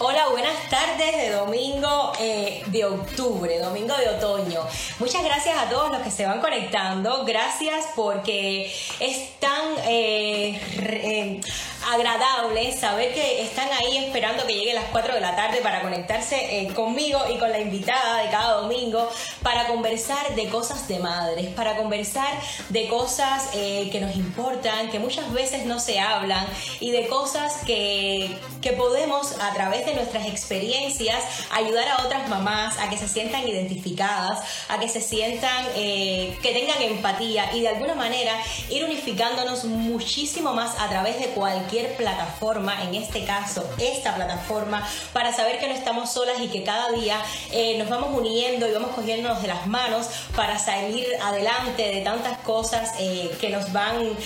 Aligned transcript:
Hola, 0.00 0.28
buenas 0.30 0.70
tardes 0.70 1.16
de 1.16 1.30
domingo 1.32 2.12
eh, 2.20 2.62
de 2.66 2.84
octubre, 2.84 3.58
domingo 3.58 3.96
de 3.96 4.08
otoño. 4.10 4.60
Muchas 5.00 5.24
gracias 5.24 5.58
a 5.58 5.68
todos 5.68 5.90
los 5.90 6.02
que 6.02 6.10
se 6.12 6.24
van 6.24 6.40
conectando. 6.40 7.24
Gracias 7.24 7.86
porque 7.96 8.72
es 9.00 9.40
tan 9.40 9.74
eh, 9.88 10.60
eh, 10.76 11.40
agradable 11.92 12.72
saber 12.78 13.12
que 13.12 13.42
están 13.42 13.68
ahí 13.72 13.96
esperando 13.96 14.46
que 14.46 14.54
llegue 14.54 14.72
las 14.72 14.84
4 14.92 15.14
de 15.14 15.20
la 15.20 15.34
tarde 15.34 15.58
para 15.62 15.82
conectarse 15.82 16.68
conmigo 16.76 17.18
y 17.34 17.38
con 17.38 17.50
la 17.50 17.58
invitada 17.58 18.22
de 18.22 18.30
cada 18.30 18.52
domingo 18.60 19.10
para 19.42 19.66
conversar 19.66 20.36
de 20.36 20.48
cosas 20.48 20.86
de 20.86 21.00
madres, 21.00 21.48
para 21.54 21.76
conversar 21.76 22.38
de 22.68 22.86
cosas 22.86 23.48
que 23.52 23.98
nos 24.00 24.14
importan, 24.14 24.90
que 24.90 24.98
muchas 24.98 25.32
veces 25.32 25.64
no 25.66 25.80
se 25.80 25.98
hablan 25.98 26.46
y 26.78 26.90
de 26.90 27.08
cosas 27.08 27.62
que, 27.66 28.38
que 28.60 28.72
podemos 28.72 29.32
a 29.40 29.52
través 29.54 29.86
de 29.86 29.87
nuestras 29.94 30.26
experiencias 30.26 31.22
ayudar 31.50 31.88
a 31.88 32.04
otras 32.04 32.28
mamás 32.28 32.78
a 32.78 32.88
que 32.88 32.96
se 32.96 33.08
sientan 33.08 33.46
identificadas, 33.48 34.40
a 34.68 34.78
que 34.78 34.88
se 34.88 35.00
sientan, 35.00 35.66
eh, 35.74 36.36
que 36.42 36.52
tengan 36.52 36.80
empatía 36.82 37.54
y 37.54 37.60
de 37.60 37.68
alguna 37.68 37.94
manera 37.94 38.32
ir 38.70 38.84
unificándonos 38.84 39.64
muchísimo 39.64 40.54
más 40.54 40.78
a 40.78 40.88
través 40.88 41.18
de 41.18 41.26
cualquier 41.28 41.96
plataforma, 41.96 42.82
en 42.82 42.94
este 42.94 43.24
caso 43.24 43.64
esta 43.78 44.14
plataforma, 44.14 44.86
para 45.12 45.32
saber 45.32 45.58
que 45.58 45.68
no 45.68 45.74
estamos 45.74 46.12
solas 46.12 46.40
y 46.40 46.48
que 46.48 46.62
cada 46.62 46.92
día 46.92 47.20
eh, 47.52 47.76
nos 47.78 47.88
vamos 47.88 48.10
uniendo 48.16 48.68
y 48.68 48.72
vamos 48.72 48.90
cogiéndonos 48.90 49.42
de 49.42 49.48
las 49.48 49.66
manos 49.66 50.06
para 50.34 50.58
salir 50.58 51.06
adelante 51.22 51.82
de 51.82 52.00
tantas 52.02 52.38
cosas 52.38 52.92
eh, 52.98 53.30
que 53.40 53.50
nos 53.50 53.72
van 53.72 54.16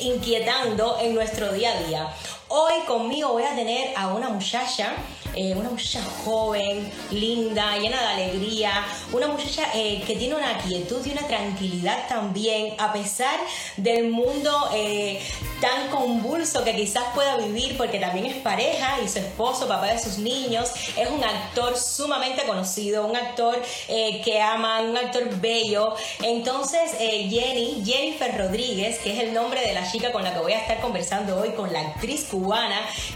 inquietando 0.00 0.98
en 1.00 1.14
nuestro 1.14 1.52
día 1.52 1.72
a 1.72 1.82
día. 1.82 2.08
Hoy 2.54 2.82
conmigo 2.86 3.32
voy 3.32 3.44
a 3.44 3.54
tener 3.54 3.94
a 3.96 4.08
una 4.08 4.28
muchacha, 4.28 4.92
eh, 5.34 5.54
una 5.54 5.70
muchacha 5.70 6.02
joven, 6.24 6.90
linda, 7.10 7.76
llena 7.78 8.00
de 8.00 8.06
alegría, 8.08 8.84
una 9.12 9.28
muchacha 9.28 9.64
eh, 9.74 10.02
que 10.06 10.16
tiene 10.16 10.34
una 10.34 10.58
quietud 10.58 11.04
y 11.06 11.12
una 11.12 11.26
tranquilidad 11.26 12.08
también, 12.08 12.74
a 12.78 12.92
pesar 12.92 13.38
del 13.76 14.10
mundo 14.10 14.70
eh, 14.74 15.20
tan 15.60 15.88
convulso 15.90 16.64
que 16.64 16.74
quizás 16.74 17.04
pueda 17.14 17.36
vivir, 17.36 17.76
porque 17.76 17.98
también 17.98 18.26
es 18.26 18.36
pareja 18.36 19.00
y 19.04 19.08
su 19.08 19.20
esposo, 19.20 19.68
papá 19.68 19.86
de 19.86 19.98
sus 19.98 20.18
niños, 20.18 20.70
es 20.96 21.08
un 21.08 21.22
actor 21.22 21.78
sumamente 21.78 22.42
conocido, 22.44 23.06
un 23.06 23.16
actor 23.16 23.62
que 23.86 24.40
ama, 24.40 24.80
un 24.80 24.96
actor 24.96 25.28
bello. 25.40 25.94
Entonces, 26.22 26.92
Jenny, 26.98 27.82
Jennifer 27.84 28.36
Rodríguez, 28.36 28.98
que 28.98 29.12
es 29.14 29.20
el 29.20 29.32
nombre 29.32 29.60
de 29.60 29.72
la 29.72 29.90
chica 29.90 30.12
con 30.12 30.22
la 30.22 30.34
que 30.34 30.40
voy 30.40 30.52
a 30.52 30.58
estar 30.58 30.80
conversando 30.80 31.40
hoy, 31.40 31.50
con 31.50 31.72
la 31.72 31.80
actriz 31.80 32.26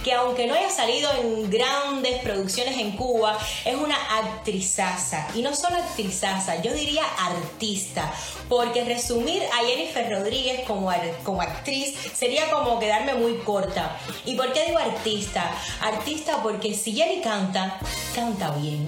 que 0.05 0.12
aunque 0.12 0.47
no 0.47 0.55
haya 0.55 0.70
salido 0.70 1.11
en 1.20 1.51
producciones 2.23 2.77
en 2.79 2.93
Cuba, 2.93 3.39
es 3.65 3.75
una 3.75 3.97
actrizaza. 4.19 5.29
Y 5.35 5.43
no 5.43 5.55
solo 5.55 5.77
actrizaza, 5.77 6.63
yo 6.63 6.73
diría 6.73 7.05
artista. 7.19 8.13
Porque 8.48 8.85
resumir 8.85 9.43
a 9.43 9.67
Jennifer 9.67 10.11
Rodríguez 10.11 10.61
como, 10.67 10.93
como 11.25 11.43
actriz 11.43 11.97
sería 12.15 12.51
como 12.51 12.79
quedarme 12.79 13.15
muy 13.15 13.35
corta. 13.39 13.97
¿Y 14.25 14.35
por 14.35 14.53
qué 14.53 14.67
digo 14.67 14.79
artista? 14.79 15.51
Artista 15.81 16.43
porque 16.43 16.75
si 16.75 16.95
Jenny 16.95 17.21
canta, 17.21 17.79
canta 18.15 18.51
bien. 18.53 18.87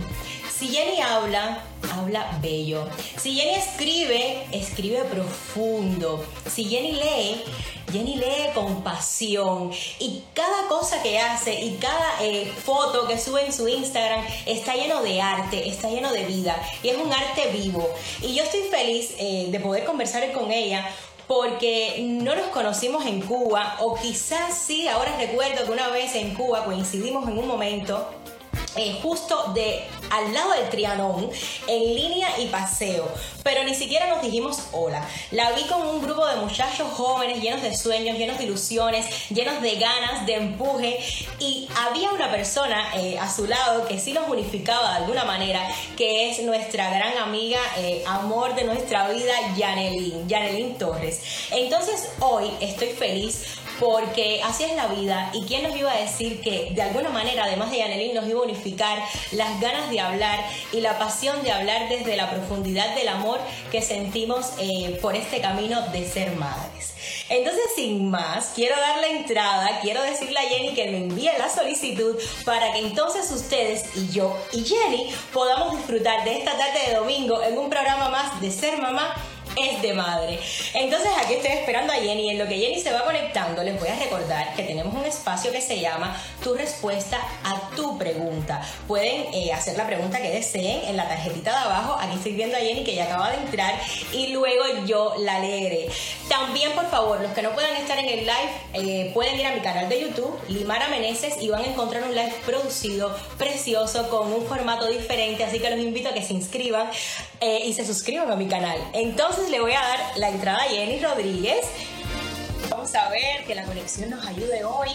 Si 0.59 0.67
Jenny 0.67 1.01
habla, 1.01 1.63
habla 1.95 2.37
bello. 2.43 2.89
Si 3.17 3.33
Jenny 3.33 3.55
escribe, 3.55 4.45
escribe 4.51 5.05
profundo. 5.05 6.25
Si 6.51 6.65
Jenny 6.65 6.95
lee, 6.95 7.45
Jenny 7.93 8.17
lee 8.17 8.51
con 8.55 8.83
pasión. 8.83 9.71
Y 10.01 10.25
cada 10.35 10.67
cosa 10.67 11.01
que 11.01 11.21
hace 11.21 11.61
y 11.61 11.77
cada 11.77 12.25
eh, 12.25 12.53
foto 12.65 13.07
que 13.07 13.21
sube 13.21 13.47
en 13.47 13.53
su 13.53 13.69
Instagram 13.69 14.25
está 14.47 14.75
lleno 14.75 15.01
de 15.01 15.21
arte, 15.21 15.69
está 15.69 15.91
lleno 15.91 16.11
de 16.11 16.25
vida. 16.25 16.61
Y 16.83 16.89
es 16.89 16.97
un 16.97 17.13
arte 17.13 17.53
vivo. 17.53 17.89
Y 18.21 18.35
yo 18.35 18.43
estoy 18.43 18.63
feliz 18.63 19.15
eh, 19.19 19.47
de 19.53 19.61
poder 19.61 19.85
conversar 19.85 20.33
con 20.33 20.51
ella 20.51 20.91
porque 21.29 21.99
no 22.01 22.35
nos 22.35 22.47
conocimos 22.47 23.07
en 23.07 23.21
Cuba, 23.21 23.77
o 23.81 23.95
quizás 23.95 24.59
sí, 24.59 24.89
ahora 24.89 25.15
recuerdo 25.19 25.67
que 25.67 25.71
una 25.71 25.89
vez 25.89 26.15
en 26.15 26.35
Cuba 26.35 26.65
coincidimos 26.65 27.29
en 27.29 27.39
un 27.39 27.47
momento 27.47 28.09
eh, 28.79 28.99
justo 29.03 29.53
de 29.55 29.85
al 30.11 30.33
lado 30.33 30.53
del 30.53 30.69
Trianón, 30.71 31.29
en 31.67 31.95
línea 31.95 32.29
y 32.39 32.47
paseo, 32.47 33.09
pero 33.43 33.65
ni 33.65 33.75
siquiera 33.75 34.07
nos 34.07 34.23
dijimos 34.23 34.69
hola. 34.73 35.07
La 35.33 35.51
vi 35.53 35.63
con 35.65 35.87
un 35.87 36.01
grupo 36.01 36.25
de 36.27 36.37
muchachos 36.37 36.89
jóvenes 36.93 37.43
llenos 37.43 37.61
de 37.63 37.75
sueños, 37.77 38.17
llenos 38.17 38.39
de 38.39 38.45
ilusiones, 38.45 39.07
llenos 39.31 39.61
de 39.63 39.77
ganas, 39.77 40.27
de 40.27 40.35
empuje, 40.35 40.99
y 41.41 41.69
había 41.77 42.11
una 42.11 42.31
persona 42.31 42.95
eh, 42.97 43.19
a 43.19 43.29
su 43.29 43.47
lado 43.47 43.87
que 43.89 43.99
sí 43.99 44.13
nos 44.13 44.29
unificaba 44.29 44.93
de 44.93 44.97
alguna 44.99 45.25
manera, 45.25 45.61
que 45.97 46.31
es 46.31 46.41
nuestra 46.43 46.89
gran 46.91 47.19
amiga, 47.19 47.59
eh, 47.79 48.05
amor 48.07 48.55
de 48.55 48.65
nuestra 48.65 49.09
vida, 49.09 49.33
Yanelin, 49.57 50.29
Yanelin 50.29 50.79
Torres. 50.79 51.21
Entonces 51.51 52.11
hoy 52.21 52.51
estoy 52.61 52.89
feliz 52.91 53.43
porque 53.79 54.41
así 54.45 54.65
es 54.65 54.75
la 54.75 54.89
vida 54.89 55.31
y 55.33 55.43
quién 55.43 55.63
nos 55.63 55.77
iba 55.77 55.93
a 55.93 55.97
decir 55.97 56.41
que 56.41 56.71
de 56.75 56.83
alguna 56.83 57.11
manera, 57.11 57.45
además 57.45 57.71
de 57.71 57.79
Yanelin, 57.79 58.15
nos 58.15 58.29
iba 58.29 58.41
a 58.41 58.45
unificar 58.45 59.03
las 59.33 59.61
ganas 59.61 59.91
de 59.91 60.01
hablar 60.01 60.45
y 60.73 60.81
la 60.81 60.99
pasión 60.99 61.43
de 61.43 61.53
hablar 61.53 61.89
desde 61.89 62.17
la 62.17 62.31
profundidad 62.31 62.95
del 62.95 63.09
amor 63.09 63.39
que 63.71 63.83
sentimos 63.83 64.53
eh, 64.59 64.99
por 65.01 65.17
este 65.17 65.41
camino 65.41 65.81
de 65.89 66.09
ser 66.09 66.35
madres. 66.37 66.95
Entonces, 67.29 67.63
sin 67.77 68.11
más, 68.11 68.53
quiero 68.55 68.77
dar 68.77 69.01
la 69.01 69.09
entrada, 69.09 69.81
quiero 69.81 70.03
decirle 70.03 70.39
a 70.39 70.49
Jenny 70.49 70.75
que 70.75 70.91
me 70.91 70.99
envíe 70.99 71.31
la 71.39 71.49
solicitud 71.49 72.17
para 72.45 72.73
que 72.73 72.79
entonces 72.81 73.31
ustedes 73.31 73.85
y 73.95 74.09
yo 74.09 74.37
y 74.53 74.65
Jenny 74.65 75.15
podamos 75.33 75.77
disfrutar 75.77 76.25
de 76.25 76.39
esta 76.39 76.53
tarde 76.53 76.89
de 76.89 76.95
domingo 76.95 77.43
en 77.43 77.59
un 77.59 77.71
programa 77.71 78.09
más 78.09 78.41
de 78.41 78.51
Ser 78.51 78.81
Mamá 78.81 79.15
es 79.61 79.83
de 79.83 79.95
madre. 79.95 80.39
Entonces 80.75 81.11
aquí 81.23 81.35
estoy 81.35 81.53
esperando 81.53 81.93
a 81.93 81.97
Jenny. 81.97 82.31
En 82.31 82.39
lo 82.39 82.47
que 82.47 82.59
Jenny 82.59 82.81
se 82.81 82.93
va 82.93 83.05
conectando, 83.05 83.63
les 83.63 83.79
voy 83.79 83.89
a 83.89 83.97
recordar 83.97 84.55
que 84.55 84.63
tenemos 84.63 84.95
un 84.95 85.05
espacio 85.05 85.51
que 85.53 85.61
se 85.61 85.81
llama 85.81 86.17
Tu 86.43 86.55
respuesta 86.55 87.19
a 87.45 87.71
tu 87.75 87.99
pregunta. 87.99 88.61
Pueden 88.87 89.27
eh, 89.35 89.53
hacer 89.53 89.77
la 89.77 89.87
pregunta 89.87 90.21
que 90.21 90.31
deseen 90.31 90.89
en 90.89 90.97
la 90.97 91.09
tarjetita 91.09 91.51
de 91.51 91.57
abajo. 91.57 91.97
Aquí 92.01 92.17
estoy 92.17 92.33
viendo 92.33 92.57
a 92.57 92.61
Jenny 92.61 92.85
que 92.85 92.95
ya 92.95 93.05
acaba 93.05 93.31
de 93.31 93.39
entrar 93.39 93.75
y 94.13 94.29
luego 94.29 94.65
yo 94.87 95.15
la 95.19 95.41
leeré. 95.41 95.89
También, 96.29 96.73
por 96.73 96.89
favor, 96.91 97.21
los 97.21 97.33
que 97.33 97.43
no 97.43 97.53
puedan 97.53 97.75
estar 97.77 97.99
en 97.99 98.09
el 98.09 98.21
live, 98.21 98.51
eh, 98.75 99.11
pueden 99.15 99.39
ir 99.39 99.47
a 99.47 99.55
mi 99.55 99.61
canal 99.61 99.89
de 99.89 100.01
YouTube, 100.01 100.39
Limara 100.49 100.89
Meneses, 100.89 101.41
y 101.41 101.49
van 101.49 101.63
a 101.63 101.67
encontrar 101.67 102.05
un 102.05 102.15
live 102.15 102.35
producido, 102.45 103.15
precioso, 103.39 104.09
con 104.09 104.33
un 104.33 104.47
formato 104.47 104.87
diferente. 104.87 105.45
Así 105.45 105.59
que 105.59 105.71
los 105.71 105.79
invito 105.79 106.11
a 106.11 106.13
que 106.13 106.23
se 106.23 106.35
inscriban 106.35 106.89
eh, 107.41 107.63
y 107.65 107.73
se 107.73 107.85
suscriban 107.85 108.31
a 108.31 108.37
mi 108.37 108.49
canal. 108.49 108.79
Entonces, 108.93 109.51
le 109.51 109.61
voy 109.61 109.73
a 109.73 109.81
dar 109.81 110.19
la 110.19 110.29
entrada 110.29 110.59
a 110.59 110.69
Jenny 110.69 111.01
Rodríguez. 111.01 111.67
Vamos 112.69 112.95
a 112.95 113.09
ver 113.11 113.45
que 113.45 113.55
la 113.55 113.65
conexión 113.65 114.11
nos 114.11 114.27
ayude 114.27 114.65
hoy. 114.65 114.91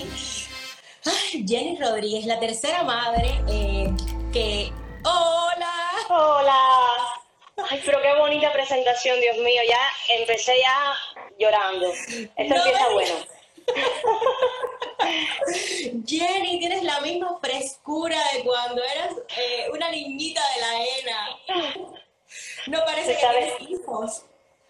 Jenny 1.48 1.78
Rodríguez, 1.80 2.26
la 2.26 2.40
tercera 2.40 2.84
madre 2.84 3.40
eh, 3.50 3.92
que... 4.32 4.72
¡Hola! 5.04 5.74
¡Hola! 6.10 6.60
Ay, 7.70 7.82
pero 7.86 8.02
qué 8.02 8.14
bonita 8.20 8.52
presentación, 8.52 9.20
Dios 9.20 9.38
mío. 9.38 9.62
Ya 9.68 9.80
empecé 10.20 10.54
ya 10.60 10.96
llorando. 11.40 11.88
Esto 11.92 12.30
empieza 12.36 12.90
bueno. 12.94 13.16
Jenny, 16.06 16.60
tienes 16.60 16.84
la 16.84 17.00
misma 17.02 17.40
frescura 17.42 18.18
de 18.34 18.44
cuando 18.44 18.82
eras 18.84 19.14
eh, 19.38 19.68
una 19.74 19.90
niñita 19.90 20.42
de 20.56 20.62
la 20.62 20.84
ENA. 20.84 22.03
No 22.68 22.80
parece 22.86 23.16
que 23.16 23.20
tienes 23.20 23.62
hijos. 23.62 24.26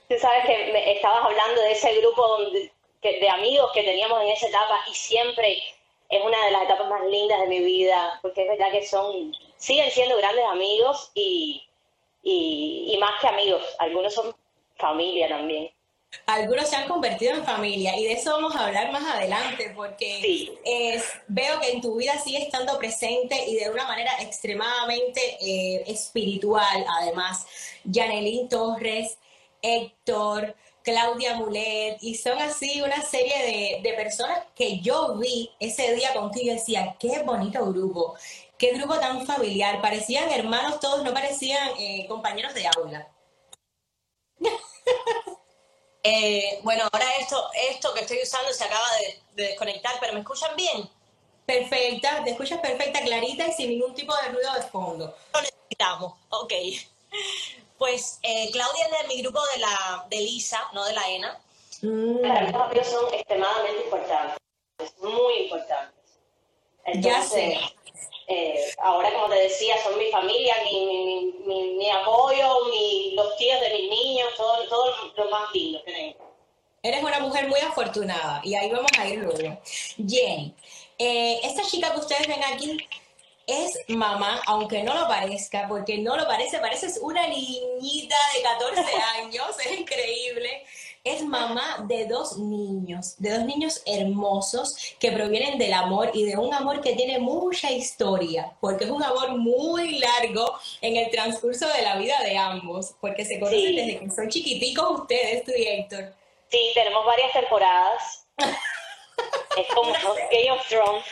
Tú 0.09 0.16
sabes 0.19 0.46
que 0.46 0.91
estabas 0.94 1.25
hablando 1.25 1.62
de 1.62 1.72
ese 1.72 2.00
grupo 2.01 2.28
donde, 2.28 2.72
de 3.01 3.29
amigos 3.29 3.72
que 3.74 3.84
teníamos 3.84 4.22
en 4.22 4.29
esa 4.29 4.47
etapa 4.47 4.79
y 4.90 4.94
siempre 4.94 5.57
es 6.09 6.24
una 6.24 6.46
de 6.46 6.51
las 6.51 6.63
etapas 6.63 6.90
más 6.90 7.06
lindas 7.06 7.41
de 7.41 7.47
mi 7.47 7.59
vida, 7.59 8.19
porque 8.22 8.44
es 8.44 8.50
verdad 8.50 8.72
que 8.72 8.86
son, 8.86 9.33
siguen 9.57 9.89
siendo 9.89 10.18
grandes 10.18 10.45
amigos 10.45 11.12
y, 11.15 11.63
y, 12.21 12.98
más 13.00 13.19
que 13.19 13.27
amigos, 13.27 13.63
algunos 13.80 14.13
son 14.13 14.36
familia 14.77 15.27
también. 15.27 15.71
Algunos 16.25 16.69
se 16.69 16.75
han 16.75 16.88
convertido 16.88 17.33
en 17.33 17.44
familia 17.44 17.98
y 17.98 18.06
de 18.06 18.13
eso 18.13 18.31
vamos 18.31 18.56
a 18.56 18.65
hablar 18.65 18.92
más 18.92 19.04
adelante 19.04 19.74
porque 19.75 20.57
es, 20.63 21.04
veo 21.27 21.60
que 21.60 21.71
en 21.71 21.81
tu 21.81 21.98
vida 21.98 22.18
sigue 22.19 22.44
estando 22.44 22.77
presente 22.77 23.45
y 23.48 23.56
de 23.56 23.69
una 23.69 23.86
manera 23.86 24.12
extremadamente 24.21 25.21
eh, 25.42 25.83
espiritual 25.88 26.86
además. 27.01 27.45
Janelín 27.92 28.48
Torres, 28.48 29.18
Héctor, 29.62 30.56
Claudia 30.83 31.36
Mulet, 31.36 31.98
y 32.01 32.16
son 32.16 32.38
así 32.39 32.81
una 32.81 33.01
serie 33.01 33.81
de, 33.81 33.94
personas 33.94 34.39
que 34.56 34.80
yo 34.80 35.18
vi 35.18 35.50
ese 35.59 35.94
día 35.95 36.13
contigo 36.13 36.51
y 36.51 36.56
decía, 36.56 36.95
qué 37.00 37.24
bonito 37.24 37.66
grupo, 37.66 38.16
qué 38.57 38.74
grupo 38.74 39.00
tan 39.00 39.25
familiar, 39.25 39.81
parecían 39.81 40.30
hermanos 40.30 40.80
todos, 40.80 41.04
no 41.04 41.13
parecían 41.13 41.69
eh, 41.80 42.06
compañeros 42.07 42.54
de 42.54 42.68
aula. 42.68 43.07
Eh, 46.03 46.59
bueno, 46.63 46.83
ahora 46.91 47.05
esto, 47.17 47.50
esto 47.71 47.94
que 47.94 48.01
estoy 48.01 48.19
usando 48.21 48.51
se 48.51 48.65
acaba 48.65 48.85
de, 49.00 49.44
desconectar, 49.44 49.95
pero 50.01 50.13
¿me 50.13 50.19
escuchan 50.19 50.53
bien? 50.55 50.89
Perfecta, 51.45 52.21
te 52.23 52.31
escuchas 52.31 52.59
perfecta, 52.59 53.01
clarita 53.01 53.47
y 53.47 53.53
sin 53.53 53.69
ningún 53.69 53.95
tipo 53.95 54.13
de 54.17 54.29
ruido 54.29 54.53
de 54.53 54.61
fondo. 54.63 55.15
Lo 55.33 55.41
necesitamos, 55.41 56.13
ok. 56.29 56.53
Pues 57.75 58.19
eh, 58.21 58.50
Claudia 58.53 58.85
es 58.85 59.01
de 59.01 59.07
mi 59.13 59.21
grupo 59.21 59.41
de 59.53 59.59
la 59.59 60.05
de 60.09 60.17
Lisa, 60.17 60.69
no 60.73 60.85
de 60.85 60.94
la 60.94 61.09
ENA. 61.09 61.39
Mm. 61.81 62.21
Para 62.21 62.67
mí 62.69 62.75
los 62.75 62.88
son 62.88 63.13
extremadamente 63.13 63.83
importantes, 63.83 64.38
muy 64.99 65.33
importantes. 65.44 65.94
ya 66.99 67.21
sé. 67.21 67.59
Eh, 68.27 68.73
ahora, 68.79 69.11
como 69.13 69.29
te 69.29 69.41
decía, 69.41 69.75
son 69.83 69.97
mi 69.97 70.09
familia, 70.09 70.55
mi, 70.63 71.33
mi, 71.45 71.73
mi, 71.75 71.89
apoyo, 71.89 72.65
mi, 72.71 73.13
los 73.15 73.35
tíos 73.37 73.59
de 73.59 73.69
mis 73.73 73.89
niños, 73.89 74.29
todo, 74.37 74.67
todo 74.69 74.93
lo 75.17 75.29
más 75.29 75.53
lindo 75.53 75.83
que 75.83 75.91
tengo. 75.91 76.33
Eres 76.81 77.03
una 77.03 77.19
mujer 77.19 77.47
muy 77.47 77.59
afortunada 77.59 78.41
y 78.43 78.55
ahí 78.55 78.69
vamos 78.69 78.91
a 78.97 79.07
ir 79.07 79.19
luego. 79.19 79.61
Jenny, 79.97 80.53
eh, 80.97 81.39
esta 81.43 81.63
chica 81.63 81.93
que 81.93 81.99
ustedes 81.99 82.27
ven 82.27 82.43
aquí 82.43 82.77
es 83.47 83.77
mamá, 83.89 84.41
aunque 84.45 84.83
no 84.83 84.93
lo 84.93 85.07
parezca, 85.07 85.67
porque 85.67 85.97
no 85.97 86.15
lo 86.15 86.25
parece, 86.25 86.59
parece 86.59 86.87
una 87.01 87.27
niñita 87.27 88.15
de 88.35 88.41
14 88.41 88.81
años, 89.21 89.47
es 89.65 89.79
increíble. 89.79 90.65
Es 91.03 91.21
mamá 91.21 91.83
de 91.85 92.05
dos 92.05 92.38
niños, 92.38 93.15
de 93.17 93.31
dos 93.31 93.45
niños 93.45 93.81
hermosos 93.85 94.95
que 95.01 95.11
provienen 95.11 95.59
del 95.59 95.73
amor 95.73 96.11
y 96.13 96.23
de 96.25 96.38
un 96.38 96.53
amor 96.53 96.79
que 96.79 96.95
tiene 96.95 97.19
mucha 97.19 97.69
historia, 97.71 98.53
porque 98.61 98.85
es 98.85 98.89
un 98.89 99.03
amor 99.03 99.38
muy 99.38 100.00
largo 100.00 100.57
en 100.79 100.95
el 100.95 101.11
transcurso 101.11 101.67
de 101.67 101.81
la 101.81 101.97
vida 101.97 102.17
de 102.23 102.38
ambos, 102.38 102.95
porque 103.01 103.25
se 103.25 103.38
conocen 103.38 103.75
desde 103.75 104.00
que 104.00 104.09
son 104.11 104.29
chiquiticos 104.29 105.01
ustedes, 105.01 105.44
tú 105.44 105.51
y 105.57 105.67
Héctor. 105.67 106.13
Sí, 106.50 106.71
tenemos 106.73 107.06
varias 107.06 107.33
temporadas. 107.33 108.25
es 109.57 109.67
como 109.75 109.91
Game 109.91 110.51
of 110.51 110.67
Thrones. 110.69 111.06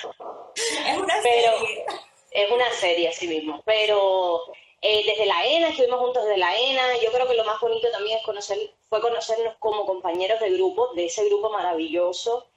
Es 0.88 0.98
una 0.98 1.22
serie. 1.22 1.86
Es 2.32 2.50
una 2.50 2.72
serie 2.80 3.10
así 3.10 3.28
mismo, 3.28 3.62
pero 3.66 4.46
eh, 4.84 5.04
desde 5.06 5.28
la 5.28 5.46
ENA, 5.46 5.70
estuvimos 5.70 6.00
juntos 6.00 6.24
desde 6.26 6.40
la 6.40 6.58
ENA, 6.58 6.98
yo 7.04 7.12
creo 7.12 7.28
que 7.28 7.36
lo 7.36 7.46
más 7.46 7.60
bonito 7.62 7.88
también 7.92 8.18
es 8.18 8.24
conocer, 8.24 8.58
fue 8.90 9.00
conocernos 9.00 9.56
como 9.60 9.86
compañeros 9.86 10.40
de 10.40 10.50
grupo, 10.52 10.94
de 10.96 11.06
ese 11.06 11.24
grupo 11.26 11.52
maravilloso. 11.52 12.48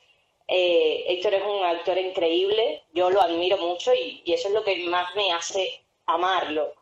Eh, 0.49 1.05
Héctor 1.09 1.35
es 1.35 1.43
un 1.44 1.62
actor 1.65 1.99
increíble, 1.99 2.82
yo 2.94 3.11
lo 3.11 3.21
admiro 3.21 3.59
mucho 3.59 3.93
y, 3.94 4.23
eso 4.26 4.49
es 4.49 4.55
lo 4.55 4.65
que 4.65 4.85
más 4.88 5.15
me 5.15 5.32
hace 5.32 5.85
amarlo. 6.06 6.73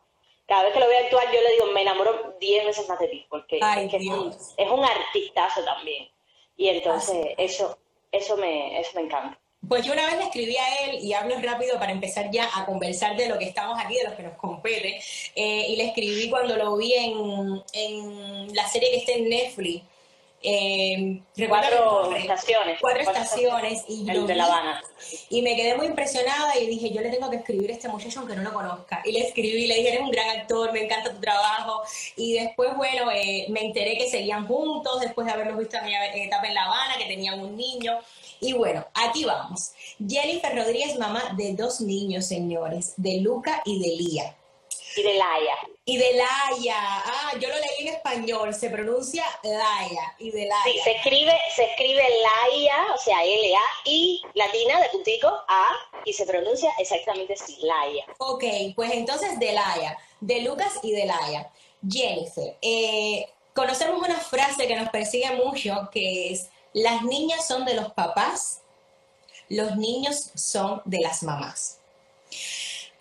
Cada 0.47 0.65
vez 0.65 0.75
que 0.75 0.81
lo 0.81 0.87
veo 0.87 1.05
actuar 1.05 1.33
yo 1.33 1.41
le 1.41 1.53
digo, 1.53 1.67
me 1.67 1.83
enamoro 1.83 2.37
diez 2.39 2.65
veces 2.65 2.89
más 2.89 3.01
de 3.01 3.09
ti, 3.09 3.27
porque 3.29 3.59
es, 3.59 3.95
un, 3.95 4.33
es, 4.57 4.71
un, 4.71 4.85
artistazo 4.85 5.65
también. 5.65 6.09
Y 6.57 6.69
entonces 6.69 7.35
eso, 7.37 7.79
eso, 8.13 8.37
me, 8.37 8.79
eso 8.79 8.91
me 8.95 9.03
encanta. 9.03 9.42
Pues 9.69 9.87
yo 9.87 9.93
una 9.93 10.07
vez 10.07 10.17
le 10.19 10.25
escribí 10.25 10.57
a 10.57 10.85
él, 10.85 11.05
y 11.05 11.13
hablo 11.13 11.41
rápido 11.41 11.79
para 11.79 11.93
empezar 11.93 12.31
ya 12.33 12.49
a 12.55 12.67
conversar 12.67 13.17
de 13.17 13.29
lo 13.29 13.39
que 13.39 13.45
estamos 13.45 13.79
aquí, 13.79 13.95
de 13.95 14.11
lo 14.11 14.17
que 14.17 14.23
nos 14.25 14.37
compete, 14.37 15.01
eh, 15.37 15.67
y 15.69 15.77
le 15.77 15.85
escribí 15.87 16.29
cuando 16.29 16.57
lo 16.57 16.77
vi 16.77 16.95
en, 16.95 17.63
en 17.73 18.55
la 18.55 18.67
serie 18.69 18.91
que 18.91 18.97
está 18.99 19.13
en 19.13 19.29
Netflix. 19.29 19.85
Eh, 20.45 21.23
cuatro 21.49 22.15
estaciones. 22.17 22.79
Cuatro, 22.81 23.01
estaciones. 23.01 23.85
y 23.89 24.05
de 24.05 24.35
La 24.35 24.47
Habana. 24.47 24.83
Y 25.31 25.43
me 25.43 25.55
quedé 25.55 25.77
muy 25.77 25.87
impresionada 25.87 26.59
y 26.59 26.67
dije, 26.67 26.91
yo 26.91 27.01
le 27.01 27.11
tengo 27.11 27.31
que 27.31 27.37
escribir 27.37 27.71
a 27.71 27.75
este 27.75 27.89
muchacho 27.89 28.21
aunque 28.21 28.35
no 28.35 28.43
lo 28.43 28.53
conozca. 28.53 29.03
Y 29.05 29.13
le 29.13 29.21
escribí, 29.21 29.67
le 29.67 29.77
dije, 29.77 29.89
eres 29.89 30.01
un 30.01 30.11
gran 30.11 30.29
actor, 30.31 30.73
me 30.73 30.85
encanta 30.85 31.13
tu 31.13 31.21
trabajo. 31.21 31.83
Y 32.17 32.35
después, 32.35 32.77
bueno, 32.77 33.11
eh, 33.13 33.47
me 33.51 33.65
enteré 33.65 33.97
que 33.97 34.09
seguían 34.09 34.47
juntos, 34.47 35.01
después 35.01 35.27
de 35.27 35.33
haberlos 35.33 35.59
visto 35.59 35.77
en 35.77 35.85
mi 35.85 35.95
etapa 35.95 36.47
en 36.47 36.55
La 36.55 36.65
Habana, 36.65 36.97
que 36.99 37.05
tenían 37.05 37.41
un 37.41 37.57
niño. 37.57 37.99
Y 38.41 38.53
bueno, 38.55 38.85
aquí 38.95 39.25
vamos. 39.25 39.73
Jennifer 40.07 40.55
Rodríguez, 40.57 40.99
mamá 40.99 41.35
de 41.37 41.55
dos 41.55 41.81
niños, 41.81 42.27
señores, 42.27 42.95
de 42.97 43.19
Luca 43.19 43.63
y 43.65 43.81
de 43.81 43.97
Lía. 43.97 44.37
Y 44.97 45.03
de 45.03 45.15
Laia. 45.15 45.72
Y 45.85 45.97
de 45.97 46.13
Laia. 46.13 46.77
Ah, 46.79 47.33
yo 47.41 47.49
lo 47.49 47.57
leí 47.57 47.89
en 47.89 47.95
español, 47.95 48.55
se 48.55 48.71
pronuncia 48.71 49.25
Laia. 49.43 50.15
Y 50.19 50.31
de 50.31 50.47
Laia. 50.47 50.63
Sí, 50.65 50.79
se 50.85 50.93
escribe, 50.93 51.37
se 51.57 51.65
escribe 51.65 52.03
Laia, 52.03 52.95
o 52.95 52.99
sea, 52.99 53.25
L-A-I, 53.25 54.23
latina, 54.35 54.81
de 54.81 54.89
puntico, 54.91 55.29
A, 55.49 55.67
y 56.05 56.13
se 56.13 56.25
pronuncia 56.25 56.71
exactamente 56.79 57.33
así, 57.33 57.59
Laia. 57.63 58.05
Ok, 58.19 58.45
pues 58.77 58.93
entonces 58.93 59.39
de 59.41 59.53
Laia, 59.53 59.99
de 60.21 60.41
Lucas 60.43 60.79
y 60.85 60.93
de 60.93 61.07
Laia. 61.07 61.51
Jennifer, 61.89 62.57
eh, 62.63 63.29
conocemos 63.53 64.01
una 64.07 64.19
frase 64.19 64.69
que 64.69 64.77
nos 64.77 64.89
persigue 64.91 65.33
mucho, 65.33 65.89
que 65.93 66.33
es 66.33 66.49
las 66.75 67.03
niñas 67.03 67.47
son 67.47 67.65
de 67.65 67.75
los 67.75 67.93
papás, 67.93 68.61
los 69.49 69.77
niños 69.77 70.31
son 70.37 70.81
de 70.85 71.01
las 71.01 71.25
mamás. 71.25 71.81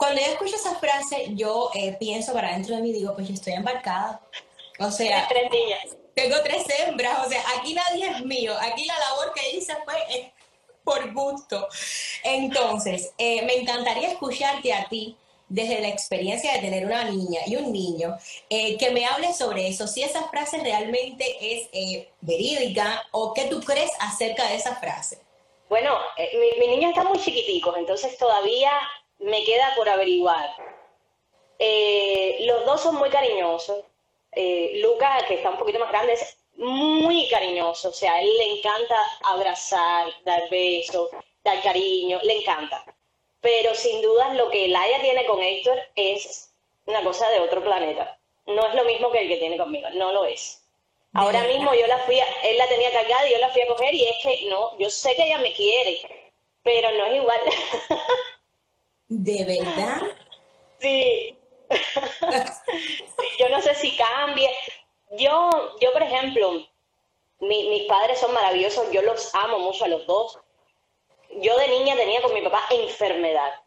Cuando 0.01 0.19
yo 0.19 0.31
escucho 0.31 0.55
esa 0.55 0.73
frase, 0.79 1.27
yo 1.35 1.69
eh, 1.75 1.95
pienso 1.99 2.33
para 2.33 2.53
dentro 2.53 2.75
de 2.75 2.81
mí, 2.81 2.91
digo, 2.91 3.13
pues 3.13 3.27
yo 3.27 3.35
estoy 3.35 3.53
embarcada. 3.53 4.19
O 4.79 4.89
sea, 4.89 5.27
tres 5.29 5.51
niñas. 5.51 5.95
Tengo 6.15 6.37
tres 6.41 6.65
hembras, 6.79 7.27
o 7.27 7.29
sea, 7.29 7.39
aquí 7.55 7.75
nadie 7.75 8.09
es 8.09 8.25
mío, 8.25 8.51
aquí 8.59 8.85
la 8.85 8.97
labor 8.97 9.31
que 9.35 9.55
hice 9.55 9.75
fue 9.85 10.33
por 10.83 11.13
gusto. 11.13 11.67
Entonces, 12.23 13.13
eh, 13.19 13.43
me 13.43 13.57
encantaría 13.57 14.13
escucharte 14.13 14.73
a 14.73 14.87
ti 14.89 15.15
desde 15.47 15.81
la 15.81 15.89
experiencia 15.89 16.53
de 16.53 16.61
tener 16.61 16.83
una 16.87 17.03
niña 17.03 17.41
y 17.45 17.57
un 17.57 17.71
niño, 17.71 18.17
eh, 18.49 18.77
que 18.77 18.89
me 18.89 19.05
hable 19.05 19.31
sobre 19.33 19.67
eso, 19.67 19.85
si 19.85 20.01
esa 20.01 20.27
frase 20.29 20.57
realmente 20.63 21.25
es 21.39 21.69
eh, 21.73 22.09
verídica 22.21 23.03
o 23.11 23.35
qué 23.35 23.45
tú 23.45 23.61
crees 23.61 23.91
acerca 23.99 24.47
de 24.47 24.55
esa 24.55 24.77
frase. 24.77 25.19
Bueno, 25.71 25.95
eh, 26.17 26.57
mi, 26.59 26.67
niño 26.67 26.89
está 26.89 27.05
muy 27.05 27.17
chiquitico, 27.17 27.73
entonces 27.77 28.17
todavía 28.17 28.71
me 29.21 29.43
queda 29.43 29.73
por 29.75 29.89
averiguar. 29.89 30.49
los 32.41 32.65
dos 32.65 32.81
son 32.81 32.95
muy 32.95 33.09
cariñosos. 33.09 33.83
Lucas, 34.75 35.23
que 35.27 35.35
está 35.35 35.51
un 35.51 35.57
poquito 35.57 35.79
más 35.79 35.91
grande, 35.91 36.13
es 36.13 36.37
muy 36.55 37.27
cariñoso, 37.29 37.89
o 37.89 37.93
sea, 37.93 38.13
a 38.13 38.21
él 38.21 38.37
le 38.37 38.57
encanta 38.57 38.95
abrazar, 39.23 40.07
dar 40.23 40.49
besos, 40.49 41.09
dar 41.43 41.61
cariño, 41.61 42.19
le 42.23 42.37
encanta 42.37 42.85
pero 43.41 43.73
sin 43.73 44.01
duda 44.01 44.33
lo 44.35 44.49
que 44.49 44.67
Laia 44.67 45.01
tiene 45.01 45.25
con 45.25 45.41
Héctor 45.41 45.77
es 45.95 46.53
una 46.85 47.03
cosa 47.03 47.27
de 47.29 47.39
otro 47.39 47.63
planeta. 47.63 48.17
No 48.45 48.65
es 48.67 48.75
lo 48.75 48.85
mismo 48.85 49.11
que 49.11 49.21
el 49.21 49.27
que 49.27 49.37
tiene 49.37 49.57
conmigo, 49.57 49.89
no 49.93 50.13
lo 50.13 50.25
es. 50.25 50.63
Ahora 51.13 51.43
mismo 51.43 51.73
yo 51.73 51.87
la 51.87 51.97
fui, 51.99 52.19
a, 52.19 52.25
él 52.43 52.57
la 52.57 52.67
tenía 52.67 52.91
cargada 52.91 53.27
y 53.27 53.33
yo 53.33 53.39
la 53.39 53.49
fui 53.49 53.61
a 53.61 53.67
coger 53.67 53.93
y 53.93 54.07
es 54.07 54.15
que 54.23 54.45
no, 54.49 54.77
yo 54.77 54.89
sé 54.89 55.13
que 55.15 55.23
ella 55.23 55.39
me 55.39 55.51
quiere, 55.53 55.99
pero 56.63 56.91
no 56.91 57.05
es 57.05 57.15
igual. 57.15 57.39
¿De 59.11 59.43
verdad? 59.43 60.01
Sí. 60.79 61.37
yo 63.37 63.49
no 63.49 63.61
sé 63.61 63.75
si 63.75 63.95
cambie. 63.95 64.49
Yo, 65.11 65.49
yo 65.79 65.93
por 65.93 66.01
ejemplo, 66.01 66.65
mis 67.39 67.83
padres 67.83 68.17
son 68.17 68.33
maravillosos, 68.33 68.89
yo 68.91 69.03
los 69.03 69.35
amo 69.35 69.59
mucho 69.59 69.85
a 69.85 69.89
los 69.89 70.07
dos, 70.07 70.39
yo 71.39 71.55
de 71.57 71.67
niña 71.67 71.95
tenía 71.95 72.19
con 72.23 72.33
mi 72.33 72.41
papá 72.41 72.63
enfermedad. 72.71 73.61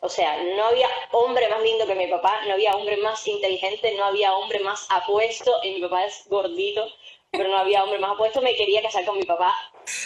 O 0.00 0.08
sea, 0.08 0.42
no 0.42 0.64
había 0.64 0.88
hombre 1.10 1.50
más 1.50 1.62
lindo 1.62 1.86
que 1.86 1.94
mi 1.94 2.06
papá, 2.06 2.40
no 2.46 2.54
había 2.54 2.74
hombre 2.74 2.96
más 2.96 3.28
inteligente, 3.28 3.94
no 3.94 4.06
había 4.06 4.34
hombre 4.34 4.60
más 4.60 4.86
apuesto, 4.88 5.52
y 5.64 5.74
mi 5.74 5.82
papá 5.82 6.06
es 6.06 6.26
gordito, 6.28 6.88
pero 7.30 7.50
no 7.50 7.58
había 7.58 7.84
hombre 7.84 7.98
más 7.98 8.12
apuesto, 8.12 8.40
me 8.40 8.54
quería 8.54 8.80
casar 8.80 9.04
con 9.04 9.18
mi 9.18 9.24
papá 9.24 9.54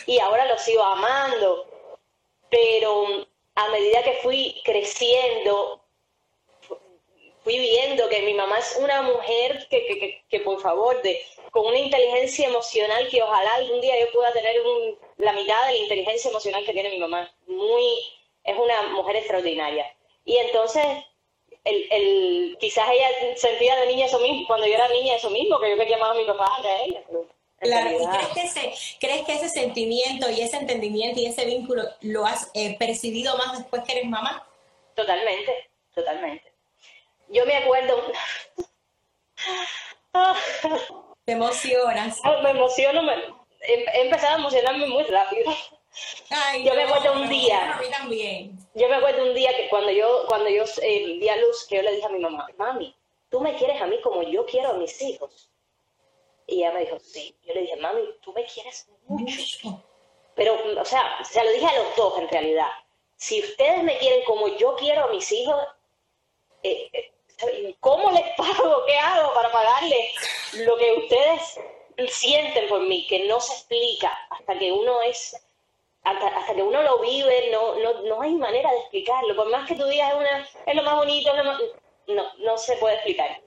y 0.07 0.19
ahora 0.19 0.47
lo 0.47 0.59
sigo 0.59 0.83
amando. 0.83 1.67
Pero 2.51 3.27
a 3.57 3.69
medida 3.71 4.03
que 4.03 4.13
fui 4.23 4.61
creciendo, 4.65 5.81
fui 7.43 7.59
viendo 7.59 8.09
que 8.09 8.23
mi 8.23 8.35
mamá 8.35 8.59
es 8.59 8.77
una 8.81 9.03
mujer 9.03 9.67
que, 9.71 9.87
que, 9.87 10.25
que, 10.29 10.41
por 10.41 10.61
favor, 10.61 11.01
de, 11.03 11.21
con 11.51 11.67
una 11.67 11.79
inteligencia 11.79 12.49
emocional 12.49 13.09
que 13.09 13.23
ojalá 13.23 13.55
algún 13.55 13.81
día 13.81 13.99
yo 13.99 14.13
pueda 14.13 14.33
tener 14.33 14.57
la 15.17 15.33
mitad 15.33 15.67
de 15.67 15.73
la 15.73 15.79
inteligencia 15.79 16.31
emocional 16.31 16.65
que 16.65 16.73
tiene 16.73 16.91
mi 16.91 16.99
mamá. 16.99 17.35
Muy, 17.47 17.99
es 18.45 18.57
una 18.57 18.83
mujer 18.89 19.17
extraordinaria. 19.17 19.91
Y 20.27 20.37
entonces, 20.37 20.85
el, 21.65 21.89
el, 21.91 22.57
quizás 22.61 22.89
ella 22.91 23.09
sentía 23.37 23.75
de 23.77 23.87
niña 23.87 24.07
eso 24.07 24.19
mismo, 24.19 24.47
cuando 24.47 24.67
yo 24.67 24.75
era 24.75 24.89
niña 24.89 25.17
eso 25.17 25.31
mismo, 25.31 25.59
que 25.59 25.71
yo 25.71 25.77
quería 25.79 25.97
más 25.97 26.11
a 26.11 26.15
mi 26.15 26.25
papá 26.25 26.47
a 26.63 26.83
ella. 26.85 27.03
Claro, 27.67 27.91
¿y 27.91 28.07
crees 28.07 28.29
que, 28.29 28.43
ese, 28.43 28.75
crees 29.01 29.27
que 29.27 29.35
ese 29.35 29.49
sentimiento 29.49 30.31
y 30.31 30.41
ese 30.41 30.57
entendimiento 30.57 31.21
y 31.21 31.27
ese 31.27 31.45
vínculo 31.45 31.83
lo 32.01 32.27
has 32.27 32.51
eh, 32.55 32.77
percibido 32.79 33.37
más 33.37 33.59
después 33.59 33.83
que 33.83 33.93
eres 33.93 34.07
mamá? 34.09 34.47
Totalmente, 34.95 35.53
totalmente 35.95 36.57
yo 37.29 37.45
me 37.47 37.57
acuerdo... 37.57 38.03
Te 41.25 41.33
emocionas. 41.33 42.21
Ah, 42.23 42.41
me 42.43 42.51
emociono, 42.51 43.03
me, 43.03 43.15
he, 43.61 44.01
empezado 44.03 44.37
a 44.37 44.39
emocionarme 44.39 44.87
muy 44.87 45.03
rápido. 45.05 45.53
yo 46.65 46.75
me 46.75 46.85
acuerdo 46.85 47.21
un 47.21 47.29
día. 47.29 47.75
A 47.75 47.81
mí 47.81 47.87
también. 47.91 48.59
Yo 48.75 48.89
me 48.89 48.97
acuerdo 48.97 49.25
un 49.25 49.35
día 49.35 49.55
que 49.57 49.69
cuando 49.69 49.91
yo, 49.91 50.25
cuando 50.29 50.49
yo 50.49 50.65
eh, 50.83 51.19
di 51.19 51.29
a 51.29 51.37
luz, 51.37 51.67
que 51.69 51.77
yo 51.77 51.83
le 51.83 51.97
dije 51.97 52.07
a 52.07 52.11
mi 52.11 52.21
mamá, 52.21 52.47
mami, 52.57 52.95
tú 53.29 53.41
me 53.41 53.57
quieres 53.57 53.81
a 53.83 53.87
mí 53.87 54.01
como 54.03 54.23
yo 54.23 54.47
quiero 54.47 54.71
a 54.71 54.75
mis 54.75 55.01
hijos. 55.03 55.51
Y 56.47 56.59
ella 56.59 56.73
me 56.73 56.81
dijo, 56.81 56.99
sí. 57.01 57.37
Yo 57.43 57.55
le 57.55 57.63
dije, 57.63 57.77
mami, 57.77 58.03
tú 58.21 58.33
me 58.33 58.45
quieres 58.45 58.89
mucho. 59.07 59.83
Pero, 60.35 60.57
o 60.81 60.85
sea, 60.85 61.25
se 61.25 61.43
lo 61.43 61.51
dije 61.51 61.67
a 61.67 61.79
los 61.79 61.97
dos 61.97 62.19
en 62.19 62.29
realidad. 62.29 62.71
si 63.17 63.41
ustedes 63.41 63.83
me 63.83 63.97
quieren 63.99 64.23
como 64.25 64.49
yo 64.59 64.77
quiero 64.77 65.05
a 65.05 65.09
mis 65.09 65.33
hijos, 65.33 65.57
eh, 66.63 66.91
eh, 66.93 67.75
¿cómo 67.81 68.11
les 68.13 68.25
pago? 68.37 68.85
¿Qué 68.87 68.97
hago 68.97 69.33
para 69.35 69.51
pagarles 69.51 70.13
lo 70.67 70.77
que 70.77 70.93
ustedes 70.93 71.61
sienten 72.09 72.69
por 72.69 72.81
mí? 72.83 73.07
Que 73.07 73.27
no 73.27 73.41
se 73.41 73.55
explica 73.55 74.11
hasta 74.31 74.59
que 74.59 74.71
uno 74.71 75.01
es, 75.03 75.43
hasta, 76.03 76.55
que 76.55 76.63
uno 76.63 76.83
lo 76.83 76.99
vive, 77.01 77.51
no, 77.51 77.77
no, 77.77 78.03
no 78.03 78.21
hay 78.21 78.35
manera 78.35 78.71
de 78.71 78.79
explicarlo. 78.79 79.35
Por 79.35 79.51
más 79.51 79.67
que 79.67 79.75
tú 79.75 79.87
digas 79.87 80.13
es, 80.13 80.19
una, 80.19 80.49
es 80.67 80.75
lo 80.75 80.83
más 80.83 80.97
bonito, 80.97 81.33
no, 82.09 82.33
no 82.39 82.59
se 82.59 82.77
puede 82.77 82.97
explicar. 82.97 83.41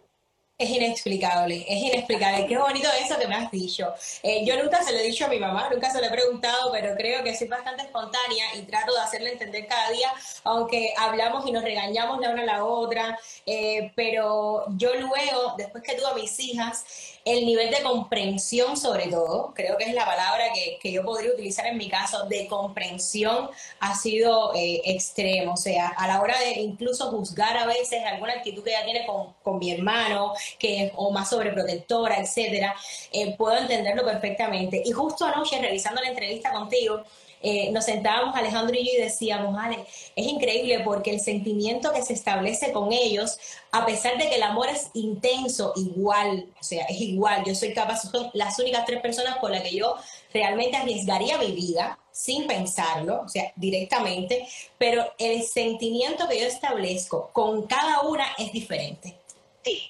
Es 0.60 0.70
inexplicable, 0.72 1.66
es 1.70 1.84
inexplicable. 1.84 2.46
Qué 2.46 2.58
bonito 2.58 2.90
eso 3.02 3.18
que 3.18 3.30
me 3.30 3.36
has 3.36 3.50
dicho. 3.50 3.94
Eh, 4.22 4.44
yo 4.46 4.62
nunca 4.62 4.84
se 4.84 4.92
lo 4.92 5.00
he 5.00 5.04
dicho 5.04 5.24
a 5.24 5.30
mi 5.30 5.40
mamá, 5.40 5.70
nunca 5.72 5.90
se 5.90 6.02
lo 6.02 6.08
he 6.08 6.10
preguntado, 6.10 6.70
pero 6.74 6.96
creo 6.98 7.24
que 7.24 7.34
soy 7.34 7.48
bastante 7.48 7.84
espontánea 7.84 8.54
y 8.56 8.64
trato 8.64 8.94
de 8.94 9.00
hacerle 9.00 9.32
entender 9.32 9.68
cada 9.68 9.90
día, 9.90 10.12
aunque 10.44 10.94
hablamos 10.98 11.48
y 11.48 11.54
nos 11.54 11.64
regañamos 11.64 12.20
la 12.20 12.32
una 12.32 12.42
a 12.42 12.46
la 12.46 12.66
otra. 12.66 13.18
Eh, 13.46 13.94
pero 13.96 14.66
yo 14.76 14.96
luego, 14.96 15.54
después 15.58 15.82
que 15.82 15.94
tuve 15.96 16.10
a 16.10 16.14
mis 16.16 16.38
hijas, 16.42 16.84
el 17.26 17.46
nivel 17.46 17.70
de 17.72 17.82
comprensión 17.82 18.78
sobre 18.78 19.08
todo, 19.08 19.54
creo 19.56 19.78
que 19.78 19.86
es 19.86 19.94
la 19.94 20.06
palabra 20.06 20.46
que, 20.54 20.92
yo 20.92 21.04
podría 21.04 21.32
utilizar 21.32 21.66
en 21.68 21.78
mi 21.78 21.90
caso, 21.90 22.26
de 22.26 22.48
comprensión 22.48 23.50
ha 23.80 23.96
sido 23.96 24.54
eh, 24.56 24.82
extremo. 24.86 25.54
O 25.54 25.58
sea, 25.58 25.90
a 25.90 26.08
la 26.08 26.22
hora 26.22 26.40
de 26.40 26.60
incluso 26.62 27.12
juzgar 27.12 27.58
a 27.58 27.66
veces 27.66 28.04
alguna 28.06 28.34
actitud 28.34 28.64
que 28.64 28.72
ella 28.72 28.86
tiene 28.86 29.06
con, 29.06 29.34
con 29.44 29.60
mi 29.60 29.72
hermano, 29.72 30.34
que 30.58 30.86
es 30.86 30.92
o 30.96 31.12
más 31.12 31.30
sobreprotectora, 31.30 32.18
etcétera, 32.20 32.76
eh, 33.12 33.36
puedo 33.38 33.58
entenderlo 33.58 34.04
perfectamente. 34.04 34.82
Y 34.84 34.92
justo 34.92 35.26
anoche, 35.26 35.60
revisando 35.60 36.02
la 36.02 36.10
entrevista 36.10 36.52
contigo, 36.52 37.04
eh, 37.42 37.72
nos 37.72 37.86
sentábamos 37.86 38.36
Alejandro 38.36 38.76
y 38.76 38.86
yo 38.86 38.92
y 38.98 39.02
decíamos, 39.02 39.58
Ale, 39.58 39.86
es 40.16 40.28
increíble 40.28 40.82
porque 40.82 41.12
el 41.12 41.22
sentimiento 41.22 41.94
que 41.94 42.02
se 42.02 42.14
establece 42.14 42.72
con 42.72 42.92
ellos, 42.92 43.38
a 43.72 43.86
pesar 43.86 44.18
de 44.18 44.30
que 44.30 44.36
el 44.36 44.44
amor 44.44 44.68
es 44.70 44.90
intenso, 44.94 45.74
igual, 45.76 46.48
o 46.60 46.64
sea, 46.64 46.86
es 46.86 47.00
igual, 47.00 47.44
yo 47.46 47.56
soy 47.56 47.74
capaz, 47.74 48.02
son 48.12 48.30
las 48.34 48.60
únicas 48.60 48.86
tres 48.86 49.02
personas 49.02 49.38
con 49.38 49.52
las 49.52 49.64
que 49.64 49.76
yo 49.76 49.96
realmente 50.34 50.78
arriesgaría 50.78 51.38
mi 51.38 51.52
vida 51.52 51.98
sin 52.12 52.48
pensarlo, 52.48 53.22
o 53.22 53.30
sea, 53.30 53.54
directamente, 53.56 54.46
pero 54.78 55.14
el 55.18 55.44
sentimiento 55.44 56.28
que 56.28 56.42
yo 56.42 56.48
establezco 56.48 57.30
con 57.32 57.66
cada 57.68 58.02
una 58.02 58.26
es 58.38 58.52
diferente. 58.52 59.16
Sí, 59.64 59.90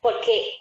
porque 0.00 0.58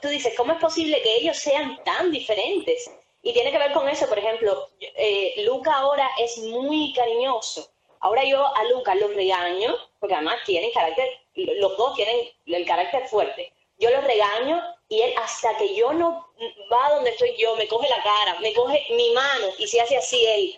tú 0.00 0.08
dices, 0.08 0.32
¿cómo 0.36 0.52
es 0.52 0.58
posible 0.58 1.02
que 1.02 1.16
ellos 1.16 1.36
sean 1.36 1.78
tan 1.84 2.10
diferentes? 2.10 2.90
Y 3.26 3.32
tiene 3.32 3.50
que 3.50 3.58
ver 3.58 3.72
con 3.72 3.88
eso, 3.88 4.08
por 4.08 4.20
ejemplo, 4.20 4.68
eh, 4.78 5.34
Luca 5.38 5.72
ahora 5.72 6.08
es 6.16 6.38
muy 6.38 6.92
cariñoso. 6.92 7.68
Ahora 7.98 8.22
yo 8.22 8.46
a 8.54 8.62
Luca 8.66 8.94
lo 8.94 9.08
regaño, 9.08 9.74
porque 9.98 10.14
además 10.14 10.36
tienen 10.46 10.70
carácter, 10.70 11.08
los 11.34 11.76
dos 11.76 11.96
tienen 11.96 12.28
el 12.46 12.64
carácter 12.64 13.08
fuerte. 13.08 13.52
Yo 13.80 13.90
lo 13.90 14.00
regaño 14.02 14.62
y 14.88 15.00
él 15.00 15.12
hasta 15.20 15.56
que 15.56 15.74
yo 15.74 15.92
no 15.92 16.28
va 16.72 16.94
donde 16.94 17.10
estoy 17.10 17.34
yo, 17.36 17.56
me 17.56 17.66
coge 17.66 17.88
la 17.88 18.00
cara, 18.00 18.38
me 18.38 18.52
coge 18.54 18.86
mi 18.90 19.10
mano 19.10 19.48
y 19.58 19.66
se 19.66 19.80
hace 19.80 19.96
así 19.96 20.24
él. 20.24 20.56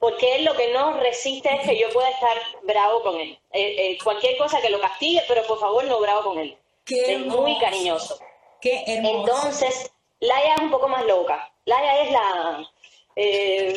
Porque 0.00 0.34
él 0.34 0.44
lo 0.44 0.56
que 0.56 0.72
no 0.72 0.94
resiste 0.94 1.48
es 1.54 1.60
que 1.60 1.78
yo 1.78 1.90
pueda 1.90 2.10
estar 2.10 2.36
bravo 2.64 3.04
con 3.04 3.20
él. 3.20 3.38
Eh, 3.52 3.92
eh, 3.92 3.98
cualquier 4.02 4.36
cosa 4.36 4.60
que 4.60 4.70
lo 4.70 4.80
castigue, 4.80 5.22
pero 5.28 5.44
por 5.44 5.60
favor 5.60 5.84
no 5.84 6.00
bravo 6.00 6.24
con 6.24 6.40
él. 6.40 6.58
es 6.88 7.20
muy 7.20 7.56
cariñoso. 7.60 8.18
Qué 8.60 8.82
hermoso. 8.84 9.20
Entonces, 9.20 9.92
Laia 10.18 10.56
es 10.56 10.60
un 10.60 10.72
poco 10.72 10.88
más 10.88 11.04
loca. 11.04 11.50
Laia 11.70 12.02
es 12.02 12.10
la... 12.12 12.70
Eh, 13.16 13.74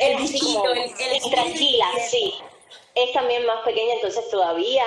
el 0.00 0.16
bichito, 0.16 0.72
el, 0.72 1.30
tranquila, 1.30 1.86
sí. 2.08 2.34
Es 2.94 3.12
también 3.12 3.46
más 3.46 3.62
pequeña, 3.64 3.94
entonces 3.94 4.28
todavía 4.30 4.84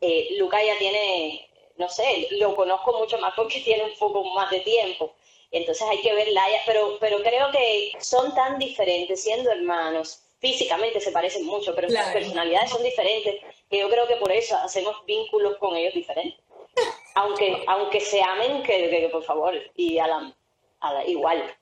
eh, 0.00 0.28
Luca 0.38 0.62
ya 0.62 0.78
tiene, 0.78 1.48
no 1.76 1.88
sé, 1.88 2.28
lo 2.32 2.54
conozco 2.54 2.98
mucho 2.98 3.18
más 3.18 3.34
porque 3.34 3.60
tiene 3.64 3.84
un 3.84 3.98
poco 3.98 4.24
más 4.24 4.50
de 4.50 4.60
tiempo. 4.60 5.12
Entonces 5.50 5.86
hay 5.88 6.00
que 6.02 6.14
ver 6.14 6.28
Laia, 6.28 6.60
pero, 6.66 6.98
pero 7.00 7.22
creo 7.22 7.50
que 7.50 7.92
son 8.00 8.34
tan 8.34 8.58
diferentes 8.58 9.22
siendo 9.22 9.50
hermanos. 9.50 10.22
Físicamente 10.40 11.00
se 11.00 11.10
parecen 11.10 11.44
mucho, 11.46 11.74
pero 11.74 11.88
sus 11.88 11.98
personalidades 12.12 12.70
son 12.70 12.82
diferentes, 12.82 13.42
que 13.68 13.78
yo 13.78 13.90
creo 13.90 14.06
que 14.06 14.16
por 14.16 14.30
eso 14.30 14.56
hacemos 14.56 14.94
vínculos 15.06 15.56
con 15.56 15.74
ellos 15.74 15.94
diferentes. 15.94 16.38
aunque, 17.14 17.64
aunque 17.66 18.00
se 18.00 18.22
amen, 18.22 18.62
que, 18.62 19.08
por 19.10 19.24
favor, 19.24 19.54
y 19.74 19.98
a 19.98 20.06
la, 20.06 20.34
igual. 21.06 21.57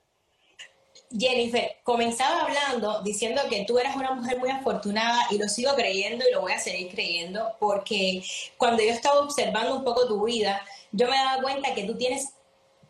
Jennifer, 1.10 1.76
comenzaba 1.82 2.42
hablando 2.42 3.02
diciendo 3.02 3.42
que 3.48 3.64
tú 3.64 3.78
eras 3.78 3.96
una 3.96 4.12
mujer 4.12 4.38
muy 4.38 4.50
afortunada 4.50 5.26
y 5.30 5.38
lo 5.38 5.48
sigo 5.48 5.74
creyendo 5.74 6.24
y 6.28 6.32
lo 6.32 6.40
voy 6.40 6.52
a 6.52 6.58
seguir 6.58 6.90
creyendo 6.90 7.56
porque 7.60 8.22
cuando 8.56 8.82
yo 8.82 8.90
estaba 8.90 9.20
observando 9.20 9.76
un 9.76 9.84
poco 9.84 10.06
tu 10.06 10.24
vida, 10.24 10.62
yo 10.92 11.08
me 11.08 11.16
daba 11.16 11.42
cuenta 11.42 11.74
que 11.74 11.84
tú 11.84 11.96
tienes 11.96 12.30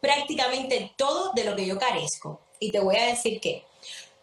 prácticamente 0.01 0.93
todo 0.97 1.33
de 1.35 1.45
lo 1.45 1.57
que 1.57 1.67
yo 1.67 1.79
carezco. 1.79 2.41
Y 2.59 2.71
te 2.71 2.81
voy 2.81 2.97
a 2.97 3.07
decir 3.07 3.41
que 3.41 3.65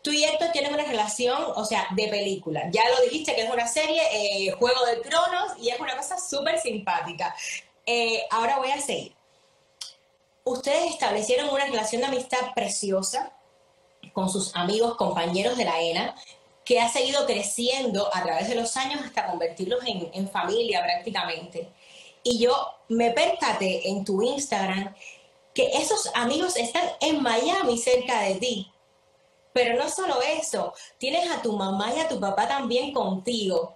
tú 0.01 0.12
y 0.12 0.23
Héctor 0.23 0.51
tienen 0.51 0.73
una 0.73 0.85
relación, 0.85 1.43
o 1.55 1.65
sea, 1.65 1.88
de 1.91 2.07
película. 2.07 2.69
Ya 2.71 2.83
lo 2.89 3.01
dijiste 3.03 3.35
que 3.35 3.41
es 3.41 3.50
una 3.50 3.67
serie, 3.67 4.01
eh, 4.12 4.51
Juego 4.51 4.85
de 4.85 4.97
Tronos, 4.97 5.53
y 5.59 5.69
es 5.69 5.79
una 5.79 5.95
cosa 5.95 6.17
súper 6.17 6.59
simpática. 6.59 7.35
Eh, 7.85 8.23
ahora 8.31 8.57
voy 8.57 8.71
a 8.71 8.81
seguir 8.81 9.13
ustedes 10.43 10.91
establecieron 10.91 11.50
una 11.50 11.65
relación 11.65 12.01
de 12.01 12.07
amistad 12.07 12.53
preciosa 12.53 13.31
con 14.12 14.29
sus 14.29 14.55
amigos, 14.55 14.95
compañeros 14.95 15.57
de 15.57 15.65
la 15.65 15.79
ENA, 15.81 16.15
que 16.65 16.79
ha 16.79 16.89
seguido 16.89 17.25
creciendo 17.25 18.10
a 18.13 18.24
través 18.24 18.48
de 18.48 18.55
los 18.55 18.75
años 18.77 19.01
hasta 19.03 19.27
convertirlos 19.27 19.83
en, 19.86 20.29
familia 20.29 20.83
prácticamente. 20.83 21.69
Y 22.24 22.39
yo 22.39 22.55
me 22.88 23.12
percaté 23.12 23.89
en 23.89 24.05
tu 24.05 24.22
Instagram 24.22 24.95
que 25.53 25.67
esos 25.74 26.10
amigos 26.15 26.55
están 26.55 26.89
en 27.01 27.22
Miami 27.22 27.77
cerca 27.77 28.22
de 28.22 28.36
ti. 28.36 28.72
Pero 29.51 29.77
no 29.77 29.89
solo 29.89 30.22
eso, 30.22 30.74
tienes 30.98 31.29
a 31.29 31.41
tu 31.41 31.53
mamá 31.53 31.93
y 31.95 32.00
a 32.00 32.07
tu 32.07 32.19
papá 32.19 32.48
también 32.48 32.91
contigo, 32.93 33.75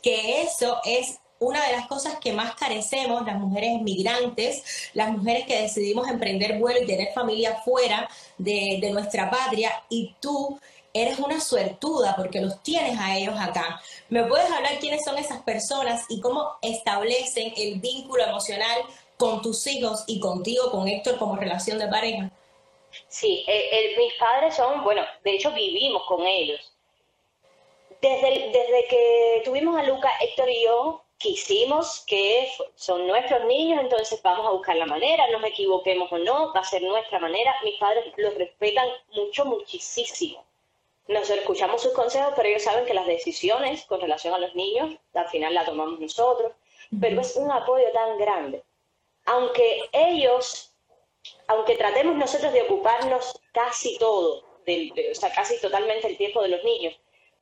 que 0.00 0.42
eso 0.42 0.80
es 0.84 1.18
una 1.40 1.64
de 1.66 1.72
las 1.72 1.86
cosas 1.86 2.18
que 2.18 2.32
más 2.32 2.54
carecemos, 2.54 3.24
las 3.24 3.36
mujeres 3.36 3.80
migrantes, 3.82 4.90
las 4.94 5.10
mujeres 5.10 5.46
que 5.46 5.62
decidimos 5.62 6.08
emprender 6.08 6.58
vuelo 6.58 6.82
y 6.82 6.86
tener 6.86 7.12
familia 7.12 7.56
fuera 7.64 8.08
de, 8.38 8.88
nuestra 8.92 9.30
patria, 9.30 9.72
y 9.88 10.14
tú 10.20 10.58
eres 10.92 11.18
una 11.18 11.40
suertuda 11.40 12.16
porque 12.16 12.40
los 12.40 12.62
tienes 12.62 12.98
a 12.98 13.16
ellos 13.16 13.34
acá. 13.38 13.80
¿Me 14.08 14.24
puedes 14.24 14.50
hablar 14.50 14.78
quiénes 14.80 15.04
son 15.04 15.18
esas 15.18 15.42
personas 15.42 16.04
y 16.08 16.20
cómo 16.20 16.56
establecen 16.62 17.52
el 17.56 17.78
vínculo 17.78 18.24
emocional 18.24 18.80
con 19.16 19.42
tus 19.42 19.66
hijos 19.66 20.04
y 20.06 20.18
contigo, 20.18 20.70
con 20.70 20.88
Héctor, 20.88 21.18
como 21.18 21.36
relación 21.36 21.78
de 21.78 21.88
pareja? 21.88 22.30
Sí, 23.08 23.44
eh, 23.46 23.94
mis 23.98 24.14
padres 24.14 24.56
son, 24.56 24.82
bueno, 24.82 25.02
de 25.22 25.32
hecho 25.32 25.52
vivimos 25.52 26.02
con 26.08 26.26
ellos. 26.26 26.72
Desde, 28.00 28.30
desde 28.30 28.86
que 28.88 29.42
tuvimos 29.44 29.76
a 29.78 29.82
Luca, 29.82 30.08
Héctor 30.20 30.48
y 30.48 30.64
yo, 30.64 31.04
quisimos 31.18 32.04
que 32.06 32.48
son 32.76 33.06
nuestros 33.06 33.44
niños, 33.44 33.80
entonces 33.80 34.22
vamos 34.22 34.46
a 34.46 34.50
buscar 34.50 34.76
la 34.76 34.86
manera, 34.86 35.28
nos 35.30 35.44
equivoquemos 35.44 36.10
o 36.12 36.18
no, 36.18 36.52
va 36.54 36.60
a 36.60 36.64
ser 36.64 36.82
nuestra 36.82 37.18
manera. 37.18 37.54
Mis 37.64 37.78
padres 37.78 38.04
los 38.16 38.34
respetan 38.34 38.88
mucho, 39.12 39.44
muchísimo. 39.44 40.44
Nosotros 41.08 41.40
escuchamos 41.40 41.82
sus 41.82 41.92
consejos, 41.92 42.34
pero 42.36 42.48
ellos 42.48 42.62
saben 42.62 42.84
que 42.84 42.94
las 42.94 43.06
decisiones 43.06 43.84
con 43.86 44.00
relación 44.00 44.34
a 44.34 44.38
los 44.38 44.54
niños, 44.54 44.94
al 45.14 45.28
final 45.28 45.54
las 45.54 45.66
tomamos 45.66 45.98
nosotros, 45.98 46.52
pero 47.00 47.20
es 47.20 47.34
un 47.36 47.50
apoyo 47.50 47.90
tan 47.92 48.18
grande. 48.18 48.62
Aunque 49.24 49.88
ellos, 49.92 50.72
aunque 51.48 51.76
tratemos 51.76 52.14
nosotros 52.16 52.52
de 52.52 52.62
ocuparnos 52.62 53.40
casi 53.52 53.98
todo, 53.98 54.44
o 54.66 55.14
sea, 55.14 55.32
casi 55.32 55.58
totalmente 55.60 56.06
el 56.06 56.16
tiempo 56.16 56.42
de 56.42 56.48
los 56.48 56.62
niños, 56.62 56.94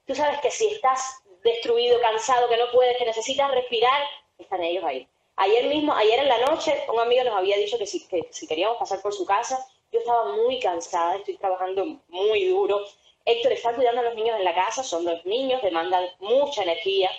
tú 0.07 0.15
sabes 0.15 0.41
que 0.41 0.51
si 0.51 0.69
estás 0.69 1.23
destruido, 1.47 1.99
cansado, 2.01 2.49
que 2.49 2.57
no 2.59 2.71
puedes, 2.73 2.97
que 2.99 3.07
necesitas 3.07 3.51
respirar, 3.53 4.03
están 4.37 4.63
ellos 4.63 4.85
ahí. 4.85 5.09
Ayer 5.37 5.67
mismo, 5.67 5.95
ayer 5.95 6.19
en 6.19 6.29
la 6.29 6.39
noche, 6.41 6.85
un 6.93 7.01
amigo 7.01 7.25
nos 7.25 7.35
había 7.35 7.57
dicho 7.57 7.79
que 7.79 7.87
si, 7.87 8.07
que 8.09 8.29
si 8.31 8.47
queríamos 8.47 8.77
pasar 8.79 9.01
por 9.01 9.13
su 9.13 9.25
casa, 9.25 9.67
yo 9.93 10.01
estaba 10.01 10.33
muy 10.33 10.59
cansada, 10.61 11.17
estoy 11.17 11.37
trabajando 11.37 11.85
muy 12.09 12.49
duro. 12.49 12.81
Héctor 13.25 13.53
está 13.53 13.75
cuidando 13.75 14.01
a 14.01 14.05
los 14.05 14.15
niños 14.15 14.37
en 14.39 14.45
la 14.45 14.55
casa, 14.55 14.83
son 14.83 15.05
dos 15.05 15.25
niños, 15.25 15.63
demandan 15.63 16.05
mucha 16.21 16.63
energía. 16.63 17.11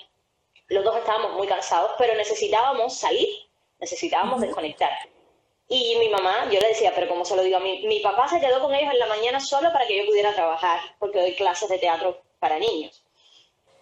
Los 0.67 0.83
dos 0.83 0.97
estábamos 0.97 1.33
muy 1.33 1.47
cansados, 1.47 1.91
pero 1.97 2.15
necesitábamos 2.15 2.97
salir, 2.97 3.27
necesitábamos 3.79 4.41
desconectar. 4.41 4.91
Y 5.69 5.97
mi 5.97 6.09
mamá, 6.09 6.49
yo 6.49 6.59
le 6.59 6.69
decía, 6.69 6.93
pero 6.95 7.09
como 7.09 7.25
se 7.25 7.35
lo 7.35 7.43
digo 7.43 7.57
a 7.57 7.61
mí, 7.61 7.85
mi 7.87 7.99
papá 7.99 8.27
se 8.27 8.39
quedó 8.39 8.61
con 8.61 8.73
ellos 8.73 8.93
en 8.93 8.99
la 8.99 9.07
mañana 9.07 9.39
solo 9.39 9.71
para 9.71 9.85
que 9.85 9.97
yo 9.97 10.05
pudiera 10.05 10.33
trabajar, 10.33 10.79
porque 10.97 11.19
doy 11.19 11.35
clases 11.35 11.69
de 11.69 11.77
teatro 11.77 12.21
para 12.39 12.57
niños. 12.57 13.03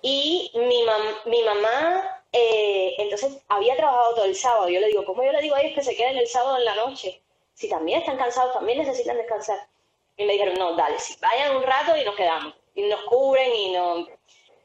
Y 0.07 0.51
mi, 0.53 0.83
mi 1.25 1.41
mamá, 1.41 2.21
eh, 2.31 2.93
entonces, 2.99 3.41
había 3.47 3.75
trabajado 3.75 4.13
todo 4.13 4.25
el 4.25 4.35
sábado. 4.35 4.69
Yo 4.69 4.79
le 4.79 4.89
digo, 4.89 5.03
¿cómo 5.03 5.23
yo 5.23 5.31
le 5.31 5.41
digo 5.41 5.55
a 5.55 5.61
ellos 5.61 5.73
que 5.73 5.83
se 5.83 5.95
queden 5.95 6.15
el 6.15 6.27
sábado 6.27 6.59
en 6.59 6.65
la 6.65 6.75
noche? 6.75 7.23
Si 7.55 7.67
también 7.67 8.01
están 8.01 8.17
cansados, 8.17 8.53
también 8.53 8.77
necesitan 8.77 9.17
descansar. 9.17 9.67
Y 10.15 10.25
me 10.25 10.33
dijeron, 10.33 10.59
no, 10.59 10.75
dale, 10.75 10.99
si 10.99 11.15
vayan 11.19 11.55
un 11.55 11.63
rato 11.63 11.97
y 11.97 12.05
nos 12.05 12.15
quedamos. 12.15 12.53
Y 12.75 12.83
nos 12.83 13.01
cubren 13.05 13.51
y 13.51 13.71
no... 13.71 14.07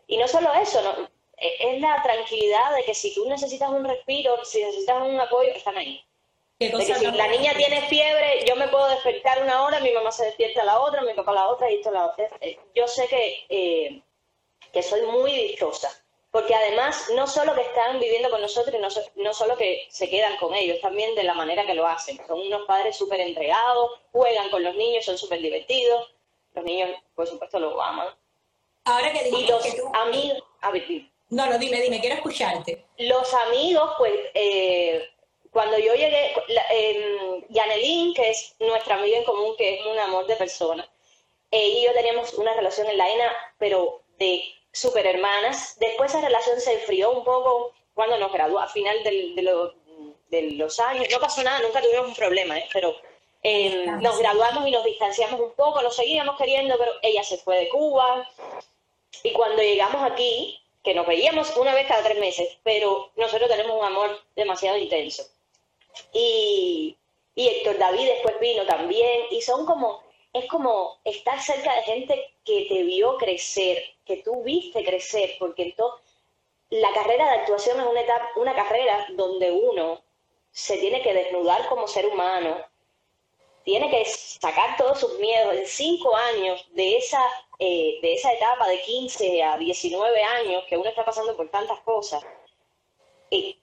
y 0.09 0.19
no 0.19 0.29
solo 0.29 0.53
eso, 0.53 0.83
no, 0.83 1.09
e, 1.39 1.57
es 1.75 1.81
la 1.81 2.03
tranquilidad 2.03 2.75
de 2.77 2.85
que 2.85 2.93
si 2.93 3.15
tú 3.15 3.27
necesitas 3.27 3.71
un 3.71 3.87
respiro, 3.87 4.45
si 4.45 4.63
necesitas 4.63 5.03
un 5.03 5.19
apoyo, 5.19 5.53
están 5.53 5.79
ahí. 5.79 6.05
De 6.59 6.71
que 6.71 6.95
si 6.97 7.07
la 7.07 7.29
niña 7.29 7.55
tiene 7.57 7.81
fiebre, 7.89 8.45
yo 8.47 8.57
me 8.57 8.69
puedo 8.69 8.89
despertar 8.89 9.43
una 9.43 9.63
hora, 9.63 9.81
mi 9.81 9.91
mamá 9.93 10.13
se 10.13 10.27
despierta 10.27 10.61
a 10.61 10.67
la 10.67 10.81
otra, 10.81 11.01
mi 11.01 11.15
papá 11.15 11.31
a 11.31 11.37
la 11.37 11.49
otra 11.49 11.71
y 11.71 11.77
esto 11.77 11.89
a 11.89 11.93
la 11.93 12.07
otra. 12.09 12.29
Eh, 12.43 12.59
yo 12.75 12.87
sé 12.87 13.09
que, 13.09 13.47
eh, 13.49 14.03
que 14.73 14.83
soy 14.83 15.03
muy 15.03 15.33
dichosa, 15.33 15.91
porque 16.31 16.55
además 16.55 17.11
no 17.15 17.27
solo 17.27 17.55
que 17.55 17.63
están 17.63 17.99
viviendo 17.99 18.31
con 18.31 18.41
nosotros, 18.41 18.75
no, 18.81 18.89
no 19.23 19.35
solo 19.35 19.57
que 19.57 19.87
se 19.91 20.09
quedan 20.09 20.37
con 20.37 20.55
ellos, 20.55 20.81
también 20.81 21.15
de 21.15 21.25
la 21.25 21.35
manera 21.35 21.67
que 21.67 21.75
lo 21.75 21.87
hacen. 21.87 22.21
Son 22.27 22.41
unos 22.41 22.67
padres 22.67 22.97
súper 22.97 23.21
entregados, 23.21 24.01
juegan 24.13 24.51
con 24.51 24.63
los 24.63 24.75
niños, 24.77 25.05
son 25.05 25.19
súper 25.19 25.41
divertidos. 25.41 26.15
Los 26.55 26.65
niños, 26.65 26.91
por 27.15 27.27
supuesto, 27.27 27.59
lo 27.59 27.81
aman. 27.81 28.09
Ahora 28.85 29.13
que 29.13 29.29
y 29.29 29.47
los 29.47 29.65
amigos, 29.93 30.43
a 30.63 30.71
ver, 30.71 30.85
no, 31.31 31.47
no, 31.47 31.59
dime, 31.59 31.81
dime, 31.81 32.01
quiero 32.01 32.17
escucharte. 32.17 32.85
Los 32.99 33.33
amigos, 33.35 33.93
pues, 33.99 34.15
eh, 34.35 35.09
cuando 35.53 35.79
yo 35.79 35.95
llegué, 35.95 36.35
eh, 36.73 37.45
Yanelín, 37.49 38.15
que 38.15 38.31
es 38.31 38.57
nuestra 38.59 38.97
amiga 38.97 39.19
en 39.19 39.25
común, 39.25 39.55
que 39.57 39.79
es 39.79 39.87
un 39.87 39.99
amor 39.99 40.27
de 40.27 40.35
persona, 40.35 40.89
ella 41.53 41.79
y 41.79 41.85
yo 41.85 41.93
teníamos 41.93 42.35
una 42.35 42.53
relación 42.55 42.89
en 42.89 42.99
la 42.99 43.09
ENA, 43.09 43.33
pero 43.59 44.03
de 44.19 44.43
super 44.73 45.07
hermanas. 45.07 45.77
Después 45.79 46.11
esa 46.11 46.21
relación 46.21 46.61
se 46.61 46.75
enfrió 46.75 47.13
un 47.13 47.25
poco 47.25 47.73
cuando 47.95 48.19
nos 48.19 48.33
graduó, 48.33 48.59
a 48.59 48.69
final 48.69 48.97
de, 49.03 49.43
los 50.53 50.81
años. 50.81 51.07
No 51.11 51.21
pasó 51.21 51.43
nada, 51.43 51.61
nunca 51.61 51.83
tuvimos 51.83 52.09
un 52.09 52.15
problema, 52.15 52.59
¿eh? 52.59 52.69
pero 52.73 52.97
eh, 53.43 53.87
nos 54.01 54.19
graduamos 54.19 54.67
y 54.67 54.71
nos 54.71 54.85
distanciamos 54.85 55.41
un 55.41 55.53
poco, 55.53 55.83
nos 55.83 55.97
seguíamos 55.97 56.37
queriendo, 56.37 56.77
pero 56.79 56.93
ella 57.03 57.23
se 57.25 57.39
fue 57.39 57.59
de 57.59 57.69
Cuba. 57.69 58.29
Y 59.23 59.33
cuando 59.33 59.63
llegamos 59.63 60.03
aquí, 60.11 60.61
que 60.83 60.95
nos 60.95 61.07
veíamos 61.07 61.55
una 61.57 61.75
vez 61.75 61.87
cada 61.87 62.03
tres 62.03 62.19
meses, 62.19 62.59
pero 62.63 63.11
nosotros 63.17 63.51
tenemos 63.51 63.79
un 63.79 63.85
amor 63.85 64.23
demasiado 64.35 64.79
intenso. 64.79 65.25
Y, 66.13 66.97
y 67.35 67.49
Héctor 67.49 67.79
David 67.79 68.07
después 68.07 68.39
vino 68.41 68.65
también, 68.65 69.27
y 69.31 69.43
son 69.43 69.67
como, 69.67 70.03
es 70.33 70.47
como 70.47 71.01
estar 71.05 71.41
cerca 71.41 71.75
de 71.75 71.83
gente 71.83 72.35
que 72.45 72.67
te 72.69 72.83
vio 72.85 73.17
crecer, 73.17 73.83
que 74.05 74.19
tú 74.19 74.43
viste 74.43 74.85
crecer, 74.85 75.37
porque 75.39 75.63
entonces 75.65 76.01
la 76.71 76.93
carrera 76.93 77.25
de 77.27 77.41
actuación 77.41 77.81
es 77.81 77.87
una, 77.87 78.01
etapa, 78.01 78.29
una 78.37 78.55
carrera 78.55 79.07
donde 79.11 79.51
uno 79.51 80.03
se 80.53 80.77
tiene 80.79 81.03
que 81.03 81.15
desnudar 81.15 81.69
como 81.69 81.89
ser 81.89 82.07
humano, 82.07 82.65
tiene 83.65 83.91
que 83.91 84.05
sacar 84.05 84.77
todos 84.77 85.01
sus 85.01 85.19
miedos. 85.19 85.55
En 85.55 85.67
cinco 85.67 86.15
años 86.17 86.65
de 86.73 86.97
esa 86.97 87.23
eh, 87.63 87.99
de 88.01 88.15
esa 88.15 88.33
etapa 88.33 88.67
de 88.69 88.81
15 88.81 89.43
a 89.43 89.59
19 89.59 90.23
años 90.23 90.65
que 90.67 90.79
uno 90.79 90.89
está 90.89 91.05
pasando 91.05 91.37
por 91.37 91.51
tantas 91.51 91.79
cosas, 91.81 92.25
y 93.29 93.60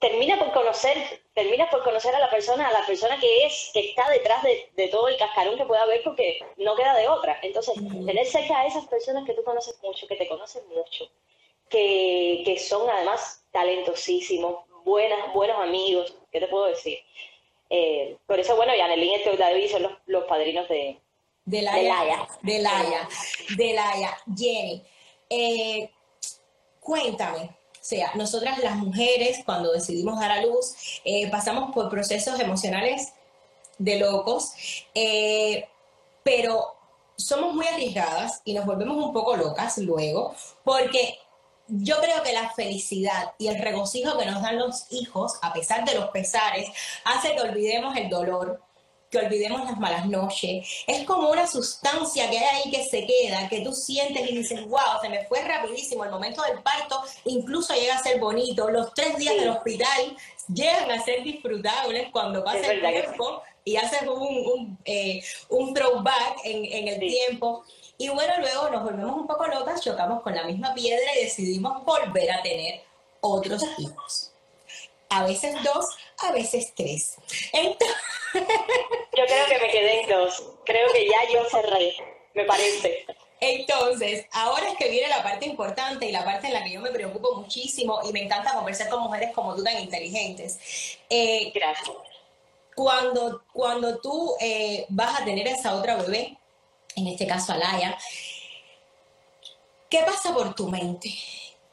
termina 0.00 0.38
por 0.38 0.52
conocer, 0.52 1.22
termina 1.34 1.68
por 1.70 1.84
conocer 1.84 2.14
a 2.14 2.18
la 2.18 2.30
persona, 2.30 2.66
a 2.66 2.72
la 2.72 2.86
persona 2.86 3.20
que 3.20 3.46
es, 3.46 3.70
que 3.72 3.90
está 3.90 4.08
detrás 4.10 4.42
de, 4.42 4.88
todo 4.88 5.08
el 5.08 5.16
cascarón 5.18 5.56
que 5.56 5.66
pueda 5.66 5.82
haber 5.82 6.02
porque 6.02 6.40
no 6.56 6.74
queda 6.74 6.96
de 6.96 7.06
otra. 7.06 7.38
Entonces, 7.42 7.74
tener 7.74 8.26
cerca 8.26 8.60
a 8.60 8.66
esas 8.66 8.86
personas 8.86 9.24
que 9.26 9.34
tú 9.34 9.44
conoces 9.44 9.78
mucho, 9.82 10.06
que 10.08 10.16
te 10.16 10.26
conocen 10.26 10.66
mucho, 10.68 11.08
que, 11.68 12.42
que 12.44 12.58
son 12.58 12.88
además 12.88 13.44
talentosísimos, 13.52 14.64
buenas, 14.84 15.32
buenos 15.34 15.60
amigos, 15.60 16.16
¿qué 16.32 16.40
te 16.40 16.48
puedo 16.48 16.64
decir? 16.64 16.98
Eh, 17.68 18.16
por 18.26 18.40
eso, 18.40 18.56
bueno, 18.56 18.74
Yanelín 18.74 19.20
y 19.20 19.36
David 19.36 19.70
son 19.70 19.98
los 20.06 20.24
padrinos 20.24 20.66
de, 20.68 20.98
de 21.44 21.62
Laia. 21.62 22.26
De 22.42 22.58
Laia. 22.58 23.08
De 23.56 23.72
Laia. 23.74 24.18
Jenny, 24.34 24.82
eh, 25.28 25.90
cuéntame. 26.80 27.59
O 27.80 27.84
sea, 27.84 28.12
nosotras 28.14 28.58
las 28.58 28.76
mujeres, 28.76 29.40
cuando 29.44 29.72
decidimos 29.72 30.20
dar 30.20 30.30
a 30.30 30.42
luz, 30.42 30.74
eh, 31.04 31.30
pasamos 31.30 31.72
por 31.74 31.88
procesos 31.88 32.38
emocionales 32.38 33.14
de 33.78 33.98
locos, 33.98 34.52
eh, 34.94 35.66
pero 36.22 36.76
somos 37.16 37.54
muy 37.54 37.66
arriesgadas 37.66 38.42
y 38.44 38.52
nos 38.52 38.66
volvemos 38.66 39.02
un 39.02 39.12
poco 39.14 39.34
locas 39.34 39.78
luego, 39.78 40.34
porque 40.62 41.18
yo 41.68 41.98
creo 42.00 42.22
que 42.22 42.32
la 42.32 42.50
felicidad 42.50 43.32
y 43.38 43.48
el 43.48 43.58
regocijo 43.58 44.18
que 44.18 44.26
nos 44.26 44.42
dan 44.42 44.58
los 44.58 44.86
hijos, 44.90 45.34
a 45.40 45.52
pesar 45.52 45.84
de 45.84 45.94
los 45.94 46.10
pesares, 46.10 46.68
hace 47.04 47.34
que 47.34 47.40
olvidemos 47.40 47.96
el 47.96 48.10
dolor, 48.10 48.60
que 49.10 49.18
olvidemos 49.18 49.64
las 49.64 49.78
malas 49.78 50.06
noches. 50.06 50.84
Es 50.86 51.04
como 51.04 51.30
una 51.30 51.46
sustancia 51.46 52.30
que 52.30 52.38
hay 52.38 52.62
ahí 52.62 52.70
que 52.70 52.84
se 52.84 53.06
queda, 53.06 53.48
que 53.48 53.60
tú 53.60 53.74
sientes 53.74 54.30
y 54.30 54.38
dices, 54.38 54.64
wow, 54.66 55.00
se 55.02 55.08
me 55.08 55.24
fue 55.26 55.42
rapidísimo. 55.42 56.04
El 56.04 56.10
momento 56.10 56.42
del 56.42 56.62
parto 56.62 57.02
incluso 57.24 57.74
llega 57.74 57.96
a 57.96 58.02
ser 58.02 58.20
bonito. 58.20 58.70
Los 58.70 58.94
tres 58.94 59.16
días 59.18 59.34
del 59.34 59.50
hospital 59.50 60.16
llegan 60.52 60.90
a 60.90 61.02
ser 61.02 61.22
disfrutables 61.24 62.08
cuando 62.12 62.44
pasa 62.44 62.72
el 62.72 62.80
tiempo 62.80 63.42
y 63.64 63.76
haces 63.76 64.02
un, 64.08 64.78
eh, 64.84 65.22
un, 65.48 65.74
throwback 65.74 66.38
en, 66.44 66.64
en 66.64 66.88
el 66.88 67.00
tiempo. 67.00 67.64
Y 67.98 68.08
bueno, 68.08 68.32
luego 68.38 68.70
nos 68.70 68.84
volvemos 68.84 69.16
un 69.16 69.26
poco 69.26 69.46
locas, 69.46 69.82
chocamos 69.82 70.22
con 70.22 70.34
la 70.34 70.44
misma 70.44 70.72
piedra 70.72 71.18
y 71.18 71.24
decidimos 71.24 71.84
volver 71.84 72.30
a 72.30 72.42
tener 72.42 72.80
otros 73.20 73.62
hijos. 73.78 74.32
A 75.10 75.24
veces 75.24 75.56
dos, 75.64 75.86
a 76.22 76.32
veces 76.32 76.72
tres. 76.74 77.16
Entonces... 77.52 77.96
Yo 79.16 79.26
creo 79.26 79.46
que 79.48 79.58
me 79.58 79.72
quedé 79.72 80.02
en 80.02 80.08
dos. 80.08 80.42
Creo 80.64 80.92
que 80.92 81.06
ya 81.06 81.32
yo 81.32 81.44
cerré, 81.50 81.96
me 82.34 82.44
parece. 82.44 83.04
Entonces, 83.40 84.26
ahora 84.32 84.68
es 84.68 84.76
que 84.76 84.90
viene 84.90 85.08
la 85.08 85.22
parte 85.22 85.46
importante 85.46 86.06
y 86.06 86.12
la 86.12 86.24
parte 86.24 86.48
en 86.48 86.52
la 86.52 86.62
que 86.62 86.72
yo 86.72 86.80
me 86.80 86.90
preocupo 86.90 87.34
muchísimo 87.36 88.00
y 88.04 88.12
me 88.12 88.22
encanta 88.22 88.54
conversar 88.54 88.88
con 88.88 89.02
mujeres 89.02 89.32
como 89.34 89.54
tú 89.56 89.64
tan 89.64 89.78
inteligentes. 89.80 90.98
Eh, 91.08 91.50
Gracias. 91.54 91.96
Cuando, 92.74 93.42
cuando 93.52 93.98
tú 93.98 94.36
eh, 94.40 94.86
vas 94.90 95.20
a 95.20 95.24
tener 95.24 95.48
esa 95.48 95.74
otra 95.74 95.96
bebé, 95.96 96.36
en 96.96 97.08
este 97.08 97.26
caso 97.26 97.52
Alaya, 97.52 97.98
¿qué 99.88 100.00
pasa 100.00 100.32
por 100.32 100.54
tu 100.54 100.68
mente? 100.68 101.12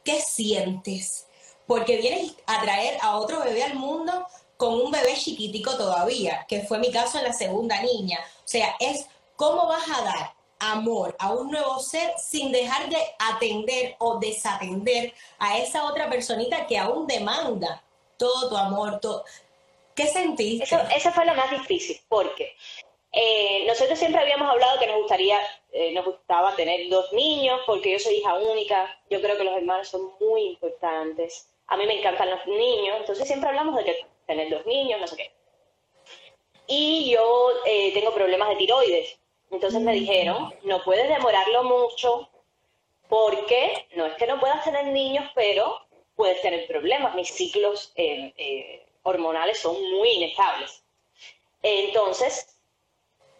¿Qué 0.03 0.19
sientes? 0.21 1.27
Porque 1.65 1.97
vienes 1.97 2.33
a 2.45 2.61
traer 2.61 2.97
a 3.01 3.17
otro 3.17 3.41
bebé 3.41 3.63
al 3.63 3.75
mundo 3.75 4.25
con 4.57 4.73
un 4.73 4.91
bebé 4.91 5.13
chiquitico 5.15 5.77
todavía, 5.77 6.45
que 6.47 6.61
fue 6.61 6.79
mi 6.79 6.91
caso 6.91 7.19
en 7.19 7.25
la 7.25 7.33
segunda 7.33 7.81
niña. 7.81 8.19
O 8.39 8.47
sea, 8.47 8.75
es 8.79 9.07
cómo 9.35 9.67
vas 9.67 9.87
a 9.89 10.03
dar 10.03 10.33
amor 10.59 11.15
a 11.19 11.33
un 11.33 11.51
nuevo 11.51 11.79
ser 11.79 12.13
sin 12.17 12.51
dejar 12.51 12.89
de 12.89 12.97
atender 13.19 13.95
o 13.99 14.17
desatender 14.17 15.13
a 15.37 15.59
esa 15.59 15.85
otra 15.85 16.09
personita 16.09 16.65
que 16.65 16.77
aún 16.77 17.05
demanda 17.05 17.83
todo 18.17 18.49
tu 18.49 18.57
amor. 18.57 18.99
Todo. 18.99 19.23
¿Qué 19.95 20.07
sentiste? 20.07 20.63
Eso, 20.63 20.79
eso 20.95 21.11
fue 21.11 21.25
lo 21.25 21.35
más 21.35 21.51
difícil, 21.51 21.99
porque 22.07 22.55
eh, 23.11 23.65
nosotros 23.67 23.97
siempre 23.97 24.21
habíamos 24.21 24.49
hablado 24.49 24.79
que 24.79 24.87
nos 24.87 24.97
gustaría, 24.97 25.39
eh, 25.71 25.91
nos 25.93 26.05
gustaba 26.05 26.55
tener 26.55 26.89
dos 26.89 27.11
niños, 27.13 27.61
porque 27.65 27.91
yo 27.91 27.99
soy 27.99 28.15
hija 28.15 28.35
única, 28.35 28.99
yo 29.09 29.21
creo 29.21 29.37
que 29.37 29.43
los 29.43 29.57
hermanos 29.57 29.87
son 29.87 30.11
muy 30.19 30.43
importantes. 30.49 31.49
A 31.67 31.77
mí 31.77 31.85
me 31.85 31.99
encantan 31.99 32.29
los 32.29 32.45
niños, 32.45 32.97
entonces 32.99 33.27
siempre 33.27 33.49
hablamos 33.49 33.75
de 33.75 33.85
que 33.85 34.05
tener 34.27 34.49
dos 34.49 34.65
niños, 34.65 34.99
no 35.01 35.07
sé 35.07 35.17
qué. 35.17 35.31
Y 36.67 37.11
yo 37.11 37.49
eh, 37.65 37.93
tengo 37.93 38.13
problemas 38.13 38.49
de 38.49 38.55
tiroides. 38.57 39.17
Entonces 39.49 39.81
me 39.81 39.93
mm. 39.93 39.95
dijeron, 39.95 40.53
no 40.63 40.83
puedes 40.83 41.07
demorarlo 41.07 41.63
mucho 41.63 42.29
porque 43.07 43.87
no 43.95 44.05
es 44.05 44.15
que 44.15 44.27
no 44.27 44.39
puedas 44.39 44.63
tener 44.63 44.87
niños, 44.87 45.25
pero 45.33 45.81
puedes 46.15 46.41
tener 46.41 46.67
problemas. 46.67 47.15
Mis 47.15 47.29
ciclos 47.29 47.93
eh, 47.95 48.33
eh, 48.37 48.85
hormonales 49.03 49.59
son 49.59 49.75
muy 49.91 50.09
inestables. 50.09 50.83
Entonces 51.63 52.53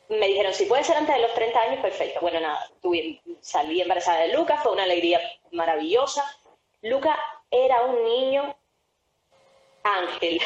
me 0.10 0.28
dijeron, 0.28 0.54
si 0.54 0.66
puede 0.66 0.86
ser 0.86 0.96
antes 0.96 1.16
de 1.16 1.22
los 1.22 1.34
30 1.34 1.60
años, 1.60 1.82
perfecto. 1.82 2.22
Bueno, 2.22 2.40
nada, 2.40 2.72
tuve, 2.82 3.22
salí 3.42 3.82
embarazada 3.82 4.22
de 4.22 4.34
Lucas, 4.34 4.64
fue 4.64 4.72
una 4.72 4.84
alegría 4.84 5.20
maravillosa. 5.52 6.24
Lucas 6.82 7.18
era 7.52 7.82
un 7.84 8.04
niño 8.06 8.56
ángel. 9.84 10.42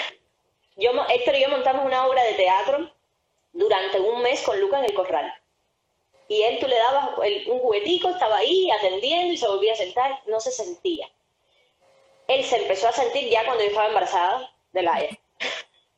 Yo, 0.81 0.91
Héctor 1.09 1.35
y 1.35 1.41
yo 1.41 1.49
montamos 1.49 1.85
una 1.85 2.07
obra 2.07 2.23
de 2.23 2.33
teatro 2.33 2.91
durante 3.53 3.99
un 3.99 4.23
mes 4.23 4.41
con 4.41 4.59
Lucas 4.59 4.79
en 4.79 4.85
el 4.85 4.93
corral. 4.95 5.31
Y 6.27 6.41
él, 6.41 6.59
tú 6.59 6.67
le 6.67 6.75
dabas 6.75 7.09
un 7.47 7.59
juguetico, 7.59 8.09
estaba 8.09 8.37
ahí 8.37 8.71
atendiendo 8.71 9.31
y 9.31 9.37
se 9.37 9.47
volvía 9.47 9.73
a 9.73 9.75
sentar, 9.75 10.21
no 10.25 10.39
se 10.39 10.51
sentía. 10.51 11.07
Él 12.27 12.43
se 12.43 12.57
empezó 12.57 12.87
a 12.87 12.93
sentir 12.93 13.29
ya 13.29 13.45
cuando 13.45 13.63
yo 13.63 13.69
estaba 13.69 13.89
embarazada 13.89 14.51
de 14.71 14.81
la 14.81 15.07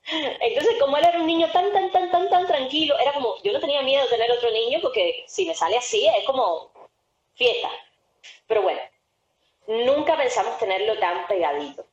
Entonces, 0.41 0.75
como 0.81 0.97
él 0.97 1.05
era 1.05 1.19
un 1.19 1.27
niño 1.27 1.49
tan, 1.53 1.71
tan, 1.71 1.89
tan, 1.91 2.11
tan, 2.11 2.29
tan 2.29 2.45
tranquilo, 2.45 2.97
era 2.99 3.13
como, 3.13 3.41
yo 3.41 3.53
no 3.53 3.61
tenía 3.61 3.83
miedo 3.83 4.03
de 4.03 4.09
tener 4.09 4.31
otro 4.31 4.51
niño 4.51 4.79
porque 4.81 5.23
si 5.27 5.45
me 5.45 5.55
sale 5.55 5.77
así 5.77 6.05
es 6.07 6.25
como 6.25 6.71
fiesta. 7.35 7.69
Pero 8.47 8.63
bueno, 8.63 8.81
nunca 9.67 10.17
pensamos 10.17 10.57
tenerlo 10.57 10.99
tan 10.99 11.25
pegadito. 11.27 11.85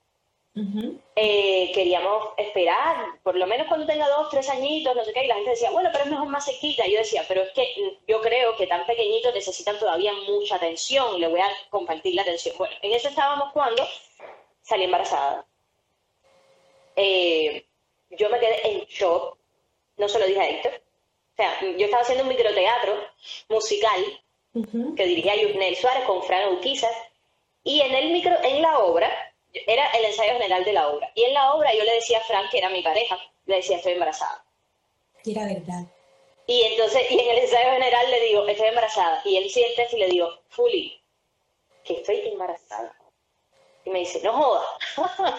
Eh, 0.54 1.70
queríamos 1.72 2.28
esperar, 2.36 3.20
por 3.22 3.36
lo 3.36 3.46
menos 3.46 3.68
cuando 3.68 3.86
tenga 3.86 4.08
dos, 4.08 4.30
tres 4.30 4.48
añitos, 4.48 4.94
no 4.96 5.04
sé 5.04 5.12
qué, 5.12 5.24
y 5.24 5.28
la 5.28 5.36
gente 5.36 5.50
decía, 5.50 5.70
bueno, 5.70 5.90
pero 5.92 6.04
es 6.04 6.10
mejor 6.10 6.28
más 6.28 6.44
sequita. 6.44 6.86
Yo 6.86 6.98
decía, 6.98 7.24
pero 7.28 7.42
es 7.42 7.52
que 7.52 7.98
yo 8.06 8.20
creo 8.20 8.56
que 8.56 8.66
tan 8.66 8.84
pequeñitos 8.86 9.32
necesitan 9.32 9.78
todavía 9.78 10.12
mucha 10.26 10.56
atención, 10.56 11.20
le 11.20 11.28
voy 11.28 11.40
a 11.40 11.48
compartir 11.70 12.14
la 12.14 12.22
atención. 12.22 12.56
Bueno, 12.58 12.74
en 12.82 12.92
eso 12.92 13.08
estábamos 13.08 13.52
cuando 13.52 13.86
salí 14.62 14.84
embarazada. 14.84 15.46
Eh, 16.96 17.66
yo 18.10 18.28
me 18.28 18.40
quedé 18.40 18.68
en 18.68 18.80
shock, 18.86 19.38
no 19.96 20.08
se 20.08 20.18
lo 20.18 20.26
dije 20.26 20.40
a 20.40 20.48
Héctor. 20.48 20.72
O 21.32 21.36
sea, 21.36 21.60
yo 21.60 21.84
estaba 21.84 22.02
haciendo 22.02 22.24
un 22.24 22.28
microteatro 22.28 22.94
musical 23.48 24.20
que 24.96 25.06
dirigía 25.06 25.36
Yusnel 25.36 25.76
Suárez 25.76 26.04
con 26.04 26.22
Fran 26.24 26.54
Urquizas, 26.54 26.90
y 27.62 27.80
en 27.82 27.94
el 27.94 28.10
micro, 28.10 28.36
en 28.42 28.62
la 28.62 28.80
obra, 28.80 29.29
era 29.52 29.90
el 29.90 30.04
ensayo 30.04 30.32
general 30.32 30.64
de 30.64 30.72
la 30.72 30.88
obra. 30.88 31.10
Y 31.14 31.24
en 31.24 31.34
la 31.34 31.54
obra 31.54 31.74
yo 31.74 31.84
le 31.84 31.94
decía 31.94 32.18
a 32.18 32.24
Frank, 32.24 32.50
que 32.50 32.58
era 32.58 32.68
mi 32.68 32.82
pareja, 32.82 33.18
le 33.46 33.56
decía, 33.56 33.76
estoy 33.76 33.92
embarazada. 33.92 34.44
Y 35.24 35.32
era 35.32 35.46
verdad. 35.46 35.84
Y 36.46 36.62
entonces, 36.62 37.10
y 37.10 37.18
en 37.18 37.30
el 37.30 37.38
ensayo 37.38 37.72
general 37.72 38.10
le 38.10 38.20
digo, 38.22 38.46
estoy 38.46 38.68
embarazada. 38.68 39.22
Y 39.24 39.36
él 39.36 39.50
siente 39.50 39.86
y 39.92 39.96
le 39.96 40.08
digo, 40.08 40.40
Fuli, 40.48 41.00
que 41.84 41.94
estoy 41.94 42.20
embarazada. 42.28 42.96
Y 43.84 43.90
me 43.90 44.00
dice, 44.00 44.20
no 44.22 44.32
joda. 44.32 44.66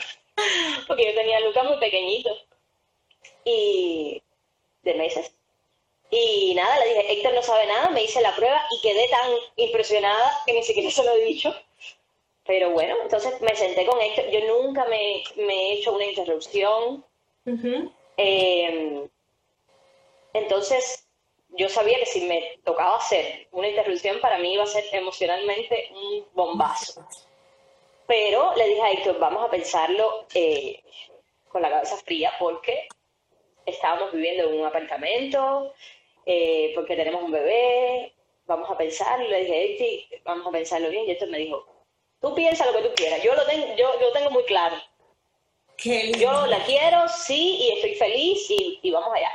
Porque 0.88 1.06
yo 1.06 1.16
tenía 1.16 1.38
a 1.38 1.42
Lucas 1.42 1.66
muy 1.66 1.78
pequeñito. 1.80 2.30
Y 3.44 4.22
de 4.84 4.94
meses. 4.96 5.34
Y 6.10 6.54
nada, 6.56 6.80
le 6.80 6.90
dije, 6.90 7.14
Héctor 7.14 7.34
no 7.34 7.42
sabe 7.42 7.66
nada, 7.68 7.90
me 7.90 8.04
hice 8.04 8.22
la 8.22 8.36
prueba 8.36 8.62
y 8.70 8.82
quedé 8.82 9.08
tan 9.08 9.32
impresionada 9.56 10.42
que 10.46 10.54
ni 10.54 10.64
siquiera 10.64 10.92
se 10.92 11.04
lo 11.04 11.12
he 11.14 11.24
dicho. 11.24 11.56
Pero 12.52 12.72
bueno, 12.72 12.98
entonces 13.02 13.40
me 13.40 13.56
senté 13.56 13.86
con 13.86 14.02
Héctor. 14.02 14.30
Yo 14.30 14.42
nunca 14.42 14.84
me, 14.84 15.24
he 15.38 15.74
hecho 15.76 15.94
una 15.94 16.04
interrupción. 16.04 17.06
Em, 18.18 19.08
entonces, 20.34 21.08
yo 21.52 21.70
sabía 21.70 21.98
que 22.00 22.08
si 22.08 22.26
me 22.28 22.60
tocaba 22.66 22.98
hacer 22.98 23.48
una 23.54 23.70
interrupción, 23.70 24.20
para 24.20 24.38
mí 24.38 24.56
iba 24.56 24.64
a 24.64 24.68
ser 24.68 24.84
emocionalmente 24.92 25.92
un 25.94 26.26
bombazo. 26.34 27.08
Pero 28.06 28.54
le 28.58 28.68
dije 28.68 28.82
a 28.82 28.92
Héctor, 28.92 29.18
vamos 29.18 29.46
a 29.46 29.50
pensarlo 29.50 30.26
eh, 30.34 30.84
con 31.48 31.62
la 31.62 31.70
cabeza 31.70 31.96
fría, 32.04 32.34
porque 32.38 32.90
estábamos 33.66 34.12
viviendo 34.12 34.50
en 34.50 34.60
un 34.60 34.66
apartamento, 34.66 35.74
eh, 36.26 36.74
porque 36.76 36.98
tenemos 36.98 37.24
un 37.24 37.32
bebé, 37.32 38.14
vamos 38.46 38.70
a 38.70 38.78
pensarlo. 38.78 39.26
Le 39.30 39.46
dije, 39.46 39.64
Héctor, 39.64 40.20
vamos 40.26 40.48
a 40.48 40.52
pensarlo 40.52 40.90
bien. 40.90 41.06
Y 41.08 41.12
Héctor 41.12 41.30
me 41.30 41.38
dijo, 41.38 41.71
Tú 42.22 42.36
piensa 42.36 42.66
lo 42.68 42.74
que 42.74 42.88
tú 42.88 42.96
quieras. 42.96 43.22
Yo 43.24 43.34
lo 43.36 43.46
tengo, 43.46 43.68
yo, 43.76 44.00
yo 44.00 44.12
tengo 44.14 44.30
muy 44.30 44.44
claro. 44.44 44.76
yo 45.84 46.46
la 46.46 46.64
quiero, 46.66 47.10
sí, 47.10 47.58
y 47.60 47.72
estoy 47.74 47.96
feliz 47.96 48.46
y, 48.50 48.92
vamos 48.92 49.10
allá. 49.14 49.32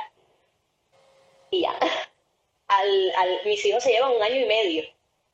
Y 1.51 1.61
ya. 1.61 1.77
Al, 2.69 3.11
al, 3.15 3.39
mis 3.45 3.65
hijos 3.65 3.81
se 3.81 3.91
llevan 3.91 4.11
un 4.11 4.21
año 4.21 4.41
y 4.41 4.45
medio. 4.45 4.83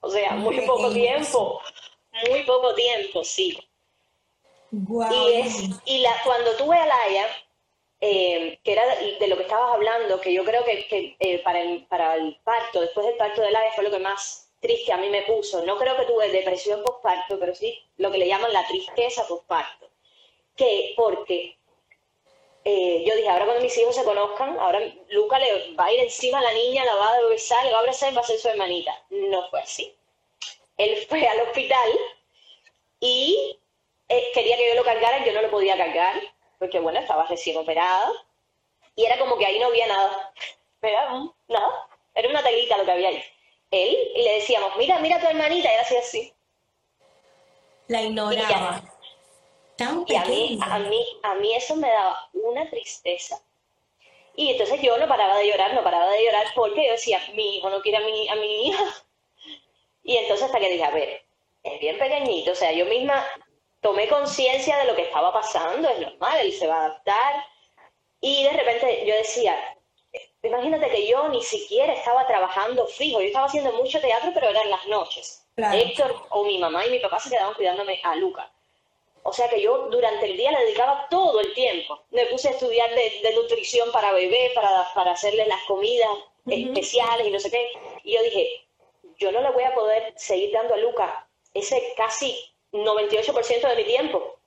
O 0.02 0.10
sea, 0.12 0.34
muy 0.34 0.62
poco 0.62 0.92
tiempo. 0.92 1.60
Muy 2.30 2.44
poco 2.44 2.76
tiempo, 2.76 3.24
sí. 3.24 3.58
Y, 4.72 5.34
es, 5.34 5.70
y 5.86 6.00
la, 6.00 6.14
cuando 6.24 6.56
tuve 6.58 6.78
a 6.78 6.86
Laia, 6.86 7.28
eh, 8.02 8.60
que 8.64 8.72
era 8.72 8.84
de, 8.98 9.28
lo 9.28 9.36
que 9.36 9.44
estabas 9.44 9.74
hablando, 9.74 10.22
que 10.22 10.32
yo 10.32 10.44
creo 10.44 10.64
que, 10.64 10.86
que 10.88 11.16
eh, 11.20 11.40
para, 11.40 11.62
el, 11.62 11.86
para 11.86 12.16
el 12.16 12.40
parto, 12.44 12.82
después 12.82 13.08
del 13.08 13.18
parto 13.18 13.42
de 13.42 13.50
Laia 13.50 13.72
fue 13.74 13.84
lo 13.84 13.90
que 13.90 14.00
más 14.00 14.53
triste 14.64 14.94
a 14.94 14.98
mí 14.98 15.10
me 15.10 15.22
puso. 15.24 15.64
No 15.66 15.78
creo 15.78 15.96
que 15.98 16.06
tuve 16.06 16.30
depresión 16.30 16.82
postparto, 16.84 17.38
pero 17.38 17.54
sí 17.54 17.80
lo 17.98 18.10
que 18.12 18.18
le 18.18 18.28
llaman 18.28 18.52
la 18.52 18.66
tristeza 18.66 19.28
postparto. 19.28 19.90
Que 20.56 20.94
porque 20.96 21.58
eh, 22.64 23.04
yo 23.06 23.16
dije, 23.16 23.30
ahora 23.30 23.46
cuando 23.46 23.64
mis 23.64 23.78
hijos 23.78 23.94
se 23.94 24.06
conozcan, 24.06 24.58
ahora 24.58 24.80
Luca 25.10 25.38
le 25.38 25.76
va 25.76 25.86
a 25.86 25.94
ir 25.94 26.00
encima 26.00 26.40
a 26.40 26.44
la 26.44 26.54
niña, 26.54 26.86
la 26.86 26.96
va 26.96 27.14
a 27.14 27.22
besar, 27.28 27.64
le 27.66 27.72
va 27.72 27.78
a 27.78 27.82
abrazar 27.82 28.12
y 28.12 28.16
va 28.16 28.22
a 28.22 28.26
ser 28.26 28.40
su 28.40 28.48
hermanita. 28.48 28.98
No 29.10 29.50
fue 29.50 29.62
así. 29.62 29.96
Él 30.78 31.06
fue 31.08 31.28
al 31.28 31.42
hospital 31.42 31.90
y 33.02 33.60
eh, 34.08 34.32
quería 34.34 34.56
que 34.58 34.70
yo 34.70 34.76
lo 34.76 34.84
cargara, 34.84 35.26
yo 35.26 35.34
no 35.34 35.42
lo 35.42 35.52
podía 35.52 35.78
cargar, 35.78 36.20
porque 36.58 36.80
bueno, 36.80 37.00
estaba 37.00 37.28
recién 37.28 37.58
operada. 37.58 38.12
Y 38.96 39.06
era 39.06 39.20
como 39.20 39.38
que 39.38 39.46
ahí 39.46 39.60
no 39.60 39.68
había 39.68 39.88
nada. 39.88 40.34
Era 40.82 41.10
nada. 41.48 41.88
Era 42.14 42.30
una 42.30 42.44
telita 42.44 42.78
lo 42.78 42.84
que 42.84 42.92
había 42.92 43.08
ahí 43.08 43.33
él 43.74 43.98
y 44.16 44.22
le 44.22 44.34
decíamos, 44.36 44.72
mira, 44.78 45.00
mira 45.00 45.18
a 45.18 45.20
tu 45.20 45.28
hermanita, 45.28 45.70
y 45.70 45.74
él 45.74 45.82
hacía 45.82 46.00
así. 46.00 46.34
La 47.88 48.02
ignoraba. 48.02 48.82
Y, 50.08 50.16
a 50.16 50.26
mí, 50.26 50.60
a 50.62 50.80
mí, 50.80 51.06
a 51.24 51.36
mí 51.36 51.54
eso 51.56 51.76
me 51.76 51.90
daba 51.90 52.30
una 52.34 52.70
tristeza. 52.70 53.42
Y 54.36 54.52
entonces 54.52 54.82
yo 54.82 54.98
no 54.98 55.08
paraba 55.08 55.38
de 55.38 55.48
llorar, 55.48 55.74
no 55.74 55.84
paraba 55.84 56.10
de 56.12 56.24
llorar 56.24 56.48
porque 56.56 56.86
yo 56.86 56.92
decía, 56.92 57.20
mi 57.34 57.58
hijo 57.58 57.70
no 57.70 57.82
quiere 57.82 57.98
a 57.98 58.02
mi, 58.02 58.30
a 58.30 58.36
mi 58.36 58.68
hija. 58.68 58.84
Y 60.06 60.18
entonces 60.18 60.48
hasta 60.48 60.60
que 60.60 60.70
dije, 60.70 60.84
a 60.84 60.92
ver, 60.92 61.24
es 61.64 61.80
bien 61.80 61.98
pequeñito, 61.98 62.52
o 62.52 62.56
sea, 62.56 62.74
yo 62.74 62.86
misma 62.88 63.26
tomé 63.80 64.10
conciencia 64.10 64.78
de 64.80 64.84
lo 64.86 64.98
que 64.98 65.04
estaba 65.04 65.32
pasando, 65.32 65.88
es 65.88 65.98
normal, 65.98 66.40
él 66.42 66.52
se 66.52 66.68
va 66.68 66.76
a 66.76 66.86
adaptar. 66.88 67.46
Y 68.20 68.44
de 68.44 68.52
repente 68.52 69.06
yo 69.08 69.16
decía, 69.16 69.58
imagínate 70.44 70.90
que 70.90 71.08
yo 71.08 71.30
ni 71.30 71.42
siquiera 71.42 71.94
estaba 71.94 72.28
trabajando 72.28 72.86
fijo, 72.88 73.20
yo 73.22 73.28
estaba 73.28 73.46
haciendo 73.46 73.72
mucho 73.74 74.00
teatro, 74.00 74.32
pero 74.34 74.50
eran 74.50 74.70
las 74.70 74.86
noches. 74.88 75.46
Héctor 75.56 76.16
o 76.30 76.44
mi 76.44 76.58
mamá 76.58 76.86
y 76.86 76.92
mi 76.92 77.00
papá 77.00 77.20
se 77.20 77.30
quedaban 77.30 77.54
cuidándome 77.54 78.00
a 78.04 78.16
Luca. 78.16 78.52
O 79.24 79.32
sea 79.32 79.48
que 79.50 79.62
yo 79.62 79.88
durante 79.90 80.26
el 80.26 80.36
día 80.36 80.52
le 80.52 80.66
dedicaba 80.66 81.08
todo 81.10 81.40
el 81.40 81.54
tiempo. 81.54 82.02
Me 82.12 82.26
puse 82.26 82.50
a 82.50 82.52
estudiar 82.52 82.90
de, 82.94 83.34
nutrición 83.36 83.92
para 83.92 84.12
bebé, 84.12 84.52
para, 84.54 84.94
para 84.94 85.12
hacerle 85.12 85.46
las 85.48 85.64
comidas 85.64 86.10
especiales 86.46 87.28
y 87.28 87.32
no 87.32 87.40
sé 87.40 87.50
qué. 87.50 87.70
Y 88.04 88.16
yo 88.16 88.24
dije, 88.24 88.68
yo 89.18 89.32
no 89.32 89.42
le 89.42 89.52
voy 89.52 89.64
a 89.64 89.74
poder 89.74 90.14
seguir 90.18 90.52
dando 90.52 90.74
a 90.74 90.78
Luca 90.78 91.28
ese 91.54 91.94
casi 91.96 92.38
98% 92.74 93.68
de 93.70 93.76
mi 93.76 93.84
tiempo, 93.86 94.40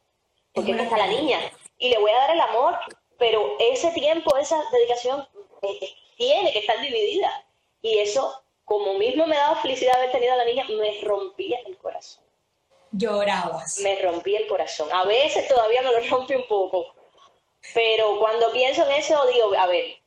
porque 0.52 0.72
es 0.72 0.78
está 0.78 0.98
la 0.98 1.06
niña. 1.06 1.40
Y 1.78 1.88
le 1.88 1.98
voy 1.98 2.10
a 2.10 2.18
dar 2.18 2.30
el 2.32 2.40
amor, 2.40 2.76
pero 3.18 3.56
ese 3.58 3.90
tiempo, 3.92 4.36
esa 4.36 4.62
dedicación 4.72 5.26
tiene 6.16 6.52
que 6.52 6.60
estar 6.60 6.80
dividida. 6.80 7.44
Y 7.82 7.98
eso, 7.98 8.42
como 8.64 8.94
mismo 8.94 9.26
me 9.26 9.36
daba 9.36 9.60
felicidad 9.62 9.96
haber 9.96 10.12
tenido 10.12 10.32
a 10.32 10.36
la 10.36 10.44
niña, 10.44 10.64
me 10.68 11.00
rompía 11.02 11.58
el 11.66 11.76
corazón. 11.78 12.24
Llorabas. 12.92 13.78
Me 13.80 13.96
rompía 14.00 14.40
el 14.40 14.46
corazón. 14.46 14.88
A 14.92 15.04
veces 15.04 15.46
todavía 15.48 15.82
me 15.82 15.92
lo 15.92 16.00
rompe 16.08 16.36
un 16.36 16.46
poco. 16.46 16.94
Pero 17.74 18.18
cuando 18.18 18.52
pienso 18.52 18.84
en 18.84 18.92
eso, 18.92 19.20
digo, 19.26 19.52
a 19.58 19.66
ver, 19.66 19.98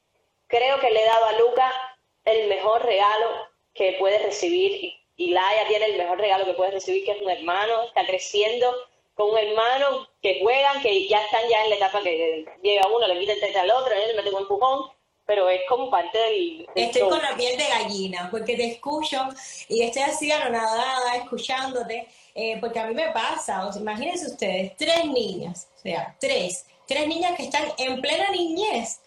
creo 0.48 0.80
que 0.80 0.90
le 0.90 1.02
he 1.02 1.06
dado 1.06 1.26
a 1.26 1.34
Luca 1.34 1.98
el 2.26 2.48
mejor 2.48 2.84
regalo 2.86 3.28
que 3.74 3.96
puede 4.00 4.20
recibir. 4.20 4.94
Y, 5.16 5.32
Laia 5.32 5.68
tiene 5.68 5.86
el 5.86 5.98
mejor 5.98 6.18
regalo 6.18 6.46
que 6.46 6.54
puede 6.54 6.72
recibir, 6.72 7.04
que 7.04 7.12
es 7.12 7.22
un 7.22 7.30
hermano, 7.30 7.84
está 7.84 8.06
creciendo 8.06 8.74
con 9.16 9.32
un 9.32 9.38
hermano 9.38 10.08
que 10.22 10.40
juegan, 10.42 10.82
que 10.82 11.08
ya 11.10 11.22
están 11.22 11.48
ya 11.50 11.64
en 11.66 11.72
la 11.72 11.76
etapa 11.76 12.02
que 12.02 12.46
llega 12.64 12.88
uno, 12.88 13.06
le 13.06 13.20
quita 13.20 13.34
el 13.34 13.42
tete 13.42 13.60
al 13.60 13.70
otro, 13.70 13.94
él 13.94 14.08
le 14.08 14.14
mete 14.14 14.30
un 14.30 14.44
empujón 14.44 14.90
pero 15.30 15.48
es 15.48 15.62
como 15.70 15.92
parte 15.92 16.18
del... 16.18 16.68
estoy 16.74 17.04
con 17.04 17.22
la 17.22 17.38
piel 17.38 17.56
de 17.56 17.68
gallina, 17.68 18.30
porque 18.32 18.56
te 18.56 18.66
escucho 18.66 19.30
y 19.68 19.84
estoy 19.84 20.02
así 20.02 20.28
nada 20.28 21.16
escuchándote, 21.18 22.08
eh, 22.34 22.58
porque 22.60 22.80
a 22.80 22.88
mí 22.88 22.96
me 22.96 23.12
pasa, 23.12 23.70
imagínense 23.80 24.26
ustedes, 24.26 24.76
tres 24.76 25.06
niñas, 25.06 25.68
o 25.78 25.82
sea, 25.82 26.16
tres, 26.20 26.66
tres 26.88 27.08
niñas 27.08 27.36
que 27.38 27.44
están 27.44 27.64
en 27.78 28.02
plena 28.02 28.32
niñez, 28.32 29.02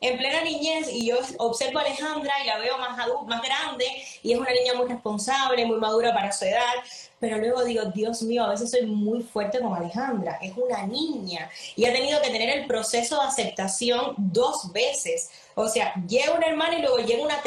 en 0.00 0.16
plena 0.16 0.42
niñez 0.42 0.88
y 0.90 1.06
yo 1.06 1.18
observo 1.38 1.78
a 1.78 1.82
Alejandra 1.82 2.32
y 2.42 2.46
la 2.46 2.58
veo 2.58 2.78
más 2.78 2.98
adulta, 2.98 3.36
más 3.36 3.42
grande 3.42 3.86
y 4.22 4.32
es 4.32 4.38
una 4.38 4.50
niña 4.50 4.74
muy 4.74 4.88
responsable, 4.88 5.66
muy 5.66 5.78
madura 5.78 6.14
para 6.14 6.32
su 6.32 6.46
edad, 6.46 6.74
pero 7.18 7.36
luego 7.36 7.64
digo, 7.64 7.84
Dios 7.86 8.22
mío, 8.22 8.44
a 8.44 8.48
veces 8.48 8.70
soy 8.70 8.86
muy 8.86 9.22
fuerte 9.22 9.60
con 9.60 9.74
Alejandra, 9.74 10.38
es 10.40 10.54
una 10.56 10.86
niña 10.86 11.50
y 11.76 11.84
ha 11.84 11.92
tenido 11.92 12.20
que 12.22 12.30
tener 12.30 12.48
el 12.58 12.66
proceso 12.66 13.20
de 13.20 13.28
aceptación 13.28 14.14
dos 14.16 14.72
veces, 14.72 15.30
o 15.54 15.68
sea, 15.68 15.92
llega 16.08 16.32
una 16.32 16.46
hermana 16.46 16.78
y 16.78 16.82
luego 16.82 16.98
llega 16.98 17.22
una, 17.22 17.42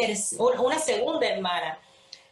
una 0.59 0.79
segunda 0.79 1.27
hermana. 1.27 1.79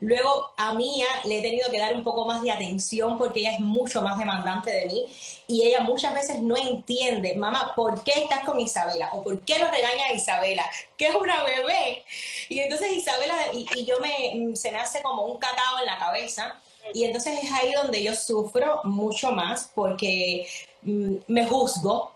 Luego 0.02 0.52
a 0.58 0.74
Mía 0.74 1.06
le 1.26 1.40
he 1.40 1.42
tenido 1.44 1.70
que 1.70 1.78
dar 1.78 1.96
un 1.96 2.04
poco 2.04 2.26
más 2.26 2.42
de 2.42 2.52
atención 2.52 3.20
porque 3.20 3.42
ella 3.42 3.54
es 3.54 3.60
mucho 3.60 4.02
más 4.02 4.18
demandante 4.18 4.72
de 4.72 4.88
mí 4.88 5.06
y 5.48 5.62
ella 5.62 5.82
muchas 5.82 6.16
veces 6.16 6.42
no 6.42 6.58
entiende, 6.58 7.36
mamá, 7.36 7.74
¿por 7.76 8.04
qué 8.04 8.14
estás 8.16 8.44
con 8.44 8.60
Isabela? 8.60 9.12
¿O 9.14 9.24
por 9.24 9.40
qué 9.42 9.60
nos 9.60 9.70
regaña 9.70 10.06
a 10.10 10.14
Isabela? 10.14 10.66
Que 10.98 11.08
es 11.08 11.16
una 11.16 11.44
bebé. 11.44 12.04
Y 12.50 12.60
entonces 12.60 12.94
Isabela, 12.94 13.36
y, 13.54 13.86
yo 13.86 14.00
me, 14.00 14.56
se 14.56 14.72
me 14.72 14.80
hace 14.80 15.04
como 15.04 15.24
un 15.26 15.38
cacao 15.38 15.80
en 15.80 15.86
la 15.86 16.00
cabeza. 16.00 16.60
Y 16.96 17.04
entonces 17.04 17.44
es 17.44 17.52
ahí 17.52 17.72
donde 17.74 18.02
yo 18.02 18.16
sufro 18.16 18.82
mucho 18.84 19.32
más 19.32 19.70
porque 19.76 20.48
mm, 20.82 21.16
me 21.28 21.46
juzgo, 21.46 22.12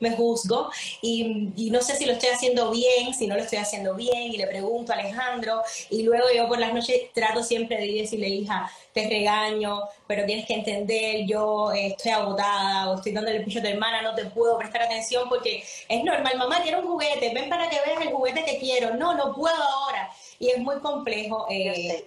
me 0.00 0.12
juzgo 0.12 0.70
y, 1.02 1.68
no 1.70 1.82
sé 1.82 1.96
si 1.96 2.06
lo 2.06 2.12
estoy 2.12 2.30
haciendo 2.30 2.70
bien, 2.70 3.14
si 3.14 3.26
no 3.26 3.36
lo 3.36 3.42
estoy 3.42 3.58
haciendo 3.58 3.94
bien, 3.94 4.32
y 4.32 4.36
le 4.36 4.46
pregunto 4.46 4.92
a 4.92 4.96
Alejandro, 4.96 5.62
y 5.90 6.02
luego 6.02 6.26
yo 6.34 6.48
por 6.48 6.58
las 6.58 6.72
noches 6.72 7.12
trato 7.12 7.42
siempre 7.42 7.76
de 7.78 8.00
decirle, 8.00 8.28
hija, 8.28 8.70
te 8.92 9.08
regaño, 9.08 9.82
pero 10.06 10.24
tienes 10.24 10.46
que 10.46 10.54
entender, 10.54 11.26
yo 11.26 11.72
eh, 11.72 11.88
estoy 11.88 12.12
agotada 12.12 12.90
o 12.90 12.96
estoy 12.96 13.12
dando 13.12 13.30
el 13.30 13.44
pillo 13.44 13.60
a 13.60 13.62
tu 13.62 13.68
hermana, 13.68 14.02
no 14.02 14.14
te 14.14 14.24
puedo 14.26 14.58
prestar 14.58 14.82
atención 14.82 15.28
porque 15.28 15.62
es 15.88 16.04
normal, 16.04 16.36
mamá, 16.38 16.62
quiero 16.62 16.80
un 16.80 16.86
juguete, 16.86 17.32
ven 17.34 17.48
para 17.48 17.68
que 17.68 17.78
veas 17.84 18.00
el 18.00 18.12
juguete 18.12 18.44
que 18.44 18.58
quiero, 18.58 18.94
no, 18.94 19.14
no 19.14 19.34
puedo 19.34 19.62
ahora. 19.62 20.10
Y 20.38 20.50
es 20.50 20.58
muy 20.58 20.78
complejo. 20.78 21.46
Eh, 21.50 22.04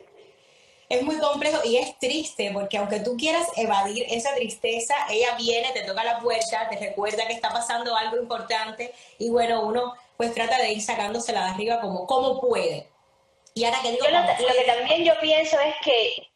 es 0.91 1.03
muy 1.03 1.17
complejo 1.19 1.61
y 1.63 1.77
es 1.77 1.97
triste 1.99 2.51
porque 2.53 2.77
aunque 2.77 2.99
tú 2.99 3.15
quieras 3.15 3.47
evadir 3.55 4.05
esa 4.09 4.35
tristeza, 4.35 4.93
ella 5.09 5.35
viene, 5.37 5.71
te 5.71 5.83
toca 5.83 6.03
la 6.03 6.19
puerta, 6.19 6.67
te 6.69 6.77
recuerda 6.77 7.25
que 7.27 7.33
está 7.33 7.49
pasando 7.49 7.95
algo 7.95 8.17
importante 8.17 8.93
y 9.17 9.29
bueno, 9.29 9.61
uno 9.65 9.93
pues 10.17 10.33
trata 10.33 10.57
de 10.57 10.73
ir 10.73 10.81
sacándosela 10.81 11.45
de 11.45 11.51
arriba 11.51 11.79
como, 11.79 12.05
como 12.05 12.41
puede. 12.41 12.89
Y 13.53 13.63
ahora 13.63 13.79
que 13.81 13.91
digo... 13.91 14.05
lo, 14.09 14.53
que 14.53 14.63
también 14.65 15.05
yo 15.05 15.13
pienso 15.21 15.57
es 15.61 15.75
que 15.81 16.29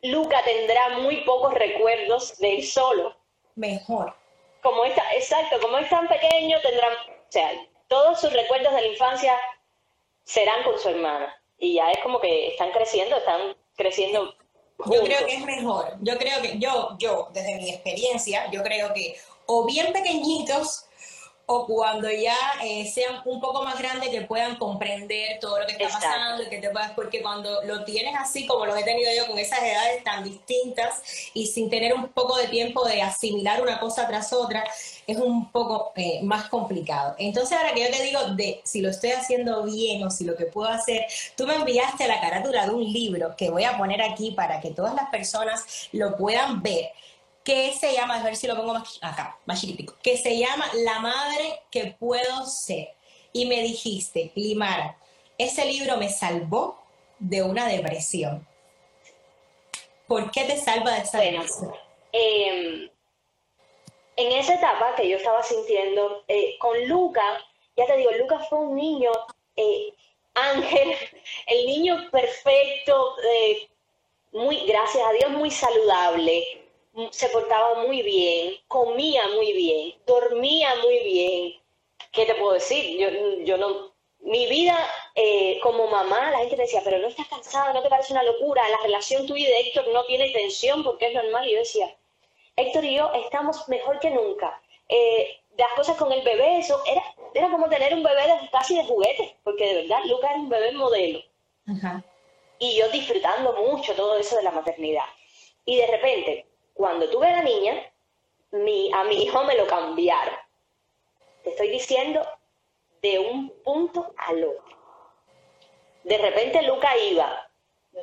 Luca 0.00 0.42
tendrá 0.44 0.98
muy 1.00 1.18
pocos 1.24 1.52
recuerdos 1.52 2.38
de 2.38 2.56
él 2.56 2.66
solo. 2.66 3.14
Mejor. 3.54 4.16
Como 4.62 4.86
está, 4.86 5.02
exacto, 5.12 5.60
como 5.60 5.76
es 5.76 5.90
tan 5.90 6.08
pequeño, 6.08 6.58
tendrá, 6.62 6.88
o 6.88 7.30
sea, 7.32 7.52
todos 7.86 8.18
sus 8.18 8.32
recuerdos 8.32 8.74
de 8.74 8.80
la 8.80 8.86
infancia 8.86 9.38
serán 10.24 10.62
con 10.62 10.78
su 10.78 10.88
hermana. 10.88 11.36
Y 11.58 11.74
ya 11.74 11.90
es 11.90 11.98
como 12.02 12.18
que 12.18 12.48
están 12.48 12.70
creciendo, 12.72 13.16
están 13.16 13.54
creciendo. 13.80 14.34
Yo 14.86 15.02
creo 15.02 15.26
que 15.26 15.34
es 15.34 15.44
mejor. 15.44 15.96
Yo 16.00 16.16
creo 16.16 16.40
que 16.40 16.58
yo, 16.58 16.96
yo, 16.98 17.28
desde 17.32 17.56
mi 17.56 17.70
experiencia, 17.70 18.50
yo 18.50 18.62
creo 18.62 18.92
que 18.94 19.16
o 19.46 19.66
bien 19.66 19.92
pequeñitos 19.92 20.86
o 21.52 21.66
cuando 21.66 22.08
ya 22.08 22.36
eh, 22.62 22.88
sean 22.88 23.22
un 23.24 23.40
poco 23.40 23.64
más 23.64 23.76
grandes 23.76 24.10
que 24.10 24.20
puedan 24.20 24.54
comprender 24.54 25.40
todo 25.40 25.58
lo 25.58 25.66
que 25.66 25.72
está 25.72 25.88
pasando 25.88 26.44
y 26.44 26.48
que 26.48 26.58
te 26.58 26.70
puedas, 26.70 26.92
porque 26.92 27.20
cuando 27.22 27.64
lo 27.64 27.82
tienes 27.82 28.14
así 28.16 28.46
como 28.46 28.66
lo 28.66 28.76
he 28.76 28.84
tenido 28.84 29.10
yo 29.16 29.26
con 29.26 29.36
esas 29.36 29.60
edades 29.60 30.04
tan 30.04 30.22
distintas 30.22 31.02
y 31.34 31.48
sin 31.48 31.68
tener 31.68 31.92
un 31.92 32.06
poco 32.06 32.36
de 32.36 32.46
tiempo 32.46 32.86
de 32.86 33.02
asimilar 33.02 33.60
una 33.62 33.80
cosa 33.80 34.06
tras 34.06 34.32
otra, 34.32 34.62
es 35.08 35.16
un 35.16 35.50
poco 35.50 35.90
eh, 35.96 36.20
más 36.22 36.48
complicado. 36.48 37.16
Entonces 37.18 37.58
ahora 37.58 37.74
que 37.74 37.80
yo 37.80 37.90
te 37.90 38.00
digo 38.04 38.20
de 38.36 38.60
si 38.62 38.80
lo 38.80 38.88
estoy 38.88 39.10
haciendo 39.10 39.64
bien 39.64 40.04
o 40.04 40.10
si 40.12 40.22
lo 40.22 40.36
que 40.36 40.46
puedo 40.46 40.68
hacer, 40.68 41.04
tú 41.36 41.48
me 41.48 41.56
enviaste 41.56 42.06
la 42.06 42.20
carátula 42.20 42.66
de 42.66 42.70
un 42.70 42.92
libro 42.92 43.34
que 43.36 43.50
voy 43.50 43.64
a 43.64 43.76
poner 43.76 44.02
aquí 44.02 44.30
para 44.30 44.60
que 44.60 44.70
todas 44.70 44.94
las 44.94 45.10
personas 45.10 45.88
lo 45.90 46.16
puedan 46.16 46.62
ver 46.62 46.92
que 47.44 47.72
se 47.72 47.94
llama, 47.94 48.16
a 48.16 48.22
ver 48.22 48.36
si 48.36 48.46
lo 48.46 48.56
pongo 48.56 48.74
más 48.74 48.98
acá, 49.02 49.38
más 49.46 49.60
chiquitico, 49.60 49.94
que 50.02 50.16
se 50.16 50.38
llama 50.38 50.70
La 50.84 51.00
madre 51.00 51.60
que 51.70 51.96
puedo 51.98 52.46
ser. 52.46 52.94
Y 53.32 53.46
me 53.46 53.62
dijiste, 53.62 54.32
Limara, 54.34 54.98
ese 55.38 55.64
libro 55.64 55.96
me 55.96 56.08
salvó 56.10 56.82
de 57.18 57.42
una 57.42 57.66
depresión. 57.66 58.46
¿Por 60.06 60.30
qué 60.30 60.44
te 60.44 60.58
salva 60.58 60.92
de 60.92 61.02
esa 61.02 61.20
depresión? 61.20 61.72
Em, 62.12 62.90
en 64.16 64.32
esa 64.32 64.54
etapa 64.54 64.94
que 64.96 65.08
yo 65.08 65.16
estaba 65.16 65.42
sintiendo 65.42 66.24
eh, 66.28 66.58
con 66.58 66.88
Luca, 66.88 67.22
ya 67.76 67.86
te 67.86 67.96
digo, 67.96 68.10
Luca 68.12 68.40
fue 68.40 68.58
un 68.58 68.74
niño 68.74 69.12
eh, 69.56 69.94
ángel, 70.34 70.94
el 71.46 71.66
niño 71.66 72.10
perfecto, 72.10 73.14
eh, 73.22 73.68
muy, 74.32 74.66
gracias 74.66 75.06
a 75.06 75.12
Dios, 75.12 75.30
muy 75.30 75.50
saludable, 75.50 76.59
se 77.10 77.28
portaba 77.28 77.82
muy 77.86 78.02
bien, 78.02 78.56
comía 78.68 79.26
muy 79.28 79.52
bien, 79.52 79.94
dormía 80.06 80.74
muy 80.76 80.98
bien. 81.00 81.54
¿Qué 82.12 82.26
te 82.26 82.34
puedo 82.34 82.54
decir? 82.54 82.98
Yo, 82.98 83.08
yo 83.44 83.56
no, 83.56 83.92
mi 84.20 84.46
vida 84.46 84.76
eh, 85.14 85.58
como 85.62 85.86
mamá, 85.86 86.30
la 86.30 86.38
gente 86.38 86.56
decía, 86.56 86.80
pero 86.84 86.98
no 86.98 87.08
estás 87.08 87.28
cansada, 87.28 87.72
no 87.72 87.82
te 87.82 87.88
parece 87.88 88.12
una 88.12 88.22
locura, 88.22 88.68
la 88.68 88.78
relación 88.82 89.26
tuya 89.26 89.48
y 89.48 89.50
de 89.50 89.60
Héctor 89.60 89.88
no 89.92 90.04
tiene 90.04 90.30
tensión 90.30 90.82
porque 90.84 91.08
es 91.08 91.14
normal. 91.14 91.48
Y 91.48 91.52
yo 91.52 91.58
decía, 91.58 91.96
Héctor 92.56 92.84
y 92.84 92.96
yo 92.96 93.12
estamos 93.14 93.68
mejor 93.68 93.98
que 94.00 94.10
nunca. 94.10 94.60
Eh, 94.88 95.40
las 95.56 95.72
cosas 95.76 95.96
con 95.96 96.10
el 96.12 96.22
bebé, 96.22 96.58
eso 96.58 96.82
era, 96.86 97.02
era 97.34 97.50
como 97.50 97.68
tener 97.68 97.94
un 97.94 98.02
bebé 98.02 98.22
casi 98.50 98.76
de 98.76 98.84
juguete, 98.84 99.36
porque 99.44 99.66
de 99.66 99.82
verdad 99.82 100.04
Luca 100.04 100.30
era 100.30 100.38
un 100.38 100.48
bebé 100.48 100.72
modelo. 100.72 101.22
Y 102.58 102.76
yo 102.76 102.88
disfrutando 102.88 103.54
mucho 103.54 103.94
todo 103.94 104.16
eso 104.16 104.36
de 104.36 104.42
la 104.42 104.50
maternidad. 104.50 105.04
Y 105.64 105.76
de 105.76 105.86
repente, 105.86 106.46
cuando 106.80 107.10
tuve 107.10 107.26
a 107.26 107.36
la 107.36 107.42
niña, 107.42 107.74
mi, 108.52 108.90
a 108.94 109.04
mi 109.04 109.22
hijo 109.22 109.44
me 109.44 109.54
lo 109.54 109.66
cambiaron. 109.66 110.34
Te 111.44 111.50
estoy 111.50 111.68
diciendo 111.68 112.26
de 113.02 113.18
un 113.18 113.50
punto 113.62 114.14
al 114.16 114.42
otro. 114.42 114.76
De 116.04 116.16
repente 116.16 116.62
Luca 116.62 116.96
iba 116.96 117.50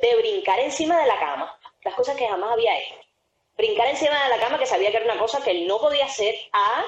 de 0.00 0.16
brincar 0.18 0.60
encima 0.60 0.96
de 1.00 1.08
la 1.08 1.18
cama, 1.18 1.58
las 1.82 1.92
cosas 1.96 2.16
que 2.16 2.28
jamás 2.28 2.52
había 2.52 2.78
hecho. 2.78 2.94
Brincar 3.56 3.88
encima 3.88 4.22
de 4.22 4.28
la 4.28 4.38
cama, 4.38 4.60
que 4.60 4.66
sabía 4.66 4.92
que 4.92 4.98
era 4.98 5.12
una 5.12 5.20
cosa 5.20 5.42
que 5.42 5.50
él 5.50 5.66
no 5.66 5.80
podía 5.80 6.04
hacer, 6.04 6.36
a 6.52 6.84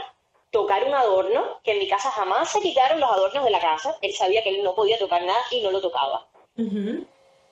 tocar 0.52 0.84
un 0.84 0.94
adorno, 0.94 1.58
que 1.64 1.72
en 1.72 1.80
mi 1.80 1.88
casa 1.88 2.12
jamás 2.12 2.52
se 2.52 2.60
quitaron 2.60 3.00
los 3.00 3.10
adornos 3.10 3.44
de 3.44 3.50
la 3.50 3.60
casa. 3.60 3.98
Él 4.00 4.14
sabía 4.14 4.44
que 4.44 4.50
él 4.50 4.62
no 4.62 4.76
podía 4.76 4.96
tocar 4.96 5.22
nada 5.24 5.42
y 5.50 5.60
no 5.60 5.72
lo 5.72 5.80
tocaba. 5.80 6.28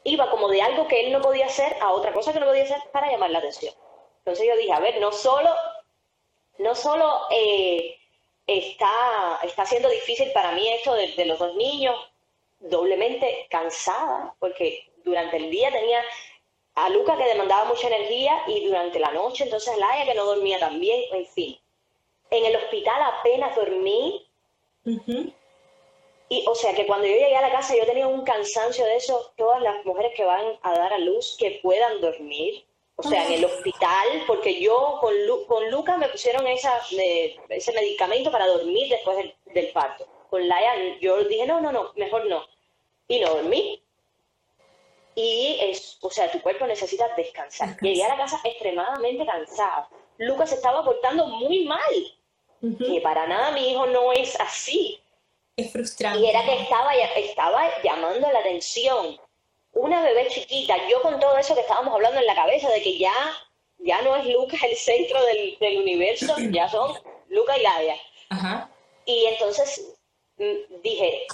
Iba 0.05 0.31
como 0.31 0.49
de 0.49 0.63
algo 0.63 0.87
que 0.87 1.07
él 1.07 1.13
no 1.13 1.21
podía 1.21 1.47
hacer 1.47 1.77
a 1.81 1.91
otra 1.91 2.13
cosa 2.13 2.33
que 2.33 2.39
no 2.39 2.47
podía 2.47 2.63
hacer 2.63 2.79
para 2.93 3.11
llamar 3.11 3.31
la 3.31 3.41
atención. 3.41 3.75
Entonces 4.29 4.47
yo 4.47 4.57
dije, 4.59 4.73
a 4.75 4.81
ver, 4.81 5.01
no 5.01 5.11
solo, 5.11 5.49
no 6.59 6.75
solo 6.75 7.19
eh, 7.31 7.97
está, 8.47 9.41
está 9.43 9.65
siendo 9.65 9.89
difícil 9.89 10.31
para 10.33 10.53
mí 10.53 10.69
esto 10.69 10.93
de, 10.93 11.25
los 11.25 11.39
dos 11.39 11.55
niños, 11.55 11.97
doblemente 12.61 13.47
cansada, 13.49 14.35
porque 14.39 14.87
durante 15.03 15.39
el 15.39 15.51
día 15.51 15.73
tenía 15.73 16.05
a 16.75 16.91
Luca 16.91 17.17
que 17.17 17.25
demandaba 17.25 17.65
mucha 17.71 17.87
energía 17.87 18.43
y 18.49 18.67
durante 18.67 18.99
la 18.99 19.13
noche 19.13 19.45
entonces 19.45 19.79
Laia 19.79 20.05
que 20.05 20.15
no 20.15 20.27
dormía 20.27 20.59
tan 20.59 20.79
bien, 20.79 21.05
en 21.11 21.25
fin. 21.25 21.59
En 22.31 22.45
el 22.45 22.57
hospital 22.57 23.03
apenas 23.03 23.57
dormí. 23.57 24.29
Y 26.29 26.45
o 26.47 26.55
sea 26.55 26.75
que 26.75 26.87
cuando 26.87 27.07
yo 27.07 27.15
llegué 27.15 27.35
a 27.35 27.49
la 27.49 27.53
casa 27.53 27.75
yo 27.75 27.87
tenía 27.87 28.07
un 28.07 28.25
cansancio 28.25 28.85
de 28.85 28.97
eso, 28.97 29.33
todas 29.39 29.63
las 29.63 29.83
mujeres 29.87 30.13
que 30.15 30.25
van 30.25 30.59
a 30.61 30.75
dar 30.75 30.93
a 30.93 30.99
luz 30.99 31.35
que 31.39 31.61
puedan 31.63 32.03
dormir, 32.03 32.68
o 33.01 33.03
sea, 33.05 33.27
en 33.27 33.35
el 33.35 33.45
hospital, 33.45 34.25
porque 34.27 34.61
yo 34.61 34.99
con, 35.01 35.15
con 35.47 35.71
Luca 35.71 35.97
me 35.97 36.09
pusieron 36.09 36.45
esa, 36.49 36.83
ese 37.49 37.73
medicamento 37.73 38.33
para 38.33 38.49
dormir 38.49 38.89
después 38.89 39.17
del, 39.55 39.71
parto. 39.71 40.05
Con 40.29 40.49
Laia 40.49 40.99
yo 41.01 41.23
dije, 41.23 41.47
no, 41.47 41.61
no, 41.61 41.71
no, 41.71 41.93
mejor 41.95 42.27
no. 42.27 42.45
Y 43.07 43.21
no 43.21 43.35
dormí. 43.35 43.81
Y 45.15 45.59
es, 45.61 45.97
o 46.01 46.11
sea, 46.11 46.29
tu 46.29 46.43
cuerpo 46.43 46.67
necesita 46.67 47.09
descansar. 47.17 47.77
Llegué 47.81 48.03
a 48.03 48.09
la 48.09 48.17
casa 48.17 48.41
extremadamente 48.43 49.25
cansada. 49.25 49.89
Lucas 50.19 50.49
se 50.51 50.57
estaba 50.57 50.85
portando 50.85 51.25
muy 51.27 51.67
mal. 51.67 52.17
Que 52.61 53.01
para 53.01 53.29
nada 53.29 53.53
mi 53.53 53.71
hijo 53.71 53.87
no 53.87 54.13
es 54.13 54.39
así. 54.41 55.01
Es 55.57 55.71
frustrante. 55.71 56.19
Y 56.19 56.31
era 56.31 56.45
que 56.45 56.63
estaba, 56.63 56.93
estaba 56.95 57.81
llamando 57.83 58.29
la 58.33 58.41
atención 58.41 59.21
una 59.73 60.03
bebé 60.03 60.29
chiquita, 60.29 60.77
yo 60.89 61.01
con 61.03 61.19
todo 61.21 61.37
eso 61.37 61.55
que 61.55 61.61
estábamos 61.61 61.95
hablando 61.95 62.19
en 62.19 62.27
la 62.27 62.35
cabeza, 62.35 62.69
de 62.71 62.83
que 62.83 62.99
ya, 62.99 63.15
ya 63.79 64.03
no 64.03 64.17
es 64.17 64.27
Lucas 64.27 64.61
el 64.63 64.77
centro 64.77 65.23
del, 65.25 65.79
universo, 65.79 66.35
ya 66.51 66.69
son 66.69 66.99
Luca 67.29 67.57
y 67.57 67.63
Laia. 67.63 67.97
Y 69.05 69.25
entonces 69.27 69.97
mm, 70.37 70.83
dije, 70.83 71.27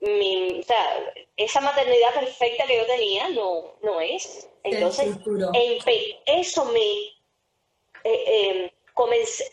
mi, 0.00 0.60
o 0.60 0.62
sea, 0.62 1.14
esa 1.36 1.60
maternidad 1.60 2.14
perfecta 2.14 2.66
que 2.66 2.76
yo 2.76 2.86
tenía 2.86 3.28
no, 3.30 3.76
no 3.82 4.00
es. 4.00 4.48
Entonces, 4.64 5.16
eso 6.26 6.64
me... 6.66 6.80
Eh, 8.04 8.50
em, 8.50 8.70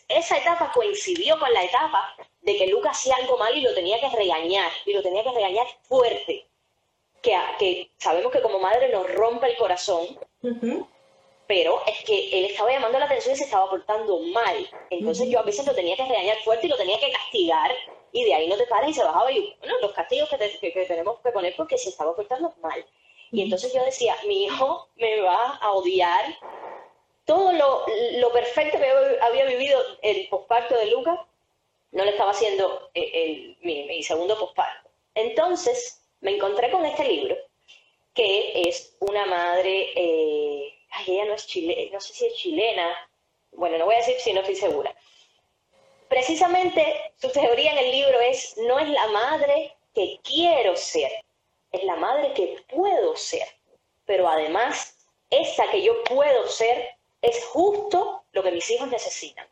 esa 0.08 0.36
etapa 0.36 0.70
coincidió 0.72 1.38
con 1.38 1.52
la 1.54 1.62
etapa 1.62 2.14
de 2.42 2.58
que 2.58 2.66
Lucas 2.66 2.98
hacía 2.98 3.14
algo 3.16 3.38
mal 3.38 3.56
y 3.56 3.62
lo 3.62 3.74
tenía 3.74 3.98
que 3.98 4.14
regañar, 4.14 4.70
y 4.84 4.92
lo 4.92 5.02
tenía 5.02 5.22
que 5.22 5.32
regañar 5.32 5.66
fuerte 5.82 6.49
que, 7.22 7.90
sabemos 7.98 8.32
que 8.32 8.42
como 8.42 8.58
madre 8.58 8.90
nos 8.90 9.12
rompe 9.14 9.48
el 9.48 9.56
corazón, 9.56 10.18
pero 11.46 11.80
es 11.86 12.04
que 12.04 12.38
él 12.38 12.44
estaba 12.46 12.70
llamando 12.70 12.98
la 12.98 13.06
atención 13.06 13.34
y 13.34 13.38
se 13.38 13.44
estaba 13.44 13.68
portando 13.68 14.20
mal. 14.32 14.70
Entonces 14.90 15.28
yo 15.28 15.40
a 15.40 15.42
veces 15.42 15.66
lo 15.66 15.74
tenía 15.74 15.96
que 15.96 16.04
regañar 16.04 16.36
fuerte 16.44 16.66
y 16.66 16.70
lo 16.70 16.76
tenía 16.76 16.98
que 17.00 17.10
castigar 17.10 17.72
y 18.12 18.24
de 18.24 18.34
ahí 18.34 18.48
no 18.48 18.56
te 18.56 18.66
paras 18.66 18.90
y 18.90 18.94
se 18.94 19.04
bajaba 19.04 19.30
y 19.32 19.56
bueno, 19.58 19.74
los 19.82 19.92
castigos 19.92 20.28
que, 20.28 20.86
tenemos 20.86 21.18
que 21.20 21.32
poner 21.32 21.54
porque 21.56 21.76
se 21.76 21.90
estaba 21.90 22.14
portando 22.14 22.54
mal. 22.62 22.84
Y 23.32 23.42
entonces 23.42 23.72
yo 23.72 23.84
decía, 23.84 24.16
mi 24.26 24.44
hijo 24.44 24.88
me 24.96 25.20
va 25.20 25.56
a 25.56 25.72
odiar. 25.72 26.24
Todo 27.24 27.52
lo, 27.52 28.32
perfecto 28.32 28.78
que 28.78 29.18
había 29.20 29.44
vivido 29.44 29.80
el 30.02 30.28
posparto 30.28 30.76
de 30.76 30.86
Lucas, 30.86 31.18
no 31.92 32.04
le 32.04 32.10
estaba 32.10 32.30
haciendo 32.30 32.90
el, 32.94 33.56
mi, 33.62 33.84
mi 33.84 34.02
segundo 34.02 34.38
posparto. 34.38 34.88
Entonces, 35.14 35.99
me 36.20 36.32
encontré 36.36 36.70
con 36.70 36.84
este 36.84 37.04
libro, 37.04 37.36
que 38.14 38.68
es 38.68 38.96
una 39.00 39.26
madre, 39.26 39.92
eh, 39.94 40.74
ay, 40.90 41.04
ella 41.08 41.24
no 41.26 41.34
es 41.34 41.46
chilena, 41.46 41.92
no 41.92 42.00
sé 42.00 42.12
si 42.14 42.26
es 42.26 42.34
chilena, 42.34 43.10
bueno, 43.52 43.78
no 43.78 43.86
voy 43.86 43.94
a 43.94 43.98
decir 43.98 44.16
si 44.18 44.32
no 44.32 44.40
estoy 44.40 44.56
segura, 44.56 44.94
precisamente 46.08 47.12
su 47.20 47.30
teoría 47.30 47.72
en 47.72 47.78
el 47.78 47.90
libro 47.92 48.20
es, 48.20 48.56
no 48.58 48.78
es 48.78 48.88
la 48.88 49.06
madre 49.08 49.76
que 49.94 50.18
quiero 50.22 50.76
ser, 50.76 51.10
es 51.72 51.84
la 51.84 51.96
madre 51.96 52.32
que 52.34 52.56
puedo 52.68 53.16
ser. 53.16 53.46
Pero 54.04 54.28
además, 54.28 54.96
esa 55.30 55.70
que 55.70 55.82
yo 55.82 56.02
puedo 56.04 56.48
ser 56.48 56.96
es 57.22 57.44
justo 57.46 58.24
lo 58.32 58.42
que 58.42 58.50
mis 58.50 58.68
hijos 58.70 58.88
necesitan. 58.88 59.46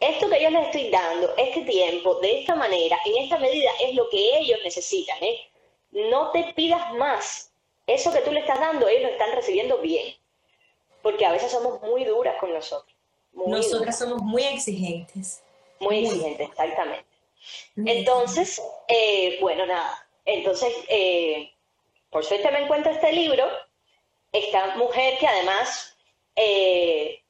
Esto 0.00 0.30
que 0.30 0.40
yo 0.40 0.48
les 0.50 0.66
estoy 0.66 0.90
dando, 0.90 1.34
este 1.36 1.62
tiempo, 1.62 2.14
de 2.20 2.40
esta 2.40 2.54
manera, 2.54 2.98
en 3.04 3.24
esta 3.24 3.36
medida, 3.38 3.70
es 3.80 3.94
lo 3.94 4.08
que 4.08 4.38
ellos 4.38 4.60
necesitan. 4.64 5.22
¿eh? 5.22 5.50
No 5.90 6.30
te 6.30 6.52
pidas 6.54 6.92
más. 6.94 7.52
Eso 7.86 8.12
que 8.12 8.20
tú 8.20 8.30
le 8.32 8.40
estás 8.40 8.60
dando, 8.60 8.86
ellos 8.88 9.04
lo 9.04 9.08
están 9.08 9.32
recibiendo 9.34 9.78
bien. 9.78 10.14
Porque 11.02 11.24
a 11.24 11.32
veces 11.32 11.50
somos 11.50 11.80
muy 11.82 12.04
duras 12.04 12.36
con 12.38 12.52
nosotros. 12.52 12.94
Nosotras 13.32 13.98
somos 13.98 14.20
muy 14.22 14.42
exigentes. 14.42 15.42
Muy, 15.80 16.04
exigentes, 16.04 16.48
exactamente. 16.48 17.06
Entonces, 17.76 18.60
eh, 18.88 19.38
bueno, 19.40 19.64
nada. 19.66 20.06
Entonces, 20.24 20.74
eh, 20.88 21.52
por 22.10 22.24
suerte 22.24 22.50
me 22.50 22.60
encuentro 22.60 22.92
este 22.92 23.12
libro. 23.12 23.46
Esta 24.32 24.76
mujer 24.76 25.18
que 25.18 25.26
además 25.26 25.96
eh, 26.36 27.22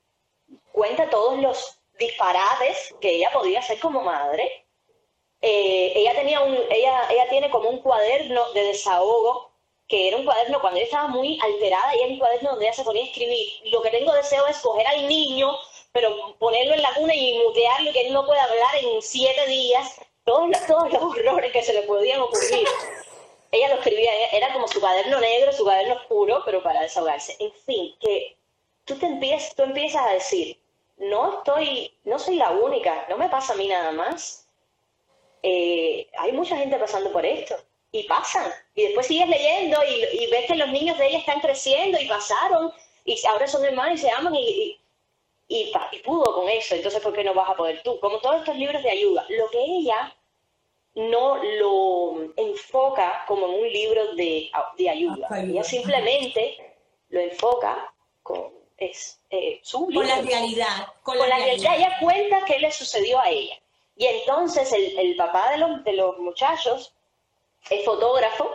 cuenta 0.72 1.08
todos 1.08 1.38
los 1.38 1.78
disparates 1.98 2.94
que 3.00 3.16
ella 3.16 3.30
podía 3.32 3.60
hacer 3.60 3.78
como 3.78 4.02
madre. 4.02 4.66
Ella 5.40 6.14
tenía 6.14 6.40
un, 6.40 6.56
ella, 6.70 7.08
ella 7.10 7.28
tiene 7.28 7.50
como 7.50 7.68
un 7.68 7.78
cuaderno 7.80 8.52
de 8.52 8.64
desahogo 8.64 9.48
que 9.88 10.08
era 10.08 10.18
un 10.18 10.24
cuaderno 10.24 10.60
cuando 10.60 10.78
ella 10.78 10.84
estaba 10.84 11.08
muy 11.08 11.38
alterada 11.42 11.96
y 11.96 12.00
era 12.00 12.08
un 12.08 12.18
cuaderno 12.18 12.50
donde 12.50 12.66
ella 12.66 12.74
se 12.74 12.84
ponía 12.84 13.02
a 13.02 13.06
escribir. 13.06 13.48
Lo 13.72 13.80
que 13.82 13.90
tengo 13.90 14.12
deseo 14.12 14.46
es 14.46 14.58
coger 14.58 14.86
al 14.86 15.08
niño, 15.08 15.50
pero 15.92 16.36
ponerlo 16.38 16.74
en 16.74 16.82
la 16.82 16.92
cuna 16.94 17.14
y 17.14 17.38
mutearlo 17.38 17.90
y 17.90 17.92
que 17.94 18.06
él 18.06 18.12
no 18.12 18.26
pueda 18.26 18.44
hablar 18.44 18.76
en 18.82 19.00
siete 19.00 19.46
días, 19.46 19.98
todos 20.24 20.50
los, 20.50 20.66
todos 20.66 20.92
los 20.92 21.02
horrores 21.02 21.52
que 21.52 21.62
se 21.62 21.72
le 21.72 21.82
podían 21.82 22.20
ocurrir. 22.20 22.68
ella 23.50 23.68
lo 23.68 23.74
escribía, 23.76 24.12
era 24.30 24.52
como 24.52 24.68
su 24.68 24.78
cuaderno 24.78 25.20
negro, 25.20 25.52
su 25.52 25.64
cuaderno 25.64 25.94
oscuro, 25.94 26.42
pero 26.44 26.62
para 26.62 26.82
desahogarse. 26.82 27.36
En 27.40 27.52
fin, 27.52 27.96
que 27.98 28.36
tú, 28.84 28.98
te 28.98 29.06
empiezas, 29.06 29.54
tú 29.54 29.62
empiezas 29.62 30.06
a 30.06 30.12
decir, 30.12 30.60
no 30.98 31.38
estoy, 31.38 31.96
no 32.04 32.18
soy 32.18 32.36
la 32.36 32.50
única, 32.50 33.06
no 33.08 33.16
me 33.16 33.30
pasa 33.30 33.54
a 33.54 33.56
mí 33.56 33.68
nada 33.68 33.90
más. 33.92 34.47
Eh, 35.42 36.08
hay 36.18 36.32
mucha 36.32 36.56
gente 36.56 36.76
pasando 36.76 37.12
por 37.12 37.24
esto 37.24 37.56
y 37.92 38.04
pasan. 38.04 38.50
Y 38.74 38.84
después 38.84 39.06
sigues 39.06 39.28
leyendo 39.28 39.78
y, 39.84 40.26
ves 40.30 40.46
que 40.46 40.56
los 40.56 40.68
niños 40.68 40.98
de 40.98 41.08
ella 41.08 41.18
están 41.18 41.40
creciendo 41.40 41.98
y 42.00 42.06
pasaron 42.06 42.72
y 43.04 43.18
ahora 43.26 43.46
son 43.46 43.64
hermanos 43.64 43.98
y 43.98 44.02
se 44.02 44.10
aman 44.10 44.34
y, 44.34 44.78
y, 45.48 45.72
pudo 46.04 46.34
con 46.34 46.48
eso. 46.48 46.74
Entonces, 46.74 47.00
¿por 47.00 47.12
qué 47.12 47.24
no 47.24 47.34
vas 47.34 47.50
a 47.50 47.56
poder 47.56 47.82
tú? 47.82 47.98
Como 48.00 48.18
todos 48.18 48.36
estos 48.36 48.56
libros 48.56 48.82
de 48.82 48.90
ayuda, 48.90 49.24
lo 49.28 49.48
que 49.50 49.62
ella 49.62 50.14
no 50.94 51.36
lo 51.36 52.32
enfoca 52.36 53.24
como 53.26 53.46
un 53.46 53.68
libro 53.68 54.14
de, 54.14 54.50
de 54.76 54.90
ayuda. 54.90 55.28
Ella 55.40 55.62
simplemente 55.62 56.76
lo 57.08 57.20
enfoca 57.20 57.94
con 58.22 58.58
es, 58.78 59.20
eh, 59.30 59.60
su 59.62 59.86
Con 59.92 60.06
la 60.06 60.22
realidad. 60.22 60.86
Con, 61.02 61.18
la, 61.18 61.26
realidad. 61.26 61.76
Ella 61.76 61.96
cuenta 62.00 62.44
qué 62.46 62.58
le 62.58 62.70
sucedió 62.70 63.18
a 63.18 63.28
ella. 63.28 63.60
Y 63.98 64.06
entonces 64.06 64.72
el, 64.72 65.16
papá 65.16 65.50
de 65.50 65.58
los, 65.58 65.84
de 65.84 65.92
los 65.94 66.16
muchachos 66.18 66.94
es 67.68 67.84
fotógrafo 67.84 68.48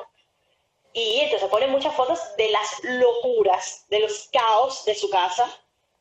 y 0.93 1.19
entonces 1.19 1.49
pone 1.49 1.67
muchas 1.67 1.93
fotos 1.95 2.17
de 2.37 2.49
las 2.49 2.81
locuras, 2.83 3.85
de 3.89 3.99
los 3.99 4.29
caos 4.31 4.85
de 4.85 4.95
su 4.95 5.09
casa, 5.09 5.49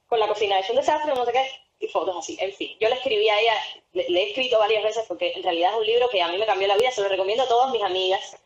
con 0.07 0.21
la 0.21 0.29
cocina 0.29 0.61
hecho 0.61 0.73
un 0.73 0.79
desastre, 0.79 1.13
no 1.13 1.27
sé 1.27 1.33
qué, 1.33 1.51
y 1.81 1.89
fotos 1.89 2.17
así. 2.17 2.39
En 2.41 2.53
fin, 2.53 2.77
yo 2.79 2.89
le 2.89 2.95
escribí 2.95 3.29
a 3.29 3.41
ella, 3.41 3.55
le, 3.93 4.05
he 4.05 4.29
escrito 4.29 4.61
varias 4.61 4.85
veces 4.85 5.05
porque 5.09 5.33
en 5.33 5.43
realidad 5.43 5.73
es 5.73 5.79
un 5.79 5.87
libro 5.87 6.09
que 6.09 6.23
a 6.23 6.29
mí 6.29 6.39
me 6.39 6.47
cambió 6.47 6.69
la 6.69 6.77
vida, 6.77 6.93
se 6.93 7.03
lo 7.03 7.09
recomiendo 7.09 7.43
a 7.43 7.49
todas 7.49 7.73
mis 7.73 7.83
amigas. 7.83 8.37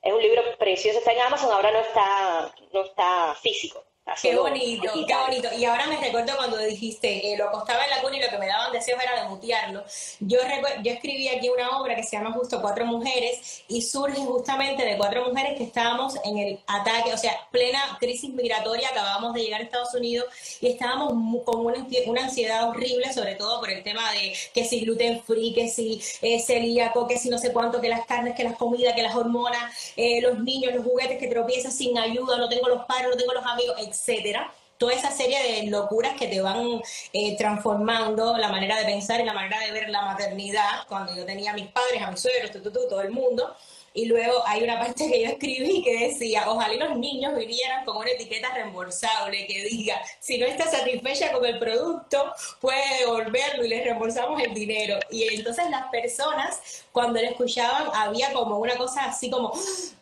Es 0.00 0.12
un 0.14 0.22
libro 0.22 0.42
precioso, 0.56 0.98
está 0.98 1.12
en 1.12 1.20
Amazon, 1.20 1.52
ahora 1.52 1.72
no 1.72 1.80
está, 1.80 2.54
no 2.72 2.84
está 2.84 3.34
físico. 3.34 3.84
Qué 4.20 4.36
bonito, 4.36 4.92
qué 5.06 5.14
bonito. 5.14 5.48
Y 5.56 5.64
ahora 5.64 5.86
me 5.86 5.96
recuerdo 5.96 6.36
cuando 6.36 6.58
dijiste, 6.58 7.32
eh, 7.32 7.36
lo 7.36 7.48
acostaba 7.48 7.84
en 7.84 7.90
la 7.90 8.02
cuna 8.02 8.16
y 8.16 8.20
lo 8.20 8.28
que 8.28 8.38
me 8.38 8.46
daban 8.46 8.72
deseos 8.72 9.00
era 9.00 9.22
de 9.22 9.28
mutearlo. 9.28 9.84
Yo, 10.20 10.38
yo 10.82 10.92
escribí 10.92 11.28
aquí 11.28 11.48
una 11.48 11.78
obra 11.78 11.94
que 11.94 12.02
se 12.02 12.16
llama 12.16 12.32
justo 12.32 12.60
Cuatro 12.60 12.84
Mujeres 12.84 13.62
y 13.68 13.80
surge 13.80 14.20
justamente 14.20 14.84
de 14.84 14.96
cuatro 14.96 15.24
mujeres 15.28 15.56
que 15.56 15.64
estábamos 15.64 16.14
en 16.24 16.36
el 16.36 16.60
ataque, 16.66 17.12
o 17.14 17.16
sea, 17.16 17.32
plena 17.50 17.78
crisis 18.00 18.30
migratoria, 18.34 18.88
acabábamos 18.88 19.34
de 19.34 19.44
llegar 19.44 19.60
a 19.60 19.64
Estados 19.64 19.94
Unidos 19.94 20.26
y 20.60 20.68
estábamos 20.68 21.12
con 21.44 21.64
una, 21.64 21.86
una 22.06 22.24
ansiedad 22.24 22.68
horrible, 22.68 23.12
sobre 23.12 23.36
todo 23.36 23.60
por 23.60 23.70
el 23.70 23.82
tema 23.82 24.12
de 24.12 24.34
que 24.52 24.64
si 24.64 24.80
gluten 24.80 25.22
free, 25.22 25.54
que 25.54 25.68
si 25.68 26.02
eh, 26.20 26.40
celíaco, 26.40 27.06
que 27.06 27.18
si 27.18 27.30
no 27.30 27.38
sé 27.38 27.52
cuánto, 27.52 27.80
que 27.80 27.88
las 27.88 28.04
carnes, 28.06 28.34
que 28.34 28.44
las 28.44 28.56
comidas, 28.56 28.94
que 28.94 29.02
las 29.02 29.14
hormonas, 29.14 29.92
eh, 29.96 30.20
los 30.20 30.38
niños, 30.40 30.74
los 30.74 30.84
juguetes 30.84 31.18
que 31.18 31.28
tropiezas 31.28 31.74
sin 31.74 31.96
ayuda, 31.98 32.36
no 32.36 32.48
tengo 32.48 32.68
los 32.68 32.84
padres, 32.84 33.08
no 33.10 33.16
tengo 33.16 33.32
los 33.32 33.46
amigos, 33.46 33.76
etcétera 33.92 34.52
toda 34.82 34.94
esa 34.94 35.12
serie 35.12 35.38
de 35.40 35.70
locuras 35.70 36.16
que 36.18 36.26
te 36.26 36.40
van 36.40 36.82
eh, 37.12 37.36
transformando 37.36 38.36
la 38.36 38.48
manera 38.48 38.76
de 38.80 38.84
pensar 38.84 39.20
y 39.20 39.24
la 39.24 39.32
manera 39.32 39.60
de 39.60 39.70
ver 39.70 39.88
la 39.88 40.02
maternidad, 40.02 40.88
cuando 40.88 41.14
yo 41.14 41.24
tenía 41.24 41.52
mis 41.52 41.68
padres, 41.68 42.02
a 42.02 42.10
mis 42.10 42.20
suegros, 42.20 42.50
todo 42.72 43.00
el 43.00 43.12
mundo. 43.12 43.54
Y 43.94 44.06
luego 44.06 44.42
hay 44.44 44.64
una 44.64 44.80
parte 44.80 45.08
que 45.08 45.22
yo 45.22 45.28
escribí 45.28 45.84
que 45.84 46.08
decía, 46.08 46.50
ojalá 46.50 46.88
los 46.88 46.98
niños 46.98 47.32
vinieran 47.36 47.84
con 47.84 47.98
una 47.98 48.10
etiqueta 48.10 48.52
reembolsable 48.54 49.46
que 49.46 49.66
diga, 49.66 50.02
si 50.18 50.38
no 50.38 50.46
está 50.46 50.68
satisfecha 50.68 51.30
con 51.30 51.44
el 51.44 51.60
producto, 51.60 52.32
puede 52.60 52.98
devolverlo 53.00 53.64
y 53.64 53.68
le 53.68 53.84
reembolsamos 53.84 54.42
el 54.42 54.52
dinero. 54.52 54.98
Y 55.12 55.32
entonces 55.32 55.70
las 55.70 55.86
personas, 55.90 56.84
cuando 56.90 57.20
le 57.20 57.28
escuchaban, 57.28 57.88
había 57.94 58.32
como 58.32 58.58
una 58.58 58.76
cosa 58.76 59.04
así 59.04 59.30
como, 59.30 59.52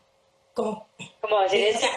como 0.55 0.89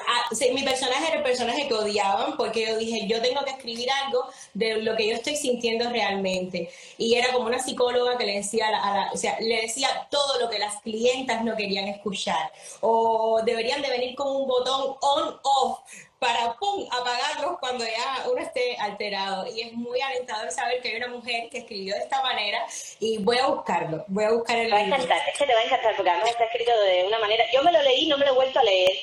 ah, 0.08 0.30
mi 0.54 0.64
personaje 0.64 1.08
era 1.08 1.18
el 1.18 1.24
personaje 1.24 1.68
que 1.68 1.74
odiaban 1.74 2.36
porque 2.38 2.68
yo 2.68 2.78
dije, 2.78 3.08
yo 3.08 3.22
tengo 3.22 3.44
que 3.44 3.52
escribir 3.52 3.90
algo 4.06 4.30
de 4.54 4.82
lo 4.82 4.96
que 4.96 5.08
yo 5.08 5.16
estoy 5.16 5.36
sintiendo 5.36 5.90
realmente. 5.90 6.70
Y 6.98 7.16
era 7.16 7.32
como 7.32 7.48
una 7.48 7.60
psicóloga 7.60 8.18
que 8.18 8.26
le 8.26 8.36
decía, 8.36 8.68
a 8.68 8.72
la, 8.72 9.12
o 9.12 9.18
sea, 9.18 9.40
le 9.40 9.62
decía 9.62 10.08
todo 10.10 10.40
lo 10.40 10.50
que 10.50 10.60
las 10.60 10.82
clientas 10.82 11.44
no 11.44 11.56
querían 11.56 11.88
escuchar. 11.88 12.52
O 12.82 13.42
deberían 13.44 13.82
de 13.82 13.90
venir 13.90 14.16
con 14.16 14.36
un 14.36 14.48
botón 14.48 14.98
on-off 15.02 15.80
para 16.24 16.54
pum, 16.54 16.88
apagarlos 16.90 17.60
cuando 17.60 17.84
ya 17.84 18.30
uno 18.32 18.42
esté 18.42 18.78
alterado. 18.78 19.46
Y 19.54 19.62
es 19.62 19.74
muy 19.74 20.00
alentador 20.00 20.50
saber 20.52 20.82
que 20.82 20.90
hay 20.90 20.96
una 20.96 21.10
mujer 21.10 21.50
que 21.50 21.60
escribió 21.60 21.96
de 21.96 22.02
esta 22.02 22.22
manera 22.22 22.60
y 23.00 23.18
voy 23.18 23.38
a 23.38 23.48
buscarlo, 23.48 24.06
voy 24.08 24.24
a 24.24 24.32
buscar 24.32 24.58
el 24.58 24.68
Te 24.68 24.72
va 24.72 24.78
a 24.78 24.86
encantar, 24.86 25.22
es 25.28 25.38
que 25.38 25.46
te 25.46 25.54
va 25.54 25.60
a 25.60 25.64
encantar 25.64 25.96
porque 25.96 26.10
además 26.10 26.30
está 26.30 26.46
escrito 26.46 26.72
de 26.82 27.06
una 27.08 27.20
manera, 27.20 27.44
yo 27.54 27.62
me 27.64 27.74
lo 27.74 27.82
leí, 27.82 28.08
no 28.08 28.18
me 28.18 28.26
lo 28.26 28.32
he 28.32 28.36
vuelto 28.36 28.60
a 28.60 28.64
leer, 28.64 28.96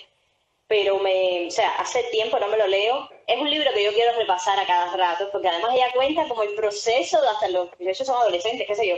pero 0.70 1.00
me, 1.00 1.48
o 1.48 1.50
sea, 1.50 1.68
hace 1.80 2.04
tiempo 2.12 2.38
no 2.38 2.46
me 2.46 2.56
lo 2.56 2.68
leo. 2.68 3.10
Es 3.26 3.40
un 3.40 3.50
libro 3.50 3.72
que 3.74 3.82
yo 3.82 3.92
quiero 3.92 4.16
repasar 4.16 4.56
a 4.56 4.64
cada 4.68 4.96
rato 4.96 5.28
porque 5.32 5.48
además 5.48 5.72
ella 5.74 5.90
cuenta 5.92 6.28
como 6.28 6.44
el 6.44 6.54
proceso 6.54 7.20
de 7.20 7.26
hasta 7.26 7.48
los, 7.48 7.70
ellos 7.80 7.98
son 7.98 8.14
adolescentes, 8.14 8.68
qué 8.68 8.74
sé 8.76 8.86
yo. 8.86 8.94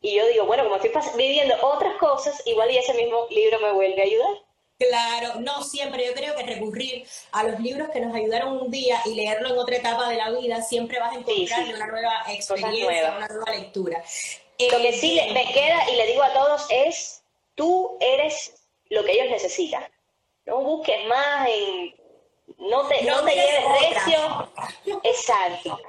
Y 0.00 0.14
yo 0.14 0.26
digo, 0.28 0.46
bueno, 0.46 0.64
como 0.64 0.76
estoy 0.76 0.90
viviendo 1.18 1.54
otras 1.60 1.98
cosas, 1.98 2.42
igual 2.46 2.70
y 2.70 2.78
ese 2.78 2.94
mismo 2.94 3.26
libro 3.28 3.60
me 3.60 3.72
vuelve 3.72 4.00
a 4.00 4.04
ayudar. 4.06 4.42
Claro, 4.78 5.40
no 5.40 5.62
siempre. 5.62 6.06
Yo 6.06 6.14
creo 6.14 6.34
que 6.34 6.44
recurrir 6.44 7.06
a 7.32 7.42
los 7.44 7.60
libros 7.60 7.90
que 7.90 8.00
nos 8.00 8.14
ayudaron 8.16 8.56
un 8.56 8.70
día 8.70 8.98
y 9.04 9.16
leerlo 9.16 9.50
en 9.50 9.58
otra 9.58 9.76
etapa 9.76 10.08
de 10.08 10.16
la 10.16 10.30
vida, 10.30 10.62
siempre 10.62 10.98
vas 10.98 11.12
a 11.14 11.18
encontrar 11.18 11.74
una 11.74 11.86
nueva 11.88 12.24
experiencia, 12.28 13.14
una 13.18 13.28
nueva 13.28 13.52
lectura. 13.52 14.02
Lo 14.72 14.78
que 14.78 14.92
sí 14.94 15.20
me 15.34 15.44
queda 15.52 15.90
y 15.90 15.96
le 15.96 16.06
digo 16.06 16.22
a 16.22 16.32
todos 16.32 16.66
es, 16.70 17.22
tú 17.54 17.98
eres 18.00 18.54
lo 18.88 19.04
que 19.04 19.12
ellos 19.12 19.28
necesitan. 19.28 19.84
No 20.46 20.60
busques 20.60 21.06
más 21.06 21.48
en... 21.48 21.94
No 22.58 22.86
te, 22.86 23.02
no, 23.02 23.22
te 23.24 23.34
lleves 23.34 23.64
recio. 23.80 24.48
Exacto. 25.02 25.80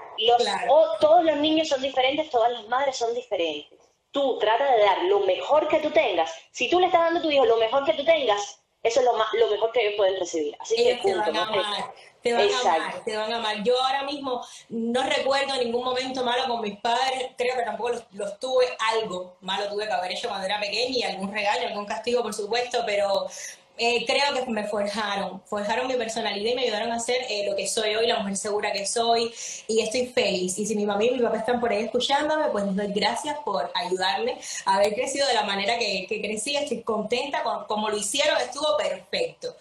todos 1.00 1.24
los 1.24 1.38
niños 1.38 1.68
son 1.68 1.82
diferentes, 1.82 2.30
todas 2.30 2.52
las 2.52 2.68
madres 2.68 2.98
son 2.98 3.14
diferentes. 3.14 3.80
Tú 4.12 4.40
trata 4.40 4.72
de 4.72 4.84
dar 4.84 5.04
lo 5.04 5.20
mejor 5.22 5.68
que 5.68 5.80
tú 5.80 5.92
tengas. 5.92 6.34
Si 6.52 6.70
tú 6.70 6.80
le 6.80 6.88
estás 6.88 7.02
dando 7.02 7.20
a 7.20 7.24
tu 7.24 7.30
hijo 7.30 7.46
lo 7.46 7.58
mejor 7.58 7.86
que 7.86 7.94
tú 7.94 8.04
tengas, 8.04 8.60
eso 8.84 9.00
es 9.02 9.06
lo, 9.06 9.12
lo 9.12 9.52
mejor 9.52 9.72
que 9.72 9.82
ellos 9.86 9.98
pueden 9.98 10.20
recibir. 10.20 10.56
Así 10.60 10.76
que 10.76 10.96
te 10.96 11.16
van 11.16 11.36
a 11.36 11.44
amar, 11.44 11.94
te 12.22 12.34
van 12.34 12.50
a 12.50 12.60
amar, 12.60 13.04
te 13.04 13.18
van 13.18 13.34
a 13.34 13.38
amar. 13.38 13.64
Yo 13.64 13.80
ahora 13.82 14.04
mismo 14.04 14.46
no 14.70 15.04
recuerdo 15.04 15.56
ningún 15.58 15.84
momento 15.84 16.24
malo 16.24 16.48
con 16.48 16.62
mis 16.62 16.80
padres, 16.80 17.32
creo 17.38 17.56
que 17.56 17.64
tampoco 17.64 17.90
los, 17.90 18.04
los, 18.14 18.40
tuve, 18.40 18.66
algo 18.94 19.38
malo 19.42 19.68
tuve 19.70 19.88
que 19.88 19.94
haber 19.94 20.12
hecho 20.12 20.30
cuando 20.30 20.46
era 20.46 20.60
pequeña 20.60 20.98
y 20.98 21.04
algún 21.04 21.32
regaño, 21.34 21.68
algún 21.68 21.86
castigo, 21.86 22.24
por 22.24 22.34
supuesto, 22.34 22.84
pero 22.86 23.28
eh, 23.78 24.06
creo 24.06 24.46
que 24.46 24.52
me 24.52 24.68
forjaron, 24.68 25.42
forjaron 25.46 25.88
mi 25.88 25.96
personalidad 25.96 26.52
y 26.52 26.56
me 26.56 26.64
ayudaron 26.64 26.92
a 26.92 27.00
ser 27.00 27.18
eh, 27.30 27.46
lo 27.48 27.56
que 27.56 27.68
soy 27.68 27.96
hoy, 27.96 28.08
la 28.08 28.20
mujer 28.20 28.36
segura 28.36 28.72
que 28.72 28.86
soy, 28.86 29.32
y 29.68 29.82
estoy 29.82 30.08
feliz. 30.08 30.58
Y 30.58 30.66
si 30.66 30.76
mi 30.76 30.86
mamá 30.86 31.04
y 31.04 31.12
mi 31.12 31.20
papá 31.20 31.38
están 31.38 31.60
por 31.60 31.72
ahí 31.72 31.84
escuchándome, 31.84 32.48
pues 32.50 32.66
les 32.66 32.76
doy 32.76 32.92
gracias 32.94 33.38
por 33.46 33.72
ayudarme 33.76 34.38
a 34.66 34.76
haber 34.76 34.94
crecido 34.96 35.28
de 35.28 35.34
la 35.34 35.44
manera 35.44 35.78
que, 35.78 36.06
que 36.08 36.22
crecí, 36.22 36.56
estoy 36.56 36.82
contenta, 36.82 37.44
con, 37.44 37.66
como 37.66 37.90
lo 37.90 37.98
hicieron, 37.98 38.38
estuvo 38.42 38.76
perfecto. 38.78 39.56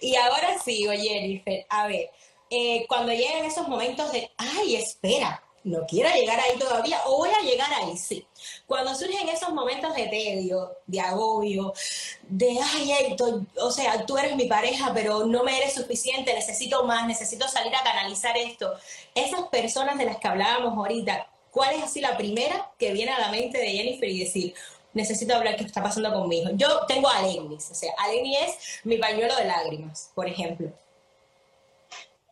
Y 0.00 0.16
ahora 0.16 0.58
sí, 0.64 0.86
oye, 0.86 1.08
Jennifer, 1.08 1.66
a 1.68 1.86
ver, 1.86 2.10
eh, 2.50 2.84
cuando 2.86 3.12
llegan 3.12 3.44
esos 3.44 3.66
momentos 3.66 4.12
de, 4.12 4.30
ay, 4.36 4.76
espera, 4.76 5.42
no 5.64 5.86
quiera 5.86 6.14
llegar 6.14 6.38
ahí 6.40 6.58
todavía 6.58 7.00
o 7.06 7.18
voy 7.18 7.30
a 7.30 7.42
llegar 7.44 7.72
ahí, 7.72 7.96
sí. 7.96 8.26
Cuando 8.72 8.94
surgen 8.94 9.28
esos 9.28 9.50
momentos 9.50 9.94
de 9.94 10.06
tedio, 10.06 10.78
de 10.86 10.98
agobio, 10.98 11.74
de, 12.22 12.58
ay, 12.58 12.90
Héctor, 12.90 13.42
o 13.60 13.70
sea, 13.70 14.06
tú 14.06 14.16
eres 14.16 14.34
mi 14.34 14.46
pareja, 14.46 14.92
pero 14.94 15.26
no 15.26 15.44
me 15.44 15.58
eres 15.58 15.74
suficiente, 15.74 16.32
necesito 16.32 16.82
más, 16.84 17.06
necesito 17.06 17.46
salir 17.48 17.76
a 17.76 17.82
canalizar 17.82 18.34
esto. 18.34 18.72
Esas 19.14 19.42
personas 19.48 19.98
de 19.98 20.06
las 20.06 20.16
que 20.16 20.26
hablábamos 20.26 20.74
ahorita, 20.74 21.28
¿cuál 21.50 21.74
es 21.74 21.82
así 21.82 22.00
la 22.00 22.16
primera 22.16 22.70
que 22.78 22.94
viene 22.94 23.12
a 23.12 23.18
la 23.18 23.28
mente 23.28 23.58
de 23.58 23.72
Jennifer 23.72 24.08
y 24.08 24.20
decir, 24.20 24.54
necesito 24.94 25.36
hablar 25.36 25.56
qué 25.56 25.64
está 25.64 25.82
pasando 25.82 26.10
conmigo? 26.10 26.48
Yo 26.54 26.86
tengo 26.86 27.10
a 27.10 27.18
Alenis, 27.18 27.70
o 27.70 27.74
sea, 27.74 27.92
Alenis 27.98 28.38
es 28.40 28.80
mi 28.84 28.96
pañuelo 28.96 29.36
de 29.36 29.44
lágrimas, 29.44 30.10
por 30.14 30.26
ejemplo. 30.26 30.70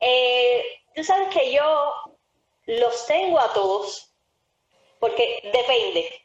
Eh, 0.00 0.62
tú 0.94 1.04
sabes 1.04 1.28
que 1.34 1.52
yo 1.52 1.92
los 2.64 3.06
tengo 3.06 3.38
a 3.38 3.52
todos, 3.52 4.10
porque 5.00 5.38
depende. 5.52 6.19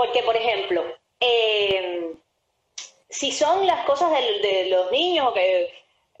Porque, 0.00 0.22
por 0.22 0.34
ejemplo, 0.34 0.82
eh, 1.20 2.14
si 3.10 3.30
son 3.32 3.66
las 3.66 3.84
cosas 3.84 4.10
de, 4.10 4.70
los 4.70 4.90
niños, 4.90 5.30
que 5.34 5.70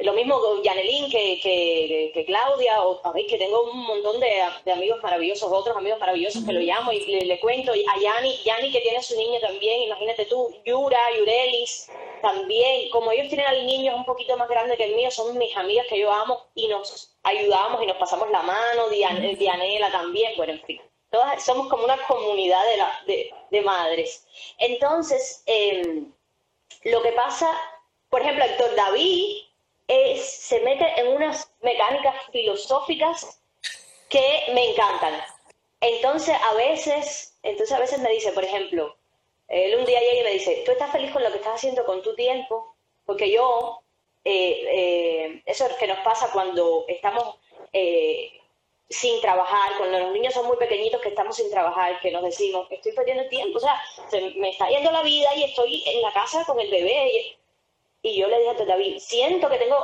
lo 0.00 0.12
mismo 0.12 0.38
Yanelín 0.62 1.10
que, 1.10 1.40
que, 2.12 2.24
Claudia, 2.26 2.82
o 2.82 3.00
a 3.02 3.14
que 3.14 3.38
tengo 3.38 3.70
un 3.70 3.78
montón 3.86 4.20
de, 4.20 4.42
amigos 4.70 5.02
maravillosos, 5.02 5.50
otros 5.50 5.74
amigos 5.78 5.98
maravillosos 5.98 6.44
que 6.44 6.52
lo 6.52 6.60
llamo 6.60 6.92
y 6.92 7.06
le, 7.24 7.40
cuento, 7.40 7.74
y 7.74 7.82
a 7.86 7.98
Yani, 7.98 8.36
Yani 8.44 8.70
que 8.70 8.82
tiene 8.82 9.02
su 9.02 9.16
niño 9.16 9.40
también, 9.40 9.80
imagínate 9.84 10.26
tú, 10.26 10.54
Yura, 10.66 11.00
Yurelis, 11.16 11.90
también, 12.20 12.90
como 12.90 13.12
ellos 13.12 13.28
tienen 13.28 13.46
al 13.46 13.66
niño 13.66 13.96
un 13.96 14.04
poquito 14.04 14.36
más 14.36 14.50
grande 14.50 14.76
que 14.76 14.84
el 14.84 14.94
mío, 14.94 15.10
son 15.10 15.38
mis 15.38 15.56
amigas 15.56 15.86
que 15.88 15.98
yo 15.98 16.12
amo 16.12 16.38
y 16.54 16.68
nos 16.68 17.16
ayudamos 17.22 17.82
y 17.82 17.86
nos 17.86 17.96
pasamos 17.96 18.30
la 18.30 18.42
mano, 18.42 18.90
Dianela 18.90 19.90
también, 19.90 20.34
bueno, 20.36 20.52
en 20.52 20.60
fin. 20.64 20.89
Todas 21.10 21.44
somos 21.44 21.68
como 21.68 21.84
una 21.84 21.98
comunidad 22.06 22.62
de, 23.06 23.32
de, 23.50 23.60
madres. 23.62 24.26
Entonces, 24.58 25.42
em, 25.46 26.12
lo 26.84 27.02
que 27.02 27.12
pasa, 27.12 27.50
por 28.08 28.20
ejemplo, 28.22 28.44
Héctor 28.44 28.74
David 28.76 29.42
es, 29.88 30.24
se 30.30 30.60
mete 30.60 30.86
en 31.00 31.08
unas 31.08 31.52
mecánicas 31.62 32.14
filosóficas 32.30 33.40
que 34.08 34.44
me 34.54 34.70
encantan. 34.70 35.20
Entonces, 35.80 36.36
a 36.42 36.54
veces, 36.54 37.36
entonces 37.42 37.74
a 37.76 37.80
veces 37.80 37.98
me 38.00 38.10
dice, 38.10 38.32
por 38.32 38.44
ejemplo, 38.44 38.96
él 39.48 39.78
un 39.78 39.84
día 39.84 40.00
llega 40.00 40.20
y 40.20 40.24
me 40.24 40.32
dice, 40.32 40.62
¿tú 40.64 40.72
estás 40.72 40.92
feliz 40.92 41.10
con 41.10 41.24
lo 41.24 41.30
que 41.30 41.38
estás 41.38 41.54
haciendo 41.54 41.84
con 41.84 42.02
tu 42.02 42.14
tiempo? 42.14 42.76
Porque 43.04 43.32
yo, 43.32 43.82
eh, 44.24 44.62
eh, 44.70 45.42
eso 45.44 45.66
es 45.66 45.72
que 45.74 45.88
nos 45.88 45.98
pasa 46.00 46.30
cuando 46.32 46.84
estamos 46.86 47.36
eh, 47.72 48.39
sin 48.90 49.20
trabajar, 49.20 49.78
cuando 49.78 50.00
los 50.00 50.12
niños 50.12 50.34
son 50.34 50.46
muy 50.46 50.56
pequeñitos 50.56 51.00
que 51.00 51.10
estamos 51.10 51.36
sin 51.36 51.48
trabajar, 51.48 52.00
que 52.00 52.10
nos 52.10 52.24
decimos, 52.24 52.66
estoy 52.70 52.90
perdiendo 52.92 53.28
tiempo, 53.28 53.58
o 53.58 53.60
sea, 53.60 53.80
se 54.08 54.20
me 54.36 54.50
está 54.50 54.68
yendo 54.68 54.90
la 54.90 55.02
vida 55.02 55.32
y 55.36 55.44
estoy 55.44 55.82
en 55.86 56.02
la 56.02 56.12
casa 56.12 56.44
con 56.44 56.58
el 56.58 56.68
bebé. 56.68 57.36
Y, 58.02 58.18
yo 58.18 58.28
le 58.28 58.38
dije 58.38 58.62
a 58.62 58.64
David, 58.64 58.98
siento 58.98 59.48
que 59.48 59.58
tengo, 59.58 59.76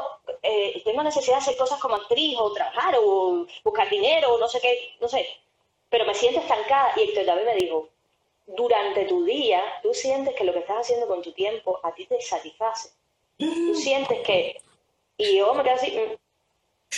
tengo 0.84 1.02
necesidad 1.02 1.36
de 1.36 1.42
hacer 1.42 1.56
cosas 1.56 1.78
como 1.78 1.96
actriz 1.96 2.36
o 2.38 2.52
trabajar 2.52 2.96
o 3.00 3.46
buscar 3.62 3.88
dinero 3.90 4.34
o 4.34 4.38
no 4.38 4.48
sé 4.48 4.60
qué, 4.60 4.96
no 5.00 5.06
sé, 5.06 5.28
pero 5.90 6.04
me 6.04 6.14
siento 6.14 6.40
estancada. 6.40 6.92
Y 6.96 7.16
el 7.16 7.26
David 7.26 7.44
me 7.44 7.54
dijo, 7.56 7.88
durante 8.46 9.04
tu 9.04 9.24
día, 9.24 9.62
tú 9.82 9.92
sientes 9.92 10.34
que 10.34 10.44
lo 10.44 10.52
que 10.52 10.60
estás 10.60 10.78
haciendo 10.78 11.06
con 11.06 11.22
tu 11.22 11.32
tiempo 11.32 11.78
a 11.82 11.94
ti 11.94 12.06
te 12.06 12.20
satisface. 12.20 12.90
Tú 13.38 13.74
sientes 13.74 14.20
que... 14.26 14.60
Y 15.18 15.38
yo 15.38 15.54
me 15.54 15.62
quedé 15.62 15.72
así 15.72 15.90
mm, 15.90 16.25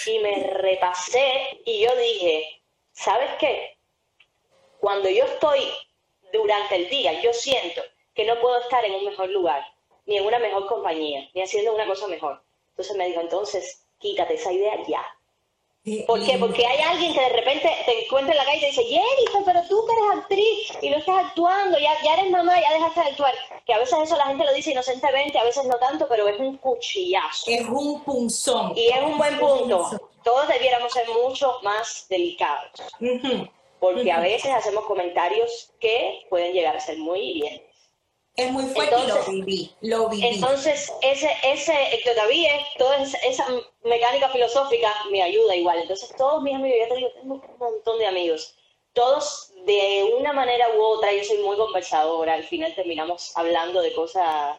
y 0.06 0.18
me 0.20 0.50
repasé 0.54 1.60
y 1.64 1.80
yo 1.80 1.94
dije, 1.96 2.62
¿sabes 2.92 3.30
qué? 3.38 3.76
Cuando 4.80 5.08
yo 5.08 5.24
estoy 5.24 5.60
durante 6.32 6.76
el 6.76 6.88
día, 6.88 7.20
yo 7.20 7.32
siento 7.32 7.82
que 8.14 8.24
no 8.24 8.40
puedo 8.40 8.60
estar 8.60 8.84
en 8.84 8.94
un 8.94 9.04
mejor 9.04 9.28
lugar, 9.30 9.62
ni 10.06 10.16
en 10.16 10.26
una 10.26 10.38
mejor 10.38 10.66
compañía, 10.66 11.28
ni 11.34 11.42
haciendo 11.42 11.74
una 11.74 11.86
cosa 11.86 12.06
mejor. 12.06 12.42
Entonces 12.70 12.96
me 12.96 13.06
dijo, 13.06 13.20
entonces 13.20 13.86
quítate 13.98 14.34
esa 14.34 14.52
idea 14.52 14.76
ya 14.86 15.17
¿Por 16.06 16.24
qué? 16.24 16.36
Porque 16.38 16.66
hay 16.66 16.80
alguien 16.82 17.14
que 17.14 17.20
de 17.20 17.28
repente 17.30 17.70
te 17.86 18.04
encuentra 18.04 18.32
en 18.32 18.38
la 18.38 18.44
calle 18.44 18.58
y 18.58 18.60
te 18.60 18.66
dice, 18.66 18.84
Jennifer, 18.84 19.42
pero 19.44 19.62
tú 19.68 19.86
que 19.86 19.92
eres 19.92 20.22
actriz 20.22 20.78
y 20.82 20.90
no 20.90 20.96
estás 20.98 21.26
actuando, 21.26 21.78
ya, 21.78 21.92
ya 22.04 22.14
eres 22.14 22.30
mamá, 22.30 22.60
ya 22.60 22.74
dejaste 22.74 23.00
de 23.00 23.06
actuar. 23.06 23.34
Que 23.66 23.72
a 23.72 23.78
veces 23.78 23.98
eso 24.02 24.16
la 24.16 24.26
gente 24.26 24.44
lo 24.44 24.52
dice 24.52 24.72
inocentemente, 24.72 25.38
a 25.38 25.44
veces 25.44 25.64
no 25.64 25.78
tanto, 25.78 26.06
pero 26.08 26.28
es 26.28 26.38
un 26.38 26.58
cuchillazo. 26.58 27.50
Es 27.50 27.66
un 27.68 28.02
punzón. 28.04 28.76
Y 28.76 28.88
es 28.88 29.00
un 29.00 29.16
buen 29.16 29.38
punto. 29.38 29.88
Todos 30.22 30.48
debiéramos 30.48 30.92
ser 30.92 31.08
mucho 31.08 31.58
más 31.62 32.06
delicados. 32.10 32.82
Porque 33.80 34.12
a 34.12 34.20
veces 34.20 34.50
hacemos 34.50 34.84
comentarios 34.84 35.70
que 35.80 36.26
pueden 36.28 36.52
llegar 36.52 36.76
a 36.76 36.80
ser 36.80 36.98
muy 36.98 37.34
bien. 37.34 37.62
Es 38.38 38.52
muy 38.52 38.66
fuerte 38.66 38.94
entonces, 38.94 39.26
lo 39.26 39.32
viví, 39.32 39.74
lo 39.80 40.08
viví. 40.08 40.28
Entonces, 40.28 40.92
ese, 41.02 41.28
ese, 41.42 41.74
todavía 42.04 42.52
toda 42.78 43.02
esa 43.02 43.44
mecánica 43.82 44.28
filosófica 44.28 44.94
me 45.10 45.20
ayuda 45.24 45.56
igual. 45.56 45.80
Entonces, 45.80 46.14
todos 46.16 46.40
mis 46.44 46.54
amigos, 46.54 46.78
ya 46.78 46.88
te 46.88 46.94
digo, 46.94 47.10
tengo 47.20 47.34
un 47.34 47.58
montón 47.58 47.98
de 47.98 48.06
amigos. 48.06 48.54
Todos, 48.92 49.52
de 49.66 50.14
una 50.20 50.32
manera 50.32 50.66
u 50.76 50.80
otra, 50.80 51.12
yo 51.12 51.24
soy 51.24 51.38
muy 51.38 51.56
conversadora. 51.56 52.34
Al 52.34 52.44
final 52.44 52.72
terminamos 52.76 53.36
hablando 53.36 53.82
de 53.82 53.92
cosas 53.92 54.56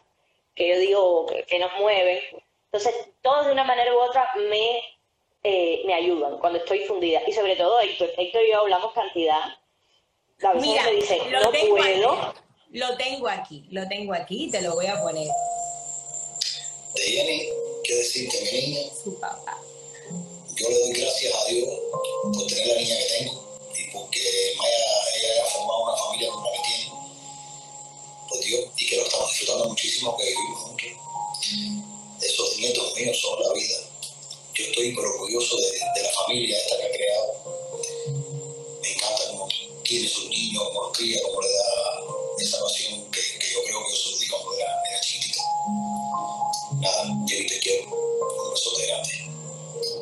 que 0.54 0.68
yo 0.68 0.78
digo 0.78 1.26
que, 1.48 1.58
nos 1.58 1.72
mueven. 1.80 2.20
Entonces, 2.70 2.94
todos 3.22 3.46
de 3.46 3.52
una 3.52 3.64
manera 3.64 3.94
u 3.94 3.98
otra 3.98 4.30
me, 4.50 4.82
eh, 5.42 5.84
me 5.86 5.94
ayudan 5.94 6.36
cuando 6.36 6.58
estoy 6.58 6.80
fundida. 6.80 7.22
Y 7.26 7.32
sobre 7.32 7.56
todo 7.56 7.80
Héctor. 7.80 8.10
Héctor 8.18 8.44
y 8.44 8.52
yo 8.52 8.58
hablamos 8.58 8.92
cantidad. 8.92 9.40
La 10.40 10.52
Mira, 10.52 10.82
me 10.82 10.92
dice, 10.96 11.18
no 11.30 11.50
puedo. 11.50 12.49
Lo 12.72 12.96
tengo 12.96 13.28
aquí, 13.28 13.64
lo 13.70 13.88
tengo 13.88 14.14
aquí 14.14 14.44
y 14.44 14.50
te 14.50 14.62
lo 14.62 14.74
voy 14.74 14.86
a 14.86 15.02
poner. 15.02 15.26
De 16.94 17.02
Jenny, 17.02 17.48
¿qué 17.82 17.96
decirte, 17.96 18.40
mi 18.42 18.60
niña? 18.60 18.80
Su 19.02 19.18
papá. 19.18 19.58
Yo 20.54 20.68
le 20.68 20.78
doy 20.78 20.92
gracias 20.92 21.34
a 21.34 21.44
Dios 21.46 21.68
por 22.22 22.46
tener 22.46 22.66
la 22.68 22.74
niña 22.76 22.96
que 22.96 23.18
tengo 23.18 23.58
y 23.74 23.90
porque 23.90 24.20
Maya, 24.56 24.76
ella 25.16 25.32
haya 25.32 25.44
formado 25.46 25.82
una 25.82 25.96
familia 25.96 26.30
como 26.30 26.44
la 26.44 26.52
que 26.52 26.62
tiene. 26.68 26.92
Por 28.28 28.40
Dios, 28.40 28.64
y 28.78 28.86
que 28.86 28.96
lo 28.98 29.02
estamos 29.02 29.30
disfrutando 29.30 29.64
muchísimo, 29.64 30.16
que 30.16 30.24
vivimos 30.26 30.60
juntos. 30.60 30.86
Esos 32.22 32.56
nietos 32.56 32.94
míos 32.94 33.20
son 33.20 33.42
la 33.42 33.52
vida. 33.52 33.78
Yo 34.54 34.64
estoy 34.64 34.96
orgulloso 34.96 35.56
de, 35.56 35.72
de 35.72 36.02
la 36.04 36.12
familia 36.24 36.56
esta 36.56 36.76
que 36.76 36.86
ha 36.86 36.92
creado. 36.92 37.32
Me 38.80 38.92
encanta 38.92 39.22
cómo 39.32 39.48
tiene 39.82 40.08
sus 40.08 40.28
niños, 40.28 40.62
cómo 40.68 40.82
los 40.84 40.96
cría, 40.96 41.20
cómo 41.24 41.40
le 41.40 41.48
da 41.48 42.19
esa 42.42 42.58
pasión 42.62 43.10
que, 43.10 43.20
yo 43.20 43.62
creo 43.64 43.84
que 43.84 43.90
yo 43.90 43.96
sufrí 43.96 44.28
cuando 44.28 44.54
era, 44.54 44.72
era 44.90 45.00
chiquitita. 45.00 45.42
Nada, 46.80 47.04
yo 47.26 47.36
te 47.46 47.58
quiero, 47.58 47.90
un 47.90 48.82
grande. 48.86 49.30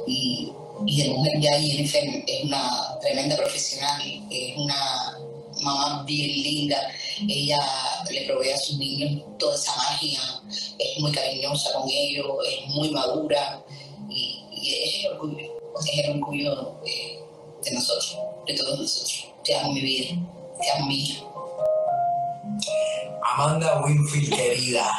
Y, 0.07 0.53
y 0.87 1.03
de 1.03 1.09
mujer 1.11 1.41
ya 1.41 1.61
Jennifer 1.61 2.25
es 2.27 2.45
una 2.45 2.99
tremenda 3.01 3.37
profesional, 3.37 4.03
es 4.31 4.57
una 4.57 5.19
mamá 5.63 6.05
bien 6.05 6.31
linda, 6.31 6.93
ella 7.29 7.59
le 8.11 8.27
provee 8.27 8.51
a 8.51 8.59
sus 8.59 8.79
niños 8.79 9.23
toda 9.39 9.55
esa 9.57 9.75
magia, 9.77 10.21
es 10.79 11.01
muy 11.01 11.13
cariñosa 11.13 11.73
con 11.73 11.91
ellos, 11.91 12.27
es 12.47 12.69
muy 12.69 12.91
madura 12.91 13.65
y, 14.09 14.45
es 14.53 15.05
el 15.05 15.13
orgullo, 15.13 15.61
es 15.81 16.05
el 16.05 16.11
orgullo 16.13 16.79
de, 16.85 17.21
de 17.65 17.71
nosotros, 17.73 18.17
de 18.47 18.55
todos 18.55 18.79
nosotros. 18.79 19.27
Te 19.45 19.55
amo 19.57 19.73
mi 19.73 19.81
vida, 19.81 20.15
te 20.61 20.71
amo 20.71 20.87
mi 20.87 20.97
hija. 20.97 21.25
Amanda 23.23 23.83
Winfield, 23.83 24.35
querida. 24.35 24.91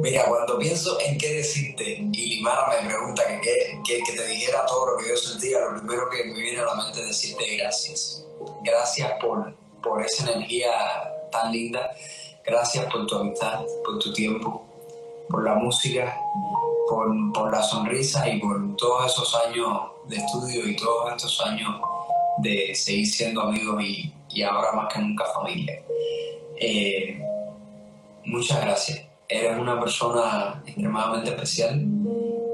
Mira, 0.00 0.24
cuando 0.26 0.58
pienso 0.58 0.98
en 1.00 1.16
qué 1.18 1.34
decirte 1.34 1.84
y 2.12 2.36
Limara 2.36 2.82
me 2.82 2.88
pregunta 2.88 3.22
que, 3.40 3.80
que, 3.84 4.02
te 4.12 4.26
dijera 4.26 4.66
todo 4.66 4.92
lo 4.92 4.96
que 4.98 5.08
yo 5.10 5.16
sentía, 5.16 5.60
lo 5.60 5.78
primero 5.78 6.10
que 6.10 6.24
me 6.24 6.40
viene 6.40 6.60
a 6.60 6.64
la 6.64 6.74
mente 6.74 7.00
es 7.00 7.08
decirte 7.08 7.56
gracias. 7.56 8.24
Gracias 8.64 9.12
por, 9.20 9.54
por 9.82 10.02
esa 10.04 10.32
energía 10.32 10.70
tan 11.30 11.52
linda. 11.52 11.90
Gracias 12.44 12.84
por 12.86 13.06
tu 13.06 13.16
amistad, 13.16 13.60
por 13.84 13.98
tu 14.00 14.12
tiempo, 14.12 14.66
por 15.28 15.44
la 15.44 15.54
música, 15.54 16.18
por, 16.88 17.06
por 17.32 17.52
la 17.52 17.62
sonrisa 17.62 18.28
y 18.28 18.40
por 18.40 18.76
todos 18.76 19.12
esos 19.12 19.34
años 19.46 19.82
de 20.08 20.16
estudio 20.16 20.66
y 20.66 20.74
todos 20.74 21.12
estos 21.12 21.40
años 21.46 21.80
de 22.38 22.74
seguir 22.74 23.06
siendo 23.06 23.42
amigos 23.42 23.82
y, 23.84 24.12
y 24.32 24.42
ahora 24.42 24.72
más 24.72 24.92
que 24.92 25.00
nunca 25.00 25.24
familia. 25.34 25.82
Eh, 26.56 27.20
muchas 28.24 28.60
gracias. 28.62 29.02
Eres 29.28 29.58
una 29.58 29.80
persona 29.80 30.62
extremadamente 30.66 31.30
especial 31.30 31.84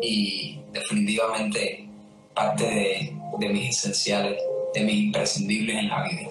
y 0.01 0.61
definitivamente 0.72 1.89
parte 2.35 2.64
de, 2.64 3.16
de 3.39 3.49
mis 3.49 3.70
esenciales, 3.70 4.41
de 4.74 4.81
mis 4.83 5.05
imprescindibles 5.07 5.76
en 5.76 5.89
la 5.89 6.05
vida. 6.05 6.29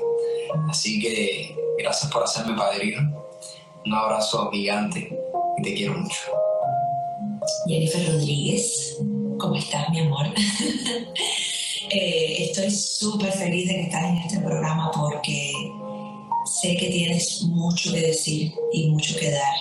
Así 0.69 1.01
que 1.01 1.55
gracias 1.77 2.11
por 2.11 2.23
hacerme 2.23 2.57
padrino. 2.57 3.25
Un 3.85 3.93
abrazo 3.93 4.49
gigante 4.51 5.17
y 5.57 5.61
te 5.61 5.73
quiero 5.73 5.93
mucho. 5.93 6.19
Jennifer 7.67 8.13
Rodríguez, 8.13 8.97
¿cómo 9.37 9.55
estás, 9.55 9.89
mi 9.89 9.99
amor? 10.01 10.27
Eh, 11.89 12.49
estoy 12.49 12.69
súper 12.69 13.31
feliz 13.31 13.67
de 13.67 13.75
que 13.75 13.81
estás 13.83 14.03
en 14.05 14.17
este 14.17 14.39
programa 14.39 14.91
porque 14.91 15.53
sé 16.45 16.75
que 16.75 16.87
tienes 16.87 17.43
mucho 17.43 17.93
que 17.93 18.01
decir 18.01 18.53
y 18.73 18.89
mucho 18.89 19.17
que 19.17 19.31
dar. 19.31 19.55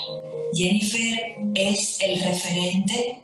Jennifer 0.52 1.36
es 1.54 2.00
el 2.00 2.20
referente 2.20 3.20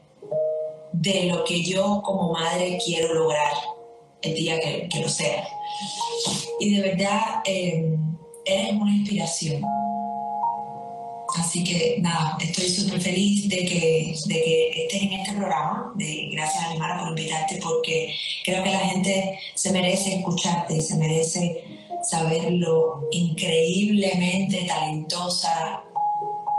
de 0.92 1.24
lo 1.24 1.44
que 1.44 1.62
yo 1.62 2.00
como 2.04 2.32
madre 2.32 2.78
quiero 2.84 3.12
lograr 3.14 3.52
el 4.22 4.34
día 4.34 4.60
que, 4.60 4.88
que 4.88 5.00
lo 5.00 5.08
sea. 5.08 5.48
Y 6.60 6.76
de 6.76 6.82
verdad, 6.82 7.42
eh, 7.44 7.96
eres 8.44 8.72
una 8.72 8.94
inspiración. 8.94 9.62
Así 11.38 11.64
que 11.64 11.96
nada, 12.00 12.36
estoy 12.40 12.68
súper 12.68 13.00
feliz 13.00 13.48
de 13.48 13.56
que, 13.64 14.14
de 14.26 14.34
que 14.42 14.82
estés 14.84 15.02
en 15.02 15.12
este 15.12 15.32
programa. 15.32 15.92
De, 15.94 16.28
gracias 16.32 16.64
Alimara 16.64 16.98
por 16.98 17.08
invitarte 17.08 17.58
porque 17.62 18.14
creo 18.44 18.62
que 18.62 18.70
la 18.70 18.78
gente 18.80 19.38
se 19.54 19.72
merece 19.72 20.16
escucharte 20.16 20.76
y 20.76 20.80
se 20.80 20.96
merece 20.96 21.64
saber 22.02 22.52
lo 22.52 23.08
increíblemente 23.10 24.64
talentosa 24.66 25.82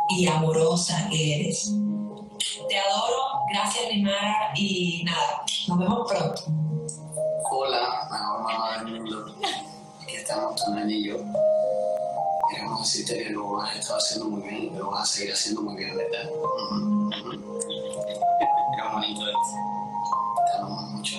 y 0.10 0.28
amorosa 0.28 1.08
que 1.10 1.42
eres. 1.42 1.72
Te 2.68 2.78
adoro, 2.80 3.44
gracias 3.52 3.94
Limara 3.94 4.54
y 4.56 5.04
nada, 5.06 5.44
nos 5.68 5.78
vemos 5.78 6.12
pronto. 6.12 6.42
Hola, 7.52 8.08
mejor 8.12 8.42
mamá 8.42 8.84
del 8.84 9.00
mundo. 9.00 9.36
Aquí 10.02 10.16
estamos 10.16 10.56
tu 10.64 10.74
nena 10.74 10.92
y. 10.92 11.12
Queremos 12.50 12.82
decirte 12.82 13.24
que 13.24 13.30
lo 13.32 13.62
has 13.62 13.76
estado 13.78 13.98
haciendo 13.98 14.30
muy 14.30 14.42
bien 14.48 14.64
y 14.64 14.70
lo 14.72 14.92
vas 14.92 15.04
a 15.04 15.06
seguir 15.14 15.34
haciendo 15.34 15.62
muy 15.62 15.76
bien, 15.76 15.96
¿verdad? 15.96 16.30
Ujú, 16.30 17.10
ujú. 17.10 17.60
Qué 17.60 18.94
bonito 18.94 19.22
es. 19.28 19.36
Te 20.52 20.58
amamos 20.60 20.84
mucho. 20.92 21.18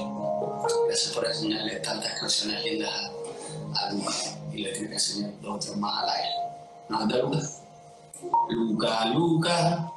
Gracias 0.86 1.12
por 1.14 1.26
enseñarle 1.26 1.76
tantas 1.80 2.18
canciones 2.20 2.62
lindas 2.64 2.90
a, 2.92 3.86
a 3.86 3.92
Luca. 3.92 4.12
Y 4.52 4.58
le 4.58 4.72
tienes 4.72 4.88
que 4.88 4.94
enseñar 4.94 5.40
dos 5.40 5.56
otros 5.56 5.76
más 5.78 6.02
al 6.02 6.10
aire. 6.10 6.34
¿No 6.88 7.06
de 7.06 7.22
Luca? 7.22 7.38
Luca, 8.50 9.04
Luca. 9.06 9.92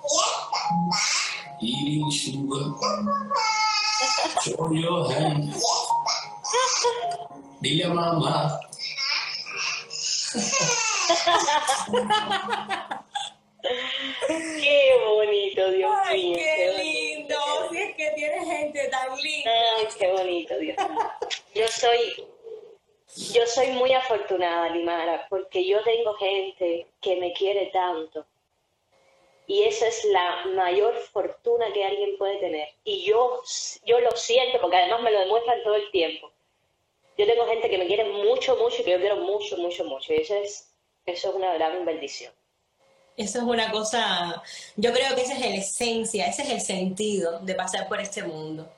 Eating 1.61 2.11
sugar. 2.11 2.73
Show 4.43 4.73
your 4.73 5.11
hand. 5.13 5.53
Dile 7.61 7.86
a 7.86 7.89
mamá. 7.89 8.59
Qué 14.28 15.01
bonito, 15.05 15.72
Dios 15.72 15.91
Ay, 16.05 16.24
mío. 16.24 16.38
qué 16.38 16.72
bonito. 16.72 16.84
lindo. 16.84 17.36
Si 17.70 17.78
es 17.78 17.95
que 17.95 18.12
tienes 18.12 18.47
gente 18.47 18.88
tan 18.89 19.18
linda. 19.18 19.51
Ay, 19.78 19.88
qué 19.99 20.08
bonito, 20.12 20.58
Dios 20.58 20.78
mío. 20.78 21.12
Yo 21.55 21.68
soy, 21.68 22.26
yo 23.34 23.45
soy 23.47 23.68
muy 23.72 23.93
afortunada, 23.93 24.70
Limara, 24.70 25.28
porque 25.30 25.66
yo 25.66 25.84
tengo 25.84 26.14
gente 26.16 26.88
que 27.01 27.16
me 27.18 27.34
quiere 27.34 27.68
tanto. 27.68 28.26
Y 29.47 29.64
esa 29.64 29.88
es 29.88 30.03
la 30.05 30.45
mayor 30.55 30.93
fortuna 31.14 31.72
que 31.74 31.86
alguien 31.86 32.18
puede 32.18 32.38
tener. 32.38 32.68
Y 32.84 33.03
yo, 33.05 33.41
yo 33.86 33.99
lo 34.01 34.12
siento, 34.12 34.60
porque 34.60 34.76
además 34.78 35.01
me 35.01 35.12
lo 35.12 35.20
demuestran 35.20 35.64
todo 35.64 35.76
el 35.76 35.89
tiempo. 35.91 36.32
Yo 37.18 37.26
tengo 37.26 37.45
gente 37.47 37.70
que 37.70 37.78
me 37.78 37.88
quiere 37.88 38.03
mucho, 38.03 38.58
mucho, 38.58 38.82
y 38.82 38.86
que 38.86 38.91
yo 38.91 38.99
quiero 38.99 39.16
mucho, 39.18 39.58
mucho, 39.58 39.86
mucho. 39.86 40.14
Y 40.14 40.18
eso 40.18 40.36
es, 40.36 40.76
eso 41.08 41.30
es 41.30 41.36
una 41.36 41.53
gran 41.53 41.84
bendición. 41.86 42.32
Eso 43.16 43.39
es 43.39 43.45
una 43.45 43.72
cosa, 43.72 44.43
yo 44.76 44.93
creo 44.93 45.16
que 45.16 45.22
esa 45.22 45.34
es 45.34 45.39
la 45.39 45.55
esencia, 45.55 46.28
ese 46.28 46.43
es 46.43 46.49
el 46.49 46.62
sentido 46.62 47.39
de 47.39 47.55
pasar 47.55 47.88
por 47.88 47.99
este 47.99 48.22
mundo. 48.22 48.70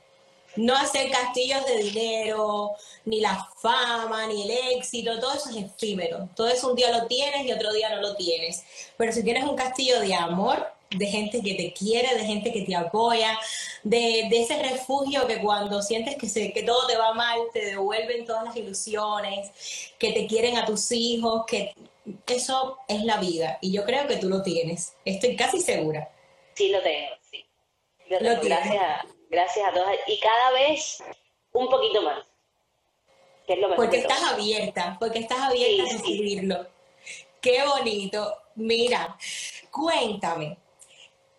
No 0.55 0.77
hacer 0.77 1.11
castillos 1.11 1.65
de 1.65 1.77
dinero, 1.77 2.71
ni 3.05 3.19
la 3.19 3.49
fama, 3.57 4.27
ni 4.27 4.43
el 4.43 4.77
éxito, 4.77 5.19
todo 5.19 5.33
eso 5.33 5.49
es 5.49 5.57
efímero. 5.57 6.29
Todo 6.35 6.47
eso 6.47 6.69
un 6.69 6.75
día 6.75 6.97
lo 6.97 7.07
tienes 7.07 7.45
y 7.45 7.51
otro 7.51 7.73
día 7.73 7.93
no 7.93 8.01
lo 8.01 8.15
tienes. 8.15 8.63
Pero 8.97 9.11
si 9.11 9.23
tienes 9.23 9.43
un 9.43 9.55
castillo 9.55 9.99
de 9.99 10.15
amor, 10.15 10.65
de 10.89 11.05
gente 11.05 11.41
que 11.41 11.53
te 11.53 11.73
quiere, 11.73 12.15
de 12.15 12.25
gente 12.25 12.51
que 12.51 12.63
te 12.63 12.75
apoya, 12.75 13.37
de, 13.83 14.27
de 14.29 14.41
ese 14.41 14.61
refugio 14.61 15.27
que 15.27 15.39
cuando 15.39 15.81
sientes 15.81 16.15
que, 16.15 16.27
se, 16.27 16.51
que 16.51 16.63
todo 16.63 16.87
te 16.87 16.97
va 16.97 17.13
mal, 17.13 17.39
te 17.53 17.65
devuelven 17.65 18.25
todas 18.25 18.45
las 18.45 18.55
ilusiones, 18.55 19.51
que 19.99 20.13
te 20.13 20.25
quieren 20.27 20.57
a 20.57 20.65
tus 20.65 20.91
hijos, 20.91 21.43
que 21.45 21.73
eso 22.27 22.77
es 22.87 23.03
la 23.03 23.17
vida. 23.17 23.57
Y 23.61 23.71
yo 23.71 23.83
creo 23.85 24.07
que 24.07 24.17
tú 24.17 24.29
lo 24.29 24.41
tienes. 24.43 24.95
Estoy 25.05 25.35
casi 25.35 25.59
segura. 25.61 26.09
Sí, 26.55 26.69
lo 26.69 26.81
tengo, 26.81 27.15
sí. 27.29 27.45
Lo 28.09 28.17
tengo, 28.19 28.41
gracias, 28.41 28.75
a- 28.83 29.05
gracias 29.29 29.67
a 29.69 29.73
todas. 29.73 29.95
Y 30.07 30.19
cada 30.19 30.51
vez 30.51 31.03
un 31.53 31.69
poquito 31.69 32.01
más. 32.01 32.25
Que 33.47 33.53
es 33.53 33.59
lo 33.59 33.69
mejor 33.69 33.85
Porque 33.85 34.01
todo. 34.01 34.09
estás 34.13 34.31
abierta, 34.33 34.97
porque 34.99 35.19
estás 35.19 35.39
abierta 35.39 35.73
Sí, 35.75 35.81
a 35.81 35.85
sí. 35.85 35.97
recibirlo. 35.97 36.67
Qué 37.41 37.63
bonito. 37.65 38.37
Mira, 38.55 39.17
cuéntame 39.71 40.57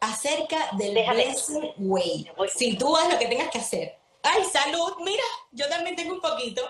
acerca 0.00 0.70
del 0.78 0.94
Déjame. 0.94 1.34
Way. 1.78 2.30
Si 2.54 2.76
tú 2.76 2.96
haz 2.96 3.12
lo 3.12 3.18
que 3.18 3.26
tengas 3.26 3.50
que 3.50 3.58
hacer. 3.58 3.98
Ay, 4.22 4.44
salud, 4.44 4.94
mira, 5.00 5.22
yo 5.52 5.68
también 5.68 5.96
tengo 5.96 6.14
un 6.14 6.20
poquito. 6.20 6.62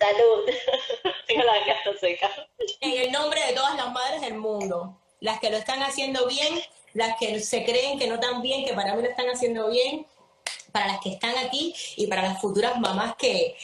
Salud. 0.00 0.46
tengo 1.26 1.44
la 1.44 1.58
garganta 1.58 2.00
seca. 2.00 2.30
En 2.80 3.02
el 3.02 3.12
nombre 3.12 3.38
de 3.46 3.52
todas 3.52 3.76
las 3.76 3.92
madres 3.92 4.22
del 4.22 4.38
mundo, 4.38 4.98
las 5.20 5.38
que 5.40 5.50
lo 5.50 5.58
están 5.58 5.82
haciendo 5.82 6.26
bien, 6.26 6.58
las 6.94 7.18
que 7.18 7.38
se 7.40 7.64
creen 7.64 7.98
que 7.98 8.06
no 8.06 8.18
tan 8.18 8.40
bien, 8.40 8.64
que 8.64 8.72
para 8.72 8.94
mí 8.94 9.02
lo 9.02 9.10
están 9.10 9.28
haciendo 9.28 9.68
bien, 9.70 10.06
para 10.72 10.86
las 10.86 11.00
que 11.00 11.10
están 11.10 11.36
aquí 11.36 11.74
y 11.96 12.06
para 12.06 12.22
las 12.22 12.40
futuras 12.40 12.80
mamás 12.80 13.14
que, 13.16 13.56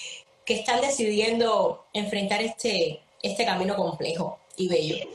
que 0.45 0.55
están 0.55 0.83
decidiendo 0.83 1.87
enfrentar 1.95 2.43
este, 2.43 3.01
este 3.23 3.47
camino 3.47 3.75
complejo 3.75 4.39
y 4.59 4.69
bello. 4.69 5.09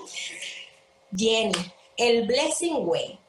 Jenny, 1.15 1.53
el 1.97 2.25
Blessing 2.25 2.77
Way. 2.87 3.19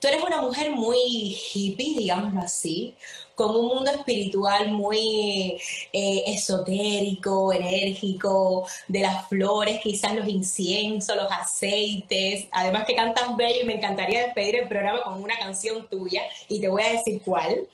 Tú 0.00 0.08
eres 0.08 0.22
una 0.22 0.42
mujer 0.42 0.70
muy 0.70 1.38
hippie, 1.54 1.96
digámoslo 1.96 2.40
así, 2.40 2.94
con 3.34 3.54
un 3.56 3.66
mundo 3.66 3.90
espiritual 3.90 4.70
muy 4.70 5.60
eh, 5.92 6.24
esotérico, 6.26 7.52
enérgico, 7.52 8.66
de 8.88 9.00
las 9.00 9.28
flores, 9.28 9.80
quizás 9.80 10.14
los 10.14 10.28
inciensos, 10.28 11.16
los 11.16 11.30
aceites. 11.30 12.46
Además 12.52 12.84
que 12.86 12.94
cantas 12.94 13.36
bello 13.36 13.62
y 13.62 13.64
me 13.64 13.74
encantaría 13.74 14.24
despedir 14.24 14.56
el 14.56 14.68
programa 14.68 15.02
con 15.02 15.22
una 15.22 15.38
canción 15.38 15.88
tuya 15.88 16.22
y 16.48 16.60
te 16.60 16.68
voy 16.68 16.82
a 16.82 16.92
decir 16.92 17.20
cuál. 17.24 17.66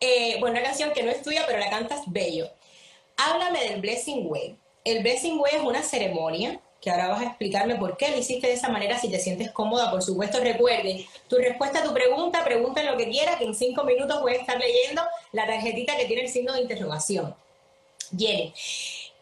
Eh, 0.00 0.36
bueno, 0.40 0.58
una 0.58 0.64
canción 0.64 0.92
que 0.92 1.02
no 1.02 1.10
es 1.10 1.22
tuya, 1.22 1.44
pero 1.46 1.58
la 1.58 1.70
cantas 1.70 2.02
bello. 2.06 2.48
Háblame 3.16 3.62
del 3.64 3.80
Blessing 3.80 4.26
Way. 4.26 4.56
El 4.84 5.02
Blessing 5.02 5.38
Way 5.38 5.56
es 5.56 5.62
una 5.62 5.82
ceremonia 5.82 6.60
que 6.80 6.90
ahora 6.90 7.08
vas 7.08 7.20
a 7.20 7.26
explicarme 7.26 7.76
por 7.76 7.96
qué 7.96 8.10
lo 8.10 8.16
hiciste 8.16 8.46
de 8.46 8.54
esa 8.54 8.68
manera, 8.68 8.98
si 8.98 9.10
te 9.10 9.18
sientes 9.18 9.50
cómoda, 9.50 9.90
por 9.90 10.02
supuesto, 10.02 10.40
recuerde, 10.40 11.06
tu 11.28 11.36
respuesta 11.36 11.80
a 11.80 11.82
tu 11.82 11.92
pregunta, 11.92 12.42
pregunta 12.42 12.82
lo 12.82 12.96
que 12.96 13.10
quieras, 13.10 13.36
que 13.36 13.44
en 13.44 13.54
cinco 13.54 13.84
minutos 13.84 14.20
voy 14.22 14.32
a 14.32 14.36
estar 14.36 14.58
leyendo 14.58 15.02
la 15.32 15.46
tarjetita 15.46 15.96
que 15.96 16.06
tiene 16.06 16.22
el 16.22 16.28
signo 16.28 16.54
de 16.54 16.62
interrogación. 16.62 17.34
Jenny, 18.16 18.52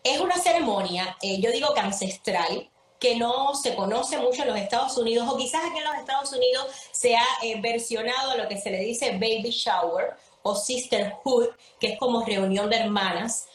es 0.05 0.21
una 0.21 0.39
ceremonia, 0.39 1.17
eh, 1.21 1.41
yo 1.41 1.51
digo 1.51 1.75
que 1.75 1.81
ancestral, 1.81 2.71
que 2.99 3.17
no 3.17 3.55
se 3.55 3.75
conoce 3.75 4.19
mucho 4.19 4.43
en 4.43 4.49
los 4.49 4.59
Estados 4.59 4.97
Unidos, 4.97 5.29
o 5.29 5.37
quizás 5.37 5.63
aquí 5.65 5.79
en 5.79 5.85
los 5.85 5.97
Estados 5.97 6.33
Unidos 6.33 6.67
se 6.93 7.17
ha 7.17 7.27
eh, 7.43 7.61
versionado 7.61 8.37
lo 8.37 8.49
que 8.49 8.59
se 8.59 8.71
le 8.71 8.81
dice 8.81 9.13
baby 9.13 9.51
shower 9.51 10.15
o 10.43 10.55
sisterhood, 10.55 11.49
que 11.79 11.93
es 11.93 11.99
como 11.99 12.25
reunión 12.25 12.71
de 12.71 12.77
hermanas. 12.77 13.47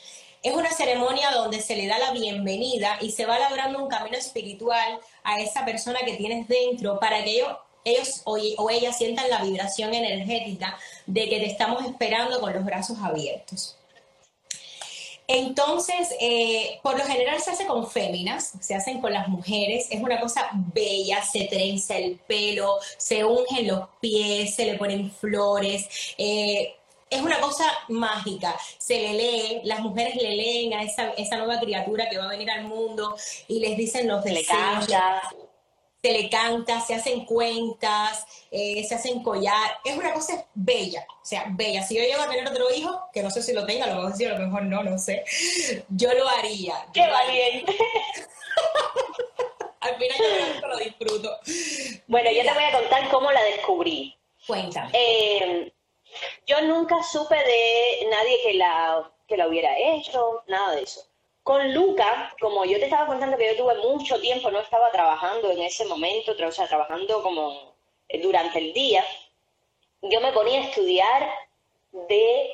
Es 0.43 0.53
una 0.53 0.71
ceremonia 0.71 1.31
donde 1.31 1.61
se 1.61 1.73
le 1.77 1.87
da 1.87 1.97
la 1.97 2.11
bienvenida 2.11 2.97
y 2.99 3.11
se 3.11 3.25
va 3.25 3.39
labrando 3.39 3.81
un 3.81 3.87
camino 3.87 4.17
espiritual 4.17 4.99
a 5.23 5.39
esa 5.39 5.63
persona 5.63 5.99
que 6.05 6.17
tienes 6.17 6.49
dentro 6.49 6.99
para 6.99 7.23
que 7.23 7.31
ellos, 7.31 7.47
ellos 7.85 8.21
o, 8.25 8.37
o 8.57 8.69
ellas 8.69 8.97
sientan 8.97 9.29
la 9.29 9.41
vibración 9.41 9.93
energética 9.93 10.77
de 11.05 11.29
que 11.29 11.39
te 11.39 11.45
estamos 11.45 11.85
esperando 11.85 12.41
con 12.41 12.51
los 12.51 12.65
brazos 12.65 12.97
abiertos. 13.01 13.77
Entonces, 15.27 16.09
eh, 16.19 16.79
por 16.83 16.97
lo 16.97 17.05
general 17.05 17.39
se 17.39 17.51
hace 17.51 17.65
con 17.65 17.89
féminas, 17.89 18.51
se 18.59 18.75
hacen 18.75 18.99
con 18.99 19.13
las 19.13 19.29
mujeres, 19.29 19.87
es 19.89 20.01
una 20.01 20.19
cosa 20.19 20.49
bella, 20.73 21.23
se 21.23 21.45
trenza 21.45 21.95
el 21.95 22.19
pelo, 22.27 22.79
se 22.97 23.23
ungen 23.23 23.67
los 23.67 23.87
pies, 24.01 24.55
se 24.55 24.65
le 24.65 24.77
ponen 24.77 25.09
flores, 25.09 25.87
eh, 26.17 26.75
es 27.14 27.22
una 27.22 27.39
cosa 27.39 27.66
mágica, 27.89 28.55
se 28.78 28.99
le 28.99 29.14
lee, 29.14 29.61
las 29.64 29.80
mujeres 29.82 30.16
le 30.16 30.36
leen 30.36 30.74
a 30.74 30.84
esa, 30.84 31.09
esa 31.11 31.38
nueva 31.38 31.59
criatura 31.59 32.09
que 32.09 32.18
va 32.18 32.26
a 32.26 32.30
venir 32.30 32.49
al 32.51 32.66
mundo 32.66 33.16
y 33.47 33.59
les 33.59 33.78
dicen 33.78 34.07
los 34.07 34.24
Se 34.24 34.32
le 34.32 34.39
deseos, 34.39 34.88
canta. 34.88 35.22
se 36.01 36.11
le 36.11 36.30
canta, 36.30 36.82
se 36.82 36.95
hacen 36.95 37.26
cuentas, 37.26 38.26
eh, 38.51 38.84
se 38.88 38.95
hacen 38.95 39.24
collar. 39.24 39.72
Es 39.86 39.95
una 39.97 40.14
cosa 40.14 40.45
bella, 40.53 41.05
o 41.22 41.26
sea, 41.26 41.45
bella. 41.51 41.84
Si 41.84 41.95
yo 41.95 42.01
llego 42.03 42.22
a 42.22 42.30
tener 42.30 42.47
otro 42.47 42.74
hijo, 42.74 43.07
que 43.14 43.24
no 43.24 43.30
sé 43.30 43.41
si 43.41 43.53
lo 43.53 43.66
tenga, 43.66 43.88
lo 43.88 43.95
mejor 43.95 44.16
sí, 44.18 44.26
a 44.26 44.34
lo 44.38 44.45
mejor 44.45 44.64
no, 44.64 44.84
no 44.84 44.97
sé, 44.97 45.24
yo 45.89 46.14
lo 46.14 46.28
haría. 46.28 46.76
Qué 46.93 47.05
lo 47.07 47.16
haría. 47.16 47.45
valiente. 47.45 47.78
Al 49.82 49.95
final 49.97 50.18
yo 50.61 50.68
lo 50.68 50.78
disfruto. 50.78 51.38
Bueno, 52.07 52.32
yo 52.32 52.41
te 52.43 52.53
voy 52.53 52.64
a 52.64 52.72
contar 52.80 53.09
cómo 53.09 53.32
la 53.32 53.43
descubrí. 53.43 54.16
Cuéntame. 54.47 54.89
Eh, 54.93 55.74
Yo 56.45 56.61
nunca 56.61 57.01
supe 57.03 57.36
de 57.36 58.07
nadie 58.09 58.41
que 58.43 58.53
la, 58.55 59.11
que 59.28 59.38
la 59.38 59.47
hubiera 59.47 59.78
hecho, 59.78 60.43
nada 60.47 60.76
de 60.76 60.84
eso. 60.84 61.05
Con 61.43 61.74
Luca, 61.74 62.34
como 62.39 62.64
yo 62.66 62.78
te 62.80 62.86
estaba 62.86 63.05
contando 63.05 63.38
que 63.38 63.47
yo 63.47 63.57
tuve 63.57 63.76
mucho 63.76 64.20
tiempo, 64.22 64.49
no 64.49 64.59
estaba 64.59 64.91
trabajando 64.91 65.51
en 65.51 65.61
ese 65.61 65.86
momento, 65.86 66.34
o 66.39 66.51
sea, 66.51 66.68
trabajando 66.68 67.22
como 67.22 67.74
durante 68.22 68.59
el 68.59 68.74
día, 68.74 69.03
yo 70.01 70.22
me 70.22 70.32
ponía 70.32 70.59
a 70.59 70.64
estudiar 70.66 71.30
de, 71.91 72.51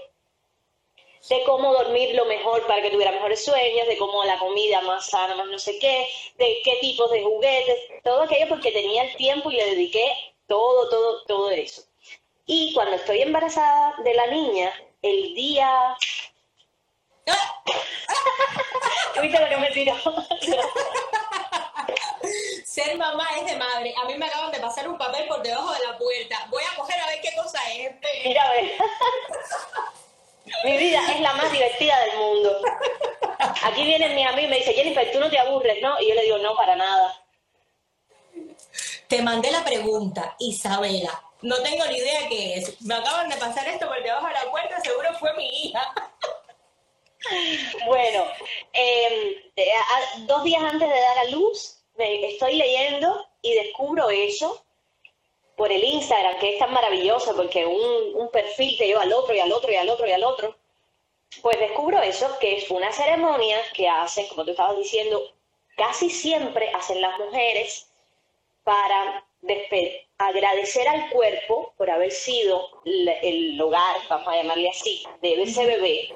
de 1.29 1.43
cómo 1.45 1.73
dormir 1.73 2.15
lo 2.15 2.25
mejor 2.25 2.65
para 2.67 2.81
que 2.81 2.91
tuviera 2.91 3.11
mejores 3.11 3.43
sueños, 3.43 3.87
de 3.87 3.97
cómo 3.97 4.23
la 4.23 4.39
comida 4.39 4.81
más 4.81 5.07
sana, 5.07 5.35
más 5.35 5.47
no 5.47 5.59
sé 5.59 5.77
qué, 5.79 6.07
de 6.37 6.61
qué 6.63 6.77
tipos 6.81 7.09
de 7.11 7.23
juguetes, 7.23 7.79
todo 8.03 8.23
aquello 8.23 8.47
porque 8.49 8.71
tenía 8.71 9.03
el 9.03 9.15
tiempo 9.15 9.51
y 9.51 9.55
le 9.55 9.65
dediqué 9.65 10.05
todo, 10.47 10.89
todo, 10.89 11.23
todo 11.25 11.51
eso. 11.51 11.88
Y 12.51 12.73
cuando 12.73 12.95
estoy 12.95 13.21
embarazada 13.21 13.93
de 14.03 14.11
la 14.15 14.25
niña, 14.25 14.73
el 15.03 15.35
día... 15.35 15.95
¿Viste 19.21 19.39
lo 19.39 19.49
que 19.49 19.57
me 19.57 19.69
tiró? 19.69 19.93
Ser 22.65 22.97
mamá 22.97 23.27
es 23.37 23.45
de 23.45 23.55
madre. 23.55 23.93
A 24.01 24.05
mí 24.05 24.17
me 24.17 24.25
acaban 24.25 24.51
de 24.51 24.59
pasar 24.59 24.89
un 24.89 24.97
papel 24.97 25.27
por 25.27 25.43
debajo 25.43 25.71
de 25.73 25.79
la 25.87 25.95
puerta. 25.95 26.47
Voy 26.49 26.63
a 26.63 26.75
coger 26.75 26.99
a 26.99 27.05
ver 27.05 27.21
qué 27.21 27.29
cosa 27.35 27.59
es. 27.71 27.91
Mira, 28.25 28.43
a 28.43 28.51
ver. 28.51 28.71
Mi 30.63 30.75
vida 30.77 31.01
es 31.13 31.21
la 31.21 31.33
más 31.33 31.51
divertida 31.51 31.99
del 31.99 32.17
mundo. 32.17 32.61
Aquí 33.61 33.83
viene 33.83 34.09
mi 34.15 34.25
amigo 34.25 34.47
y 34.47 34.49
me 34.49 34.57
dice, 34.57 34.73
Jennifer, 34.73 35.11
tú 35.11 35.19
no 35.19 35.29
te 35.29 35.37
aburres, 35.37 35.79
¿no? 35.83 36.01
Y 36.01 36.09
yo 36.09 36.15
le 36.15 36.23
digo, 36.23 36.39
no, 36.39 36.55
para 36.55 36.75
nada. 36.75 37.23
Te 39.07 39.21
mandé 39.21 39.51
la 39.51 39.63
pregunta, 39.63 40.35
Isabela. 40.39 41.28
No 41.41 41.61
tengo 41.63 41.85
ni 41.85 41.97
idea 41.97 42.27
qué 42.27 42.55
es. 42.55 42.81
Me 42.81 42.95
acaban 42.95 43.29
de 43.29 43.37
pasar 43.37 43.67
esto 43.67 43.87
por 43.87 44.01
debajo 44.03 44.27
de 44.27 44.33
la 44.33 44.51
puerta, 44.51 44.79
seguro 44.81 45.13
fue 45.19 45.33
mi 45.35 45.47
hija. 45.47 45.93
Bueno, 47.85 48.25
em, 48.73 50.25
dos 50.25 50.43
días 50.43 50.63
antes 50.63 50.87
de 50.87 50.99
dar 50.99 51.17
a 51.19 51.25
luz, 51.25 51.83
estoy 51.97 52.55
leyendo 52.55 53.27
y 53.41 53.53
descubro 53.55 54.09
eso 54.09 54.63
por 55.55 55.71
el 55.71 55.83
Instagram, 55.83 56.39
que 56.39 56.53
es 56.53 56.59
tan 56.59 56.71
maravilloso 56.71 57.35
porque 57.35 57.65
un, 57.65 58.29
perfil 58.31 58.77
te 58.77 58.87
lleva 58.87 59.01
al 59.01 59.11
otro 59.11 59.35
y 59.35 59.39
al 59.39 59.51
otro 59.51 59.71
y 59.71 59.75
al 59.75 59.89
otro 59.89 60.07
y 60.07 60.11
al 60.11 60.23
otro. 60.23 60.55
Pues 61.41 61.59
descubro 61.59 62.01
eso, 62.01 62.37
que 62.39 62.57
es 62.57 62.69
una 62.71 62.91
ceremonia 62.91 63.57
que 63.73 63.89
hacen, 63.89 64.27
como 64.27 64.45
tú 64.45 64.51
estabas 64.51 64.77
diciendo, 64.77 65.21
casi 65.75 66.09
siempre 66.09 66.71
hacen 66.73 67.01
las 67.01 67.19
mujeres 67.19 67.89
para 68.63 69.25
agradecer 70.19 70.87
al 70.87 71.09
cuerpo 71.09 71.73
por 71.77 71.89
haber 71.89 72.11
sido 72.11 72.69
el 72.85 73.59
hogar, 73.59 73.95
vamos 74.09 74.27
a 74.27 74.35
llamarle 74.35 74.69
así, 74.69 75.03
de 75.21 75.41
ese 75.41 75.65
bebé, 75.65 76.13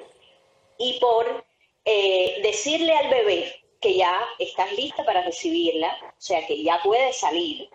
y 0.78 1.00
por 1.00 1.46
eh, 1.86 2.40
decirle 2.44 2.94
al 2.94 3.10
bebé 3.10 3.56
que 3.80 3.96
ya 3.96 4.26
estás 4.40 4.72
lista 4.74 5.06
para 5.06 5.24
recibirla, 5.24 5.98
o 6.04 6.22
sea, 6.22 6.46
que 6.46 6.62
ya 6.62 6.82
puede 6.84 7.14
salir, 7.14 7.70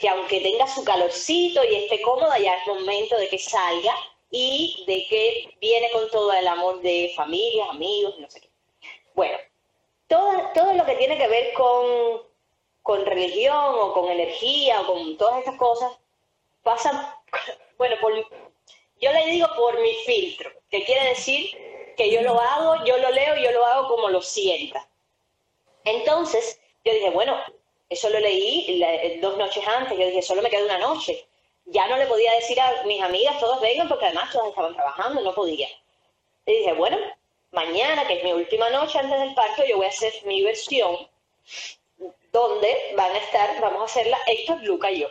que 0.00 0.08
aunque 0.08 0.40
tenga 0.40 0.66
su 0.66 0.82
calorcito 0.82 1.62
y 1.62 1.74
esté 1.76 2.00
cómoda, 2.00 2.38
ya 2.38 2.54
es 2.54 2.66
momento 2.66 3.16
de 3.16 3.28
que 3.28 3.38
salga 3.38 3.94
y 4.30 4.82
de 4.86 5.06
que 5.08 5.54
viene 5.60 5.90
con 5.90 6.10
todo 6.10 6.32
el 6.32 6.48
amor 6.48 6.80
de 6.80 7.12
familia, 7.14 7.66
amigos, 7.70 8.18
no 8.18 8.28
sé 8.30 8.40
qué. 8.40 8.48
Bueno, 9.14 9.36
todo, 10.08 10.50
todo 10.54 10.72
lo 10.72 10.84
que 10.86 10.96
tiene 10.96 11.18
que 11.18 11.28
ver 11.28 11.52
con 11.52 12.33
con 12.84 13.06
religión 13.06 13.74
o 13.80 13.94
con 13.94 14.10
energía 14.10 14.82
o 14.82 14.86
con 14.86 15.16
todas 15.16 15.38
estas 15.38 15.56
cosas, 15.56 15.90
pasan, 16.62 16.94
bueno, 17.78 17.96
yo 19.00 19.10
le 19.10 19.26
digo 19.26 19.48
por 19.56 19.80
mi 19.80 19.94
filtro, 20.06 20.50
que 20.70 20.84
quiere 20.84 21.08
decir 21.08 21.50
que 21.96 22.10
yo 22.10 22.20
lo 22.20 22.38
hago, 22.38 22.84
yo 22.84 22.98
lo 22.98 23.10
leo, 23.10 23.36
yo 23.36 23.52
lo 23.52 23.64
hago 23.64 23.88
como 23.88 24.10
lo 24.10 24.20
sienta. 24.20 24.86
Entonces, 25.84 26.60
yo 26.84 26.92
dije, 26.92 27.08
bueno, 27.08 27.40
eso 27.88 28.10
lo 28.10 28.20
leí 28.20 29.18
dos 29.22 29.38
noches 29.38 29.66
antes, 29.66 29.98
yo 29.98 30.06
dije, 30.06 30.20
solo 30.20 30.42
me 30.42 30.50
queda 30.50 30.66
una 30.66 30.78
noche. 30.78 31.26
Ya 31.64 31.88
no 31.88 31.96
le 31.96 32.06
podía 32.06 32.34
decir 32.34 32.60
a 32.60 32.82
mis 32.84 33.00
amigas, 33.00 33.40
todas 33.40 33.62
vengan, 33.62 33.88
porque 33.88 34.04
además 34.04 34.30
todas 34.30 34.50
estaban 34.50 34.74
trabajando, 34.74 35.22
no 35.22 35.34
podía. 35.34 35.68
Y 36.44 36.52
dije, 36.52 36.74
bueno, 36.74 36.98
mañana, 37.50 38.06
que 38.06 38.18
es 38.18 38.24
mi 38.24 38.34
última 38.34 38.68
noche 38.68 38.98
antes 38.98 39.18
del 39.18 39.34
parto, 39.34 39.64
yo 39.64 39.78
voy 39.78 39.86
a 39.86 39.88
hacer 39.88 40.12
mi 40.26 40.42
versión 40.42 41.08
donde 42.34 42.76
van 42.96 43.12
a 43.12 43.18
estar, 43.18 43.60
vamos 43.60 43.82
a 43.82 43.84
hacerla 43.84 44.18
Héctor, 44.26 44.60
Luca 44.64 44.90
y 44.90 45.00
yo. 45.00 45.08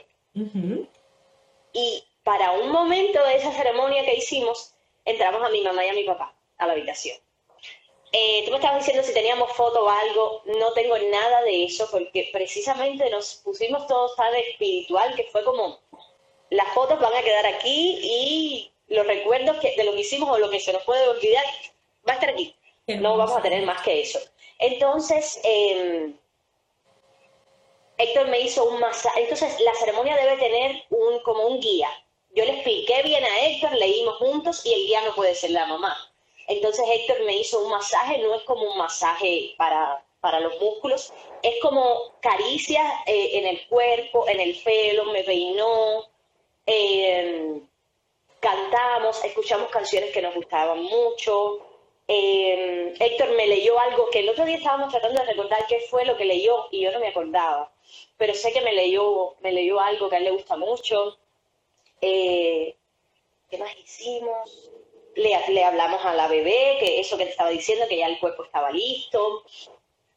Y 1.71 2.03
para 2.23 2.51
un 2.51 2.69
momento 2.69 3.23
de 3.23 3.35
esa 3.35 3.51
ceremonia 3.53 4.03
que 4.03 4.15
hicimos, 4.15 4.75
entramos 5.05 5.41
a 5.41 5.49
mi 5.49 5.61
mamá 5.61 5.85
y 5.85 5.89
a 5.89 5.93
mi 5.93 6.03
papá 6.03 6.35
a 6.57 6.67
la 6.67 6.73
habitación. 6.73 7.17
Eh, 8.11 8.43
tú 8.43 8.51
me 8.51 8.57
estabas 8.57 8.79
diciendo 8.79 9.03
si 9.03 9.13
teníamos 9.13 9.53
foto 9.53 9.85
o 9.85 9.89
algo, 9.89 10.41
no 10.45 10.73
tengo 10.73 10.97
nada 10.97 11.41
de 11.43 11.63
eso, 11.63 11.87
porque 11.89 12.29
precisamente 12.33 13.09
nos 13.09 13.35
pusimos 13.35 13.87
todos 13.87 14.15
tan 14.17 14.35
espiritual 14.35 15.15
que 15.15 15.23
fue 15.31 15.45
como, 15.45 15.79
las 16.49 16.67
fotos 16.73 16.99
van 16.99 17.15
a 17.15 17.23
quedar 17.23 17.45
aquí 17.45 17.99
y 18.03 18.71
los 18.87 19.07
recuerdos 19.07 19.57
que, 19.59 19.75
de 19.77 19.83
lo 19.85 19.93
que 19.93 20.01
hicimos 20.01 20.29
o 20.29 20.37
lo 20.37 20.49
que 20.49 20.59
se 20.59 20.73
nos 20.73 20.83
puede 20.83 21.07
olvidar 21.07 21.45
va 22.07 22.11
a 22.11 22.15
estar 22.15 22.29
aquí. 22.29 22.53
No 22.85 23.15
vamos 23.15 23.37
a 23.37 23.41
tener 23.41 23.65
más 23.65 23.81
que 23.81 24.01
eso. 24.01 24.19
Entonces, 24.59 25.39
eh, 25.45 26.13
Héctor 27.97 28.27
me 28.27 28.41
hizo 28.41 28.65
un 28.65 28.79
masaje. 28.79 29.21
Entonces, 29.21 29.59
la 29.59 29.73
ceremonia 29.75 30.15
debe 30.15 30.37
tener 30.37 30.83
un, 30.89 31.19
como 31.19 31.47
un 31.47 31.59
guía. 31.59 31.89
Yo 32.35 32.45
le 32.45 32.53
expliqué 32.53 33.03
bien 33.03 33.23
a 33.23 33.45
Héctor, 33.45 33.73
leímos 33.73 34.17
juntos 34.17 34.65
y 34.65 34.73
el 34.73 34.87
guía 34.87 35.01
no 35.01 35.13
puede 35.15 35.35
ser 35.35 35.51
la 35.51 35.65
mamá. 35.67 35.95
Entonces, 36.47 36.85
Héctor 36.89 37.23
me 37.25 37.37
hizo 37.37 37.59
un 37.63 37.69
masaje, 37.69 38.17
no 38.17 38.33
es 38.35 38.41
como 38.43 38.63
un 38.63 38.77
masaje 38.77 39.53
para, 39.57 40.03
para 40.19 40.39
los 40.39 40.59
músculos, 40.59 41.13
es 41.41 41.55
como 41.61 42.13
caricias 42.21 42.91
eh, 43.05 43.31
en 43.33 43.47
el 43.47 43.67
cuerpo, 43.67 44.27
en 44.27 44.39
el 44.39 44.61
pelo, 44.63 45.05
me 45.05 45.23
peinó, 45.23 46.09
eh, 46.65 47.61
cantamos, 48.39 49.23
escuchamos 49.23 49.69
canciones 49.69 50.11
que 50.11 50.21
nos 50.21 50.35
gustaban 50.35 50.81
mucho. 50.81 51.72
Eh, 52.07 52.93
Héctor 52.99 53.31
me 53.35 53.47
leyó 53.47 53.79
algo 53.79 54.09
que 54.09 54.19
el 54.19 54.29
otro 54.29 54.45
día 54.45 54.57
estábamos 54.57 54.91
tratando 54.91 55.21
de 55.21 55.27
recordar 55.27 55.65
qué 55.67 55.79
fue 55.89 56.05
lo 56.05 56.17
que 56.17 56.25
leyó 56.25 56.67
y 56.71 56.81
yo 56.81 56.91
no 56.91 56.99
me 56.99 57.07
acordaba 57.07 57.73
pero 58.17 58.33
sé 58.33 58.51
que 58.53 58.61
me 58.61 58.73
leyó, 58.73 59.35
me 59.41 59.51
leyó 59.51 59.79
algo 59.79 60.09
que 60.09 60.15
a 60.15 60.19
él 60.19 60.25
le 60.25 60.31
gusta 60.31 60.55
mucho. 60.55 61.17
Eh, 62.01 62.75
¿Qué 63.49 63.57
más 63.57 63.75
hicimos? 63.77 64.71
Le, 65.15 65.37
le, 65.49 65.63
hablamos 65.63 66.03
a 66.05 66.13
la 66.15 66.27
bebé, 66.27 66.77
que 66.79 66.99
eso 66.99 67.17
que 67.17 67.25
te 67.25 67.31
estaba 67.31 67.49
diciendo, 67.49 67.85
que 67.87 67.97
ya 67.97 68.07
el 68.07 68.19
cuerpo 68.19 68.45
estaba 68.45 68.71
listo. 68.71 69.43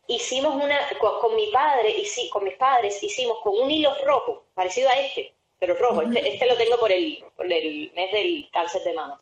Hicimos 0.06 0.54
una, 0.54 0.78
con, 1.00 1.34
mi 1.34 1.48
padre, 1.48 1.90
y 1.90 2.04
sí, 2.04 2.30
con 2.30 2.44
mis 2.44 2.54
padres, 2.54 3.02
hicimos 3.02 3.40
con 3.40 3.58
un 3.58 3.70
hilo 3.70 3.92
rojo, 4.04 4.44
parecido 4.54 4.88
a 4.88 4.92
este, 4.92 5.34
pero 5.58 5.74
rojo. 5.74 6.02
este, 6.02 6.28
este, 6.28 6.46
lo 6.46 6.56
tengo 6.56 6.78
por 6.78 6.92
el, 6.92 7.24
por 7.36 7.52
el 7.52 7.90
mes 7.92 8.12
del 8.12 8.48
cáncer 8.52 8.84
de 8.84 8.94
mama. 8.94 9.20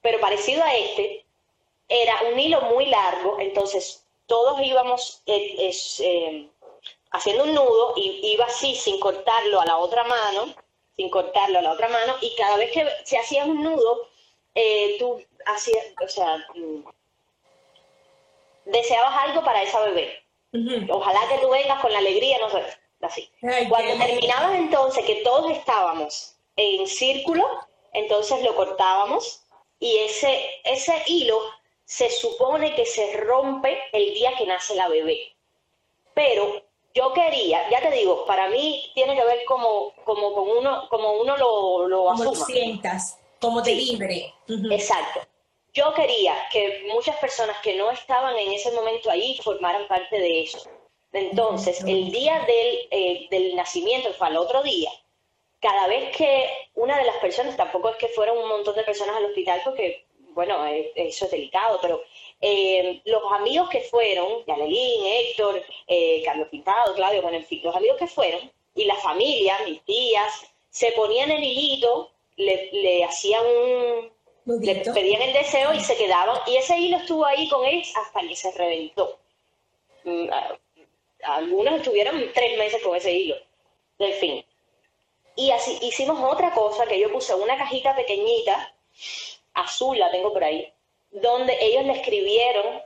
Pero 0.00 0.20
parecido 0.20 0.62
a 0.62 0.74
este, 0.76 1.25
era 1.88 2.14
un 2.32 2.38
hilo 2.38 2.60
muy 2.62 2.86
largo, 2.86 3.38
entonces 3.38 4.04
todos 4.26 4.60
íbamos, 4.60 5.22
eh, 5.26 5.70
eh, 6.00 6.48
haciendo 7.12 7.44
un 7.44 7.54
nudo 7.54 7.94
y 7.96 8.32
iba 8.32 8.44
así 8.44 8.74
sin 8.74 8.98
cortarlo 9.00 9.60
a 9.60 9.66
la 9.66 9.78
otra 9.78 10.04
mano, 10.04 10.54
sin 10.96 11.10
cortarlo 11.10 11.58
a 11.58 11.62
la 11.62 11.72
otra 11.72 11.88
mano, 11.88 12.16
y 12.20 12.34
cada 12.36 12.56
vez 12.56 12.72
que 12.72 12.86
se 13.04 13.18
hacía 13.18 13.44
un 13.44 13.62
nudo, 13.62 14.08
eh, 14.54 14.96
tú 14.98 15.22
hacías, 15.44 15.84
o 16.02 16.08
sea, 16.08 16.44
mm, 16.54 16.82
deseabas 18.64 19.28
algo 19.28 19.44
para 19.44 19.62
esa 19.62 19.80
bebé. 19.82 20.22
Ojalá 20.88 21.20
que 21.28 21.38
tú 21.38 21.50
vengas 21.50 21.80
con 21.82 21.92
la 21.92 21.98
alegría, 21.98 22.38
no 22.38 22.48
sé, 22.48 22.62
así. 23.02 23.30
Cuando 23.68 23.98
terminabas 23.98 24.54
entonces, 24.54 25.04
que 25.04 25.16
todos 25.16 25.50
estábamos 25.52 26.34
en 26.56 26.86
círculo, 26.86 27.46
entonces 27.92 28.42
lo 28.42 28.54
cortábamos 28.56 29.42
y 29.78 29.98
ese, 29.98 30.48
ese 30.64 31.02
hilo 31.06 31.38
se 31.86 32.10
supone 32.10 32.74
que 32.74 32.84
se 32.84 33.16
rompe 33.16 33.78
el 33.92 34.12
día 34.12 34.36
que 34.36 34.44
nace 34.44 34.74
la 34.74 34.88
bebé. 34.88 35.34
Pero 36.12 36.62
yo 36.92 37.12
quería, 37.12 37.70
ya 37.70 37.80
te 37.80 37.90
digo, 37.92 38.26
para 38.26 38.48
mí 38.48 38.90
tiene 38.94 39.14
que 39.14 39.24
ver 39.24 39.44
como, 39.46 39.94
como 40.04 40.34
con 40.34 40.48
uno, 40.48 40.88
como 40.90 41.12
uno 41.12 41.36
lo, 41.36 41.88
lo 41.88 42.04
como 42.06 42.34
sientas, 42.34 43.18
como 43.40 43.62
te 43.62 43.74
libre. 43.74 44.34
Exacto. 44.70 45.20
Yo 45.72 45.92
quería 45.94 46.34
que 46.50 46.86
muchas 46.92 47.16
personas 47.16 47.56
que 47.62 47.76
no 47.76 47.90
estaban 47.90 48.36
en 48.36 48.52
ese 48.52 48.72
momento 48.72 49.10
ahí 49.10 49.38
formaran 49.42 49.86
parte 49.86 50.18
de 50.18 50.42
eso. 50.42 50.68
Entonces, 51.12 51.82
el 51.84 52.10
día 52.10 52.44
del, 52.46 52.88
eh, 52.90 53.28
del 53.30 53.54
nacimiento, 53.54 54.12
fue 54.14 54.26
al 54.28 54.38
otro 54.38 54.62
día, 54.62 54.90
cada 55.60 55.86
vez 55.86 56.16
que 56.16 56.48
una 56.74 56.98
de 56.98 57.04
las 57.04 57.16
personas, 57.16 57.56
tampoco 57.56 57.90
es 57.90 57.96
que 57.96 58.08
fueron 58.08 58.38
un 58.38 58.48
montón 58.48 58.74
de 58.74 58.84
personas 58.84 59.16
al 59.16 59.26
hospital, 59.26 59.60
porque, 59.64 60.05
bueno, 60.36 60.66
eh, 60.66 60.92
eso 60.94 61.24
es 61.24 61.30
delicado, 61.30 61.78
pero 61.80 62.02
eh, 62.42 63.00
los 63.06 63.22
amigos 63.32 63.70
que 63.70 63.80
fueron, 63.80 64.44
Yanelín, 64.46 65.06
Héctor, 65.06 65.62
eh, 65.86 66.22
Carlos 66.26 66.48
Pintado, 66.50 66.94
Claudio, 66.94 67.22
bueno, 67.22 67.38
en 67.38 67.46
fin, 67.46 67.62
los 67.64 67.74
amigos 67.74 67.96
que 67.96 68.06
fueron, 68.06 68.52
y 68.74 68.84
la 68.84 68.96
familia, 68.96 69.58
mis 69.64 69.82
tías, 69.84 70.46
se 70.68 70.92
ponían 70.92 71.30
el 71.30 71.42
hilito 71.42 72.12
le, 72.36 72.68
le 72.70 73.02
hacían 73.04 73.46
un, 73.46 74.60
le 74.60 74.74
pedían 74.74 75.22
el 75.22 75.32
deseo 75.32 75.72
y 75.72 75.80
se 75.80 75.96
quedaban. 75.96 76.38
Y 76.46 76.56
ese 76.56 76.78
hilo 76.78 76.98
estuvo 76.98 77.24
ahí 77.24 77.48
con 77.48 77.64
él 77.64 77.82
hasta 77.94 78.20
que 78.20 78.36
se 78.36 78.50
reventó. 78.52 79.18
Mm, 80.04 80.28
algunos 81.22 81.76
estuvieron 81.76 82.22
tres 82.34 82.58
meses 82.58 82.82
con 82.82 82.94
ese 82.94 83.10
hilo, 83.10 83.36
del 83.98 84.12
fin. 84.12 84.44
Y 85.34 85.50
así 85.50 85.78
hicimos 85.80 86.20
otra 86.30 86.52
cosa 86.52 86.86
que 86.86 87.00
yo 87.00 87.10
puse 87.10 87.34
una 87.34 87.56
cajita 87.56 87.96
pequeñita, 87.96 88.74
azul 89.56 89.98
la 89.98 90.10
tengo 90.10 90.32
por 90.32 90.44
ahí, 90.44 90.72
donde 91.10 91.56
ellos 91.60 91.84
le 91.84 91.92
escribieron 91.92 92.82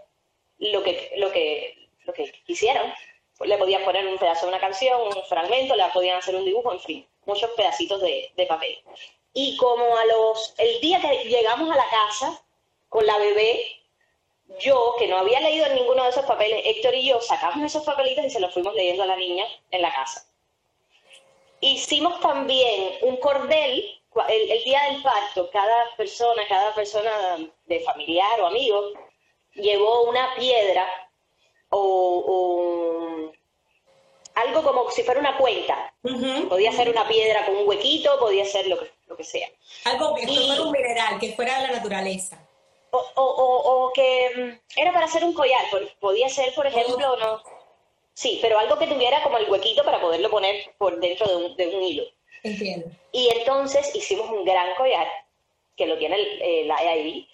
lo 0.59 0.83
que, 0.83 1.13
lo 1.17 1.31
que, 1.31 1.89
lo 2.05 2.13
que 2.13 2.33
quisieran. 2.47 2.93
Le 3.41 3.57
podían 3.57 3.85
poner 3.85 4.07
un 4.07 4.19
pedazo 4.19 4.47
de 4.47 4.53
una 4.53 4.61
canción, 4.61 5.01
un 5.01 5.25
fragmento, 5.25 5.75
le 5.75 5.85
podían 5.95 6.19
hacer 6.19 6.35
un 6.35 6.45
dibujo, 6.45 6.73
en 6.73 6.81
fin, 6.81 7.09
muchos 7.25 7.51
pedacitos 7.53 8.01
de, 8.01 8.31
de 8.37 8.47
papel. 8.47 8.79
Y 9.33 9.57
como 9.57 9.97
a 9.97 10.05
los, 10.07 10.55
el 10.59 10.81
día 10.81 11.01
que 11.01 11.25
llegamos 11.25 11.71
a 11.71 11.77
la 11.77 11.89
casa 11.89 12.43
con 12.89 13.07
la 13.07 13.17
bebé, 13.19 13.81
yo, 14.59 14.97
que 14.99 15.07
no 15.07 15.19
había 15.19 15.41
leído 15.41 15.69
ninguno 15.73 16.03
de 16.03 16.11
esos 16.11 16.25
papeles, 16.25 16.63
Héctor 16.65 16.95
y 16.95 17.07
yo 17.07 17.21
sacamos 17.21 17.65
esos 17.65 17.85
papelitos 17.85 18.25
y 18.25 18.31
se 18.31 18.41
los 18.41 18.53
fuimos 18.53 18.75
leyendo 18.75 19.05
a 19.05 19.07
la 19.07 19.17
niña 19.17 19.45
en 19.71 19.83
la 19.83 19.93
casa. 19.95 20.27
Hicimos 21.61 22.21
también 22.21 22.95
un 23.03 23.17
cordel, 23.19 23.85
el, 23.85 24.00
cada 25.53 25.97
persona, 25.97 26.43
cada 26.49 26.75
persona 26.75 27.39
de 27.67 27.81
familiar 27.81 28.41
o 28.41 28.47
amigo, 28.47 28.93
llevó 29.55 30.09
una 30.09 30.35
piedra 30.37 30.87
o, 31.71 33.31
algo 34.35 34.63
como 34.63 34.91
si 34.91 35.03
fuera 35.03 35.21
una 35.21 35.37
cuenta. 35.37 35.93
Podía 36.49 36.73
ser 36.73 36.89
una 36.89 37.07
piedra 37.07 37.45
con 37.47 37.57
un 37.57 37.69
huequito, 37.69 38.19
podía 38.19 38.45
ser 38.45 38.67
lo 38.69 38.79
que, 38.79 38.91
lo 39.07 39.17
que 39.17 39.25
sea. 39.25 39.49
Algo 39.85 40.15
que 40.15 40.27
fuera 40.27 40.63
un 40.63 40.73
mineral, 40.73 41.19
que 41.21 41.33
fuera 41.33 41.61
de 41.61 41.69
la 41.69 41.73
naturaleza 41.75 42.39
o, 42.93 43.93
que 43.95 44.31
mm, 44.37 44.81
era 44.81 44.93
para 44.93 45.07
hacer 45.07 45.25
un 45.25 45.33
collar, 45.33 45.63
podía 45.99 46.29
ser, 46.29 46.55
por 46.55 46.67
ejemplo, 46.67 47.17
no. 47.17 47.43
Sí, 48.15 48.39
pero 48.43 48.59
algo 48.59 48.79
que 48.79 48.87
tuviera 48.87 49.23
como 49.23 49.39
el 49.39 49.49
huequito 49.49 49.85
para 49.85 50.01
poderlo 50.01 50.31
poner 50.31 50.75
por 50.77 50.99
dentro 51.01 51.27
de 51.27 51.37
un, 51.37 51.57
de 51.57 51.69
un 51.69 51.83
hilo. 51.83 52.05
Entiendo. 52.43 52.91
Y 53.13 53.29
entonces 53.37 53.95
hicimos 53.95 54.29
un 54.31 54.45
gran 54.45 54.75
collar, 54.77 55.07
que 55.77 55.87
lo 55.87 55.99
tiene 55.99 56.17
el, 56.17 56.69
la 56.69 56.77
AIB, 56.77 57.27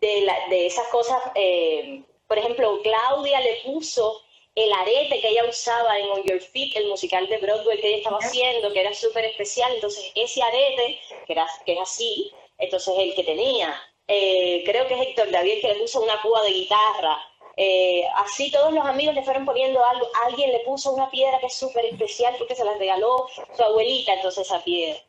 de, 0.00 0.20
la, 0.22 0.48
de 0.48 0.66
esas 0.66 0.86
cosas. 0.88 1.20
Eh, 1.34 2.02
por 2.26 2.38
ejemplo, 2.38 2.80
Claudia 2.82 3.40
le 3.40 3.56
puso 3.64 4.22
el 4.54 4.72
arete 4.72 5.20
que 5.20 5.28
ella 5.28 5.44
usaba 5.48 5.98
en 5.98 6.06
On 6.10 6.22
Your 6.24 6.40
Feet, 6.40 6.76
el 6.76 6.88
musical 6.88 7.28
de 7.28 7.38
Broadway 7.38 7.80
que 7.80 7.88
ella 7.88 7.96
estaba 7.98 8.18
haciendo, 8.18 8.72
que 8.72 8.80
era 8.80 8.94
súper 8.94 9.24
especial. 9.24 9.72
Entonces, 9.74 10.12
ese 10.14 10.42
arete, 10.42 11.00
que, 11.26 11.32
era, 11.32 11.46
que 11.66 11.72
es 11.72 11.80
así, 11.80 12.32
entonces 12.58 12.94
el 12.96 13.14
que 13.14 13.24
tenía 13.24 13.80
eh, 14.06 14.62
creo 14.66 14.86
que 14.86 14.94
es 14.94 15.08
Héctor 15.08 15.30
David 15.30 15.60
que 15.60 15.68
le 15.68 15.74
puso 15.76 16.02
una 16.02 16.20
púa 16.22 16.42
de 16.42 16.50
guitarra. 16.50 17.18
Eh, 17.56 18.04
así 18.16 18.50
todos 18.50 18.72
los 18.72 18.84
amigos 18.84 19.14
le 19.14 19.22
fueron 19.22 19.44
poniendo 19.44 19.84
algo. 19.84 20.06
Alguien 20.26 20.52
le 20.52 20.60
puso 20.60 20.92
una 20.92 21.10
piedra 21.10 21.38
que 21.40 21.46
es 21.46 21.54
súper 21.54 21.84
especial 21.86 22.34
porque 22.38 22.54
se 22.54 22.64
la 22.64 22.74
regaló 22.74 23.26
su 23.56 23.62
abuelita, 23.62 24.14
entonces 24.14 24.46
esa 24.46 24.62
piedra. 24.62 25.00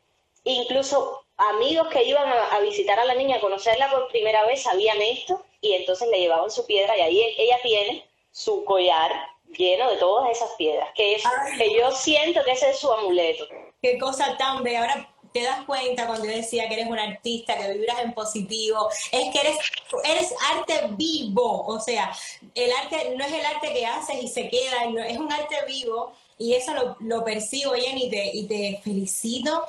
Incluso 0.44 1.24
amigos 1.36 1.88
que 1.88 2.04
iban 2.04 2.28
a, 2.28 2.58
visitar 2.60 2.98
a 2.98 3.04
la 3.04 3.14
niña, 3.14 3.36
a 3.36 3.40
conocerla 3.40 3.90
por 3.90 4.08
primera 4.08 4.44
vez, 4.46 4.62
sabían 4.62 5.00
esto 5.02 5.42
y 5.60 5.72
entonces 5.72 6.08
le 6.08 6.20
llevaban 6.20 6.50
su 6.50 6.64
piedra 6.66 6.96
y 6.96 7.00
ahí 7.00 7.34
ella 7.36 7.58
tiene 7.62 8.06
su 8.30 8.64
collar 8.64 9.10
lleno 9.56 9.90
de 9.90 9.96
todas 9.96 10.30
esas 10.30 10.50
piedras, 10.52 10.88
que, 10.94 11.14
es, 11.14 11.24
que 11.56 11.74
yo 11.74 11.90
siento 11.92 12.42
que 12.44 12.52
ese 12.52 12.70
es 12.70 12.78
su 12.78 12.92
amuleto. 12.92 13.46
Qué 13.82 13.98
cosa 13.98 14.36
tan 14.36 14.62
bella. 14.62 14.80
Ahora 14.80 15.14
te 15.36 15.42
das 15.42 15.66
cuenta 15.66 16.06
cuando 16.06 16.24
yo 16.24 16.32
decía 16.32 16.66
que 16.66 16.76
eres 16.76 16.86
un 16.86 16.98
artista, 16.98 17.58
que 17.58 17.74
vibras 17.74 18.00
en 18.00 18.14
positivo, 18.14 18.88
es 19.12 19.30
que 19.30 19.40
eres, 19.40 19.58
eres 20.04 20.34
arte 20.54 20.88
vivo, 20.92 21.66
o 21.66 21.78
sea, 21.78 22.10
el 22.54 22.72
arte 22.72 23.14
no 23.18 23.22
es 23.22 23.32
el 23.34 23.44
arte 23.44 23.70
que 23.74 23.84
haces 23.84 24.22
y 24.22 24.28
se 24.28 24.48
queda, 24.48 24.84
es 25.06 25.18
un 25.18 25.30
arte 25.30 25.56
vivo 25.66 26.12
y 26.38 26.54
eso 26.54 26.72
lo, 26.72 26.96
lo 27.00 27.22
percibo, 27.22 27.74
Jenny, 27.74 28.04
y 28.04 28.10
te, 28.10 28.30
y 28.32 28.46
te 28.46 28.80
felicito 28.82 29.62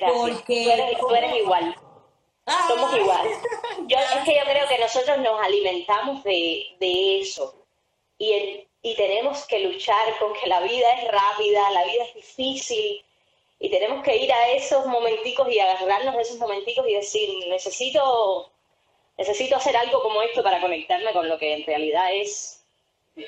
porque... 0.00 0.96
Tú 0.98 1.14
eres, 1.14 1.36
igual. 1.36 1.76
Ah. 2.46 2.64
Somos 2.66 2.96
igual. 2.96 3.28
Yo, 3.88 3.98
es 4.16 4.24
que 4.24 4.34
yo 4.36 4.44
creo 4.44 4.66
que 4.68 4.78
nosotros 4.78 5.18
nos 5.18 5.38
alimentamos 5.42 6.24
de, 6.24 6.64
de 6.80 7.20
eso 7.20 7.66
y, 8.16 8.66
y 8.80 8.96
tenemos 8.96 9.44
que 9.44 9.58
luchar 9.58 10.18
con 10.18 10.32
que 10.32 10.48
la 10.48 10.60
vida 10.60 10.92
es 10.94 11.12
rápida, 11.12 11.70
la 11.72 11.84
vida 11.84 12.04
es 12.04 12.14
difícil, 12.14 13.04
y 13.60 13.70
tenemos 13.70 14.02
que 14.02 14.16
ir 14.16 14.32
a 14.32 14.50
esos 14.52 14.86
momenticos 14.86 15.46
y 15.52 15.60
agarrarnos 15.60 16.16
de 16.16 16.22
esos 16.22 16.38
momenticos 16.38 16.88
y 16.88 16.94
decir, 16.94 17.28
necesito, 17.48 18.50
necesito 19.18 19.56
hacer 19.56 19.76
algo 19.76 20.02
como 20.02 20.22
esto 20.22 20.42
para 20.42 20.60
conectarme 20.60 21.12
con 21.12 21.28
lo 21.28 21.38
que 21.38 21.54
en 21.54 21.66
realidad 21.66 22.12
es 22.12 22.56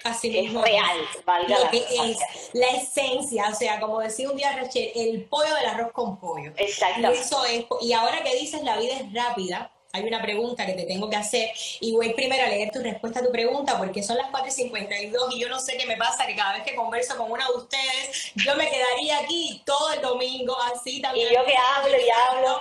Así 0.05 0.39
es 0.39 0.55
real, 0.55 0.99
valga 1.27 1.59
lo 1.59 1.71
que 1.71 1.79
es 1.79 2.51
la 2.55 2.69
esencia, 2.69 3.49
o 3.51 3.55
sea, 3.55 3.79
como 3.81 4.01
decía 4.01 4.31
un 4.31 4.37
día 4.37 4.53
Rachel, 4.53 4.91
el 4.95 5.25
pollo 5.25 5.55
del 5.57 5.67
arroz 5.67 5.93
con 5.93 6.19
pollo. 6.19 6.53
Exacto. 6.57 7.13
Y 7.13 7.15
eso 7.15 7.45
es, 7.45 7.67
y 7.83 7.93
ahora 7.93 8.23
que 8.23 8.35
dices 8.37 8.63
la 8.63 8.79
vida 8.79 8.95
es 8.95 9.13
rápida, 9.13 9.71
hay 9.95 10.05
una 10.05 10.23
pregunta 10.23 10.65
que 10.65 10.73
te 10.73 10.85
tengo 10.85 11.11
que 11.11 11.17
hacer 11.17 11.51
y 11.81 11.93
voy 11.93 12.15
primero 12.15 12.43
a 12.43 12.49
leer 12.49 12.71
tu 12.71 12.81
respuesta 12.81 13.21
a 13.21 13.23
tu 13.23 13.31
pregunta 13.31 13.77
porque 13.77 14.03
son 14.03 14.17
las 14.17 14.31
4.52 14.31 15.13
y 15.33 15.39
yo 15.39 15.51
no 15.51 15.61
sé 15.61 15.77
qué 15.77 15.85
me 15.85 15.99
pasa, 15.99 16.27
que 16.27 16.35
cada 16.35 16.55
vez 16.55 16.63
que 16.63 16.75
converso 16.75 17.15
con 17.19 17.31
una 17.31 17.47
de 17.47 17.53
ustedes, 17.57 18.33
yo 18.37 18.57
me 18.57 18.71
quedaría 18.71 19.19
aquí 19.19 19.63
todo 19.67 19.93
el 19.93 20.01
domingo 20.01 20.57
así 20.75 21.03
también. 21.03 21.29
Y 21.31 21.35
yo 21.35 21.45
que 21.45 21.55
hablo 21.55 21.95
y 21.95 22.11
hablo. 22.11 22.61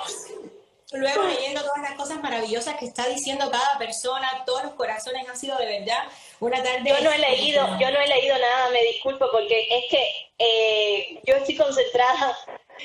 Luego 0.91 1.23
leyendo 1.23 1.61
todas 1.61 1.81
las 1.81 1.93
cosas 1.93 2.21
maravillosas 2.21 2.75
que 2.75 2.83
está 2.83 3.07
diciendo 3.07 3.49
cada 3.49 3.77
persona, 3.77 4.43
todos 4.45 4.63
los 4.63 4.73
corazones 4.73 5.25
han 5.25 5.37
sido 5.37 5.57
de 5.57 5.79
verdad 5.79 6.03
una 6.41 6.61
tarde. 6.61 6.81
Yo 6.85 6.99
no 7.01 7.13
he 7.13 7.17
leído, 7.17 7.65
yo 7.79 7.91
no 7.91 7.97
he 7.97 8.07
leído 8.07 8.37
nada, 8.37 8.69
me 8.71 8.83
disculpo 8.83 9.25
porque 9.31 9.67
es 9.69 9.85
que 9.89 10.05
eh, 10.37 11.21
yo 11.23 11.35
estoy 11.35 11.55
concentrada 11.55 12.37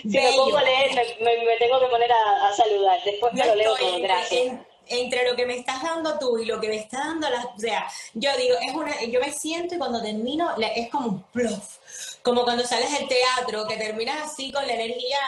si 0.03 0.09
me 0.09 0.33
pongo 0.33 0.59
a 0.59 0.63
leer, 0.63 1.17
me, 1.21 1.57
tengo 1.59 1.81
que 1.81 1.87
poner 1.87 2.11
a, 2.13 2.53
saludar. 2.53 2.99
Después 3.05 3.33
me 3.33 3.47
lo 3.47 3.55
leo 3.55 3.77
todo, 3.77 4.01
gracias. 4.01 4.57
entre 4.89 5.29
lo 5.29 5.35
que 5.35 5.47
me 5.47 5.57
estás 5.57 5.83
dando 5.83 6.19
tú 6.19 6.39
y 6.39 6.45
lo 6.45 6.61
que 6.61 6.69
me 6.69 6.77
está 6.77 6.99
dando 6.99 7.29
la, 7.29 7.45
o 7.45 7.59
sea, 7.59 7.91
yo 8.15 8.31
digo, 8.37 8.57
es 8.61 8.73
una, 8.73 9.03
yo 9.05 9.21
me 9.21 9.33
siento 9.33 9.75
y 9.75 9.79
cuando 9.79 10.01
termino 10.01 10.55
es 10.59 10.91
como 10.91 11.09
un 11.09 11.23
plof, 11.25 11.79
como 12.23 12.45
cuando 12.45 12.65
sales 12.65 12.93
del 12.93 13.09
teatro, 13.09 13.67
que 13.67 13.77
terminas 13.77 14.31
así 14.31 14.53
con 14.53 14.67
la 14.67 14.75
energía 14.75 15.19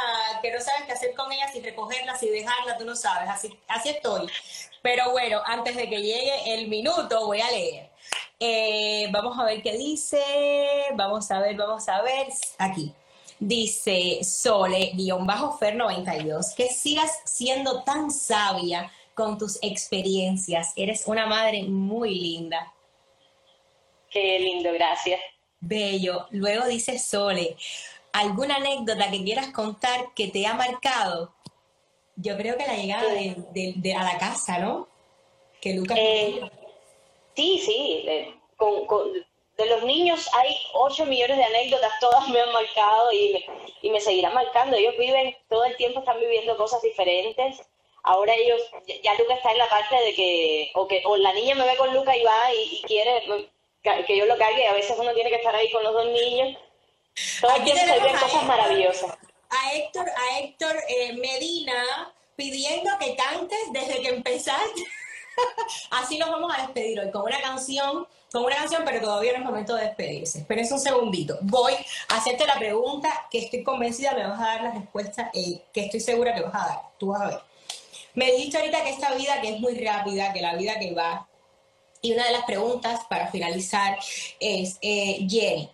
que 0.43 0.53
no 0.53 0.61
sabes 0.61 0.83
qué 0.87 0.93
hacer 0.93 1.15
con 1.15 1.33
ella, 1.33 1.51
si 1.53 1.61
recogerla, 1.61 2.17
si 2.17 2.29
dejarla, 2.29 2.79
tú 2.79 2.85
no 2.85 2.95
sabes, 2.95 3.29
así, 3.29 3.59
así 3.67 3.91
estoy. 3.91 4.29
Pero 4.83 5.11
bueno, 5.11 5.43
antes 5.45 5.75
de 5.77 5.89
que 5.89 6.03
llegue 6.03 6.55
el 6.55 6.69
minuto, 6.69 7.27
voy 7.27 7.41
a 7.41 7.51
leer. 7.51 7.91
Eh, 8.41 9.09
vamos 9.11 9.37
a 9.39 9.45
ver 9.45 9.63
qué 9.63 9.77
dice, 9.77 10.23
vamos 10.95 11.29
a 11.31 11.41
ver, 11.41 11.57
vamos 11.57 11.89
a 11.89 12.03
ver, 12.03 12.29
aquí. 12.59 12.95
Dice 13.41 14.19
Sole-Fer92, 14.23 16.55
que 16.55 16.69
sigas 16.69 17.11
siendo 17.25 17.83
tan 17.85 18.11
sabia 18.11 18.93
con 19.15 19.39
tus 19.39 19.59
experiencias. 19.63 20.75
Eres 20.77 21.05
una 21.07 21.25
madre 21.27 21.63
muy 21.65 22.19
linda. 22.19 22.75
Qué 24.11 24.39
lindo, 24.39 24.73
gracias. 24.73 25.21
Bello. 25.61 26.27
Luego 26.31 26.67
dice 26.67 26.99
Sole, 26.99 27.57
¿alguna 28.13 28.57
anécdota 28.57 29.11
que 29.11 29.25
quieras 29.25 29.53
contar 29.53 30.13
que 30.15 30.29
te 30.29 30.47
ha 30.47 30.55
marcado? 30.55 31.35
Yo 32.17 32.37
creo 32.37 32.57
que 32.57 32.67
la 32.67 32.77
llegada 32.77 33.13
de, 33.13 33.95
a 33.97 34.05
la 34.05 34.19
casa, 34.19 34.59
¿no? 34.59 34.89
Que 35.61 35.75
Lucas... 35.75 35.99
Eh, 36.01 36.41
sí, 37.37 37.61
sí. 37.65 38.05
Eh, 38.07 38.35
con, 38.57 39.09
de 39.59 39.67
los 39.67 39.83
niños 39.83 40.29
hay 40.35 40.57
8 40.73 41.05
millones 41.07 41.37
de 41.37 41.45
anécdotas, 41.45 41.93
todas 42.01 42.29
me 42.29 42.41
han 42.41 42.53
marcado 42.53 43.13
y 43.13 43.33
me, 43.33 43.47
y 43.83 43.91
me 43.91 44.01
seguirán 44.01 44.33
marcando. 44.33 44.77
Ellos 44.77 44.95
viven, 44.97 45.37
todo 45.49 45.65
el 45.65 45.77
tiempo 45.77 45.99
están 45.99 46.21
viviendo 46.21 46.57
cosas 46.57 46.81
diferentes. 46.81 47.61
Ahora 48.05 48.33
ellos, 48.35 48.61
ya 49.03 49.15
Luca 49.15 49.35
está 49.35 49.51
en 49.51 49.59
la 49.59 49.69
parte 49.69 49.97
de 49.97 50.15
que, 50.15 50.71
o 50.75 50.87
que 50.87 51.03
o 51.05 51.17
la 51.17 51.33
niña 51.33 51.57
me 51.57 51.67
ve 51.67 51.77
con 51.77 51.93
Luca 51.93 52.17
y 52.17 52.23
va 52.23 52.55
y, 52.55 52.83
quiere 52.87 53.25
que 54.07 54.17
yo 54.17 54.27
lo 54.27 54.39
cargue, 54.39 54.67
a 54.67 54.75
veces 54.75 54.97
uno 54.99 55.13
tiene 55.13 55.31
que 55.31 55.37
estar 55.37 55.55
ahí 55.55 55.71
con 55.73 55.83
los 55.83 55.93
dos 55.93 56.07
niños. 56.07 56.57
Todo 57.41 57.57
el 57.57 57.65
tiempo 57.65 57.85
se 57.85 58.01
ven 58.01 58.17
cosas 58.17 58.45
maravillosas. 58.45 59.19
A 59.51 59.73
Héctor, 59.75 60.07
a 60.09 60.39
Héctor 60.39 60.77
eh, 60.89 61.13
Medina 61.15 62.15
pidiendo 62.37 62.91
que 63.01 63.17
cantes 63.17 63.59
desde 63.73 64.03
que 64.03 64.09
empezaste. 64.09 64.85
Así 65.91 66.19
nos 66.19 66.31
vamos 66.31 66.53
a 66.57 66.63
despedir 66.63 67.01
hoy 67.01 67.11
con 67.11 67.23
una 67.23 67.41
canción 67.41 68.07
con 68.33 68.45
una 68.45 68.57
canción, 68.57 68.83
pero 68.85 69.01
todavía 69.01 69.33
no 69.33 69.39
es 69.39 69.45
momento 69.45 69.75
de 69.75 69.87
despedirse. 69.87 70.41
Espérense 70.41 70.75
un 70.75 70.81
segundito. 70.81 71.39
Voy 71.43 71.73
a 72.09 72.17
hacerte 72.17 72.47
la 72.47 72.59
pregunta 72.59 73.09
que 73.31 73.39
estoy 73.39 73.63
convencida 73.63 74.13
me 74.15 74.27
vas 74.27 74.41
a 74.41 74.45
dar 74.45 74.63
la 74.65 74.71
respuesta 74.73 75.31
eh, 75.33 75.63
que 75.73 75.87
estoy 75.87 76.01
segura 76.01 76.35
que 76.35 76.43
vas 76.43 76.55
a 76.55 76.69
dar. 76.69 76.83
Tú 76.99 77.09
vas 77.09 77.23
a 77.23 77.27
ver. 77.29 77.41
Me 78.15 78.33
dijiste 78.33 78.59
ahorita 78.59 78.83
que 78.83 78.91
esta 78.91 79.15
vida 79.15 79.41
que 79.41 79.55
es 79.55 79.61
muy 79.61 79.83
rápida, 79.83 80.33
que 80.33 80.43
la 80.43 80.57
vida 80.57 80.79
que 80.79 80.93
va. 80.93 81.27
Y 82.03 82.13
una 82.13 82.27
de 82.27 82.33
las 82.33 82.45
preguntas 82.45 83.01
para 83.09 83.29
finalizar 83.29 83.99
es, 84.39 84.79
eh, 84.83 85.27
Jenny, 85.29 85.71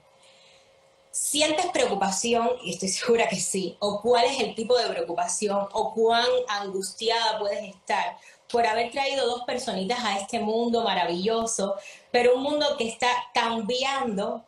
¿Sientes 1.15 1.67
preocupación? 1.67 2.51
Y 2.65 2.73
estoy 2.73 2.89
segura 2.89 3.29
que 3.29 3.37
sí. 3.37 3.77
¿O 3.79 4.03
cuál 4.03 4.25
es 4.25 4.41
el 4.41 4.53
tipo 4.57 4.77
de 4.77 4.89
preocupación? 4.89 5.69
¿O 5.73 5.95
cuán 5.95 6.27
angustiada 6.49 7.39
puedes 7.39 7.63
estar 7.63 8.19
por 8.55 8.69
haber 8.69 8.93
traído 8.93 9.27
dos 9.27 9.43
personitas 9.43 9.99
a 10.05 10.17
este 10.17 10.39
mundo 10.39 10.85
maravilloso, 10.85 11.75
pero 12.13 12.37
un 12.37 12.43
mundo 12.45 12.77
que 12.79 12.87
está 12.87 13.09
cambiando 13.35 14.45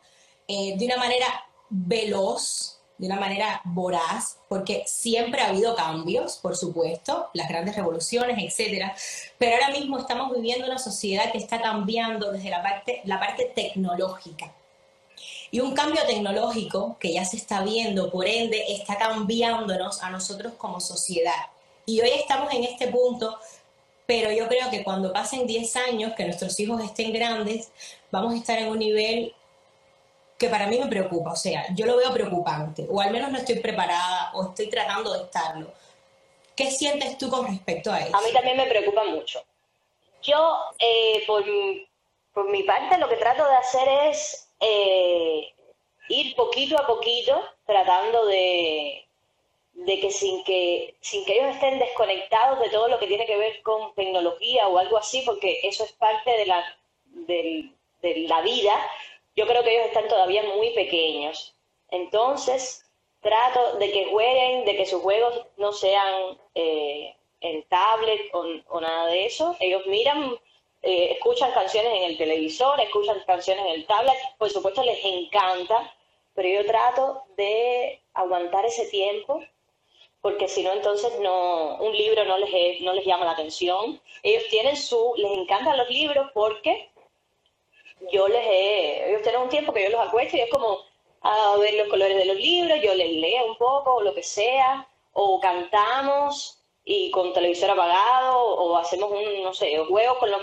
eh, 0.47 0.77
de 0.77 0.85
una 0.85 0.95
manera 0.95 1.27
veloz, 1.69 2.79
de 2.97 3.07
una 3.07 3.19
manera 3.19 3.59
voraz, 3.65 4.37
porque 4.47 4.83
siempre 4.87 5.41
ha 5.41 5.49
habido 5.49 5.75
cambios, 5.75 6.37
por 6.37 6.55
supuesto, 6.55 7.29
las 7.33 7.49
grandes 7.49 7.75
revoluciones, 7.75 8.37
etcétera, 8.41 8.95
pero 9.37 9.55
ahora 9.55 9.77
mismo 9.77 9.99
estamos 9.99 10.33
viviendo 10.33 10.65
una 10.65 10.79
sociedad 10.79 11.29
que 11.33 11.39
está 11.39 11.61
cambiando 11.61 12.31
desde 12.31 12.49
la 12.49 12.63
parte, 12.63 13.01
la 13.03 13.19
parte 13.19 13.51
tecnológica. 13.53 14.53
Y 15.51 15.59
un 15.59 15.73
cambio 15.73 16.01
tecnológico 16.05 16.95
que 16.97 17.11
ya 17.11 17.25
se 17.25 17.35
está 17.35 17.61
viendo, 17.61 18.09
por 18.09 18.25
ende, 18.25 18.63
está 18.69 18.97
cambiándonos 18.97 20.01
a 20.01 20.11
nosotros 20.11 20.53
como 20.57 20.79
sociedad. 20.79 21.51
Y 21.85 21.99
hoy 21.99 22.11
estamos 22.15 22.53
en 22.53 22.63
este 22.63 22.87
punto, 22.87 23.37
pero 24.07 24.31
yo 24.31 24.47
creo 24.47 24.69
que 24.71 24.83
cuando 24.83 25.11
pasen 25.11 25.45
10 25.45 25.75
años, 25.75 26.13
que 26.15 26.23
nuestros 26.23 26.57
hijos 26.61 26.81
estén 26.81 27.11
grandes, 27.11 27.71
vamos 28.09 28.33
a 28.33 28.37
estar 28.37 28.57
en 28.57 28.69
un 28.69 28.79
nivel 28.79 29.35
que 30.39 30.47
para 30.47 30.67
mí 30.67 30.79
me 30.79 30.87
preocupa. 30.87 31.33
O 31.33 31.35
sea, 31.35 31.65
yo 31.75 31.85
lo 31.85 31.97
veo 31.97 32.13
preocupante, 32.13 32.87
o 32.89 33.01
al 33.01 33.11
menos 33.11 33.31
no 33.31 33.37
estoy 33.37 33.59
preparada, 33.59 34.31
o 34.33 34.49
estoy 34.49 34.69
tratando 34.69 35.13
de 35.13 35.25
estarlo. 35.25 35.73
¿Qué 36.55 36.71
sientes 36.71 37.17
tú 37.17 37.29
con 37.29 37.45
respecto 37.47 37.91
a 37.91 37.99
eso? 37.99 38.15
A 38.15 38.21
mí 38.21 38.31
también 38.33 38.55
me 38.55 38.65
preocupa 38.65 39.03
mucho. 39.03 39.43
Yo, 40.23 40.57
eh, 40.79 41.23
por, 41.27 41.43
por 42.33 42.49
mi 42.49 42.63
parte, 42.63 42.97
lo 42.97 43.09
que 43.09 43.17
trato 43.17 43.45
de 43.45 43.55
hacer 43.55 43.87
es 44.09 44.49
eh, 44.61 45.53
ir 46.07 46.33
poquito 46.35 46.79
a 46.79 46.87
poquito 46.87 47.43
tratando 47.65 48.25
de, 48.25 49.06
de 49.85 49.99
que 49.99 50.11
sin 50.11 50.43
que 50.43 50.95
sin 51.01 51.23
que 51.25 51.37
ellos 51.37 51.55
estén 51.55 51.77
desconectados 51.77 52.59
de 52.59 52.69
todo 52.69 52.87
lo 52.87 52.97
que 52.99 53.07
tiene 53.07 53.27
que 53.27 53.37
ver 53.37 53.61
con 53.61 53.93
tecnología 53.93 54.67
o 54.67 54.77
algo 54.77 54.97
así, 54.97 55.21
porque 55.25 55.59
eso 55.63 55.83
es 55.83 55.91
parte 55.93 56.31
de 56.31 56.45
la, 56.47 56.77
de, 57.27 57.71
la 58.27 58.41
vida, 58.41 58.73
yo 59.35 59.45
creo 59.45 59.63
que 59.63 59.75
ellos 59.75 59.87
están 59.87 60.07
todavía 60.07 60.43
muy 60.55 60.71
pequeños. 60.71 61.53
Entonces, 61.91 62.85
trato 63.21 63.77
de 63.77 63.91
que 63.91 64.05
jueguen, 64.05 64.65
de 64.65 64.75
que 64.75 64.85
sus 64.85 65.01
juegos 65.01 65.45
no 65.57 65.71
sean 65.71 66.37
eh, 66.55 67.15
en 67.41 67.63
tablet 67.63 68.21
o, 68.33 68.45
o, 68.69 68.81
nada 68.81 69.07
de 69.07 69.25
eso. 69.25 69.55
Ellos 69.59 69.85
miran 69.85 70.37
eh, 70.81 71.11
escuchan 71.11 71.51
canciones 71.51 71.91
en 71.93 72.03
el 72.03 72.17
televisor, 72.17 72.79
escuchan 72.79 73.21
canciones 73.27 73.63
en 73.65 73.71
el 73.73 73.85
tablet, 73.85 74.15
por 74.37 74.49
supuesto 74.49 74.83
les 74.83 75.03
encanta, 75.05 75.93
pero 76.33 76.49
yo 76.49 76.65
trato 76.65 77.23
de 77.35 78.01
aguantar 78.13 78.65
ese 78.65 78.87
tiempo 78.87 79.43
porque 80.21 80.47
si 80.47 80.63
no 80.63 80.73
entonces 80.73 81.11
no 81.19 81.77
un 81.77 81.95
libro 81.95 82.25
no 82.25 82.37
les 82.37 82.81
no 82.81 82.93
les 82.93 83.05
llama 83.05 83.25
la 83.25 83.31
atención. 83.31 84.01
Ellos 84.23 84.43
tienen 84.49 84.75
su 84.75 85.13
les 85.17 85.31
encantan 85.37 85.77
los 85.77 85.89
libros 85.89 86.29
porque 86.33 86.89
yo 88.11 88.27
les 88.27 88.45
he, 88.45 89.09
ellos 89.09 89.21
tienen 89.23 89.41
un 89.41 89.49
tiempo 89.49 89.73
que 89.73 89.83
yo 89.83 89.89
los 89.89 90.07
acuesto 90.07 90.37
y 90.37 90.41
es 90.41 90.49
como 90.49 90.79
a 91.21 91.57
ver 91.57 91.73
los 91.73 91.87
colores 91.89 92.17
de 92.17 92.25
los 92.25 92.37
libros, 92.37 92.79
yo 92.81 92.93
les 92.93 93.11
leo 93.11 93.47
un 93.47 93.57
poco 93.57 93.95
o 93.95 94.01
lo 94.01 94.13
que 94.13 94.23
sea, 94.23 94.87
o 95.13 95.39
cantamos 95.39 96.63
y 96.85 97.11
con 97.11 97.33
televisor 97.33 97.71
apagado, 97.71 98.39
o 98.39 98.77
hacemos 98.77 99.11
un, 99.11 99.43
no 99.43 99.53
sé, 99.53 99.77
juego 99.85 100.19
con 100.19 100.31
los 100.31 100.41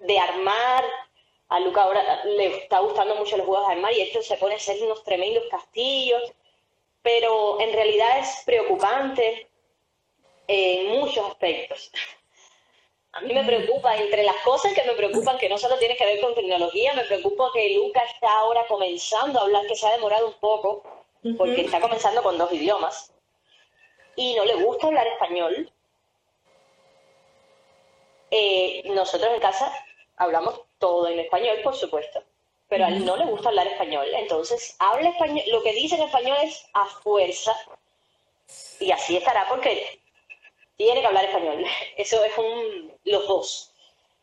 de 0.00 0.18
armar. 0.18 0.84
A 1.48 1.60
Luca 1.60 1.82
ahora 1.82 2.24
le 2.24 2.46
está 2.46 2.78
gustando 2.80 3.16
mucho 3.16 3.36
los 3.36 3.46
juegos 3.46 3.66
de 3.66 3.74
armar 3.74 3.92
y 3.92 4.00
esto 4.00 4.22
se 4.22 4.36
pone 4.38 4.54
a 4.54 4.56
hacer 4.56 4.82
unos 4.82 5.04
tremendos 5.04 5.44
castillos, 5.50 6.22
pero 7.04 7.60
en 7.60 7.70
realidad 7.74 8.18
es 8.18 8.42
preocupante 8.46 9.46
en 10.48 10.98
muchos 10.98 11.28
aspectos. 11.28 11.92
A 13.12 13.20
mí 13.20 13.32
me 13.34 13.44
preocupa, 13.44 13.94
entre 13.94 14.24
las 14.24 14.36
cosas 14.36 14.72
que 14.72 14.82
me 14.84 14.94
preocupan, 14.94 15.36
que 15.36 15.50
no 15.50 15.58
solo 15.58 15.76
tiene 15.78 15.96
que 15.96 16.06
ver 16.06 16.20
con 16.20 16.34
tecnología, 16.34 16.94
me 16.94 17.04
preocupa 17.04 17.50
que 17.52 17.74
Luca 17.74 18.02
está 18.04 18.32
ahora 18.38 18.66
comenzando 18.66 19.38
a 19.38 19.42
hablar, 19.42 19.66
que 19.66 19.76
se 19.76 19.86
ha 19.86 19.92
demorado 19.92 20.28
un 20.28 20.34
poco, 20.40 20.82
porque 21.36 21.60
está 21.60 21.78
comenzando 21.78 22.22
con 22.22 22.38
dos 22.38 22.50
idiomas, 22.50 23.12
y 24.16 24.34
no 24.34 24.46
le 24.46 24.54
gusta 24.54 24.86
hablar 24.86 25.06
español. 25.06 25.70
Eh, 28.30 28.82
nosotros 28.86 29.30
en 29.34 29.40
casa 29.40 29.72
hablamos 30.16 30.62
todo 30.78 31.06
en 31.08 31.18
español, 31.20 31.58
por 31.62 31.76
supuesto, 31.76 32.24
pero 32.68 32.86
a 32.86 32.88
él 32.88 33.04
no 33.04 33.16
le 33.16 33.26
gusta 33.26 33.48
hablar 33.48 33.66
español, 33.66 34.06
entonces 34.14 34.76
habla 34.78 35.10
español, 35.10 35.44
lo 35.50 35.62
que 35.62 35.72
dice 35.72 35.96
en 35.96 36.02
español 36.02 36.36
es 36.42 36.64
a 36.72 36.86
fuerza, 36.86 37.54
y 38.80 38.90
así 38.90 39.16
estará 39.16 39.46
porque 39.48 40.00
tiene 40.76 41.00
que 41.00 41.06
hablar 41.06 41.24
español. 41.24 41.64
Eso 41.96 42.22
es 42.24 42.32
un 42.38 42.92
los 43.04 43.26
dos. 43.26 43.70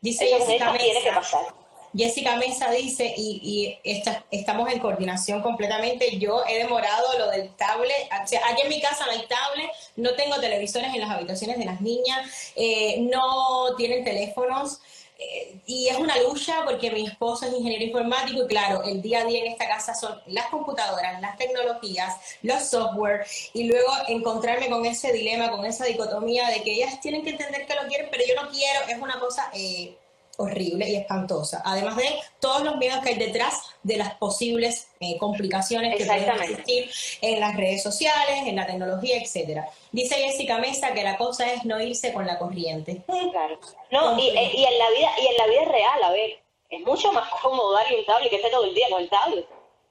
Dice 0.02 0.26
Eso 0.26 0.46
Jessica 0.46 0.74
tiene 0.78 1.02
que 1.02 1.12
pasar. 1.12 1.62
Jessica 1.94 2.38
Mesa 2.38 2.72
dice, 2.72 3.14
y, 3.18 3.78
y 3.84 4.08
estamos 4.32 4.72
en 4.72 4.80
coordinación 4.80 5.42
completamente, 5.42 6.18
yo 6.18 6.42
he 6.48 6.60
demorado 6.60 7.20
lo 7.20 7.30
del 7.30 7.54
tablet, 7.56 8.08
aquí 8.10 8.62
en 8.64 8.70
mi 8.70 8.80
casa 8.80 9.06
no 9.06 9.12
hay 9.12 9.26
tablet, 9.28 9.70
no 9.98 10.14
tengo 10.14 10.40
televisores 10.40 10.94
en 10.94 11.02
las 11.02 11.10
habitaciones 11.10 11.58
de 11.58 11.66
las 11.66 11.82
niñas, 11.82 12.54
eh, 12.56 12.96
no 13.02 13.76
tienen 13.76 14.06
teléfonos, 14.06 14.80
y 15.66 15.88
es 15.88 15.98
una 15.98 16.18
lucha 16.22 16.64
porque 16.66 16.92
mi 16.92 17.06
esposo 17.06 17.46
es 17.46 17.54
ingeniero 17.54 17.86
informático 17.86 18.44
y 18.44 18.48
claro, 18.48 18.84
el 18.84 19.02
día 19.02 19.22
a 19.22 19.26
día 19.26 19.42
en 19.42 19.52
esta 19.52 19.68
casa 19.68 19.94
son 19.94 20.20
las 20.28 20.48
computadoras, 20.48 21.22
las 21.22 21.38
tecnologías, 21.38 22.16
los 22.42 22.64
software 22.64 23.26
y 23.54 23.66
luego 23.66 23.92
encontrarme 24.08 24.70
con 24.70 24.86
ese 24.86 25.12
dilema, 25.14 25.52
con 25.52 25.66
esa 25.66 25.86
dicotomía 25.86 26.50
de 26.50 26.64
que 26.64 26.74
ellas 26.74 27.00
tienen 27.00 27.24
que 27.24 27.32
entender 27.32 27.66
que 27.66 27.76
lo 27.76 27.88
quieren, 27.88 28.08
pero 28.12 28.24
yo 28.28 28.42
no 28.42 28.50
quiero, 28.50 28.80
es 28.88 28.98
una 29.00 29.20
cosa 29.20 29.50
eh, 29.54 29.96
horrible 30.42 30.90
y 30.90 30.96
espantosa. 30.96 31.62
Además 31.66 31.96
de 31.98 32.10
todos 32.40 32.64
los 32.64 32.78
miedos 32.78 33.00
que 33.02 33.10
hay 33.10 33.16
detrás 33.18 33.76
de 33.84 33.98
las 33.98 34.16
posibles 34.16 34.90
eh, 35.00 35.18
complicaciones 35.18 35.98
que 35.98 36.06
pueden 36.06 36.42
existir 36.42 36.90
en 37.22 37.40
las 37.40 37.56
redes 37.56 37.84
sociales, 37.84 38.44
en 38.46 38.56
la 38.56 38.66
tecnología, 38.66 39.18
etcétera. 39.22 39.68
Dice 39.92 40.16
Jessica 40.16 40.58
Mesa 40.58 40.94
que 40.94 41.04
la 41.04 41.18
cosa 41.18 41.52
es 41.52 41.66
no 41.66 41.80
irse 41.82 42.14
con 42.14 42.26
la 42.26 42.38
corriente. 42.38 43.02
Claro. 43.06 43.60
No, 43.92 44.20
y, 44.20 44.30
eh, 44.30 44.52
y, 44.54 44.64
en 44.64 44.78
la 44.78 44.90
vida, 44.90 45.12
y 45.22 45.28
en 45.28 45.38
la 45.38 45.48
vida 45.48 45.66
real, 45.66 46.04
a 46.04 46.12
ver, 46.12 46.40
es 46.70 46.82
mucho 46.82 47.12
más 47.12 47.30
cómodo 47.42 47.74
darle 47.74 48.00
un 48.00 48.06
tablet 48.06 48.30
que 48.30 48.38
esté 48.38 48.50
todo 48.50 48.66
el 48.66 48.74
día 48.74 48.88
con 48.90 49.02
el 49.02 49.10
tablet. 49.10 49.46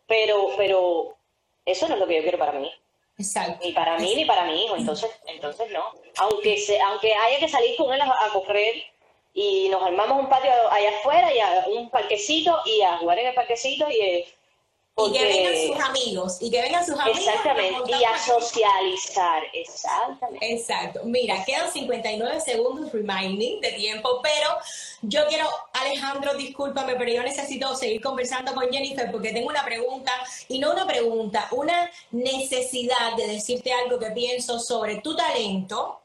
Pero, 0.07 0.51
pero 0.57 1.17
eso 1.65 1.87
no 1.87 1.95
es 1.95 2.01
lo 2.01 2.07
que 2.07 2.17
yo 2.17 2.23
quiero 2.23 2.39
para 2.39 2.59
mí. 2.59 2.71
Exacto. 3.19 3.65
Ni 3.65 3.73
para 3.73 3.99
mí 3.99 4.15
ni 4.15 4.25
para 4.25 4.45
mi 4.45 4.65
hijo, 4.65 4.77
entonces, 4.77 5.11
entonces 5.27 5.71
no. 5.71 5.85
Aunque 6.19 6.57
se, 6.57 6.81
aunque 6.81 7.13
haya 7.15 7.39
que 7.39 7.49
salir 7.49 7.77
con 7.77 7.93
él 7.93 8.01
a, 8.01 8.07
a 8.07 8.33
correr 8.33 8.83
y 9.35 9.69
nos 9.69 9.83
armamos 9.83 10.23
un 10.23 10.29
patio 10.29 10.51
allá 10.71 10.91
afuera 10.99 11.33
y 11.33 11.41
a 11.41 11.65
un 11.69 11.91
parquecito 11.91 12.61
y 12.65 12.83
a 12.83 12.99
jugar 12.99 13.19
en 13.19 13.29
el 13.29 13.35
parquecito 13.35 13.89
y 13.89 14.01
eh, 14.01 14.27
y 15.09 15.13
que 15.13 15.25
vengan 15.25 15.55
sus 15.57 15.89
amigos, 15.89 16.39
y 16.41 16.51
que 16.51 16.61
vengan 16.61 16.85
sus 16.85 16.99
amigos. 16.99 17.21
Exactamente, 17.21 17.93
y 17.99 18.05
a 18.05 18.19
socializar, 18.19 19.43
exactamente. 19.53 20.53
Exacto. 20.53 21.01
Mira, 21.05 21.43
quedan 21.45 21.73
59 21.73 22.41
segundos 22.41 22.93
reminding 22.93 23.61
de 23.61 23.73
tiempo, 23.73 24.21
pero 24.23 24.51
yo 25.03 25.27
quiero, 25.29 25.49
Alejandro, 25.73 26.35
discúlpame, 26.35 26.97
pero 26.97 27.13
yo 27.13 27.23
necesito 27.23 27.75
seguir 27.77 28.01
conversando 28.01 28.55
con 28.55 28.71
Jennifer 28.71 29.11
porque 29.11 29.33
tengo 29.33 29.49
una 29.49 29.65
pregunta, 29.65 30.13
y 30.49 30.59
no 30.59 30.73
una 30.73 30.87
pregunta, 30.87 31.49
una 31.53 31.91
necesidad 32.11 33.17
de 33.17 33.27
decirte 33.27 33.73
algo 33.73 33.99
que 33.99 34.11
pienso 34.11 34.59
sobre 34.59 34.97
tu 34.97 35.17
talento, 35.17 36.00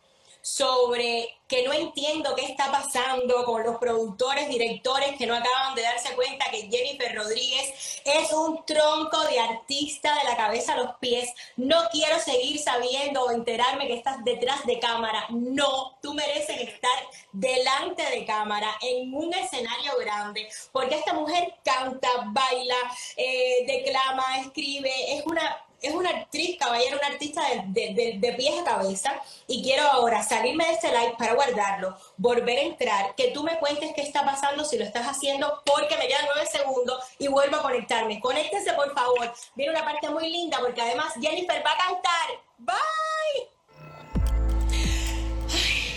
sobre 0.46 1.40
que 1.48 1.64
no 1.64 1.74
entiendo 1.74 2.36
qué 2.36 2.46
está 2.46 2.72
pasando 2.72 3.46
con 3.46 3.64
los 3.64 3.78
productores, 3.78 4.48
directores 4.48 5.18
que 5.18 5.26
no 5.26 5.34
acaban 5.34 5.74
de 5.74 5.82
darse 5.82 6.14
cuenta 6.14 6.46
que 6.52 6.70
Jennifer 6.70 7.16
Rodríguez 7.16 8.02
es 8.06 8.32
un 8.32 8.64
tronco 8.64 9.24
de 9.24 9.40
artista 9.40 10.14
de 10.14 10.30
la 10.30 10.38
cabeza 10.38 10.74
a 10.74 10.78
los 10.78 10.96
pies. 10.98 11.34
No 11.58 11.90
quiero 11.92 12.20
seguir 12.20 12.60
sabiendo 12.60 13.24
o 13.24 13.32
enterarme 13.32 13.88
que 13.88 13.96
estás 13.96 14.24
detrás 14.24 14.64
de 14.68 14.78
cámara. 14.80 15.26
No, 15.32 15.98
tú 16.00 16.14
mereces 16.14 16.62
estar 16.62 17.00
delante 17.32 18.04
de 18.04 18.24
cámara 18.26 18.70
en 18.82 19.16
un 19.16 19.34
escenario 19.34 19.98
grande, 20.00 20.48
porque 20.72 20.96
esta 20.96 21.14
mujer 21.14 21.56
canta, 21.64 22.08
baila, 22.28 22.78
eh, 23.18 23.66
declama, 23.66 24.42
escribe, 24.42 25.18
es 25.18 25.26
una 25.26 25.65
es 25.82 25.94
una 25.94 26.10
actriz, 26.10 26.58
caballero, 26.58 26.98
una 26.98 27.08
artista 27.08 27.42
de, 27.68 27.94
de, 27.94 28.18
de, 28.20 28.34
pies 28.34 28.60
a 28.60 28.64
cabeza 28.64 29.22
y 29.48 29.64
quiero 29.64 29.84
ahora 29.84 30.24
salirme 30.24 30.66
de 30.66 30.72
este 30.74 30.88
live 30.90 31.16
para 31.18 31.34
guardarlo, 31.34 31.98
volver 32.18 32.58
a 32.60 32.62
entrar, 32.62 33.16
que 33.16 33.32
tú 33.32 33.44
me 33.44 33.58
cuentes 33.60 33.94
qué 33.94 34.02
está 34.02 34.26
pasando, 34.26 34.66
si 34.66 34.78
lo 34.78 34.84
estás 34.84 35.06
haciendo, 35.06 35.62
porque 35.66 35.98
me 35.98 36.08
quedan 36.08 36.26
nueve 36.26 36.48
segundos 36.52 37.04
y 37.20 37.28
vuelvo 37.28 37.58
a 37.58 37.62
conectarme. 37.62 38.20
Conéctense, 38.20 38.74
por 38.74 38.94
favor. 38.94 39.34
Viene 39.56 39.72
una 39.72 39.86
parte 39.86 40.10
muy 40.10 40.30
linda 40.30 40.60
porque 40.60 40.82
además 40.82 41.14
Jennifer 41.20 41.64
va 41.66 41.72
a 41.72 41.78
cantar. 41.78 42.40
Bye. 42.58 43.56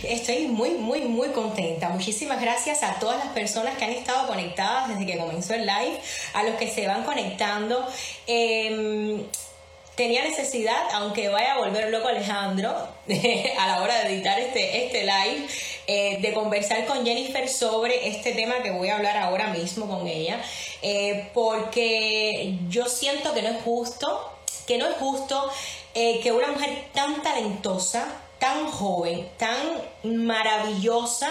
estoy 0.09 0.49
muy, 0.49 0.71
muy, 0.71 1.01
muy 1.03 1.29
contenta. 1.29 1.89
Muchísimas 1.89 2.41
gracias 2.41 2.83
a 2.83 2.99
todas 2.99 3.19
las 3.19 3.29
personas 3.29 3.77
que 3.77 3.85
han 3.85 3.93
estado 3.93 4.27
conectadas 4.27 4.89
desde 4.89 5.07
que 5.07 5.19
comenzó 5.19 5.55
el 5.55 5.67
live, 5.67 6.01
a 6.35 6.43
los 6.43 6.57
que 6.57 6.71
se 6.71 6.87
van 6.87 7.05
conectando. 7.05 7.87
Em, 8.27 9.25
tenía 9.99 10.23
necesidad, 10.23 10.81
aunque 10.93 11.29
vaya 11.29 11.55
a 11.55 11.59
volver 11.59 11.91
loco 11.91 12.07
Alejandro 12.07 12.71
a 13.59 13.67
la 13.67 13.83
hora 13.83 13.99
de 14.05 14.15
editar 14.15 14.39
este, 14.39 14.87
este 14.87 15.03
live, 15.03 15.49
eh, 15.89 16.19
de 16.21 16.33
conversar 16.33 16.87
con 16.87 17.05
Jennifer 17.05 17.49
sobre 17.49 18.07
este 18.07 18.33
tema 18.33 18.63
que 18.63 18.71
voy 18.71 18.91
a 18.91 18.97
hablar 18.97 19.17
ahora 19.17 19.49
mismo 19.49 19.89
con 19.89 20.07
ella, 20.07 20.41
eh, 20.83 21.29
porque 21.35 22.55
yo 22.69 22.87
siento 22.87 23.35
que 23.35 23.43
no 23.43 23.49
es 23.49 23.61
justo, 23.65 24.39
que 24.69 24.79
no 24.79 24.87
es 24.87 24.95
justo 24.99 25.51
eh, 25.95 26.21
que 26.23 26.31
una 26.31 26.47
mujer 26.47 26.85
tan 26.95 27.21
talentosa, 27.21 28.07
tan 28.39 28.71
joven, 28.71 29.29
tan 29.37 29.57
maravillosa, 30.05 31.29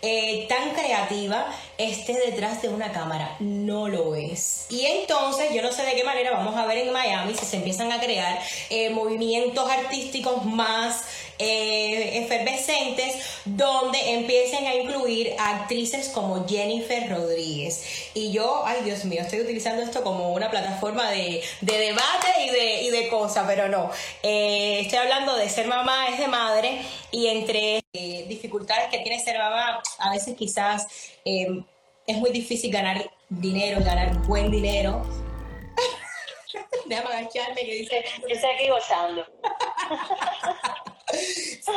eh, 0.00 0.46
tan 0.48 0.70
creativa 0.70 1.52
esté 1.76 2.12
detrás 2.12 2.62
de 2.62 2.68
una 2.68 2.92
cámara. 2.92 3.36
No 3.40 3.88
lo 3.88 4.14
es. 4.14 4.66
Y 4.68 4.86
entonces, 4.86 5.52
yo 5.52 5.62
no 5.62 5.72
sé 5.72 5.82
de 5.84 5.94
qué 5.94 6.04
manera 6.04 6.30
vamos 6.30 6.56
a 6.56 6.66
ver 6.66 6.78
en 6.78 6.92
Miami 6.92 7.34
si 7.34 7.44
se 7.44 7.56
empiezan 7.56 7.90
a 7.90 8.00
crear 8.00 8.38
eh, 8.70 8.90
movimientos 8.90 9.68
artísticos 9.68 10.44
más 10.44 11.04
eh, 11.40 12.18
efervescentes 12.24 13.14
donde 13.44 14.14
empiecen 14.14 14.66
a 14.66 14.74
incluir 14.74 15.34
actrices 15.38 16.08
como 16.08 16.46
Jennifer 16.48 17.08
Rodríguez. 17.08 17.82
Y 18.14 18.32
yo, 18.32 18.62
ay 18.66 18.82
Dios 18.84 19.04
mío, 19.04 19.22
estoy 19.22 19.40
utilizando 19.40 19.82
esto 19.82 20.02
como 20.02 20.32
una 20.32 20.50
plataforma 20.50 21.10
de, 21.10 21.42
debate 21.60 22.28
y 22.44 22.50
de, 22.50 22.82
y 22.82 22.90
de 22.90 23.08
cosas, 23.08 23.44
pero 23.46 23.68
no. 23.68 23.90
Estoy 24.22 24.98
hablando 24.98 25.36
de 25.36 25.48
ser 25.48 25.66
mamá, 25.66 26.08
es 26.08 26.18
de 26.18 26.28
madre, 26.28 26.80
y 27.10 27.26
entre 27.26 27.82
eh, 27.92 28.26
dificultades 28.28 28.88
que 28.90 28.98
tiene 28.98 29.18
ser 29.20 29.38
mamá, 29.38 29.82
a 29.98 30.10
veces 30.10 30.36
quizás 30.36 30.86
es 31.24 32.16
muy 32.16 32.30
difícil 32.30 32.72
ganar 32.72 33.10
dinero, 33.28 33.84
ganar 33.84 34.16
buen 34.26 34.50
dinero. 34.50 35.02
Déjame 36.86 37.08
agacharme 37.08 37.60
que 37.60 37.74
dice... 37.74 38.04
Estoy 38.26 38.50
aquí 38.50 38.68
gozando. 38.68 39.26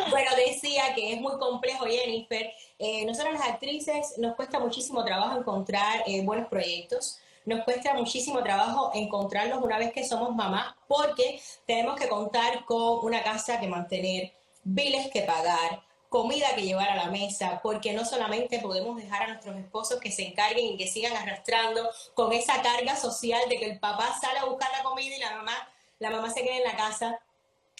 bueno, 0.09 0.31
decía 0.35 0.93
que 0.95 1.13
es 1.13 1.21
muy 1.21 1.37
complejo, 1.37 1.85
Jennifer. 1.85 2.51
Eh, 2.79 3.05
nosotros 3.05 3.33
las 3.33 3.47
actrices 3.47 4.17
nos 4.17 4.35
cuesta 4.35 4.59
muchísimo 4.59 5.03
trabajo 5.03 5.37
encontrar 5.37 6.03
eh, 6.05 6.23
buenos 6.23 6.47
proyectos. 6.47 7.19
Nos 7.45 7.63
cuesta 7.63 7.93
muchísimo 7.93 8.41
trabajo 8.43 8.91
encontrarlos 8.93 9.61
una 9.63 9.77
vez 9.77 9.91
que 9.91 10.05
somos 10.05 10.35
mamás 10.35 10.75
porque 10.87 11.41
tenemos 11.65 11.99
que 11.99 12.07
contar 12.07 12.65
con 12.65 13.03
una 13.03 13.23
casa 13.23 13.59
que 13.59 13.67
mantener, 13.67 14.31
biles 14.63 15.09
que 15.11 15.21
pagar, 15.21 15.83
comida 16.09 16.55
que 16.55 16.63
llevar 16.63 16.89
a 16.89 16.95
la 16.95 17.11
mesa, 17.11 17.59
porque 17.63 17.93
no 17.93 18.05
solamente 18.05 18.59
podemos 18.59 18.97
dejar 18.97 19.23
a 19.23 19.27
nuestros 19.27 19.55
esposos 19.57 19.99
que 19.99 20.11
se 20.11 20.27
encarguen 20.27 20.73
y 20.73 20.77
que 20.77 20.87
sigan 20.87 21.15
arrastrando 21.15 21.89
con 22.13 22.33
esa 22.33 22.61
carga 22.61 22.95
social 22.95 23.41
de 23.49 23.57
que 23.57 23.71
el 23.71 23.79
papá 23.79 24.17
sale 24.19 24.39
a 24.39 24.45
buscar 24.45 24.69
la 24.77 24.83
comida 24.83 25.15
y 25.15 25.19
la 25.19 25.35
mamá, 25.37 25.69
la 25.99 26.09
mamá 26.09 26.29
se 26.29 26.43
queda 26.43 26.57
en 26.57 26.63
la 26.63 26.75
casa 26.75 27.19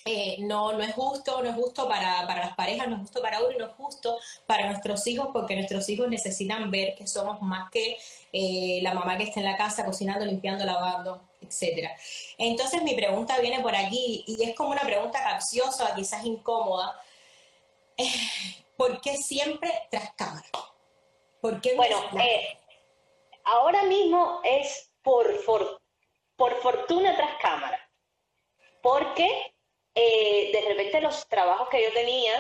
eh, 0.06 0.38
no, 0.40 0.74
no 0.74 0.82
es 0.82 0.94
justo, 0.94 1.44
no 1.44 1.50
es 1.50 1.56
justo 1.56 1.88
para, 1.88 2.24
las 2.26 2.56
parejas, 2.56 2.88
no 2.88 2.96
es 2.96 3.02
justo 3.02 3.22
para 3.22 3.40
uno 3.40 3.52
y 3.52 3.58
no 3.58 3.66
es 3.66 3.74
justo 3.74 4.18
para 4.48 4.68
nuestros 4.68 5.06
hijos 5.06 5.30
porque 5.32 5.56
nuestros 5.56 5.88
hijos 5.90 6.10
necesitan 6.10 6.72
ver 6.72 6.96
que 6.96 7.06
somos 7.06 7.42
más 7.42 7.70
que 7.70 7.98
eh, 8.34 8.80
la 8.82 8.96
mamá 8.96 9.18
que 9.18 9.26
está 9.26 9.42
en 9.42 9.46
la 9.46 9.58
casa 9.58 9.86
cocinando, 9.86 10.26
limpiando, 10.26 10.66
lavando, 10.66 11.22
etc. 11.42 11.90
Entonces 12.38 12.82
mi 12.84 12.96
pregunta 12.96 13.40
viene 13.40 13.60
por 13.60 13.76
aquí 13.76 14.24
y 14.28 14.44
es 14.44 14.56
como 14.56 14.70
una 14.70 14.82
pregunta 14.82 15.24
capciosa, 15.24 15.94
quizás 15.96 16.26
incómoda. 16.26 17.00
Eh, 17.98 18.06
¿Por 18.78 19.02
qué 19.02 19.18
siempre 19.18 19.72
tras 19.90 20.14
cámara? 20.14 20.48
¿Por 21.42 21.60
bueno, 21.76 21.98
ahora 23.44 23.84
mismo 23.84 24.42
es 24.44 24.92
por, 25.02 25.28
por 26.36 26.56
fortuna 26.62 27.16
tras 27.16 27.38
cámara. 27.42 27.80
Porque 28.82 29.54
eh, 29.94 30.52
de 30.52 30.62
repente 30.70 31.02
los 31.02 31.28
trabajos 31.28 31.70
que 31.70 31.84
yo 31.84 31.94
tenía, 31.94 32.34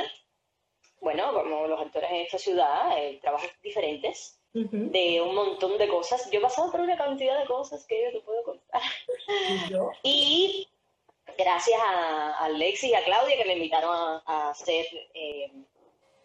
bueno, 0.99 1.33
como 1.33 1.67
los 1.67 1.79
actores 1.79 2.09
en 2.09 2.17
esta 2.17 2.37
ciudad, 2.37 2.97
eh, 2.97 3.19
trabajos 3.21 3.49
diferentes, 3.61 4.40
de 4.53 5.21
un 5.21 5.35
montón 5.35 5.77
de 5.77 5.87
cosas. 5.87 6.29
Yo 6.31 6.39
he 6.39 6.41
pasado 6.41 6.71
por 6.71 6.81
una 6.81 6.97
cantidad 6.97 7.39
de 7.39 7.45
cosas 7.45 7.85
que 7.85 8.03
yo 8.03 8.11
te 8.11 8.25
puedo 8.25 8.43
contar. 8.43 8.81
¿Y, 10.03 10.67
gracias 11.37 11.79
a, 11.81 12.45
Alexis 12.45 12.89
y 12.89 12.93
a 12.93 13.03
Claudia 13.03 13.37
que 13.37 13.45
me 13.45 13.53
invitaron 13.53 14.21
a, 14.25 14.53
ser 14.53 14.85
eh, 15.13 15.51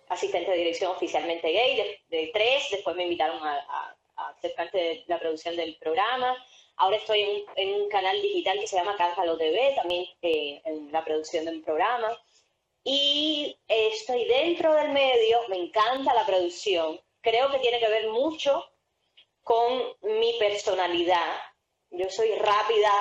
asistente 0.09 0.51
de 0.51 0.57
dirección 0.59 0.91
oficialmente 0.93 1.51
gay 1.51 2.01
de, 2.09 2.31
tres, 2.33 2.69
después 2.71 2.97
me 2.97 3.05
invitaron 3.05 3.39
a, 3.43 3.97
a, 4.17 4.35
ser 4.41 4.55
parte 4.55 4.79
de 4.79 5.05
la 5.07 5.19
producción 5.19 5.57
del 5.57 5.77
programa. 5.77 6.37
Ahora 6.79 6.97
estoy 6.97 7.45
en 7.57 7.83
un, 7.83 7.89
canal 7.89 8.21
digital 8.21 8.59
que 8.61 8.67
se 8.67 8.77
llama 8.77 8.97
Cáncalo 8.97 9.39
TV, 9.39 9.73
también 9.77 10.05
eh, 10.23 10.61
en 10.65 10.93
la 10.93 11.05
producción 11.05 11.45
de 11.45 11.53
un 11.53 11.63
programa. 11.63 12.09
Y 12.85 13.59
estoy 13.67 14.27
dentro 14.27 14.75
del 14.75 14.91
medio, 14.91 15.41
me 15.49 15.57
encanta 15.57 16.15
la 16.15 16.27
producción. 16.27 17.01
Creo 17.29 17.51
que 17.51 17.59
tiene 17.59 17.81
que 17.81 17.89
ver 17.89 18.09
mucho 18.11 18.65
con 19.43 19.97
mi 20.03 20.39
personalidad. 20.39 21.41
Yo 21.91 22.09
soy 22.09 22.31
rápida, 22.37 22.93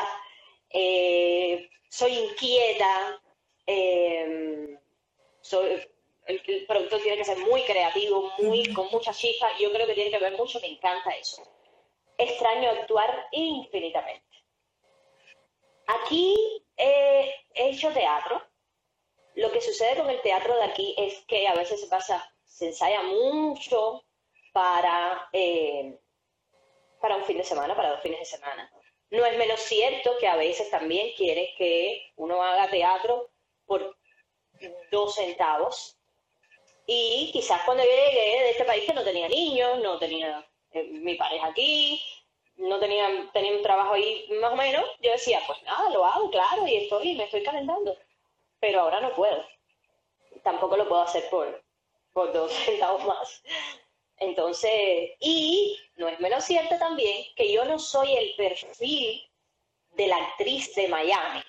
eh, 0.71 1.69
soy 1.89 2.13
inquieta, 2.13 3.21
eh, 3.67 4.79
soy, 5.41 5.79
el, 6.25 6.65
productor 6.65 7.01
tiene 7.01 7.17
que 7.17 7.25
ser 7.25 7.37
muy 7.37 7.61
creativo, 7.65 8.31
muy, 8.39 8.73
con 8.73 8.87
mucha 8.89 9.13
chispa. 9.13 9.47
Yo 9.59 9.71
creo 9.71 9.85
que 9.85 9.93
tiene 9.93 10.09
que 10.09 10.23
ver 10.25 10.35
mucho, 10.35 10.59
me 10.59 10.69
encanta 10.69 11.11
eso 11.11 11.43
extraño 12.17 12.69
actuar 12.69 13.27
infinitamente. 13.31 14.23
Aquí 15.87 16.35
he 16.77 17.33
hecho 17.53 17.91
teatro. 17.91 18.41
Lo 19.35 19.51
que 19.51 19.61
sucede 19.61 19.97
con 19.97 20.09
el 20.09 20.21
teatro 20.21 20.55
de 20.55 20.63
aquí 20.63 20.95
es 20.97 21.25
que 21.27 21.47
a 21.47 21.53
veces 21.53 21.81
se 21.81 21.87
pasa, 21.87 22.33
se 22.45 22.67
ensaya 22.67 23.03
mucho 23.03 24.04
para, 24.55 25.27
eh, 25.33 25.99
para 27.01 27.17
un 27.17 27.25
fin 27.25 27.37
de 27.37 27.43
semana, 27.43 27.75
para 27.75 27.89
dos 27.89 28.01
fines 28.01 28.19
de 28.19 28.25
semana. 28.25 28.71
No 29.09 29.25
es 29.25 29.37
menos 29.37 29.59
cierto 29.59 30.15
que 30.17 30.29
a 30.29 30.37
veces 30.37 30.69
también 30.69 31.13
quiere 31.17 31.53
que 31.57 32.13
uno 32.15 32.41
haga 32.41 32.69
teatro 32.69 33.31
por 33.65 33.97
dos 34.91 35.15
centavos. 35.15 35.97
Y 36.85 37.31
quizás 37.33 37.63
cuando 37.65 37.83
yo 37.83 37.89
llegué 37.89 38.43
de 38.43 38.49
este 38.51 38.63
país 38.63 38.85
que 38.85 38.93
no 38.93 39.03
tenía 39.03 39.27
niños, 39.27 39.79
no 39.83 39.99
tenía 39.99 40.47
eh, 40.71 40.83
mi 40.83 41.15
pareja 41.15 41.47
aquí, 41.47 42.01
no 42.55 42.79
tenía, 42.79 43.29
tenía 43.33 43.57
un 43.57 43.61
trabajo 43.61 43.95
ahí 43.95 44.25
más 44.39 44.53
o 44.53 44.55
menos, 44.55 44.85
yo 45.01 45.11
decía, 45.11 45.41
pues 45.45 45.61
nada, 45.63 45.89
lo 45.89 46.05
hago, 46.05 46.31
claro, 46.31 46.65
y 46.65 46.77
estoy, 46.77 47.15
me 47.15 47.25
estoy 47.25 47.43
calentando. 47.43 47.97
Pero 48.61 48.79
ahora 48.79 49.01
no 49.01 49.13
puedo. 49.15 49.45
Tampoco 50.43 50.77
lo 50.77 50.87
puedo 50.87 51.01
hacer 51.01 51.29
por, 51.29 51.61
por 52.13 52.31
dos 52.31 52.53
centavos 52.65 53.03
más. 53.03 53.43
Entonces, 54.17 55.11
y 55.19 55.77
no 55.97 56.07
es 56.07 56.19
menos 56.19 56.43
cierto 56.43 56.77
también 56.77 57.25
que 57.35 57.51
yo 57.51 57.65
no 57.65 57.79
soy 57.79 58.15
el 58.15 58.35
perfil 58.35 59.21
de 59.91 60.07
la 60.07 60.17
actriz 60.17 60.73
de 60.75 60.87
Miami. 60.87 61.41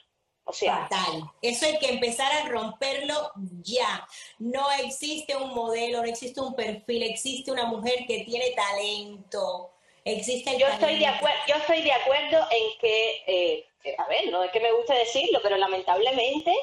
O 0.49 0.53
sea, 0.53 0.87
Fatal. 0.89 1.23
Eso 1.43 1.67
hay 1.67 1.79
que 1.79 1.89
empezar 1.89 2.33
a 2.33 2.49
romperlo 2.49 3.33
ya. 3.62 4.07
No 4.39 4.71
existe 4.85 5.35
un 5.35 5.53
modelo, 5.55 6.03
no 6.03 6.09
existe 6.09 6.41
un 6.41 6.55
perfil, 6.55 7.03
existe 7.03 7.51
una 7.51 7.64
mujer 7.67 8.07
que 8.07 8.21
tiene 8.25 8.53
talento. 8.53 9.73
Existe 10.05 10.57
yo 10.57 10.69
estoy 10.69 11.01
de 11.01 11.07
acuerdo, 11.07 11.39
yo 11.49 11.57
estoy 11.57 11.83
de 11.83 11.93
acuerdo 11.93 12.47
en 12.53 12.79
que, 12.81 13.23
eh, 13.27 13.67
a 13.99 14.07
ver, 14.07 14.31
no 14.31 14.45
es 14.45 14.53
que 14.53 14.61
me 14.61 14.71
guste 14.71 14.95
decirlo, 14.95 15.41
pero 15.43 15.57
lamentablemente 15.57 16.55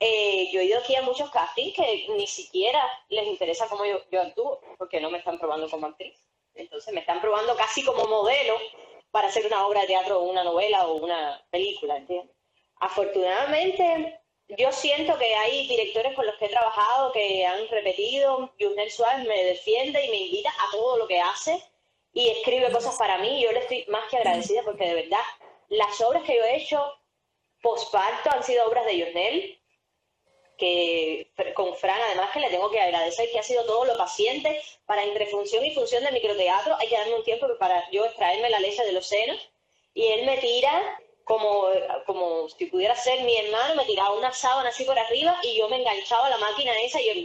eh, 0.00 0.50
yo 0.52 0.60
he 0.60 0.64
ido 0.64 0.78
aquí 0.78 0.94
a 0.96 1.02
muchos 1.02 1.30
castings 1.30 1.74
que 1.74 2.06
ni 2.16 2.26
siquiera 2.26 2.82
les 3.08 3.26
interesa 3.26 3.68
cómo 3.68 3.84
yo, 3.84 4.00
yo 4.10 4.20
actúo, 4.20 4.60
porque 4.78 5.00
no 5.00 5.10
me 5.10 5.18
están 5.18 5.38
probando 5.38 5.68
como 5.70 5.86
actriz. 5.86 6.18
Entonces 6.54 6.92
me 6.92 7.00
están 7.00 7.20
probando 7.20 7.56
casi 7.56 7.84
como 7.84 8.06
modelo 8.06 8.56
para 9.10 9.28
hacer 9.28 9.46
una 9.46 9.66
obra 9.66 9.82
de 9.82 9.88
teatro 9.88 10.20
o 10.20 10.24
una 10.24 10.44
novela 10.44 10.86
o 10.86 10.94
una 10.94 11.44
película, 11.50 11.96
¿entiendes? 11.96 12.34
Afortunadamente, 12.80 14.20
yo 14.48 14.72
siento 14.72 15.16
que 15.18 15.34
hay 15.34 15.66
directores 15.68 16.14
con 16.14 16.26
los 16.26 16.36
que 16.36 16.46
he 16.46 16.50
trabajado 16.50 17.12
que 17.12 17.46
han 17.46 17.66
repetido, 17.68 18.52
Junel 18.58 18.90
Suárez 18.90 19.26
me 19.26 19.44
defiende 19.44 20.04
y 20.04 20.10
me 20.10 20.16
invita 20.16 20.50
a 20.50 20.70
todo 20.70 20.98
lo 20.98 21.06
que 21.06 21.20
hace 21.20 21.62
y 22.12 22.28
escribe 22.28 22.70
cosas 22.70 22.96
para 22.96 23.18
mí. 23.18 23.42
Yo 23.42 23.52
le 23.52 23.60
estoy 23.60 23.84
más 23.88 24.08
que 24.10 24.18
agradecida 24.18 24.62
porque 24.64 24.86
de 24.86 24.94
verdad 24.94 25.22
las 25.68 26.00
obras 26.00 26.24
que 26.24 26.36
yo 26.36 26.44
he 26.44 26.56
hecho 26.56 26.84
posparto 27.62 28.30
han 28.30 28.42
sido 28.42 28.66
obras 28.68 28.84
de 28.86 29.02
Junel, 29.02 29.60
que 30.56 31.30
con 31.54 31.74
Fran 31.76 32.00
además 32.00 32.30
que 32.32 32.40
le 32.40 32.50
tengo 32.50 32.70
que 32.70 32.80
agradecer 32.80 33.30
que 33.30 33.38
ha 33.38 33.42
sido 33.42 33.64
todo 33.64 33.84
lo 33.84 33.96
paciente 33.96 34.60
para 34.86 35.04
entre 35.04 35.26
función 35.26 35.64
y 35.64 35.74
función 35.74 36.04
del 36.04 36.14
microteatro 36.14 36.76
hay 36.78 36.88
que 36.88 36.96
darme 36.96 37.14
un 37.14 37.24
tiempo 37.24 37.46
para 37.58 37.88
yo 37.90 38.04
extraerme 38.04 38.50
la 38.50 38.60
leche 38.60 38.84
de 38.84 38.92
los 38.92 39.06
senos 39.06 39.38
y 39.94 40.06
él 40.06 40.26
me 40.26 40.38
tira 40.38 40.98
como, 41.24 41.68
como 42.06 42.48
si 42.50 42.66
pudiera 42.66 42.94
ser 42.94 43.22
mi 43.22 43.36
hermano, 43.36 43.76
me 43.76 43.86
tiraba 43.86 44.14
una 44.14 44.32
sábana 44.32 44.68
así 44.68 44.84
por 44.84 44.98
arriba 44.98 45.38
y 45.42 45.56
yo 45.56 45.68
me 45.68 45.76
enganchaba 45.76 46.26
a 46.26 46.30
la 46.30 46.38
máquina 46.38 46.72
esa 46.82 47.00
y 47.00 47.08
el... 47.08 47.24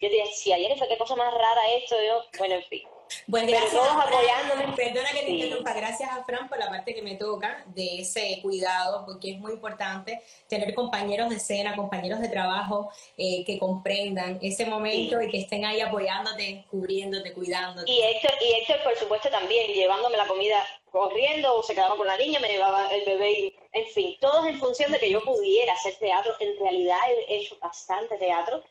Yo 0.00 0.08
decía, 0.10 0.56
ayer 0.56 0.76
fue 0.76 0.88
qué 0.88 0.98
cosa 0.98 1.16
más 1.16 1.32
rara 1.32 1.70
esto, 1.76 1.96
yo, 2.02 2.24
bueno, 2.38 2.56
en 2.56 2.64
fin. 2.64 2.82
Pero 3.30 3.46
gracias 3.46 3.72
todos 3.72 3.88
a 3.88 4.02
Fran. 4.02 4.08
apoyándome. 4.14 4.76
Perdona 4.76 5.10
que 5.12 5.20
te 5.20 5.26
Sí. 5.26 5.42
interrumpa. 5.42 5.72
Gracias 5.72 6.10
a 6.10 6.24
Fran 6.24 6.48
por 6.48 6.58
la 6.58 6.68
parte 6.68 6.94
que 6.94 7.02
me 7.02 7.14
toca 7.16 7.64
de 7.68 8.00
ese 8.00 8.38
cuidado, 8.42 9.04
porque 9.06 9.32
es 9.32 9.38
muy 9.38 9.52
importante 9.52 10.22
tener 10.48 10.74
compañeros 10.74 11.28
de 11.30 11.36
escena, 11.36 11.76
compañeros 11.76 12.20
de 12.20 12.28
trabajo 12.28 12.90
eh, 13.16 13.44
que 13.44 13.58
comprendan 13.58 14.38
ese 14.42 14.66
momento 14.66 15.18
Sí. 15.20 15.26
y 15.26 15.30
que 15.30 15.38
estén 15.40 15.64
ahí 15.64 15.80
apoyándote, 15.80 16.64
cubriéndote, 16.70 17.32
cuidándote. 17.32 17.90
Y 17.90 18.00
Héctor, 18.02 18.32
y 18.40 18.52
Héctor, 18.60 18.82
por 18.82 18.96
supuesto, 18.96 19.28
también 19.30 19.72
llevándome 19.72 20.16
la 20.16 20.26
comida 20.26 20.64
corriendo, 20.90 21.54
o 21.54 21.62
se 21.62 21.74
quedaba 21.74 21.96
con 21.96 22.06
la 22.06 22.16
niña, 22.16 22.40
me 22.40 22.48
llevaba 22.48 22.88
el 22.90 23.04
bebé, 23.04 23.30
y, 23.32 23.56
en 23.72 23.86
fin, 23.88 24.16
todos 24.20 24.46
en 24.46 24.58
función 24.58 24.90
de 24.90 24.98
que 24.98 25.10
yo 25.10 25.22
pudiera 25.22 25.74
hacer 25.74 25.94
teatro. 25.96 26.32
En 26.40 26.58
realidad 26.58 26.96
he 27.28 27.36
hecho 27.36 27.58
bastante 27.60 28.16
teatro, 28.16 28.64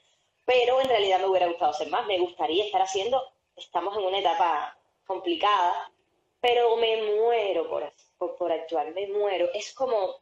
pero 0.46 0.82
en 0.82 0.90
realidad 0.90 1.20
me 1.20 1.28
hubiera 1.28 1.46
gustado 1.48 1.72
hacer 1.72 1.90
más. 1.90 2.08
Me 2.08 2.18
gustaría 2.20 2.66
estar 2.66 2.82
haciendo, 2.82 3.22
estamos 3.58 3.98
en 3.98 4.04
una 4.06 4.20
etapa 4.20 4.78
complicada, 5.06 5.92
pero 6.40 6.76
me 6.78 7.04
muero 7.04 7.70
por, 7.70 7.92
por, 8.18 8.36
por 8.38 8.52
actuar, 8.52 8.92
me 8.94 9.08
muero. 9.08 9.50
Es 9.54 9.74
como, 9.74 10.22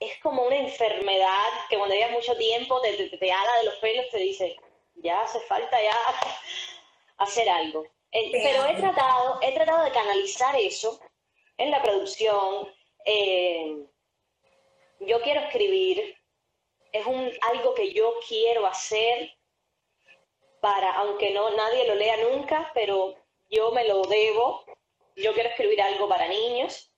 es 0.00 0.18
como 0.20 0.42
una 0.44 0.56
enfermedad 0.56 1.46
que 1.68 1.76
cuando 1.76 1.94
llevas 1.94 2.12
mucho 2.12 2.36
tiempo 2.36 2.80
te, 2.80 2.92
te, 2.94 3.16
te 3.16 3.32
ala 3.32 3.56
de 3.58 3.64
los 3.64 3.74
pelos, 3.76 4.08
te 4.10 4.18
dice, 4.18 4.56
ya 4.96 5.20
hace 5.22 5.40
falta 5.40 5.80
ya 5.82 5.96
hacer 7.18 7.48
algo. 7.48 7.84
Eh, 8.10 8.30
Pero 8.32 8.64
he 8.66 8.74
tratado, 8.74 9.38
he 9.42 9.52
tratado 9.52 9.84
de 9.84 9.92
canalizar 9.92 10.56
eso 10.56 10.98
en 11.58 11.70
la 11.70 11.82
producción. 11.82 12.72
eh, 13.04 13.84
yo 15.00 15.20
quiero 15.22 15.40
escribir, 15.42 16.16
es 16.90 17.06
un, 17.06 17.30
algo 17.52 17.74
que 17.74 17.92
yo 17.92 18.14
quiero 18.26 18.66
hacer 18.66 19.37
para, 20.60 20.92
aunque 20.94 21.32
no 21.32 21.50
nadie 21.50 21.86
lo 21.86 21.94
lea 21.94 22.16
nunca, 22.30 22.70
pero 22.74 23.14
yo 23.50 23.70
me 23.72 23.86
lo 23.86 24.02
debo. 24.02 24.64
Yo 25.16 25.34
quiero 25.34 25.48
escribir 25.48 25.80
algo 25.82 26.08
para 26.08 26.28
niños. 26.28 26.92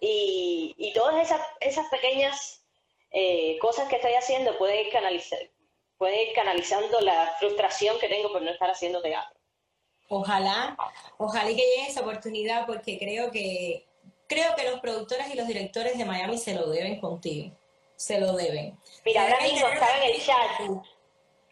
Y, 0.00 0.74
y 0.76 0.92
todas 0.92 1.22
esas, 1.22 1.40
esas 1.60 1.88
pequeñas 1.88 2.64
eh, 3.10 3.58
cosas 3.60 3.88
que 3.88 3.96
estoy 3.96 4.14
haciendo 4.14 4.58
pueden 4.58 4.86
ir, 4.86 4.92
canalizar, 4.92 5.38
pueden 5.96 6.28
ir 6.28 6.34
canalizando 6.34 7.00
la 7.00 7.34
frustración 7.38 7.98
que 7.98 8.08
tengo 8.08 8.32
por 8.32 8.42
no 8.42 8.50
estar 8.50 8.70
haciendo 8.70 9.00
teatro. 9.00 9.38
Ojalá, 10.08 10.76
ojalá 11.16 11.50
y 11.50 11.56
que 11.56 11.62
llegue 11.62 11.88
esa 11.88 12.02
oportunidad 12.02 12.66
porque 12.66 12.98
creo 12.98 13.30
que 13.30 13.86
creo 14.26 14.54
que 14.56 14.68
los 14.68 14.80
productores 14.80 15.28
y 15.28 15.34
los 15.34 15.46
directores 15.46 15.96
de 15.96 16.04
Miami 16.04 16.38
se 16.38 16.54
lo 16.54 16.68
deben 16.68 17.00
contigo. 17.00 17.56
Se 17.96 18.18
lo 18.18 18.32
deben. 18.32 18.76
Mira, 19.04 19.22
ahora 19.22 19.40
mismo 19.40 19.68
estaba 19.68 19.96
en 19.98 20.14
el 20.14 20.22
chat. 20.22 20.60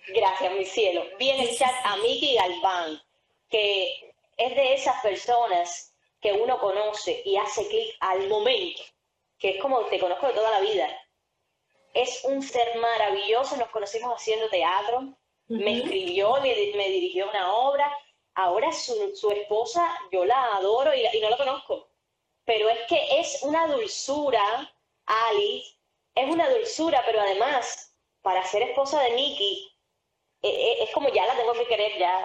Gracias, 0.08 0.52
mi 0.54 0.64
cielo. 0.64 1.04
Vi 1.18 1.30
en 1.30 1.40
el 1.40 1.56
chat 1.56 1.74
a 1.84 1.96
Miki 1.96 2.34
Galván, 2.34 3.00
que 3.48 4.14
es 4.36 4.56
de 4.56 4.74
esas 4.74 5.00
personas 5.00 5.94
que 6.20 6.32
uno 6.32 6.58
conoce 6.58 7.22
y 7.24 7.36
hace 7.36 7.66
clic 7.68 7.96
al 8.00 8.28
momento, 8.28 8.82
que 9.38 9.50
es 9.50 9.62
como 9.62 9.80
te 9.86 10.00
conozco 10.00 10.26
de 10.26 10.34
toda 10.34 10.50
la 10.50 10.60
vida. 10.60 10.88
Es 11.94 12.24
un 12.24 12.42
ser 12.42 12.76
maravilloso, 12.78 13.56
nos 13.56 13.68
conocimos 13.68 14.14
haciendo 14.14 14.48
teatro, 14.48 15.14
me 15.48 15.78
escribió, 15.78 16.34
me, 16.40 16.54
me 16.74 16.88
dirigió 16.88 17.28
una 17.28 17.52
obra, 17.54 17.92
ahora 18.34 18.72
su, 18.72 19.14
su 19.14 19.30
esposa, 19.30 19.94
yo 20.10 20.24
la 20.24 20.56
adoro 20.56 20.94
y, 20.94 21.04
y 21.06 21.20
no 21.20 21.30
la 21.30 21.36
conozco, 21.36 21.88
pero 22.44 22.68
es 22.70 22.78
que 22.88 23.20
es 23.20 23.42
una 23.42 23.66
dulzura, 23.66 24.74
Alice, 25.04 25.76
es 26.14 26.30
una 26.30 26.48
dulzura, 26.48 27.02
pero 27.04 27.20
además, 27.20 27.94
para 28.22 28.44
ser 28.44 28.62
esposa 28.62 29.02
de 29.02 29.12
Nicky, 29.12 29.71
es 30.42 30.90
como 30.92 31.08
ya 31.08 31.24
la 31.26 31.36
tengo 31.36 31.52
que 31.52 31.66
querer, 31.66 31.98
ya. 31.98 32.22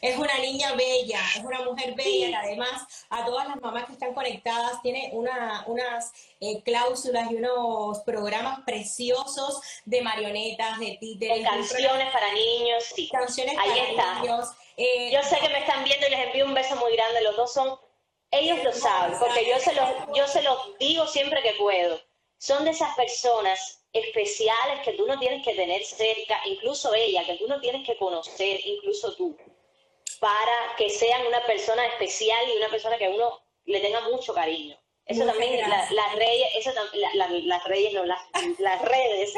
Es 0.00 0.16
una 0.18 0.36
niña 0.38 0.72
bella, 0.72 1.20
es 1.36 1.44
una 1.44 1.62
mujer 1.62 1.94
bella 1.94 2.28
que 2.40 2.46
además 2.48 3.06
a 3.10 3.24
todas 3.24 3.46
las 3.46 3.60
mamás 3.60 3.84
que 3.86 3.92
están 3.92 4.12
conectadas 4.12 4.82
tiene 4.82 5.10
una, 5.12 5.62
unas 5.68 6.12
eh, 6.40 6.60
cláusulas 6.64 7.30
y 7.30 7.36
unos 7.36 8.00
programas 8.00 8.58
preciosos 8.66 9.60
de 9.84 10.02
marionetas, 10.02 10.80
de 10.80 10.96
títeres, 11.00 11.38
de 11.38 11.44
canciones 11.44 12.10
para 12.12 12.32
niños, 12.32 12.84
sí. 12.92 13.08
canciones 13.08 13.56
Ahí 13.56 13.68
para 13.70 13.82
está. 13.90 14.14
niños. 14.20 14.48
eh, 14.76 15.10
Yo 15.12 15.22
sé 15.22 15.38
que 15.38 15.48
me 15.48 15.60
están 15.60 15.84
viendo 15.84 16.08
y 16.08 16.10
les 16.10 16.26
envío 16.26 16.46
un 16.46 16.54
beso 16.54 16.74
muy 16.74 16.92
grande, 16.96 17.22
los 17.22 17.36
dos 17.36 17.52
son, 17.52 17.78
ellos 18.32 18.58
lo 18.64 18.72
saben, 18.72 19.16
porque 19.20 19.46
yo 19.48 19.60
se 19.60 19.72
los, 19.74 19.88
yo 20.12 20.26
se 20.26 20.42
los 20.42 20.76
digo 20.80 21.06
siempre 21.06 21.40
que 21.42 21.52
puedo. 21.52 22.00
Son 22.38 22.64
de 22.64 22.70
esas 22.72 22.96
personas 22.96 23.77
especiales 23.92 24.80
que 24.84 24.92
tú 24.92 25.06
no 25.06 25.18
tienes 25.18 25.44
que 25.44 25.54
tener 25.54 25.82
cerca, 25.84 26.40
incluso 26.46 26.94
ella, 26.94 27.24
que 27.24 27.36
tú 27.36 27.46
no 27.48 27.60
tienes 27.60 27.86
que 27.86 27.96
conocer, 27.96 28.60
incluso 28.64 29.14
tú, 29.16 29.36
para 30.20 30.76
que 30.76 30.90
sean 30.90 31.26
una 31.26 31.44
persona 31.44 31.86
especial 31.86 32.48
y 32.48 32.56
una 32.56 32.68
persona 32.68 32.98
que 32.98 33.08
uno 33.08 33.40
le 33.64 33.80
tenga 33.80 34.00
mucho 34.02 34.34
cariño. 34.34 34.78
Eso 35.08 35.20
Muchas 35.24 35.38
también, 35.38 35.68
la- 35.70 35.90
las 35.90 36.14
reyes, 36.16 36.48
eso 36.58 36.70
la- 36.92 37.14
la- 37.14 37.28
las 37.40 37.64
reyes, 37.64 37.94
no, 37.94 38.04
las, 38.04 38.20
las 38.58 38.82
redes, 38.82 39.32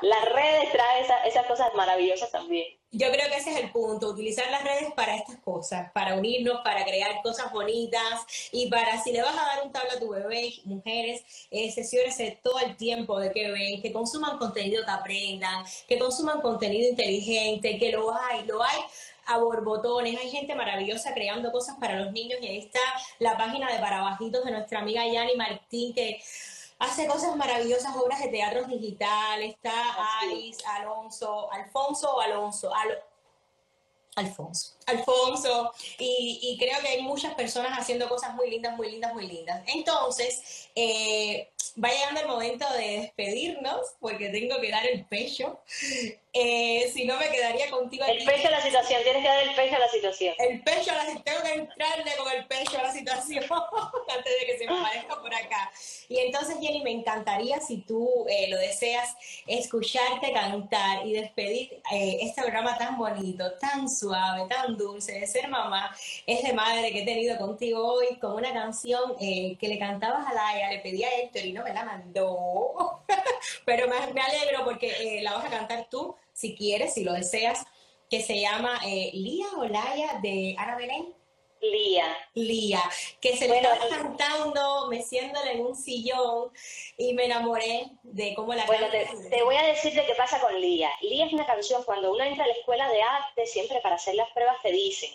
las 0.00 0.24
redes 0.32 0.72
traen 0.72 1.04
esa- 1.04 1.24
esas 1.24 1.46
cosas 1.46 1.68
maravillosas 1.74 2.30
también. 2.32 2.66
Yo 2.90 3.10
creo 3.10 3.28
que 3.28 3.36
ese 3.36 3.50
es 3.50 3.56
el 3.56 3.70
punto, 3.72 4.08
utilizar 4.08 4.48
las 4.50 4.62
redes 4.62 4.92
para 4.94 5.16
estas 5.16 5.36
cosas, 5.40 5.90
para 5.92 6.14
unirnos, 6.14 6.60
para 6.62 6.84
crear 6.84 7.20
cosas 7.22 7.52
bonitas 7.52 8.24
y 8.52 8.70
para 8.70 9.02
si 9.02 9.12
le 9.12 9.20
vas 9.20 9.36
a 9.36 9.44
dar 9.44 9.66
un 9.66 9.72
tabla 9.72 9.94
a 9.94 9.98
tu 9.98 10.08
bebé, 10.10 10.52
mujeres, 10.64 11.22
eh, 11.50 11.70
sesiones 11.72 12.16
todo 12.42 12.60
el 12.60 12.76
tiempo 12.76 13.18
de 13.18 13.32
que 13.32 13.50
ven, 13.50 13.82
que 13.82 13.92
consuman 13.92 14.38
contenido 14.38 14.84
que 14.84 14.90
aprendan, 14.92 15.64
que 15.88 15.98
consuman 15.98 16.40
contenido 16.40 16.88
inteligente, 16.88 17.78
que 17.78 17.90
lo 17.92 18.14
hay, 18.14 18.44
lo 18.46 18.62
hay 18.62 18.78
a 19.26 19.38
borbotones, 19.38 20.18
hay 20.18 20.30
gente 20.30 20.54
maravillosa 20.54 21.14
creando 21.14 21.50
cosas 21.52 21.76
para 21.78 21.98
los 22.00 22.12
niños 22.12 22.38
y 22.42 22.46
ahí 22.46 22.58
está 22.58 22.80
la 23.18 23.36
página 23.36 23.72
de 23.72 23.78
Parabajitos 23.78 24.44
de 24.44 24.50
nuestra 24.50 24.80
amiga 24.80 25.06
Yani 25.06 25.36
Martín 25.36 25.94
que 25.94 26.22
hace 26.78 27.06
cosas 27.06 27.34
maravillosas, 27.36 27.94
obras 27.96 28.20
de 28.20 28.28
teatro 28.28 28.64
digital, 28.64 29.42
está. 29.42 29.72
Alice, 30.20 30.62
Alonso, 30.66 31.50
Alfonso 31.52 32.16
o 32.16 32.20
Alonso, 32.20 32.74
Al- 32.74 33.02
Alfonso, 34.16 34.74
Alfonso, 34.86 35.72
y, 35.98 36.38
y 36.40 36.56
creo 36.58 36.78
que 36.80 36.88
hay 36.88 37.02
muchas 37.02 37.34
personas 37.34 37.76
haciendo 37.76 38.08
cosas 38.08 38.32
muy 38.34 38.48
lindas, 38.48 38.76
muy 38.76 38.88
lindas, 38.88 39.12
muy 39.12 39.26
lindas. 39.26 39.62
Entonces, 39.66 40.68
eh, 40.76 41.50
va 41.82 41.88
llegando 41.88 42.20
el 42.20 42.28
momento 42.28 42.66
de 42.74 43.00
despedirnos, 43.00 43.80
porque 44.00 44.28
tengo 44.28 44.60
que 44.60 44.70
dar 44.70 44.86
el 44.86 45.04
pecho. 45.06 45.60
Eh, 46.36 46.90
si 46.92 47.04
no, 47.04 47.16
me 47.16 47.28
quedaría 47.28 47.70
contigo 47.70 48.04
El 48.04 48.16
aquí. 48.16 48.26
pecho 48.26 48.48
a 48.48 48.50
la 48.50 48.60
situación, 48.60 49.02
tienes 49.04 49.22
que 49.22 49.28
dar 49.28 49.42
el 49.44 49.54
pecho 49.54 49.76
a 49.76 49.78
la 49.78 49.88
situación. 49.88 50.34
El 50.38 50.62
pecho 50.62 50.90
a 50.90 50.94
la 50.96 51.04
tengo 51.22 51.42
que 51.44 51.52
entrarle 51.52 52.16
con 52.16 52.32
el 52.32 52.44
pecho 52.46 52.78
a 52.78 52.82
la 52.82 52.92
situación 52.92 53.44
antes 54.16 54.32
de 54.40 54.46
que 54.46 54.58
se 54.58 54.66
me 54.66 54.76
aparezca 54.76 55.20
por 55.20 55.32
acá. 55.32 55.70
Y 56.08 56.18
entonces, 56.18 56.56
Jenny, 56.60 56.82
me 56.82 56.90
encantaría, 56.90 57.60
si 57.60 57.82
tú 57.82 58.26
eh, 58.28 58.48
lo 58.48 58.58
deseas, 58.58 59.14
escucharte 59.46 60.32
cantar 60.32 61.06
y 61.06 61.12
despedir 61.12 61.80
eh, 61.92 62.18
este 62.22 62.42
programa 62.42 62.76
tan 62.78 62.98
bonito, 62.98 63.52
tan 63.60 63.88
suave, 63.88 64.48
tan 64.48 64.76
dulce 64.76 65.12
de 65.20 65.26
ser 65.28 65.48
mamá. 65.48 65.94
Es 66.26 66.42
de 66.42 66.52
madre 66.52 66.90
que 66.90 67.02
he 67.02 67.04
tenido 67.04 67.38
contigo 67.38 67.94
hoy 67.94 68.16
con 68.18 68.32
una 68.32 68.52
canción 68.52 69.16
que 69.16 69.56
le 69.60 69.78
cantabas 69.78 70.26
a 70.26 70.34
Laia, 70.34 70.70
le 70.70 70.80
pedí 70.80 71.04
a 71.04 71.16
Héctor 71.16 71.44
y 71.44 71.52
no 71.52 71.63
me 71.64 71.74
la 71.74 71.84
mandó. 71.84 73.04
Pero 73.64 73.88
me, 73.88 74.12
me 74.12 74.20
alegro 74.20 74.64
porque 74.64 75.18
eh, 75.18 75.22
la 75.22 75.34
vas 75.34 75.46
a 75.46 75.50
cantar 75.50 75.88
tú, 75.90 76.14
si 76.32 76.54
quieres, 76.54 76.94
si 76.94 77.02
lo 77.02 77.12
deseas 77.12 77.64
que 78.08 78.20
se 78.20 78.40
llama 78.40 78.80
eh, 78.86 79.10
Lía 79.12 79.46
o 79.56 79.64
Laia 79.64 80.20
de 80.22 80.54
Ana 80.58 80.76
Belén. 80.76 81.14
Lía. 81.60 82.16
Lía, 82.34 82.82
que 83.20 83.36
se 83.36 83.48
le 83.48 83.54
Bueno, 83.54 83.72
estaba 83.72 84.02
cantando, 84.02 84.86
meciéndole 84.88 85.52
en 85.52 85.64
un 85.64 85.74
sillón 85.74 86.52
y 86.98 87.14
me 87.14 87.24
enamoré 87.24 87.90
de 88.02 88.34
cómo 88.34 88.52
la 88.54 88.66
Bueno, 88.66 88.88
te, 88.90 89.08
te 89.30 89.42
voy 89.42 89.56
a 89.56 89.62
decir 89.62 89.94
de 89.94 90.04
qué 90.04 90.14
pasa 90.14 90.40
con 90.40 90.60
Lía. 90.60 90.90
Lía 91.00 91.26
es 91.26 91.32
una 91.32 91.46
canción, 91.46 91.82
cuando 91.84 92.12
uno 92.12 92.22
entra 92.22 92.44
a 92.44 92.48
la 92.48 92.52
escuela 92.52 92.88
de 92.90 93.02
arte, 93.02 93.46
siempre 93.46 93.80
para 93.80 93.94
hacer 93.94 94.14
las 94.14 94.30
pruebas 94.32 94.60
te 94.62 94.72
dicen, 94.72 95.10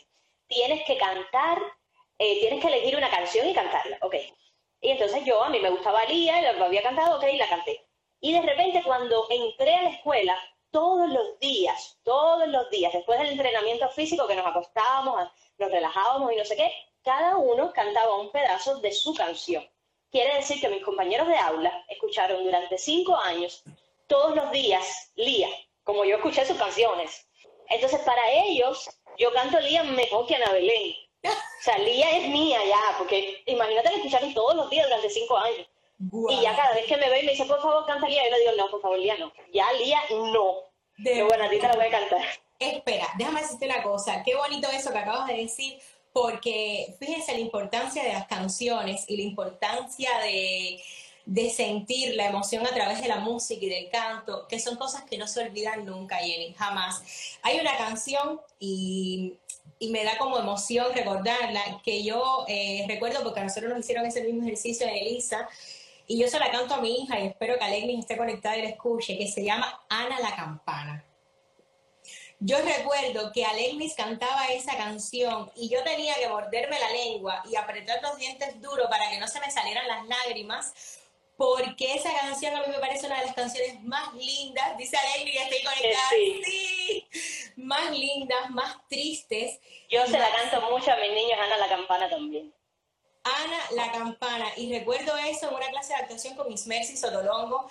tienes 0.47 0.83
que 0.85 0.97
cantar, 0.97 1.59
eh, 2.17 2.39
tienes 2.39 2.61
que 2.61 2.67
elegir 2.67 2.97
una 2.97 3.11
canción 3.11 3.47
y 3.47 3.53
cantarla, 3.53 3.99
ok. 4.01 4.15
Y 4.81 4.91
entonces 4.91 5.23
yo, 5.25 5.43
a 5.43 5.49
mí 5.49 5.59
me 5.59 5.69
gustaba 5.69 6.05
Lía, 6.05 6.53
lo 6.53 6.65
había 6.65 6.83
cantado, 6.83 7.17
ok, 7.17 7.25
y 7.31 7.37
la 7.37 7.49
canté. 7.49 7.85
Y 8.21 8.33
de 8.33 8.41
repente 8.41 8.81
cuando 8.83 9.25
entré 9.29 9.75
a 9.75 9.83
la 9.83 9.89
escuela, 9.89 10.37
todos 10.71 11.09
los 11.09 11.39
días, 11.39 11.97
todos 12.03 12.47
los 12.47 12.69
días, 12.69 12.93
después 12.93 13.19
del 13.19 13.29
entrenamiento 13.29 13.89
físico 13.89 14.27
que 14.27 14.35
nos 14.35 14.45
acostábamos, 14.45 15.29
nos 15.57 15.71
relajábamos 15.71 16.31
y 16.31 16.35
no 16.35 16.45
sé 16.45 16.55
qué, 16.55 16.71
cada 17.03 17.37
uno 17.37 17.73
cantaba 17.73 18.17
un 18.17 18.31
pedazo 18.31 18.79
de 18.79 18.91
su 18.91 19.13
canción. 19.13 19.67
Quiere 20.11 20.35
decir 20.35 20.59
que 20.59 20.69
mis 20.69 20.83
compañeros 20.83 21.27
de 21.27 21.37
aula 21.37 21.85
escucharon 21.87 22.43
durante 22.43 22.77
cinco 22.77 23.15
años, 23.15 23.63
todos 24.07 24.35
los 24.35 24.51
días, 24.51 25.11
Lía, 25.15 25.49
como 25.83 26.03
yo 26.03 26.17
escuché 26.17 26.45
sus 26.45 26.57
canciones. 26.57 27.27
Entonces, 27.69 27.99
para 28.01 28.31
ellos, 28.31 28.89
yo 29.17 29.31
canto 29.33 29.59
Lía 29.59 29.83
mejor 29.83 30.25
que 30.25 30.35
Ana 30.35 30.51
Belén, 30.51 30.95
O 31.23 31.61
sea, 31.61 31.77
Lía 31.77 32.17
es 32.17 32.29
mía 32.29 32.59
ya, 32.65 32.97
porque 32.97 33.43
imagínate 33.45 33.89
que 33.89 33.95
escucharon 33.97 34.33
todos 34.33 34.55
los 34.55 34.69
días 34.69 34.87
durante 34.87 35.09
cinco 35.09 35.37
años. 35.37 35.67
Y 36.29 36.41
ya 36.41 36.55
cada 36.55 36.73
vez 36.73 36.85
que 36.85 36.95
me 36.95 37.09
ve 37.09 37.21
y 37.21 37.25
me 37.25 37.31
dice, 37.33 37.45
por 37.45 37.61
favor, 37.61 37.85
canta 37.85 38.07
Lía, 38.07 38.23
yo 38.23 38.31
le 38.31 38.39
digo, 38.39 38.51
no, 38.55 38.71
por 38.71 38.81
favor, 38.81 38.97
Lía 38.97 39.17
no. 39.17 39.31
Ya 39.53 39.71
Lía 39.73 39.99
no. 40.09 40.55
Pero 41.03 41.27
bueno, 41.27 41.45
a 41.45 41.49
ti 41.49 41.59
te 41.59 41.67
la 41.67 41.75
voy 41.75 41.85
a 41.85 41.91
cantar. 41.91 42.21
Espera, 42.57 43.07
déjame 43.17 43.41
decirte 43.41 43.65
una 43.65 43.83
cosa. 43.83 44.23
Qué 44.23 44.35
bonito 44.35 44.69
eso 44.69 44.91
que 44.91 44.97
acabas 44.97 45.27
de 45.27 45.37
decir, 45.37 45.79
porque 46.13 46.95
fíjense 46.99 47.33
la 47.33 47.39
importancia 47.39 48.03
de 48.03 48.13
las 48.13 48.27
canciones 48.27 49.05
y 49.07 49.17
la 49.17 49.23
importancia 49.23 50.09
de, 50.19 50.81
de 51.25 51.49
sentir 51.51 52.15
la 52.15 52.25
emoción 52.25 52.65
a 52.65 52.73
través 52.73 53.01
de 53.01 53.07
la 53.07 53.19
música 53.19 53.63
y 53.63 53.69
del 53.69 53.89
canto, 53.89 54.47
que 54.47 54.59
son 54.59 54.77
cosas 54.77 55.03
que 55.03 55.17
no 55.17 55.27
se 55.27 55.41
olvidan 55.41 55.85
nunca, 55.85 56.17
Jenny, 56.17 56.53
jamás. 56.53 57.03
Hay 57.43 57.59
una 57.59 57.77
canción 57.77 58.41
y, 58.59 59.37
y 59.79 59.89
me 59.91 60.03
da 60.03 60.17
como 60.17 60.37
emoción 60.37 60.87
recordarla, 60.93 61.81
que 61.83 62.03
yo 62.03 62.45
eh, 62.47 62.85
recuerdo 62.87 63.23
porque 63.23 63.39
a 63.39 63.43
nosotros 63.43 63.71
nos 63.71 63.79
hicieron 63.79 64.05
ese 64.05 64.21
mismo 64.23 64.43
ejercicio 64.43 64.85
en 64.85 64.95
Elisa, 64.95 65.47
y 66.05 66.19
yo 66.19 66.27
se 66.27 66.39
la 66.39 66.51
canto 66.51 66.73
a 66.73 66.81
mi 66.81 67.03
hija 67.03 67.19
y 67.19 67.27
espero 67.27 67.57
que 67.57 67.63
Alegnis 67.63 67.99
esté 67.99 68.17
conectada 68.17 68.57
y 68.57 68.63
la 68.63 68.69
escuche, 68.69 69.17
que 69.17 69.27
se 69.27 69.43
llama 69.43 69.79
Ana 69.89 70.19
la 70.19 70.35
Campana. 70.35 71.05
Yo 72.39 72.57
recuerdo 72.61 73.31
que 73.31 73.45
Alegnis 73.45 73.95
cantaba 73.95 74.47
esa 74.47 74.75
canción 74.75 75.51
y 75.55 75.69
yo 75.69 75.83
tenía 75.83 76.15
que 76.15 76.29
morderme 76.29 76.79
la 76.79 76.89
lengua 76.91 77.43
y 77.51 77.55
apretar 77.57 78.01
los 78.01 78.17
dientes 78.17 78.59
duros 78.61 78.87
para 78.89 79.09
que 79.09 79.19
no 79.19 79.27
se 79.27 79.39
me 79.39 79.51
salieran 79.51 79.87
las 79.87 80.07
lágrimas, 80.07 80.98
porque 81.39 81.93
esa 81.93 82.13
canción 82.13 82.53
a 82.53 82.59
mí 82.59 82.67
me 82.67 82.79
parece 82.79 83.07
una 83.07 83.17
de 83.21 83.27
las 83.27 83.33
canciones 83.33 83.81
más 83.83 84.13
lindas, 84.13 84.77
dice 84.77 84.97
Alegnis 84.97 85.35
que 85.35 85.43
estoy 85.43 85.63
conectada, 85.63 86.09
Sí. 86.09 86.41
sí, 86.43 87.07
más 87.55 87.91
lindas, 87.91 88.49
más 88.49 88.75
tristes. 88.89 89.57
Yo 89.89 90.05
se 90.05 90.19
la 90.19 90.29
canto 90.33 90.69
mucho 90.69 90.91
a 90.91 90.97
mis 90.97 91.13
niños, 91.13 91.39
Ana 91.41 91.55
la 91.55 91.69
campana 91.69 92.09
también. 92.09 92.53
Ana 93.23 93.57
la 93.71 93.89
campana. 93.89 94.47
Y 94.57 94.69
recuerdo 94.77 95.15
eso 95.15 95.47
en 95.47 95.55
una 95.55 95.69
clase 95.69 95.93
de 95.93 95.99
actuación 95.99 96.35
con 96.35 96.49
Miss 96.49 96.67
Mercy 96.67 96.97
Sotolongo. 96.97 97.69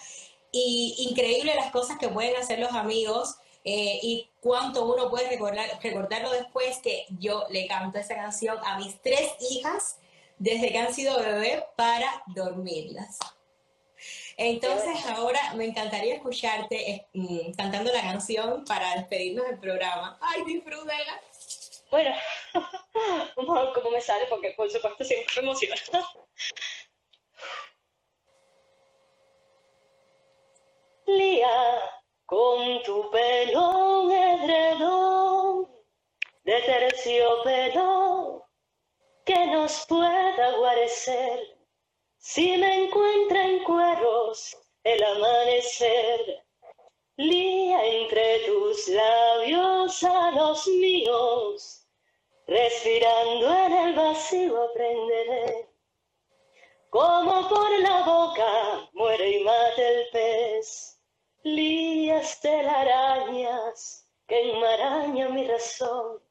Y 0.51 0.95
increíble 1.11 1.55
las 1.55 1.70
cosas 1.70 1.99
que 1.99 2.09
pueden 2.09 2.36
hacer 2.36 2.61
los 2.61 2.73
amigos 2.73 3.36
eh, 3.65 4.01
y 4.03 4.31
cuánto 4.40 4.86
uno 4.86 5.11
puede 5.11 5.28
recordar, 5.28 5.69
recordarlo 5.82 6.31
después 6.31 6.78
que 6.78 7.05
yo 7.19 7.45
le 7.51 7.66
canto 7.66 7.99
esa 7.99 8.15
canción 8.15 8.57
a 8.65 8.78
mis 8.78 8.99
tres 9.03 9.31
hijas 9.51 9.99
desde 10.39 10.73
que 10.73 10.78
han 10.78 10.95
sido 10.95 11.19
bebé 11.19 11.66
para 11.77 12.23
dormirlas. 12.28 13.19
Entonces 14.40 15.05
ahora 15.06 15.52
me 15.55 15.65
encantaría 15.65 16.15
escucharte 16.15 16.90
eh, 16.90 17.09
mm, 17.12 17.55
cantando 17.56 17.93
la 17.93 18.02
canción 18.02 18.65
para 18.65 18.94
despedirnos 18.94 19.44
del 19.48 19.59
programa. 19.59 20.16
¡Ay, 20.20 20.44
disfrútela! 20.44 21.20
Bueno, 21.90 22.15
vamos 23.36 23.59
a 23.59 23.62
ver 23.65 23.73
cómo 23.74 23.90
me 23.90 24.01
sale, 24.01 24.27
porque 24.31 24.52
por 24.56 24.70
supuesto 24.70 25.02
siempre 25.02 25.35
me 25.39 25.43
emociona. 25.43 25.74
Lía, 31.06 31.81
con 32.24 32.82
tu 32.85 33.10
pelo 33.10 34.09
edredón 34.12 35.69
de 36.44 36.60
terciopelo 36.62 38.47
que 39.24 39.47
nos 39.47 39.85
pueda 39.86 40.56
guarecer 40.59 41.57
si 42.19 42.57
me 42.57 42.85
encuentra 42.85 43.45
en 43.45 43.65
cueros 43.65 44.57
el 44.85 45.03
amanecer. 45.03 46.45
Lía 47.16 47.85
entre 47.85 48.40
tus 48.47 48.86
labios 48.89 50.05
a 50.05 50.31
los 50.31 50.69
míos, 50.69 51.85
respirando 52.47 53.53
en 53.53 53.73
el 53.73 53.95
vacío 53.95 54.62
aprenderé 54.62 55.69
cómo 56.90 57.49
por 57.49 57.81
la 57.81 58.03
boca 58.05 58.89
muere 58.93 59.31
y 59.31 59.45
mata 59.45 59.89
el 59.89 60.09
pez. 60.11 61.01
Lías 61.43 62.40
telarañas 62.40 64.07
que 64.27 64.51
enmaraña 64.53 65.28
mi 65.31 65.47
razón, 65.47 66.23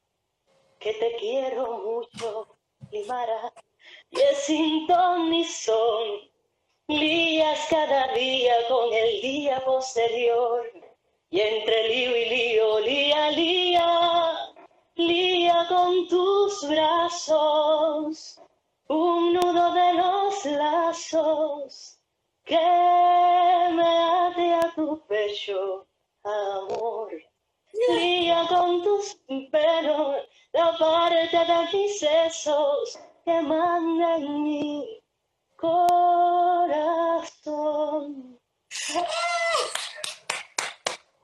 que 0.78 0.94
te 0.94 1.16
quiero 1.16 1.78
mucho, 1.78 2.56
y 4.10 4.20
es 4.20 4.38
sin 4.44 4.86
ton 4.86 5.30
ni 5.30 5.44
son. 5.44 6.28
Lías 6.88 7.66
cada 7.68 8.14
día 8.14 8.54
con 8.68 8.92
el 8.92 9.20
día 9.20 9.62
posterior, 9.64 10.64
y 11.30 11.40
entre 11.40 11.88
lío 11.88 12.16
y 12.16 12.24
lío, 12.30 12.80
lía, 12.80 13.30
lía, 13.32 14.54
lía 14.94 15.66
con 15.68 16.08
tus 16.08 16.66
brazos, 16.66 18.40
un 18.88 19.34
nudo 19.34 19.74
de 19.74 19.92
los 19.92 20.44
lazos 20.46 21.98
que 22.44 22.56
me 22.56 23.86
ate 23.86 24.54
a 24.54 24.72
tu 24.74 24.98
pecho, 25.06 25.86
amor. 26.24 27.12
Lía 27.90 28.46
con 28.48 28.82
tus 28.82 29.14
pelos 29.50 30.16
la 30.54 30.76
parte 30.78 31.38
de 31.38 31.68
mis 31.70 31.98
sesos 31.98 32.98
que 33.28 33.40
manda 33.42 34.16
en 34.16 34.42
mi 34.42 35.02
corazón. 35.56 36.38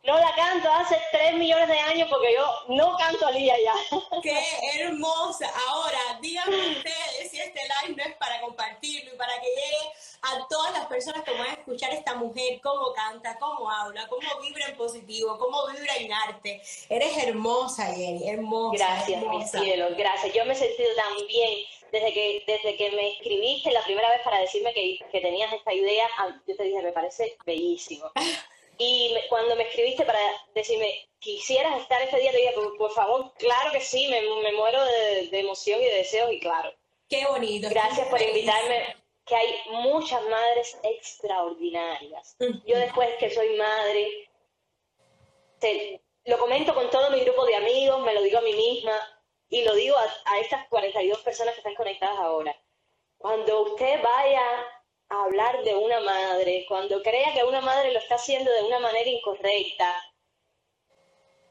No 0.06 0.18
la 0.18 0.34
canto 0.36 0.70
hace 0.70 1.00
tres 1.12 1.32
millones 1.32 1.66
de 1.66 1.78
años 1.78 2.06
porque 2.10 2.34
yo 2.34 2.46
no 2.74 2.94
canto 2.98 3.26
a 3.26 3.30
Lía 3.30 3.54
ya. 3.58 3.72
¡Qué 4.22 4.38
hermosa! 4.74 5.50
Ahora, 5.66 6.18
díganme 6.20 6.56
ustedes 6.76 7.30
si 7.30 7.40
este 7.40 7.60
live 7.62 7.96
no 7.96 8.04
es 8.04 8.14
para 8.16 8.38
compartirlo 8.42 9.14
y 9.14 9.16
para 9.16 9.40
que 9.40 9.46
llegue 9.46 9.92
a 10.20 10.46
todas 10.48 10.72
las 10.72 10.86
personas 10.86 11.22
que 11.22 11.32
van 11.32 11.48
a 11.48 11.52
escuchar 11.52 11.90
a 11.90 11.94
esta 11.94 12.14
mujer, 12.14 12.60
cómo 12.62 12.92
canta, 12.92 13.38
cómo 13.38 13.70
habla, 13.70 14.06
cómo 14.08 14.28
vibra 14.42 14.66
en 14.66 14.76
positivo, 14.76 15.38
cómo 15.38 15.66
vibra 15.68 15.96
en 15.96 16.12
arte. 16.12 16.60
Eres 16.90 17.16
hermosa, 17.24 17.86
Jenny, 17.86 18.28
hermosa. 18.28 18.76
Gracias, 18.76 19.20
mi 19.22 19.26
hermosa. 19.26 19.58
cielo, 19.58 19.88
gracias. 19.96 20.34
Yo 20.34 20.44
me 20.44 20.52
he 20.52 20.56
sentido 20.56 20.88
tan 20.96 21.26
bien 21.26 21.60
desde 21.94 22.12
que, 22.12 22.42
desde 22.46 22.76
que 22.76 22.90
me 22.90 23.12
escribiste 23.12 23.70
la 23.70 23.82
primera 23.84 24.10
vez 24.10 24.20
para 24.22 24.40
decirme 24.40 24.74
que, 24.74 24.98
que 25.12 25.20
tenías 25.20 25.52
esta 25.52 25.72
idea. 25.72 26.08
ah, 26.18 26.36
Yo 26.46 26.56
te 26.56 26.64
dije, 26.64 26.82
me 26.82 26.92
parece 26.92 27.36
bellísimo. 27.46 28.10
Y 28.78 29.12
me- 29.14 29.26
cuando 29.28 29.54
me 29.54 29.62
escribiste 29.62 30.04
para 30.04 30.18
decirme, 30.54 31.08
quisieras 31.20 31.80
estar 31.80 32.02
ese 32.02 32.18
día, 32.18 32.32
te 32.32 32.38
dije, 32.38 32.52
por, 32.52 32.76
por 32.76 32.90
favor, 32.92 33.32
claro 33.38 33.70
que 33.70 33.80
sí, 33.80 34.08
me, 34.08 34.20
me 34.20 34.52
muero 34.52 34.84
de, 34.84 35.28
de 35.28 35.38
emoción 35.38 35.80
y 35.80 35.84
de 35.84 35.94
deseos 35.94 36.32
y 36.32 36.40
claro. 36.40 36.74
Qué 37.08 37.24
bonito. 37.26 37.68
Gracias 37.70 38.08
por 38.08 38.18
Feliz. 38.18 38.34
invitarme, 38.36 38.96
que 39.24 39.36
hay 39.36 39.54
muchas 39.70 40.22
madres 40.24 40.76
extraordinarias. 40.82 42.36
Yo 42.66 42.76
después 42.78 43.08
que 43.20 43.30
soy 43.30 43.56
madre, 43.56 44.28
te- 45.60 46.00
lo 46.24 46.38
comento 46.38 46.74
con 46.74 46.90
todo 46.90 47.10
mi 47.10 47.20
grupo 47.20 47.44
de 47.46 47.54
amigos, 47.56 48.00
me 48.00 48.14
lo 48.14 48.22
digo 48.22 48.38
a 48.38 48.42
mí 48.42 48.52
misma 48.54 49.13
y 49.54 49.62
lo 49.62 49.72
digo 49.76 49.96
a, 49.96 50.32
a 50.32 50.40
estas 50.40 50.66
42 50.68 51.20
personas 51.20 51.54
que 51.54 51.60
están 51.60 51.76
conectadas 51.76 52.18
ahora. 52.18 52.60
Cuando 53.18 53.62
usted 53.62 54.02
vaya 54.02 54.42
a 55.10 55.24
hablar 55.24 55.62
de 55.62 55.76
una 55.76 56.00
madre, 56.00 56.66
cuando 56.66 57.00
crea 57.02 57.32
que 57.32 57.44
una 57.44 57.60
madre 57.60 57.92
lo 57.92 58.00
está 58.00 58.16
haciendo 58.16 58.50
de 58.50 58.64
una 58.64 58.80
manera 58.80 59.08
incorrecta, 59.08 59.94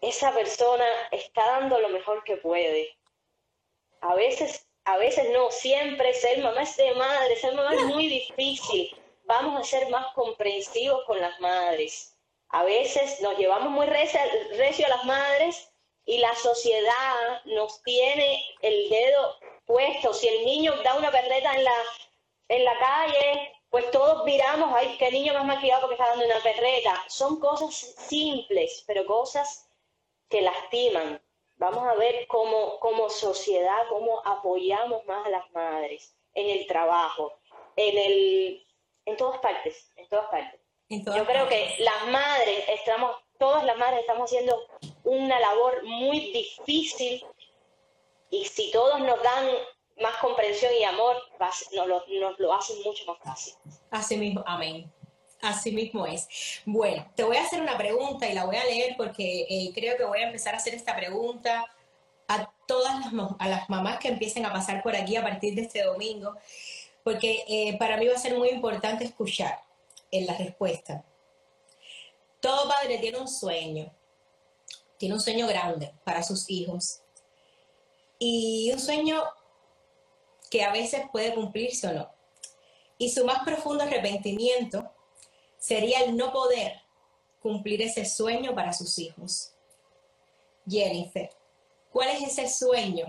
esa 0.01 0.33
persona 0.33 0.85
está 1.11 1.45
dando 1.45 1.79
lo 1.79 1.87
mejor 1.87 2.25
que 2.25 2.35
puede. 2.35 2.93
A 4.01 4.15
veces, 4.15 4.67
a 4.83 4.97
veces 4.97 5.29
no, 5.29 5.49
siempre 5.49 6.13
ser 6.13 6.39
mamá 6.39 6.63
es 6.63 6.75
de 6.75 6.93
madre, 6.95 7.37
ser 7.37 7.55
mamá 7.55 7.73
es 7.73 7.85
muy 7.85 8.09
difícil. 8.09 9.01
Vamos 9.23 9.61
a 9.61 9.63
ser 9.63 9.87
más 9.89 10.13
comprensivos 10.13 11.05
con 11.05 11.21
las 11.21 11.39
madres. 11.39 12.17
A 12.49 12.65
veces 12.65 13.21
nos 13.21 13.37
llevamos 13.37 13.69
muy 13.69 13.85
recio 13.85 14.85
a 14.87 14.89
las 14.89 15.05
madres 15.05 15.72
y 16.05 16.17
la 16.17 16.35
sociedad 16.35 17.41
nos 17.45 17.81
tiene 17.83 18.43
el 18.61 18.89
dedo 18.89 19.37
puesto. 19.65 20.13
Si 20.13 20.27
el 20.27 20.45
niño 20.45 20.73
da 20.83 20.95
una 20.95 21.11
perreta 21.11 21.53
en 21.53 21.63
la, 21.63 21.75
en 22.49 22.63
la 22.65 22.77
calle, 22.77 23.53
pues 23.69 23.89
todos 23.91 24.23
miramos, 24.25 24.71
ay, 24.75 24.95
qué 24.99 25.11
niño 25.11 25.33
más 25.33 25.45
maquillado 25.45 25.81
porque 25.81 25.95
está 25.95 26.09
dando 26.09 26.25
una 26.25 26.39
perreta. 26.43 27.03
Son 27.07 27.39
cosas 27.39 27.73
simples, 27.73 28.83
pero 28.85 29.05
cosas 29.05 29.69
que 30.29 30.41
lastiman. 30.41 31.21
Vamos 31.55 31.83
a 31.87 31.95
ver 31.95 32.27
cómo, 32.27 32.79
como 32.79 33.09
sociedad, 33.09 33.87
cómo 33.89 34.21
apoyamos 34.25 35.05
más 35.05 35.25
a 35.25 35.29
las 35.29 35.51
madres 35.51 36.15
en 36.33 36.49
el 36.49 36.67
trabajo, 36.67 37.39
en 37.75 37.97
el, 37.97 38.67
en 39.05 39.17
todas 39.17 39.39
partes, 39.39 39.91
en 39.95 40.09
todas 40.09 40.29
partes. 40.29 40.59
En 40.89 41.03
todas 41.03 41.19
Yo 41.19 41.25
creo 41.25 41.45
partes. 41.45 41.73
que 41.77 41.83
las 41.83 42.07
madres 42.07 42.65
estamos, 42.67 43.15
todas 43.37 43.63
las 43.65 43.77
madres 43.77 44.01
estamos 44.01 44.29
haciendo 44.29 44.57
una 45.03 45.39
labor 45.39 45.83
muy 45.83 46.31
difícil 46.31 47.25
y 48.29 48.45
si 48.45 48.71
todos 48.71 48.99
nos 48.99 49.21
dan 49.21 49.47
más 50.01 50.15
comprensión 50.17 50.71
y 50.79 50.83
amor, 50.83 51.15
nos 51.75 51.87
lo, 51.87 52.37
nos 52.37 52.59
hacen 52.59 52.81
mucho 52.83 53.05
más 53.05 53.19
fácil. 53.19 53.53
Así 53.91 54.17
mismo, 54.17 54.43
amén. 54.45 54.91
Así 55.41 55.71
mismo 55.71 56.07
es. 56.07 56.61
Bueno, 56.65 57.05
te 57.15 57.23
voy 57.23 57.37
a 57.37 57.43
hacer 57.43 57.61
una 57.61 57.77
pregunta 57.77 58.27
y 58.27 58.33
la 58.33 58.45
voy 58.45 58.55
a 58.55 58.63
leer 58.63 58.95
porque 58.97 59.45
eh, 59.49 59.71
creo 59.75 59.97
que 59.97 60.05
voy 60.05 60.19
a 60.19 60.27
empezar 60.27 60.53
a 60.53 60.57
hacer 60.57 60.73
esta 60.73 60.95
pregunta 60.95 61.65
a 62.27 62.49
todas 62.65 63.11
las, 63.11 63.31
a 63.39 63.47
las 63.49 63.69
mamás 63.69 63.99
que 63.99 64.07
empiecen 64.07 64.45
a 64.45 64.53
pasar 64.53 64.81
por 64.81 64.95
aquí 64.95 65.15
a 65.15 65.21
partir 65.21 65.53
de 65.53 65.63
este 65.63 65.83
domingo, 65.83 66.33
porque 67.03 67.43
eh, 67.47 67.77
para 67.77 67.97
mí 67.97 68.07
va 68.07 68.15
a 68.15 68.19
ser 68.19 68.37
muy 68.37 68.49
importante 68.49 69.03
escuchar 69.03 69.59
en 70.11 70.25
la 70.25 70.37
respuesta. 70.37 71.03
Todo 72.43 72.67
padre 72.67 72.97
tiene 72.97 73.19
un 73.19 73.29
sueño, 73.29 73.89
tiene 74.97 75.15
un 75.15 75.21
sueño 75.21 75.47
grande 75.47 75.93
para 76.03 76.21
sus 76.23 76.49
hijos 76.49 76.99
y 78.19 78.69
un 78.73 78.79
sueño 78.81 79.23
que 80.51 80.61
a 80.61 80.73
veces 80.73 81.03
puede 81.09 81.33
cumplirse 81.33 81.87
o 81.87 81.93
no. 81.93 82.11
Y 82.97 83.11
su 83.11 83.23
más 83.23 83.45
profundo 83.45 83.85
arrepentimiento 83.85 84.91
sería 85.57 86.01
el 86.01 86.17
no 86.17 86.33
poder 86.33 86.81
cumplir 87.39 87.81
ese 87.81 88.03
sueño 88.03 88.53
para 88.53 88.73
sus 88.73 88.99
hijos. 88.99 89.53
Jennifer, 90.67 91.29
¿cuál 91.93 92.09
es 92.09 92.23
ese 92.23 92.49
sueño 92.49 93.05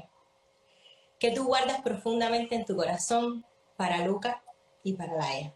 que 1.19 1.33
tú 1.33 1.45
guardas 1.45 1.83
profundamente 1.83 2.55
en 2.55 2.65
tu 2.65 2.77
corazón 2.77 3.45
para 3.77 4.07
Luca 4.07 4.45
y 4.85 4.93
para 4.93 5.17
Laia? 5.17 5.53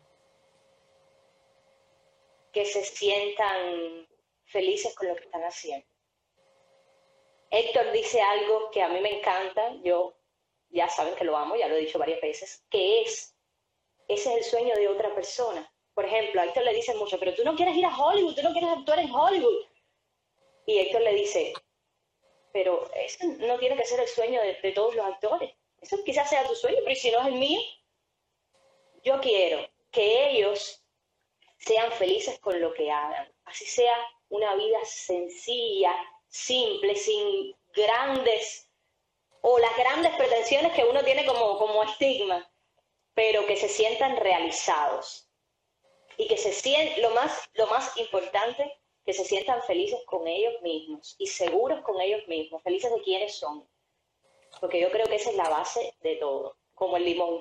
Que 2.53 2.65
se 2.65 2.85
sientan 2.85 4.09
felices 4.45 4.95
con 4.95 5.09
lo 5.09 5.17
que 5.17 5.25
están 5.25 5.43
haciendo. 5.43 5.87
Héctor 7.51 7.93
dice 7.93 8.21
algo 8.21 8.71
que 8.71 8.83
a 8.83 8.89
mí 8.89 9.01
me 9.01 9.19
encanta, 9.19 9.75
yo 9.83 10.15
ya 10.71 10.89
saben 10.89 11.15
que 11.15 11.25
lo 11.25 11.37
amo, 11.37 11.57
ya 11.57 11.69
lo 11.69 11.77
he 11.77 11.81
dicho 11.81 11.99
varias 11.99 12.21
veces, 12.21 12.65
que 12.71 13.03
es, 13.03 13.35
ese 14.07 14.31
es 14.31 14.37
el 14.37 14.45
sueño 14.45 14.75
de 14.75 14.89
otra 14.89 15.15
persona. 15.15 15.71
Por 15.95 16.05
ejemplo, 16.05 16.41
a 16.41 16.45
Héctor 16.45 16.65
le 16.65 16.75
dicen 16.75 16.99
mucho, 16.99 17.19
pero 17.19 17.35
tú 17.35 17.43
no 17.45 17.57
quieres 17.57 17.77
ir 17.77 17.85
a 17.85 17.97
Hollywood, 17.97 18.35
tú 18.35 18.43
no 18.43 18.53
quieres 18.53 18.71
actuar 18.71 18.99
en 18.99 19.11
Hollywood. 19.11 19.65
Y 20.67 20.79
Héctor 20.79 21.01
le 21.01 21.15
dice, 21.15 21.55
pero 22.53 22.91
eso 22.95 23.27
no 23.39 23.59
tiene 23.59 23.77
que 23.77 23.85
ser 23.85 24.01
el 24.01 24.09
sueño 24.09 24.41
de, 24.43 24.55
de 24.63 24.73
todos 24.73 24.95
los 24.95 25.07
actores. 25.07 25.55
Eso 25.81 25.97
quizás 26.05 26.29
sea 26.29 26.47
tu 26.47 26.55
sueño, 26.55 26.79
pero 26.85 26.97
si 26.97 27.11
no 27.11 27.21
es 27.21 27.27
el 27.27 27.35
mío, 27.35 27.61
yo 29.03 29.21
quiero 29.21 29.67
que 29.91 30.31
ellos 30.31 30.85
sean 31.59 31.93
felices 31.93 32.39
con 32.41 32.61
lo 32.61 32.73
que 32.75 32.91
hagan. 32.91 33.33
Así 33.45 33.67
sea 33.67 33.95
una 34.29 34.55
vida 34.55 34.79
sencilla, 34.85 35.93
simple, 36.29 36.95
sin 36.97 37.55
grandes 37.75 38.71
o 39.41 39.59
las 39.59 39.77
grandes 39.77 40.15
pretensiones 40.17 40.73
que 40.73 40.85
uno 40.85 41.03
tiene 41.05 41.25
como, 41.25 41.59
como 41.59 41.83
estigma, 41.85 42.51
pero 43.15 43.47
que 43.47 43.57
se 43.57 43.69
sientan 43.69 44.17
realizados 44.17 45.29
y 46.17 46.27
que 46.27 46.37
se 46.37 46.53
sientan, 46.53 47.03
lo 47.03 47.11
más, 47.11 47.49
lo 47.55 47.67
más 47.69 47.97
importante, 47.97 48.79
que 49.05 49.13
se 49.15 49.25
sientan 49.25 49.63
felices 49.63 50.01
con 50.05 50.27
ellos 50.29 50.61
mismos 50.61 51.17
y 51.19 51.27
seguros 51.27 51.81
con 51.83 51.99
ellos 52.01 52.27
mismos, 52.29 52.63
felices 52.63 52.93
de 52.93 53.01
quienes 53.01 53.37
son, 53.37 53.67
porque 54.61 54.81
yo 54.81 54.91
creo 54.91 55.07
que 55.07 55.15
esa 55.15 55.31
es 55.31 55.37
la 55.37 55.49
base 55.49 55.95
de 56.01 56.17
todo. 56.17 56.58
Como 56.79 56.97
el 56.97 57.05
limón. 57.05 57.41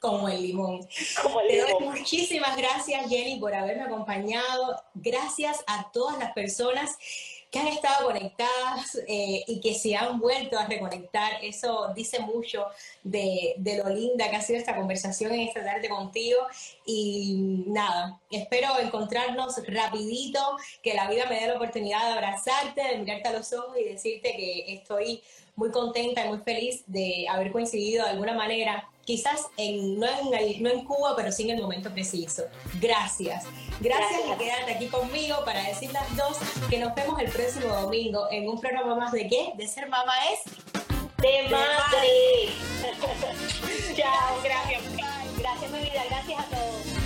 Como 0.00 0.28
el 0.28 0.42
limón. 0.42 0.88
Como 1.22 1.40
el 1.40 1.48
limón. 1.48 1.96
muchísimas 1.96 2.56
gracias, 2.56 3.08
Jenny, 3.08 3.38
por 3.38 3.54
haberme 3.54 3.84
acompañado. 3.84 4.82
Gracias 4.94 5.62
a 5.66 5.90
todas 5.92 6.18
las 6.18 6.32
personas 6.32 6.96
que 7.54 7.60
han 7.60 7.68
estado 7.68 8.06
conectadas 8.06 8.98
eh, 9.06 9.44
y 9.46 9.60
que 9.60 9.74
se 9.74 9.94
han 9.94 10.18
vuelto 10.18 10.58
a 10.58 10.66
reconectar. 10.66 11.34
Eso 11.40 11.92
dice 11.94 12.18
mucho 12.18 12.66
de, 13.04 13.54
de, 13.58 13.78
lo 13.78 13.88
linda 13.90 14.28
que 14.28 14.34
ha 14.34 14.40
sido 14.40 14.58
esta 14.58 14.74
conversación 14.74 15.32
en 15.32 15.42
esta 15.42 15.64
tarde 15.64 15.88
contigo. 15.88 16.38
Y 16.84 17.64
nada, 17.68 18.20
espero 18.28 18.76
encontrarnos 18.80 19.54
rapidito, 19.68 20.40
que 20.82 20.94
la 20.94 21.08
vida 21.08 21.26
me 21.28 21.38
dé 21.38 21.46
la 21.46 21.54
oportunidad 21.54 22.04
de 22.08 22.12
abrazarte, 22.14 22.82
de 22.82 22.98
mirarte 22.98 23.28
a 23.28 23.32
los 23.34 23.52
ojos 23.52 23.76
y 23.78 23.84
decirte 23.84 24.34
que 24.36 24.74
estoy 24.74 25.22
muy 25.56 25.70
contenta 25.70 26.24
y 26.24 26.28
muy 26.28 26.38
feliz 26.38 26.82
de 26.86 27.26
haber 27.28 27.52
coincidido 27.52 28.04
de 28.04 28.10
alguna 28.10 28.34
manera, 28.34 28.88
quizás 29.04 29.46
en, 29.56 29.98
no, 29.98 30.06
en 30.06 30.62
no 30.62 30.70
en 30.70 30.84
Cuba, 30.84 31.14
pero 31.16 31.30
sí 31.30 31.44
en 31.44 31.56
el 31.56 31.62
momento 31.62 31.90
preciso. 31.90 32.44
Gracias. 32.80 33.44
Gracias, 33.80 34.20
por 34.22 34.38
quedarte 34.38 34.74
aquí 34.74 34.86
conmigo 34.86 35.44
para 35.44 35.62
decir 35.64 35.92
las 35.92 36.16
dos 36.16 36.38
que 36.70 36.78
nos 36.78 36.94
vemos 36.94 37.20
el 37.20 37.30
próximo 37.30 37.68
domingo 37.68 38.26
en 38.30 38.48
un 38.48 38.60
programa 38.60 38.94
más 38.94 39.12
de 39.12 39.28
qué? 39.28 39.52
De 39.56 39.66
ser 39.66 39.88
mamá 39.88 40.12
es 40.32 40.40
de 41.18 41.48
madre. 41.48 42.48
Chao, 43.96 44.40
gracias. 44.42 44.82
Gracias 45.38 45.70
mi 45.70 45.78
vida, 45.80 46.04
gracias 46.08 46.40
a 46.40 46.44
todos. 46.44 47.03